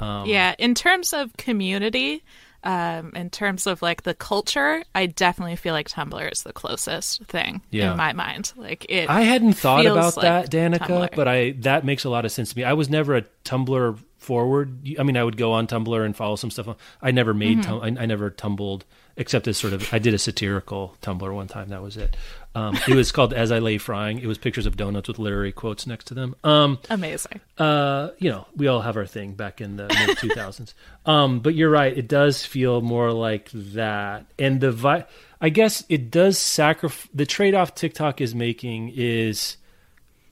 Um, 0.00 0.26
yeah, 0.26 0.54
in 0.58 0.74
terms 0.74 1.12
of 1.12 1.36
community, 1.36 2.22
um, 2.64 3.12
in 3.14 3.28
terms 3.28 3.66
of 3.66 3.82
like 3.82 4.04
the 4.04 4.14
culture, 4.14 4.82
I 4.94 5.06
definitely 5.06 5.56
feel 5.56 5.74
like 5.74 5.88
Tumblr 5.88 6.32
is 6.32 6.44
the 6.44 6.52
closest 6.52 7.24
thing 7.24 7.60
Yeah. 7.70 7.90
in 7.90 7.96
my 7.96 8.12
mind. 8.12 8.52
Like 8.56 8.86
it. 8.88 9.10
I 9.10 9.22
hadn't 9.22 9.54
thought 9.54 9.84
about 9.84 10.16
like 10.16 10.22
that, 10.22 10.50
Danika, 10.50 10.86
Tumblr. 10.86 11.16
but 11.16 11.28
I 11.28 11.50
that 11.60 11.84
makes 11.84 12.04
a 12.04 12.10
lot 12.10 12.24
of 12.24 12.32
sense 12.32 12.52
to 12.52 12.56
me. 12.58 12.64
I 12.64 12.72
was 12.72 12.88
never 12.88 13.16
a 13.16 13.22
Tumblr 13.44 13.98
forward. 14.16 14.88
I 14.98 15.02
mean, 15.02 15.16
I 15.16 15.24
would 15.24 15.36
go 15.36 15.52
on 15.52 15.66
Tumblr 15.66 16.04
and 16.04 16.16
follow 16.16 16.36
some 16.36 16.50
stuff. 16.52 16.68
I 17.02 17.10
never 17.10 17.34
made. 17.34 17.58
Mm-hmm. 17.58 17.80
Tum- 17.80 17.98
I, 17.98 18.02
I 18.02 18.06
never 18.06 18.30
tumbled 18.30 18.84
except 19.16 19.46
as 19.48 19.56
sort 19.58 19.72
of. 19.72 19.92
I 19.92 19.98
did 19.98 20.14
a 20.14 20.18
satirical 20.18 20.96
Tumblr 21.02 21.34
one 21.34 21.48
time. 21.48 21.68
That 21.68 21.82
was 21.82 21.96
it. 21.96 22.16
Um, 22.54 22.78
it 22.88 22.94
was 22.94 23.12
called 23.12 23.32
"As 23.32 23.50
I 23.50 23.58
Lay 23.58 23.78
Frying." 23.78 24.18
It 24.18 24.26
was 24.26 24.38
pictures 24.38 24.66
of 24.66 24.76
donuts 24.76 25.08
with 25.08 25.18
literary 25.18 25.52
quotes 25.52 25.86
next 25.86 26.06
to 26.08 26.14
them. 26.14 26.34
Um, 26.44 26.78
Amazing. 26.90 27.40
uh, 27.58 28.10
you 28.18 28.30
know, 28.30 28.46
we 28.56 28.66
all 28.68 28.80
have 28.82 28.96
our 28.96 29.06
thing 29.06 29.32
back 29.32 29.60
in 29.60 29.76
the 29.76 29.88
mid 30.06 30.18
two 30.18 30.28
thousands. 30.28 30.74
Um, 31.06 31.40
but 31.40 31.54
you're 31.54 31.70
right; 31.70 31.96
it 31.96 32.08
does 32.08 32.44
feel 32.44 32.80
more 32.80 33.12
like 33.12 33.50
that. 33.52 34.26
And 34.38 34.60
the 34.60 34.70
vi- 34.72 35.06
I 35.40 35.48
guess 35.48 35.84
it 35.88 36.10
does 36.10 36.38
sacrifice 36.38 37.08
the 37.14 37.26
trade 37.26 37.54
off 37.54 37.74
TikTok 37.74 38.20
is 38.20 38.34
making 38.34 38.92
is 38.94 39.56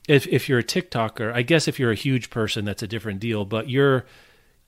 if 0.09 0.27
if 0.29 0.49
you're 0.49 0.59
a 0.59 0.65
TikToker, 0.65 1.33
I 1.33 1.43
guess 1.43 1.69
if 1.69 1.79
you're 1.79 1.91
a 1.91 1.97
huge 1.97 2.31
person, 2.31 2.65
that's 2.65 2.83
a 2.83 2.87
different 2.89 3.21
deal. 3.21 3.45
But 3.45 3.69
you're 3.71 4.05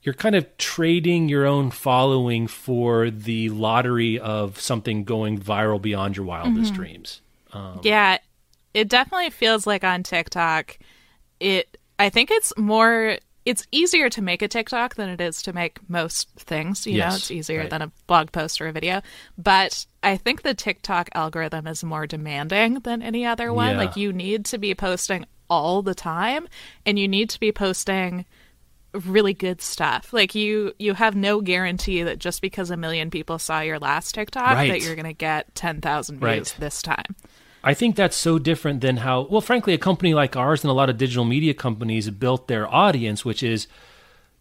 you're 0.03 0.13
kind 0.13 0.35
of 0.35 0.57
trading 0.57 1.29
your 1.29 1.45
own 1.45 1.71
following 1.71 2.45
for 2.47 3.09
the 3.09 3.49
lottery 3.49 4.19
of 4.19 4.59
something 4.59 5.05
going 5.05 5.39
viral 5.39 5.81
beyond 5.81 6.17
your 6.17 6.25
wildest 6.25 6.73
dreams. 6.73 7.21
Um, 7.53 7.79
Yeah, 7.83 8.17
it 8.73 8.89
definitely 8.89 9.29
feels 9.29 9.65
like 9.65 9.83
on 9.83 10.03
TikTok, 10.03 10.77
it. 11.39 11.77
I 11.97 12.09
think 12.09 12.31
it's 12.31 12.53
more. 12.57 13.17
It's 13.45 13.67
easier 13.71 14.09
to 14.09 14.21
make 14.21 14.41
a 14.41 14.47
TikTok 14.47 14.95
than 14.95 15.09
it 15.09 15.19
is 15.19 15.41
to 15.43 15.53
make 15.53 15.77
most 15.89 16.29
things. 16.37 16.87
You 16.87 16.99
know, 16.99 17.07
it's 17.09 17.31
easier 17.31 17.59
right. 17.59 17.69
than 17.69 17.81
a 17.81 17.91
blog 18.07 18.31
post 18.31 18.61
or 18.61 18.67
a 18.67 18.71
video. 18.71 19.01
But 19.37 19.85
I 20.01 20.17
think 20.17 20.41
the 20.41 20.53
TikTok 20.53 21.09
algorithm 21.13 21.67
is 21.67 21.83
more 21.83 22.07
demanding 22.07 22.75
than 22.75 23.01
any 23.01 23.25
other 23.25 23.53
one. 23.53 23.71
Yeah. 23.71 23.77
Like 23.77 23.97
you 23.97 24.11
need 24.11 24.45
to 24.45 24.57
be 24.57 24.73
posting 24.75 25.25
all 25.49 25.81
the 25.81 25.95
time, 25.95 26.47
and 26.85 26.97
you 26.97 27.07
need 27.07 27.29
to 27.31 27.39
be 27.39 27.51
posting 27.51 28.25
really 28.93 29.33
good 29.33 29.61
stuff. 29.61 30.13
Like 30.13 30.35
you 30.35 30.73
you 30.79 30.93
have 30.93 31.15
no 31.15 31.41
guarantee 31.41 32.03
that 32.03 32.19
just 32.19 32.41
because 32.41 32.69
a 32.69 32.77
million 32.77 33.09
people 33.09 33.39
saw 33.39 33.61
your 33.61 33.79
last 33.79 34.13
TikTok 34.13 34.55
Right. 34.55 34.71
that 34.71 34.81
you're 34.81 34.95
going 34.95 35.05
to 35.05 35.13
get 35.13 35.53
10,000 35.55 36.19
views 36.19 36.23
Right. 36.23 36.55
this 36.59 36.81
time. 36.81 37.15
I 37.63 37.73
think 37.73 37.95
that's 37.95 38.17
so 38.17 38.39
different 38.39 38.81
than 38.81 38.97
how, 38.97 39.21
well, 39.21 39.39
frankly, 39.39 39.73
a 39.73 39.77
company 39.77 40.13
like 40.13 40.35
ours 40.35 40.63
and 40.63 40.71
a 40.71 40.73
lot 40.73 40.89
of 40.89 40.97
digital 40.97 41.23
media 41.23 41.53
companies 41.53 42.09
built 42.09 42.47
their 42.47 42.67
audience, 42.67 43.23
which 43.23 43.41
is 43.41 43.67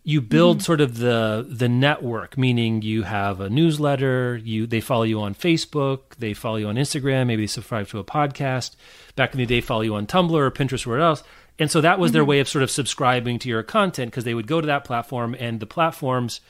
you 0.04 0.20
build 0.20 0.58
mm. 0.58 0.62
sort 0.62 0.80
of 0.80 0.98
the 0.98 1.46
the 1.48 1.68
network, 1.68 2.36
meaning 2.36 2.82
you 2.82 3.04
have 3.04 3.40
a 3.40 3.48
newsletter, 3.48 4.36
you 4.42 4.66
they 4.66 4.80
follow 4.80 5.04
you 5.04 5.20
on 5.20 5.34
Facebook, 5.34 6.16
they 6.18 6.34
follow 6.34 6.56
you 6.56 6.66
on 6.66 6.74
Instagram, 6.74 7.28
maybe 7.28 7.44
they 7.44 7.46
subscribe 7.46 7.86
to 7.88 8.00
a 8.00 8.04
podcast. 8.04 8.74
Back 9.14 9.32
in 9.32 9.38
the 9.38 9.46
day, 9.46 9.60
follow 9.60 9.82
you 9.82 9.94
on 9.94 10.06
Tumblr 10.06 10.32
or 10.32 10.50
Pinterest 10.50 10.86
or 10.86 10.90
whatever 10.90 11.06
else. 11.06 11.22
And 11.58 11.70
so 11.70 11.80
that 11.80 11.98
was 11.98 12.12
their 12.12 12.24
way 12.24 12.40
of 12.40 12.48
sort 12.48 12.62
of 12.62 12.70
subscribing 12.70 13.38
to 13.40 13.48
your 13.48 13.62
content 13.62 14.10
because 14.10 14.24
they 14.24 14.34
would 14.34 14.46
go 14.46 14.60
to 14.60 14.66
that 14.66 14.84
platform 14.84 15.36
and 15.38 15.60
the 15.60 15.66
platforms 15.66 16.40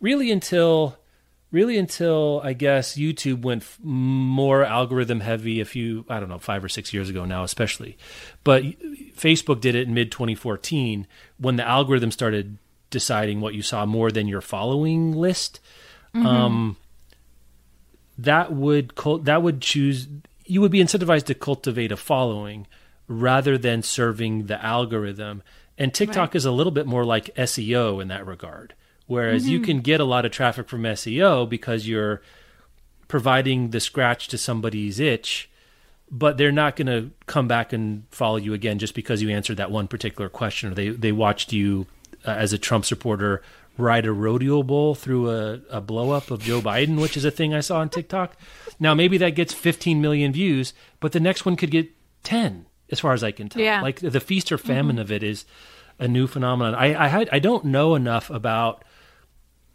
really 0.00 0.30
until 0.30 0.96
really 1.50 1.76
until 1.76 2.40
I 2.44 2.52
guess 2.52 2.96
YouTube 2.96 3.42
went 3.42 3.62
f- 3.62 3.78
more 3.82 4.64
algorithm 4.64 5.20
heavy 5.20 5.60
a 5.60 5.64
few 5.64 6.04
I 6.08 6.20
don't 6.20 6.28
know 6.28 6.38
5 6.38 6.64
or 6.64 6.68
6 6.68 6.92
years 6.92 7.08
ago 7.08 7.24
now 7.24 7.42
especially. 7.42 7.96
But 8.44 8.64
Facebook 9.16 9.60
did 9.60 9.74
it 9.74 9.88
in 9.88 9.94
mid 9.94 10.12
2014 10.12 11.06
when 11.38 11.56
the 11.56 11.66
algorithm 11.66 12.10
started 12.10 12.58
deciding 12.90 13.40
what 13.40 13.54
you 13.54 13.62
saw 13.62 13.86
more 13.86 14.10
than 14.10 14.28
your 14.28 14.40
following 14.40 15.12
list. 15.12 15.60
Um, 16.26 16.76
that 18.18 18.52
would 18.52 18.94
cult, 18.94 19.24
that 19.24 19.42
would 19.42 19.60
choose 19.60 20.08
you 20.44 20.60
would 20.60 20.72
be 20.72 20.80
incentivized 20.80 21.24
to 21.26 21.34
cultivate 21.34 21.92
a 21.92 21.96
following 21.96 22.66
rather 23.10 23.58
than 23.58 23.82
serving 23.82 24.46
the 24.46 24.64
algorithm. 24.64 25.42
And 25.76 25.92
TikTok 25.92 26.30
Right. 26.30 26.36
is 26.36 26.44
a 26.44 26.52
little 26.52 26.70
bit 26.70 26.86
more 26.86 27.04
like 27.04 27.34
SEO 27.36 28.00
in 28.00 28.06
that 28.08 28.24
regard. 28.24 28.72
Whereas 29.08 29.48
you 29.48 29.58
can 29.58 29.80
get 29.80 29.98
a 29.98 30.04
lot 30.04 30.24
of 30.24 30.30
traffic 30.30 30.68
from 30.68 30.82
SEO 30.86 31.48
because 31.48 31.88
you're 31.88 32.22
providing 33.08 33.70
the 33.70 33.80
scratch 33.80 34.28
to 34.28 34.38
somebody's 34.38 35.00
itch, 35.00 35.50
but 36.08 36.38
they're 36.38 36.52
not 36.52 36.76
going 36.76 36.86
to 36.86 37.10
come 37.26 37.48
back 37.48 37.72
and 37.72 38.04
follow 38.12 38.36
you 38.36 38.54
again 38.54 38.78
just 38.78 38.94
because 38.94 39.20
you 39.20 39.28
answered 39.30 39.56
that 39.56 39.72
one 39.72 39.88
particular 39.88 40.28
question 40.28 40.70
or 40.70 40.74
they 40.74 40.90
they 40.90 41.10
watched 41.10 41.52
you 41.52 41.86
uh, 42.24 42.30
as 42.30 42.52
a 42.52 42.58
Trump 42.58 42.84
supporter 42.84 43.42
ride 43.76 44.06
a 44.06 44.12
rodeo 44.12 44.62
bull 44.62 44.94
through 44.94 45.28
a, 45.30 45.60
a 45.70 45.80
blow 45.80 46.10
up 46.10 46.30
of 46.30 46.42
Joe 46.42 46.60
Biden, 46.60 47.00
which 47.00 47.16
is 47.16 47.24
a 47.24 47.30
thing 47.32 47.52
I 47.52 47.60
saw 47.60 47.78
on 47.80 47.88
TikTok. 47.88 48.36
Now 48.78 48.94
maybe 48.94 49.18
that 49.18 49.30
gets 49.30 49.52
15 49.54 50.00
million 50.00 50.32
views, 50.32 50.72
but 51.00 51.10
the 51.12 51.20
next 51.20 51.44
one 51.44 51.56
could 51.56 51.70
get 51.72 51.90
10, 52.22 52.66
as 52.90 53.00
far 53.00 53.12
as 53.12 53.24
I 53.24 53.30
can 53.30 53.48
tell. 53.48 53.62
Yeah. 53.62 53.82
Like 53.82 54.00
the 54.00 54.20
feast 54.20 54.52
or 54.52 54.58
famine 54.58 54.98
of 54.98 55.10
it 55.10 55.22
is 55.22 55.44
a 55.98 56.08
new 56.08 56.26
phenomenon. 56.26 56.74
I 56.74 57.04
I, 57.04 57.08
had, 57.08 57.28
I 57.32 57.38
don't 57.38 57.66
know 57.66 57.94
enough 57.94 58.30
about 58.30 58.84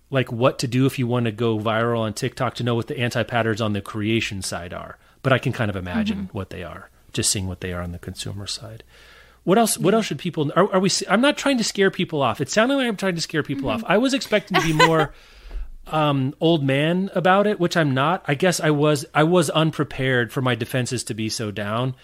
like 0.09 0.31
what 0.31 0.59
to 0.59 0.67
do 0.67 0.85
if 0.85 0.99
you 0.99 1.07
want 1.07 1.25
to 1.25 1.31
go 1.31 1.57
viral 1.57 1.99
on 1.99 2.13
TikTok 2.13 2.55
to 2.55 2.63
know 2.63 2.75
what 2.75 2.87
the 2.87 2.99
anti 2.99 3.23
patterns 3.23 3.61
on 3.61 3.73
the 3.73 3.81
creation 3.81 4.41
side 4.41 4.73
are. 4.73 4.97
But 5.21 5.33
I 5.33 5.39
can 5.39 5.53
kind 5.53 5.69
of 5.69 5.75
imagine 5.75 6.29
what 6.33 6.51
they 6.51 6.63
are, 6.63 6.91
just 7.11 7.31
seeing 7.31 7.47
what 7.47 7.61
they 7.61 7.73
are 7.73 7.81
on 7.81 7.91
the 7.91 7.99
consumer 7.99 8.45
side. 8.45 8.83
What 9.43 9.57
else? 9.57 9.77
What 9.77 9.93
else 9.93 10.05
should 10.05 10.19
people? 10.19 10.51
Are, 10.55 10.71
are 10.73 10.79
we? 10.79 10.89
I'm 11.09 11.21
not 11.21 11.37
trying 11.37 11.57
to 11.57 11.63
scare 11.63 11.89
people 11.89 12.21
off. 12.21 12.41
It 12.41 12.49
sounded 12.49 12.75
like 12.75 12.87
I'm 12.87 12.97
trying 12.97 13.15
to 13.15 13.21
scare 13.21 13.43
people 13.43 13.69
off. 13.69 13.83
I 13.87 13.97
was 13.97 14.13
expecting 14.13 14.59
to 14.59 14.65
be 14.65 14.73
more 14.73 15.13
um, 15.87 16.35
old 16.39 16.63
man 16.63 17.09
about 17.15 17.47
it, 17.47 17.59
which 17.59 17.77
I'm 17.77 17.93
not. 17.93 18.23
I 18.27 18.35
guess 18.35 18.59
I 18.59 18.71
was. 18.71 19.05
I 19.13 19.23
was 19.23 19.49
unprepared 19.49 20.31
for 20.31 20.41
my 20.41 20.55
defenses 20.55 21.03
to 21.05 21.13
be 21.13 21.29
so 21.29 21.51
down 21.51 21.95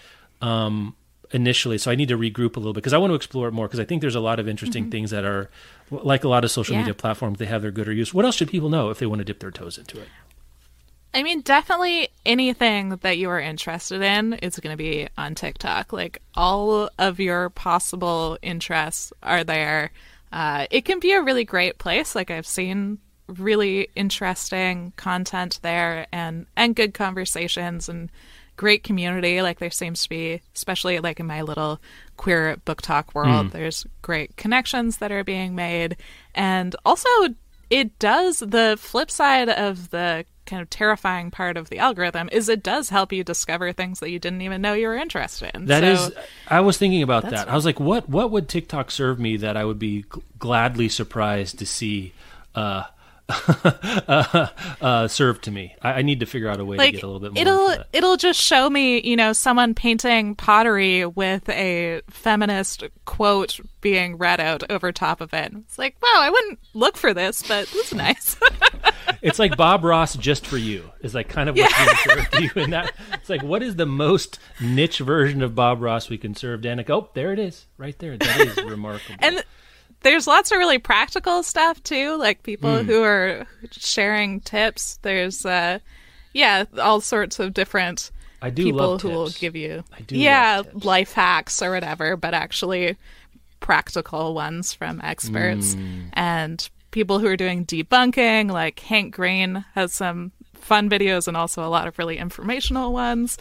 um, 0.42 0.94
initially. 1.32 1.78
So 1.78 1.90
I 1.90 1.94
need 1.94 2.08
to 2.08 2.18
regroup 2.18 2.56
a 2.56 2.60
little 2.60 2.72
bit 2.72 2.80
because 2.82 2.92
I 2.92 2.98
want 2.98 3.10
to 3.10 3.14
explore 3.14 3.48
it 3.48 3.52
more 3.52 3.66
because 3.66 3.80
I 3.80 3.84
think 3.84 4.00
there's 4.00 4.14
a 4.14 4.20
lot 4.20 4.38
of 4.38 4.48
interesting 4.48 4.90
things 4.90 5.10
that 5.10 5.24
are 5.24 5.50
like 5.90 6.24
a 6.24 6.28
lot 6.28 6.44
of 6.44 6.50
social 6.50 6.74
Yeah. 6.74 6.80
media 6.82 6.94
platforms. 6.94 7.38
They 7.38 7.46
have 7.46 7.62
their 7.62 7.70
good 7.70 7.88
or 7.88 7.92
use. 7.92 8.12
What 8.14 8.24
else 8.24 8.36
should 8.36 8.48
people 8.50 8.68
know 8.68 8.90
if 8.90 8.98
they 8.98 9.06
want 9.06 9.20
to 9.20 9.24
dip 9.24 9.40
their 9.40 9.50
toes 9.50 9.78
into 9.78 10.00
it? 10.00 10.08
I 11.14 11.22
mean, 11.22 11.42
definitely 11.42 12.08
anything 12.24 12.90
that 13.02 13.18
you 13.18 13.28
are 13.28 13.40
interested 13.40 14.00
in 14.00 14.32
is 14.34 14.58
going 14.58 14.72
to 14.72 14.82
be 14.82 15.08
on 15.18 15.34
TikTok. 15.34 15.92
Like 15.92 16.22
all 16.34 16.88
of 16.98 17.20
your 17.20 17.50
possible 17.50 18.38
interests 18.40 19.12
are 19.22 19.44
there. 19.44 19.90
Uh, 20.32 20.66
it 20.70 20.86
can 20.86 21.00
be 21.00 21.12
a 21.12 21.20
really 21.20 21.44
great 21.44 21.76
place. 21.76 22.14
Like 22.14 22.30
I've 22.30 22.46
seen 22.46 22.98
really 23.28 23.88
interesting 23.94 24.92
content 24.96 25.58
there 25.62 26.06
and 26.12 26.46
and 26.56 26.74
good 26.74 26.92
conversations 26.94 27.88
and 27.88 28.10
great 28.56 28.82
community. 28.84 29.42
Like 29.42 29.58
there 29.58 29.70
seems 29.70 30.02
to 30.04 30.08
be, 30.08 30.40
especially 30.54 30.98
like 31.00 31.20
in 31.20 31.26
my 31.26 31.42
little 31.42 31.80
queer 32.16 32.56
BookTok 32.66 33.14
world, 33.14 33.50
there's 33.52 33.86
great 34.02 34.36
connections 34.36 34.98
that 34.98 35.10
are 35.12 35.24
being 35.24 35.54
made, 35.54 35.96
and 36.34 36.74
also 36.84 37.08
it 37.70 37.98
does 37.98 38.40
the 38.40 38.76
flip 38.78 39.10
side 39.10 39.48
of 39.48 39.90
the 39.90 40.24
kind 40.44 40.60
of 40.60 40.68
terrifying 40.68 41.30
part 41.30 41.56
of 41.56 41.70
the 41.70 41.78
algorithm 41.78 42.28
is 42.32 42.48
it 42.48 42.64
does 42.64 42.88
help 42.90 43.12
you 43.12 43.22
discover 43.22 43.72
things 43.72 44.00
that 44.00 44.10
you 44.10 44.18
didn't 44.18 44.42
even 44.42 44.60
know 44.60 44.74
you 44.74 44.88
were 44.88 44.96
interested 44.96 45.48
in. 45.54 45.66
That 45.66 45.82
So- 45.82 46.06
is, 46.08 46.12
I 46.48 46.60
was 46.60 46.76
thinking 46.76 47.02
about 47.02 47.30
that. 47.30 47.48
I 47.48 47.54
was 47.54 47.64
like, 47.64 47.78
what 47.80 48.08
what 48.08 48.30
would 48.32 48.48
TikTok 48.48 48.90
serve 48.90 49.18
me 49.20 49.36
that 49.38 49.56
I 49.56 49.64
would 49.64 49.78
be 49.78 50.02
g- 50.02 50.08
gladly 50.38 50.88
surprised 50.88 51.58
to 51.60 51.66
see 51.66 52.12
uh, 52.54 52.82
uh, 53.28 54.48
uh, 54.80 55.08
served 55.08 55.44
to 55.44 55.50
me? 55.50 55.74
I, 55.82 55.92
I 55.94 56.02
need 56.02 56.20
to 56.20 56.26
figure 56.26 56.48
out 56.48 56.60
a 56.60 56.64
way 56.64 56.76
to 56.76 56.90
get 56.92 57.02
a 57.02 57.06
little 57.06 57.20
bit 57.20 57.32
more. 57.32 57.40
it'll 57.40 57.84
it'll 57.92 58.16
just 58.16 58.40
show 58.40 58.68
me 58.68 59.00
you 59.00 59.16
know 59.16 59.32
someone 59.32 59.74
painting 59.74 60.34
pottery 60.34 61.06
with 61.06 61.48
a 61.48 62.02
feminist 62.10 62.84
quote 63.04 63.58
being 63.80 64.16
read 64.16 64.40
out 64.40 64.62
over 64.70 64.92
top 64.92 65.20
of 65.20 65.32
it 65.34 65.52
it's 65.54 65.78
like 65.78 65.96
wow 66.02 66.18
i 66.20 66.30
wouldn't 66.30 66.58
look 66.74 66.96
for 66.96 67.12
this 67.12 67.42
but 67.42 67.66
this 67.68 67.86
is 67.92 67.94
nice 67.94 68.36
It's 69.20 69.38
like 69.38 69.56
Bob 69.56 69.84
Ross 69.84 70.16
just 70.16 70.46
for 70.46 70.56
you. 70.56 70.90
Is 71.00 71.14
like 71.14 71.28
kind 71.28 71.48
of 71.48 71.56
what's 71.56 71.72
being 71.76 71.96
served 72.16 72.32
to 72.32 72.42
you 72.42 72.50
in 72.56 72.70
that. 72.70 72.92
It's 73.14 73.28
like 73.30 73.42
what 73.42 73.62
is 73.62 73.76
the 73.76 73.86
most 73.86 74.40
niche 74.60 74.98
version 74.98 75.42
of 75.42 75.54
Bob 75.54 75.80
Ross 75.80 76.08
we 76.08 76.18
can 76.18 76.34
serve, 76.34 76.60
Danika? 76.60 76.90
Oh, 76.90 77.08
there 77.14 77.32
it 77.32 77.38
is, 77.38 77.66
right 77.78 77.96
there. 78.00 78.16
That 78.16 78.40
is 78.40 78.56
remarkable. 78.64 79.14
and 79.20 79.44
there's 80.02 80.26
lots 80.26 80.50
of 80.52 80.58
really 80.58 80.78
practical 80.78 81.42
stuff 81.42 81.82
too 81.82 82.16
like 82.16 82.42
people 82.42 82.78
Hmm. 82.80 82.86
who 82.86 83.02
are 83.02 83.46
sharing 83.70 84.40
tips. 84.40 84.98
There's 85.02 85.44
uh 85.46 85.78
yeah 86.32 86.64
all 86.80 87.00
sorts 87.00 87.38
of 87.38 87.52
different 87.54 88.10
I 88.40 88.50
do 88.50 88.64
people 88.64 88.98
who 88.98 89.10
will 89.10 89.28
give 89.30 89.54
you 89.54 89.84
I 89.96 90.00
do 90.02 90.16
yeah 90.18 90.62
life 90.74 91.12
hacks 91.12 91.62
or 91.62 91.70
whatever 91.72 92.16
but 92.16 92.34
actually 92.34 92.96
practical 93.60 94.34
ones 94.34 94.72
from 94.74 95.00
experts. 95.02 95.74
Mm. 95.74 96.08
and 96.14 96.70
people 96.90 97.18
who 97.20 97.26
are 97.26 97.36
doing 97.36 97.64
debunking 97.64 98.50
like 98.50 98.80
hank 98.80 99.14
green 99.14 99.64
has 99.74 99.92
some 99.94 100.32
fun 100.54 100.90
videos 100.90 101.26
and 101.28 101.36
also 101.36 101.64
a 101.64 101.70
lot 101.70 101.86
of 101.88 101.98
really 101.98 102.18
informational 102.18 102.92
ones. 102.92 103.38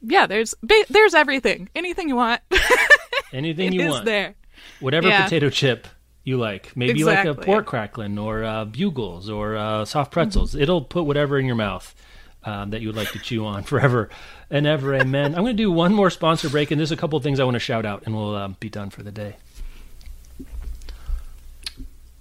Yeah 0.00 0.26
there's 0.26 0.54
there's 0.88 1.14
everything. 1.14 1.68
Anything 1.74 2.08
you 2.08 2.16
want. 2.16 2.40
Anything 3.32 3.72
you 3.72 3.82
is 3.82 3.90
want, 3.90 4.04
there 4.04 4.34
whatever 4.80 5.08
Yeah. 5.08 5.24
potato 5.24 5.50
chip 5.50 5.86
you 6.24 6.36
like. 6.36 6.76
Maybe 6.76 6.98
you 6.98 7.06
like 7.06 7.24
a 7.24 7.34
pork 7.34 7.66
crackling 7.66 8.18
or 8.18 8.44
uh, 8.44 8.64
bugles 8.64 9.28
or 9.28 9.56
uh, 9.56 9.84
soft 9.84 10.12
pretzels. 10.12 10.54
It'll 10.54 10.82
put 10.82 11.04
whatever 11.04 11.38
in 11.38 11.46
your 11.46 11.56
mouth. 11.56 11.94
Um, 12.44 12.70
that 12.70 12.80
you 12.80 12.88
would 12.88 12.96
like 12.96 13.12
to 13.12 13.20
chew 13.20 13.46
on 13.46 13.62
forever 13.62 14.10
and 14.50 14.66
ever. 14.66 14.96
Amen. 14.96 15.26
I'm 15.36 15.42
going 15.44 15.56
to 15.56 15.62
do 15.62 15.70
one 15.70 15.94
more 15.94 16.10
sponsor 16.10 16.48
break, 16.48 16.72
and 16.72 16.78
there's 16.80 16.90
a 16.90 16.96
couple 16.96 17.16
of 17.16 17.22
things 17.22 17.38
I 17.38 17.44
want 17.44 17.54
to 17.54 17.60
shout 17.60 17.86
out, 17.86 18.02
and 18.04 18.16
we'll 18.16 18.34
um, 18.34 18.56
be 18.58 18.68
done 18.68 18.90
for 18.90 19.04
the 19.04 19.12
day. 19.12 19.36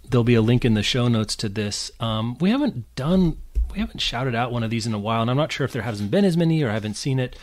There'll 0.07 0.23
be 0.23 0.35
a 0.35 0.41
link 0.41 0.65
in 0.65 0.73
the 0.73 0.83
show 0.83 1.07
notes 1.07 1.35
to 1.37 1.49
this. 1.49 1.89
Um, 1.99 2.37
we 2.39 2.49
haven't 2.51 2.93
done, 2.95 3.37
we 3.73 3.79
haven't 3.79 3.99
shouted 4.01 4.35
out 4.35 4.51
one 4.51 4.61
of 4.61 4.69
these 4.69 4.85
in 4.85 4.93
a 4.93 4.99
while, 4.99 5.21
and 5.21 5.31
I'm 5.31 5.37
not 5.37 5.51
sure 5.51 5.65
if 5.65 5.71
there 5.71 5.81
hasn't 5.83 6.11
been 6.11 6.25
as 6.25 6.35
many 6.35 6.61
or 6.61 6.69
I 6.69 6.73
haven't 6.73 6.95
seen 6.95 7.17
it. 7.19 7.35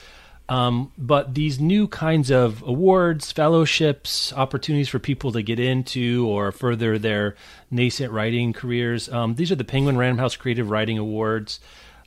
Um, 0.48 0.92
but 0.96 1.34
these 1.34 1.60
new 1.60 1.86
kinds 1.88 2.30
of 2.30 2.62
awards, 2.62 3.32
fellowships, 3.32 4.32
opportunities 4.32 4.88
for 4.88 4.98
people 4.98 5.30
to 5.32 5.42
get 5.42 5.60
into 5.60 6.26
or 6.26 6.52
further 6.52 6.98
their 6.98 7.36
nascent 7.70 8.12
writing 8.12 8.54
careers. 8.54 9.10
Um, 9.10 9.34
these 9.34 9.52
are 9.52 9.56
the 9.56 9.64
Penguin 9.64 9.98
Random 9.98 10.18
House 10.18 10.36
Creative 10.36 10.70
Writing 10.70 10.96
Awards. 10.96 11.60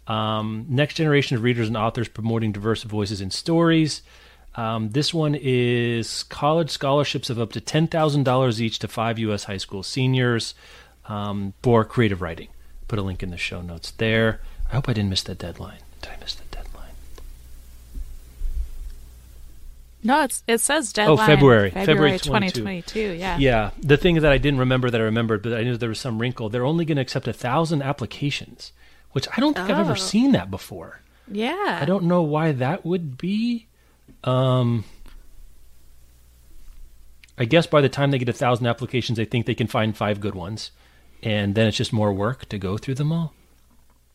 Um, 0.08 0.66
next 0.68 0.96
generation 0.96 1.38
of 1.38 1.44
readers 1.44 1.68
and 1.68 1.78
authors 1.78 2.08
promoting 2.08 2.52
diverse 2.52 2.82
voices 2.84 3.22
and 3.22 3.32
stories. 3.32 4.02
Um, 4.56 4.90
this 4.90 5.14
one 5.14 5.36
is 5.40 6.24
college 6.24 6.72
scholarships 6.72 7.30
of 7.30 7.40
up 7.40 7.54
to 7.54 7.62
ten 7.62 7.88
thousand 7.88 8.24
dollars 8.24 8.62
each 8.62 8.80
to 8.80 8.88
five 8.88 9.18
U.S. 9.20 9.46
high 9.46 9.58
school 9.58 9.84
seniors 9.84 10.56
um, 11.06 11.54
for 11.62 11.86
creative 11.86 12.22
writing. 12.22 12.50
Put 12.88 13.00
a 13.00 13.02
link 13.04 13.24
in 13.24 13.30
the 13.30 13.38
show 13.38 13.62
notes 13.62 13.92
there. 13.92 14.42
I 14.70 14.76
hope 14.76 14.90
I 14.90 14.94
didn't 14.94 15.10
miss 15.10 15.24
the 15.24 15.36
deadline. 15.36 15.80
Did 16.02 16.12
I 16.12 16.20
miss 16.20 16.34
the 16.34 16.44
deadline? 16.52 16.92
No 20.04 20.24
it's 20.24 20.44
it 20.48 20.60
says 20.60 20.92
deadline 20.94 21.20
Oh, 21.20 21.26
February. 21.26 21.70
february 21.72 22.18
February 22.18 22.20
22. 22.20 22.54
2022 22.62 23.00
yeah 23.20 23.38
Yeah, 23.38 23.72
the 23.80 23.98
thing 23.98 24.16
that 24.16 24.32
I 24.32 24.38
didn't 24.38 24.60
remember 24.60 24.90
that 24.90 25.00
I 25.00 25.04
remembered, 25.04 25.42
but 25.44 25.54
I 25.54 25.64
knew 25.64 25.78
there 25.78 25.90
was 25.90 26.00
some 26.00 26.20
wrinkle. 26.20 26.50
They're 26.50 26.66
only 26.66 26.86
going 26.86 26.96
to 26.98 27.02
accept 27.02 27.28
a 27.28 27.34
thousand 27.34 27.82
applications, 27.84 28.72
which 29.12 29.28
I 29.36 29.40
don't 29.40 29.56
think 29.56 29.70
I've 29.70 29.80
ever 29.80 29.92
Oh. 29.92 29.96
seen 29.96 30.32
that 30.34 30.50
before. 30.52 31.02
yeah 31.32 31.80
I 31.82 31.86
don't 31.86 32.06
know 32.06 32.22
why 32.24 32.52
that 32.52 32.86
would 32.86 33.18
be. 33.18 33.68
Um, 34.24 34.84
I 37.38 37.46
guess 37.46 37.66
by 37.66 37.82
the 37.82 37.90
time 37.90 38.12
they 38.12 38.18
get 38.20 38.30
a 38.30 38.34
thousand 38.34 38.68
applications, 38.68 39.18
they 39.18 39.26
think 39.26 39.46
they 39.46 39.56
can 39.56 39.68
find 39.68 39.96
five 39.98 40.20
good 40.20 40.36
ones, 40.36 40.72
and 41.24 41.56
then 41.56 41.68
it's 41.68 41.78
just 41.78 41.94
more 41.94 42.14
work 42.14 42.48
to 42.50 42.58
go 42.58 42.78
through 42.78 42.96
them 42.96 43.12
all. 43.12 43.34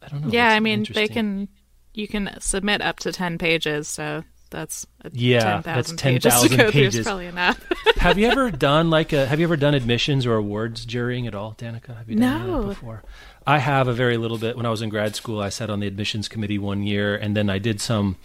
I 0.02 0.08
don't 0.08 0.22
know. 0.22 0.28
yeah 0.30 0.48
That's 0.50 0.56
i 0.56 0.60
mean 0.60 0.86
they 0.94 1.08
can 1.08 1.48
you 1.94 2.06
can 2.06 2.36
submit 2.38 2.80
up 2.82 2.98
to 3.00 3.10
10 3.12 3.38
pages 3.38 3.88
so 3.88 4.22
that's 4.50 4.86
Yeah, 5.12 5.60
10,000 5.62 5.62
that's 5.74 5.92
10,000 5.92 6.48
go 6.50 6.56
through 6.56 6.70
pages. 6.72 7.04
probably 7.06 7.26
enough. 7.26 7.60
Have 7.96 8.18
you 8.18 8.28
ever 8.28 8.50
done 8.50 8.90
like 8.90 9.12
a 9.12 9.26
have 9.26 9.40
you 9.40 9.46
ever 9.46 9.56
done 9.56 9.74
admissions 9.74 10.26
or 10.26 10.36
awards 10.36 10.84
jurying 10.84 11.26
at 11.26 11.34
all 11.34 11.54
danika? 11.58 11.96
Have 11.96 12.08
you 12.08 12.16
done 12.16 12.46
No. 12.48 12.62
that 12.62 12.68
before? 12.68 13.02
I 13.46 13.58
have 13.58 13.88
a 13.88 13.92
very 13.92 14.16
little 14.16 14.38
bit. 14.38 14.56
When 14.56 14.64
i 14.66 14.70
was 14.70 14.82
in 14.82 14.88
grad 14.90 15.16
school 15.16 15.40
i 15.40 15.48
sat 15.48 15.70
on 15.70 15.80
the 15.80 15.86
admissions 15.86 16.28
committee 16.28 16.58
one 16.58 16.82
year 16.84 17.16
and 17.16 17.36
then 17.36 17.50
i 17.50 17.58
did 17.58 17.80
some 17.80 18.16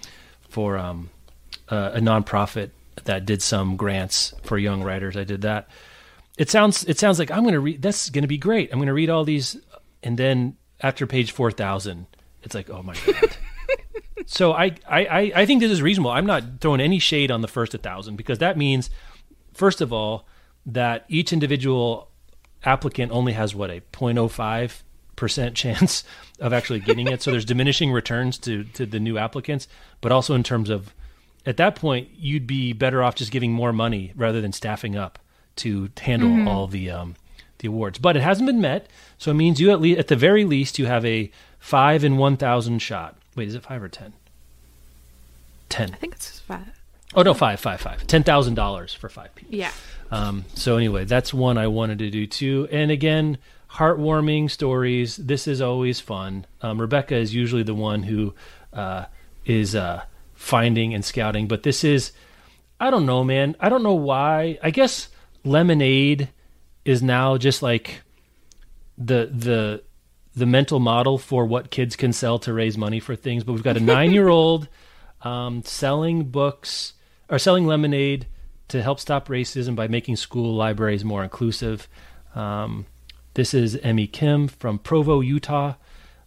for 0.50 0.78
um, 0.78 1.10
uh, 1.70 1.92
a 1.96 2.00
nonprofit 2.00 2.70
that 3.06 3.26
did 3.26 3.42
some 3.42 3.78
grants 3.78 4.34
for 4.44 4.58
young 4.58 4.84
writers. 4.84 5.16
I 5.18 5.24
did 5.24 5.42
that. 5.44 5.70
It 6.38 6.50
sounds 6.50 6.84
it 6.86 7.00
sounds 7.00 7.18
like 7.20 7.32
i'm 7.32 7.42
going 7.44 7.54
to 7.54 7.60
read 7.60 7.82
that's 7.82 8.10
going 8.10 8.24
to 8.24 8.28
be 8.28 8.38
great. 8.38 8.72
I'm 8.72 8.78
going 8.80 8.88
to 8.88 8.94
read 8.94 9.10
all 9.10 9.24
these 9.24 9.58
and 10.04 10.18
then 10.18 10.58
after 10.82 11.08
page 11.08 11.32
4000 11.32 12.06
it's 12.44 12.54
like 12.56 12.70
oh 12.70 12.84
my 12.84 12.96
god 13.06 13.36
so 14.42 14.54
I, 14.54 14.72
I 14.90 15.06
I- 15.06 15.32
I 15.36 15.46
think 15.46 15.62
this 15.62 15.70
is 15.70 15.84
reasonable. 15.84 16.10
I'm 16.10 16.26
not 16.26 16.44
throwing 16.62 16.82
any 16.82 16.98
shade 16.98 17.30
on 17.30 17.42
the 17.42 17.48
first 17.48 17.76
1,000 17.76 18.16
because 18.16 18.40
that 18.40 18.58
means, 18.58 18.90
first 19.54 19.82
of 19.82 19.94
all, 19.94 20.26
that 20.66 21.06
each 21.08 21.32
individual 21.32 22.10
applicant 22.64 23.12
only 23.12 23.34
has 23.34 23.54
what 23.54 23.70
a 23.70 23.82
0.05 23.94 24.82
percent 25.16 25.56
chance 25.56 26.04
of 26.40 26.54
actually 26.54 26.80
getting 26.80 27.06
it. 27.06 27.22
So 27.22 27.30
there's 27.30 27.46
diminishing 27.46 27.92
returns 27.92 28.40
to 28.40 28.64
to 28.64 28.88
the 28.88 29.00
new 29.00 29.20
applicants, 29.20 29.68
but 30.02 30.12
also 30.12 30.34
in 30.34 30.42
terms 30.42 30.72
of 30.72 30.96
at 31.46 31.58
that 31.58 31.76
point 31.76 32.10
you'd 32.18 32.48
be 32.48 32.74
better 32.74 33.04
off 33.04 33.14
just 33.14 33.32
giving 33.32 33.52
more 33.52 33.72
money 33.72 34.12
rather 34.16 34.42
than 34.42 34.54
staffing 34.54 34.96
up 34.96 35.20
to 35.58 35.92
handle 36.00 36.30
mm-hmm. 36.30 36.48
all 36.48 36.66
the 36.66 36.90
um, 36.90 37.16
the 37.60 37.68
awards. 37.68 38.00
But 38.00 38.18
it 38.18 38.24
hasn't 38.24 38.48
been 38.48 38.62
met, 38.62 38.88
so 39.20 39.30
it 39.30 39.36
means 39.36 39.62
you 39.62 39.70
at 39.70 39.80
least 39.80 40.00
at 40.00 40.08
the 40.08 40.16
very 40.16 40.46
least 40.46 40.80
you 40.80 40.88
have 40.88 41.06
a 41.06 41.30
five 41.60 42.04
in 42.04 42.18
one 42.18 42.38
thousand 42.38 42.80
shot. 42.80 43.16
Wait, 43.36 43.48
is 43.48 43.54
it 43.54 43.62
five 43.62 43.84
or 43.84 43.90
ten? 43.90 44.14
Ten. 45.72 45.92
I 45.94 45.96
think 45.98 46.14
it's 46.14 46.40
five. 46.40 46.82
Oh 47.14 47.24
no, 47.24 47.34
five, 47.34 47.60
five, 47.60 47.82
five. 47.82 48.06
Ten 48.08 48.24
thousand 48.24 48.56
dollars 48.56 48.94
for 48.94 49.10
five 49.10 49.34
people. 49.36 49.56
Yeah. 49.56 49.72
Um, 50.12 50.46
so 50.54 50.78
anyway, 50.78 51.06
that's 51.06 51.34
one 51.34 51.58
I 51.58 51.68
wanted 51.68 52.00
to 52.00 52.10
do 52.10 52.28
too. 52.28 52.68
And 52.72 52.92
again, 52.92 53.38
heartwarming 53.72 54.50
stories. 54.50 55.18
This 55.18 55.48
is 55.48 55.62
always 55.62 56.00
fun. 56.00 56.46
Um, 56.62 56.80
Rebecca 56.80 57.16
is 57.16 57.34
usually 57.34 57.64
the 57.64 57.74
one 57.74 58.04
who 58.04 58.34
uh, 58.74 59.06
is 59.46 59.76
uh, 59.76 60.04
finding 60.34 60.94
and 60.94 61.04
scouting, 61.04 61.48
but 61.48 61.64
this 61.64 61.84
is, 61.84 62.12
I 62.80 62.90
don't 62.90 63.06
know, 63.06 63.24
man. 63.24 63.56
I 63.60 63.70
don't 63.70 63.84
know 63.84 63.94
why. 63.94 64.60
I 64.62 64.72
guess 64.72 65.08
lemonade 65.44 66.30
is 66.84 67.02
now 67.02 67.38
just 67.38 67.62
like 67.62 68.02
the 68.98 69.30
the 69.32 69.84
the 70.34 70.46
mental 70.46 70.80
model 70.80 71.18
for 71.18 71.46
what 71.46 71.72
kids 71.72 71.96
can 71.96 72.14
sell 72.14 72.40
to 72.40 72.54
raise 72.54 72.78
money 72.78 73.00
for 73.00 73.16
things. 73.16 73.44
But 73.44 73.54
we've 73.54 73.64
got 73.64 73.78
a 73.78 73.80
nine 73.82 74.12
year 74.12 74.28
old 74.28 74.68
um, 75.24 75.64
selling 75.64 76.26
books 76.26 76.94
or 77.30 77.40
selling 77.40 77.66
lemonade 77.66 78.28
to 78.68 78.82
help 78.82 79.00
stop 79.00 79.28
racism 79.28 79.76
by 79.76 79.88
making 79.88 80.16
school 80.16 80.56
libraries 80.56 81.04
more 81.04 81.24
inclusive. 81.24 81.88
Um, 82.36 82.86
this 83.34 83.54
is 83.54 83.76
Emmy 83.78 84.08
Kim 84.08 84.48
from 84.48 84.80
Provo, 84.80 85.20
Utah. 85.22 85.76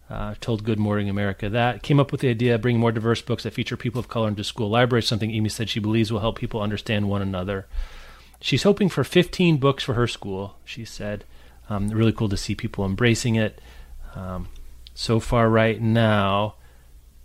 Uh, 0.07 0.35
told 0.39 0.63
Good 0.63 0.77
Morning 0.77 1.09
America 1.09 1.49
that. 1.49 1.81
Came 1.81 1.99
up 1.99 2.11
with 2.11 2.21
the 2.21 2.29
idea 2.29 2.53
of 2.53 2.61
bringing 2.61 2.79
more 2.79 2.91
diverse 2.91 3.23
books 3.23 3.41
that 3.41 3.53
feature 3.55 3.75
people 3.75 3.97
of 3.97 4.07
color 4.07 4.27
into 4.27 4.43
school 4.43 4.69
libraries, 4.69 5.07
something 5.07 5.31
Amy 5.31 5.49
said 5.49 5.67
she 5.67 5.79
believes 5.79 6.11
will 6.11 6.19
help 6.19 6.37
people 6.37 6.61
understand 6.61 7.09
one 7.09 7.23
another. 7.23 7.65
She's 8.39 8.61
hoping 8.61 8.87
for 8.87 9.03
15 9.03 9.57
books 9.57 9.83
for 9.83 9.95
her 9.95 10.05
school, 10.05 10.57
she 10.63 10.85
said. 10.85 11.23
Um, 11.69 11.89
really 11.89 12.11
cool 12.11 12.29
to 12.29 12.37
see 12.37 12.53
people 12.53 12.85
embracing 12.85 13.33
it. 13.33 13.59
Um, 14.13 14.49
so 14.93 15.19
far, 15.19 15.49
right 15.49 15.81
now, 15.81 16.53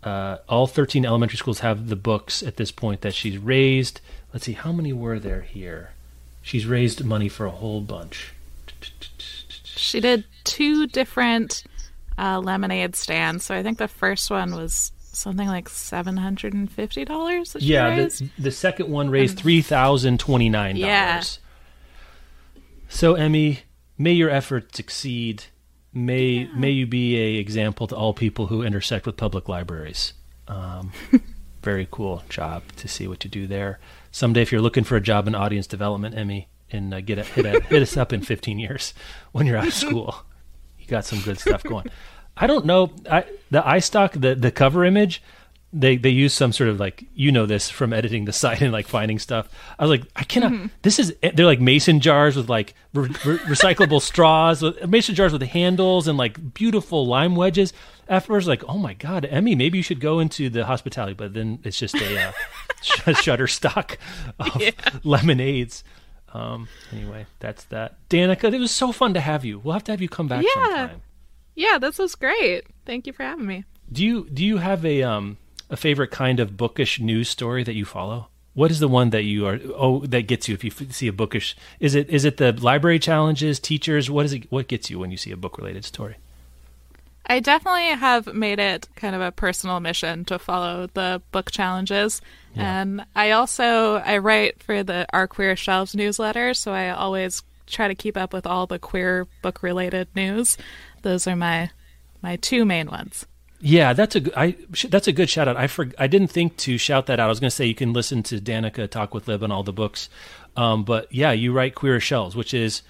uh, 0.03 0.39
all 0.49 0.67
13 0.67 1.05
elementary 1.05 1.37
schools 1.37 1.61
have 1.61 1.89
the 1.89 1.97
books 1.97 2.43
at 2.43 2.57
this 2.57 2.71
point 2.71 3.03
that 3.03 3.15
she's 3.15 3.39
raised. 3.39 4.01
Let's 4.33 4.47
see, 4.47 4.53
how 4.53 4.73
many 4.73 4.93
were 4.93 5.19
there 5.19 5.43
here? 5.43 5.91
She's 6.43 6.67
raised 6.67 7.05
money 7.05 7.29
for 7.29 7.47
a 7.47 7.51
whole 7.51 7.81
bunch. 7.81 8.33
She 9.65 10.01
did 10.01 10.25
two 10.45 10.87
different 10.87 11.65
uh, 12.17 12.41
lemonade 12.41 12.97
stands. 12.97 13.45
So 13.45 13.55
I 13.55 13.63
think 13.63 13.79
the 13.79 13.89
first 13.89 14.31
one 14.31 14.55
was 14.55 14.93
something 15.13 15.49
like 15.49 15.69
seven 15.69 16.17
hundred 16.17 16.55
and 16.55 16.71
fifty 16.71 17.05
dollars. 17.05 17.57
Yeah, 17.59 17.95
the, 17.97 18.31
the, 18.39 18.51
second 18.51 18.89
one 18.91 19.11
raised 19.11 19.39
three 19.39 19.63
thousand 19.63 20.21
twenty 20.21 20.49
nine 20.49 20.77
dollars. 20.77 20.87
Yeah. 20.87 21.23
So 22.89 23.15
Emmy, 23.15 23.61
may 23.99 24.13
your 24.13 24.31
efforts 24.31 24.77
succeed. 24.77 25.45
May 25.93 26.29
yeah. 26.29 26.49
may 26.55 26.71
you 26.71 26.87
be 26.87 27.17
a 27.19 27.41
example 27.41 27.87
to 27.89 27.97
all 27.97 28.15
people 28.15 28.47
who 28.47 28.63
intersect 28.63 29.07
with 29.07 29.17
public 29.17 29.49
libraries. 29.49 30.13
Um, 30.47 30.93
very 31.63 31.89
cool 31.91 32.23
job 32.29 32.63
to 32.77 32.89
see 32.89 33.07
what 33.07 33.25
you 33.25 33.31
do 33.31 33.47
there. 33.47 33.79
Someday, 34.11 34.43
if 34.43 34.53
you're 34.53 34.61
looking 34.61 34.85
for 34.85 34.97
a 34.97 35.01
job 35.01 35.27
in 35.29 35.35
audience 35.35 35.67
development, 35.67 36.17
Emmy, 36.17 36.49
and 36.71 36.93
uh, 36.95 37.01
get 37.01 37.19
a, 37.19 37.25
hit 37.25 37.47
a, 37.47 37.61
hit 37.61 37.83
us 37.83 37.97
up 37.97 38.13
in 38.13 38.23
15 38.23 38.59
years 38.59 38.95
when 39.33 39.47
you're 39.47 39.57
out 39.57 39.69
of 39.69 39.75
school. 39.87 40.15
You 40.79 40.87
got 40.87 41.05
some 41.05 41.21
good 41.21 41.39
stuff 41.39 41.63
going. 41.63 41.89
I 42.37 42.47
don't 42.47 42.65
know. 42.65 42.93
I, 43.11 43.25
the 43.51 43.63
iStock, 43.63 44.21
the 44.21 44.35
the 44.35 44.51
cover 44.51 44.85
image, 44.85 45.23
they 45.73 45.97
they 45.97 46.11
use 46.11 46.35
some 46.35 46.53
sort 46.53 46.69
of 46.69 46.81
like 46.81 47.05
you 47.15 47.31
know 47.31 47.47
this 47.47 47.71
from 47.71 47.93
editing 47.93 48.25
the 48.25 48.33
site 48.43 48.61
and 48.61 48.73
like 48.73 48.89
finding 48.89 49.19
stuff. 49.19 49.49
I 49.79 49.85
was 49.85 49.91
like, 49.91 50.09
I 50.17 50.25
cannot. 50.25 50.53
Mm-hmm. 50.53 50.67
This 50.83 50.99
is 50.99 51.15
they're 51.35 51.47
like 51.47 51.61
mason 51.61 52.01
jars 52.01 52.37
with 52.37 52.49
like 52.49 52.75
re- 52.93 53.09
re- 53.25 53.39
recyclable 53.39 54.03
straws, 54.03 54.65
mason 54.87 55.15
jars 55.15 55.33
with 55.33 55.43
handles 55.43 56.09
and 56.09 56.19
like 56.19 56.55
beautiful 56.55 57.07
lime 57.07 57.37
wedges. 57.37 57.73
Afterwards, 58.09 58.49
like, 58.49 58.65
oh 58.69 58.77
my 58.77 58.95
god, 58.95 59.25
Emmy, 59.25 59.55
maybe 59.55 59.79
you 59.79 59.85
should 59.85 60.01
go 60.01 60.19
into 60.19 60.51
the 60.51 60.67
hospitality. 60.67 61.15
But 61.15 61.33
then 61.33 61.61
it's 61.63 61.79
just 61.79 61.95
a 61.95 62.29
uh, 62.29 62.33
sh- 62.83 63.01
Shutterstock 63.03 63.97
of 64.41 64.61
yeah. 64.61 64.71
lemonades. 65.05 65.85
Um, 66.33 66.69
anyway, 66.93 67.27
that's 67.39 67.65
that. 67.67 67.97
Danika, 68.09 68.53
it 68.53 68.59
was 68.59 68.73
so 68.73 68.91
fun 68.91 69.15
to 69.15 69.21
have 69.21 69.45
you. 69.45 69.61
We'll 69.61 69.75
have 69.75 69.85
to 69.85 69.93
have 69.93 70.03
you 70.03 70.09
come 70.09 70.27
back 70.27 70.45
yeah. 70.45 70.55
sometime. 70.55 71.03
Yeah, 71.55 71.79
this 71.79 71.99
was 71.99 72.17
great. 72.17 72.65
Thank 72.85 73.07
you 73.07 73.13
for 73.13 73.23
having 73.23 73.47
me. 73.47 73.65
Do 73.93 74.05
you 74.05 74.29
do 74.29 74.45
you 74.45 74.59
have 74.59 74.85
a 74.85 75.03
um 75.03 75.39
a 75.71 75.77
favorite 75.77 76.11
kind 76.11 76.41
of 76.41 76.57
bookish 76.57 77.01
news 77.01 77.29
story 77.29 77.65
that 77.65 77.75
you 77.75 77.85
follow? 77.85 78.29
What 78.55 78.71
is 78.71 78.81
the 78.81 78.89
one 78.89 79.11
that 79.11 79.23
you 79.23 79.47
are 79.47 79.61
oh 79.77 80.01
that 80.07 80.23
gets 80.23 80.49
you 80.49 80.55
if 80.55 80.65
you 80.65 80.71
see 80.71 81.07
a 81.07 81.13
bookish? 81.13 81.57
Is 81.79 81.95
it 81.95 82.11
is 82.11 82.25
it 82.25 82.37
the 82.37 82.53
library 82.53 82.99
challenges, 82.99 83.61
teachers? 83.61 84.11
What 84.11 84.27
is 84.27 84.33
it? 84.33 84.51
What 84.51 84.69
gets 84.69 84.91
you 84.91 84.99
when 84.99 85.11
you 85.11 85.17
see 85.17 85.31
a 85.31 85.37
book 85.37 85.57
related 85.57 85.85
story? 85.85 86.17
I 87.27 87.39
definitely 87.39 87.87
have 87.87 88.35
made 88.35 88.59
it 88.59 88.89
kind 88.97 89.15
of 89.15 89.21
a 89.21 89.31
personal 89.31 89.79
mission 89.79 90.25
to 90.25 90.39
follow 90.39 90.89
the 90.95 91.23
book 91.31 91.53
challenges. 91.53 92.21
Yeah. 92.55 92.81
And 92.81 93.07
I 93.15 93.31
also 93.31 93.97
I 94.05 94.19
write 94.19 94.61
for 94.63 94.83
the 94.83 95.07
Our 95.13 95.29
Queer 95.29 95.55
Shelves 95.55 95.95
newsletter, 95.95 96.55
so 96.55 96.73
I 96.73 96.91
always 96.91 97.45
try 97.69 97.87
to 97.87 97.95
keep 97.95 98.17
up 98.17 98.33
with 98.33 98.47
all 98.47 98.67
the 98.67 98.81
queer 98.81 99.29
book 99.43 99.63
related 99.63 100.09
news. 100.17 100.59
Those 101.03 101.29
are 101.29 101.37
my 101.37 101.71
my 102.21 102.35
two 102.35 102.65
main 102.65 102.89
ones. 102.89 103.27
Yeah, 103.61 103.93
that's 103.93 104.17
a 104.17 104.39
I 104.39 104.57
that's 104.89 105.07
a 105.07 105.13
good 105.13 105.29
shout 105.29 105.47
out. 105.47 105.57
I 105.57 105.67
for, 105.67 105.89
I 105.99 106.07
didn't 106.07 106.29
think 106.29 106.57
to 106.59 106.79
shout 106.79 107.07
that 107.07 107.21
out. 107.21 107.27
I 107.27 107.29
was 107.29 107.41
going 107.41 107.51
to 107.51 107.55
say 107.55 107.67
you 107.67 107.75
can 107.75 107.93
listen 107.93 108.23
to 108.25 108.41
Danika 108.41 108.89
talk 108.89 109.13
with 109.13 109.29
Lib 109.29 109.43
on 109.43 109.53
all 109.53 109.63
the 109.63 109.73
books, 109.73 110.09
um, 110.57 110.83
but 110.85 111.13
yeah, 111.13 111.33
you 111.33 111.53
write 111.53 111.75
Queer 111.75 112.01
Shelves, 112.01 112.35
which 112.35 112.55
is 112.55 112.83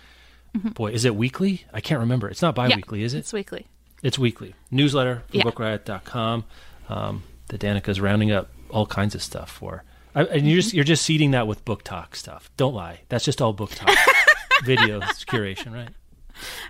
mm-hmm. 0.56 0.68
boy, 0.68 0.92
is 0.92 1.05
it 1.05 1.16
weekly? 1.16 1.64
I 1.72 1.80
can't 1.80 2.01
remember. 2.01 2.28
It's 2.28 2.42
not 2.42 2.55
bi-weekly, 2.55 3.01
yeah, 3.01 3.06
is 3.06 3.14
it? 3.14 3.18
It's 3.18 3.32
weekly. 3.32 3.66
It's 4.02 4.18
weekly 4.18 4.55
newsletter 4.70 5.24
for 5.28 5.36
yeah. 5.38 5.42
BookRiot.com. 5.42 6.44
Um, 6.88 7.22
that 7.48 7.60
Danika's 7.60 8.01
rounding 8.01 8.30
up 8.30 8.48
all 8.70 8.86
kinds 8.86 9.14
of 9.14 9.22
stuff 9.22 9.51
for. 9.51 9.84
I, 10.14 10.24
and 10.24 10.48
you're 10.48 10.60
just 10.60 10.74
you're 10.74 10.84
just 10.84 11.05
seeding 11.05 11.32
that 11.32 11.47
with 11.47 11.64
BookTok 11.64 12.16
stuff. 12.16 12.51
Don't 12.56 12.74
lie. 12.74 13.01
That's 13.09 13.24
just 13.24 13.42
all 13.42 13.55
BookTok 13.55 13.94
video 14.64 15.01
curation, 15.01 15.72
right? 15.72 15.90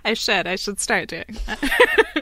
I 0.03 0.13
should. 0.13 0.47
I 0.47 0.55
should 0.55 0.79
start 0.79 1.09
doing 1.09 1.37
that. 1.45 2.07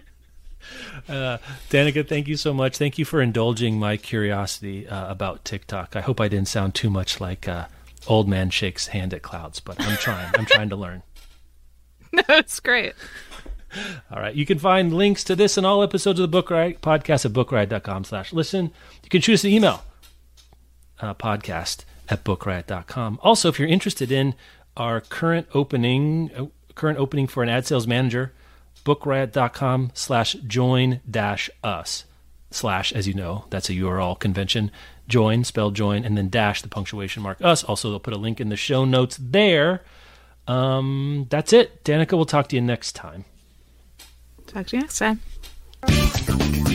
uh, 1.09 1.37
Danika, 1.69 2.07
thank 2.07 2.27
you 2.27 2.37
so 2.37 2.53
much. 2.53 2.77
Thank 2.77 2.97
you 2.97 3.05
for 3.05 3.21
indulging 3.21 3.79
my 3.79 3.97
curiosity 3.97 4.87
uh, 4.87 5.11
about 5.11 5.43
TikTok. 5.43 5.95
I 5.95 6.01
hope 6.01 6.21
I 6.21 6.27
didn't 6.27 6.47
sound 6.47 6.75
too 6.75 6.89
much 6.89 7.19
like 7.19 7.47
uh, 7.47 7.65
old 8.07 8.27
man 8.27 8.49
shakes 8.49 8.87
hand 8.87 9.13
at 9.13 9.21
clouds, 9.21 9.59
but 9.59 9.79
I'm 9.81 9.97
trying. 9.97 10.31
I'm 10.37 10.45
trying 10.45 10.69
to 10.69 10.75
learn. 10.75 11.03
No, 12.11 12.23
it's 12.29 12.59
great. 12.59 12.95
All 14.11 14.19
right. 14.19 14.33
You 14.33 14.43
can 14.43 14.57
find 14.57 14.91
links 14.91 15.23
to 15.25 15.35
this 15.35 15.57
and 15.57 15.65
all 15.67 15.83
episodes 15.83 16.19
of 16.19 16.23
the 16.23 16.27
Book 16.27 16.49
Riot 16.49 16.81
podcast 16.81 17.23
at 17.23 17.33
bookriot.com 17.33 18.03
slash 18.03 18.33
listen. 18.33 18.71
You 19.03 19.09
can 19.11 19.21
choose 19.21 19.43
an 19.43 19.51
email 19.51 19.83
uh, 21.01 21.13
podcast 21.13 21.83
at 22.09 22.23
bookriot.com. 22.23 23.19
Also, 23.21 23.47
if 23.47 23.59
you're 23.59 23.67
interested 23.67 24.11
in 24.11 24.33
our 24.75 25.01
current 25.01 25.47
opening, 25.53 26.31
uh, 26.35 26.45
current 26.73 26.97
opening 26.97 27.27
for 27.27 27.43
an 27.43 27.49
ad 27.49 27.67
sales 27.67 27.85
manager, 27.85 28.33
bookriot.com 28.79 29.91
slash 29.93 30.33
join 30.33 31.01
dash 31.09 31.49
us 31.63 32.05
slash, 32.51 32.91
as 32.93 33.07
you 33.07 33.13
know, 33.13 33.45
that's 33.49 33.69
a 33.69 33.73
URL 33.73 34.19
convention. 34.19 34.71
Join, 35.07 35.43
spell 35.43 35.71
join, 35.71 36.03
and 36.03 36.17
then 36.17 36.29
dash 36.29 36.61
the 36.61 36.67
punctuation 36.67 37.23
mark 37.23 37.41
us. 37.41 37.63
Also, 37.63 37.89
they'll 37.89 37.99
put 37.99 38.13
a 38.13 38.17
link 38.17 38.39
in 38.39 38.49
the 38.49 38.55
show 38.55 38.85
notes 38.85 39.17
there. 39.19 39.83
Um, 40.47 41.27
that's 41.29 41.53
it. 41.53 41.83
Danika, 41.83 42.13
we'll 42.13 42.25
talk 42.25 42.47
to 42.49 42.55
you 42.55 42.61
next 42.61 42.93
time. 42.93 43.25
Talk 44.47 44.67
to 44.67 44.77
you 44.77 44.81
next 44.81 44.99
time. 44.99 46.68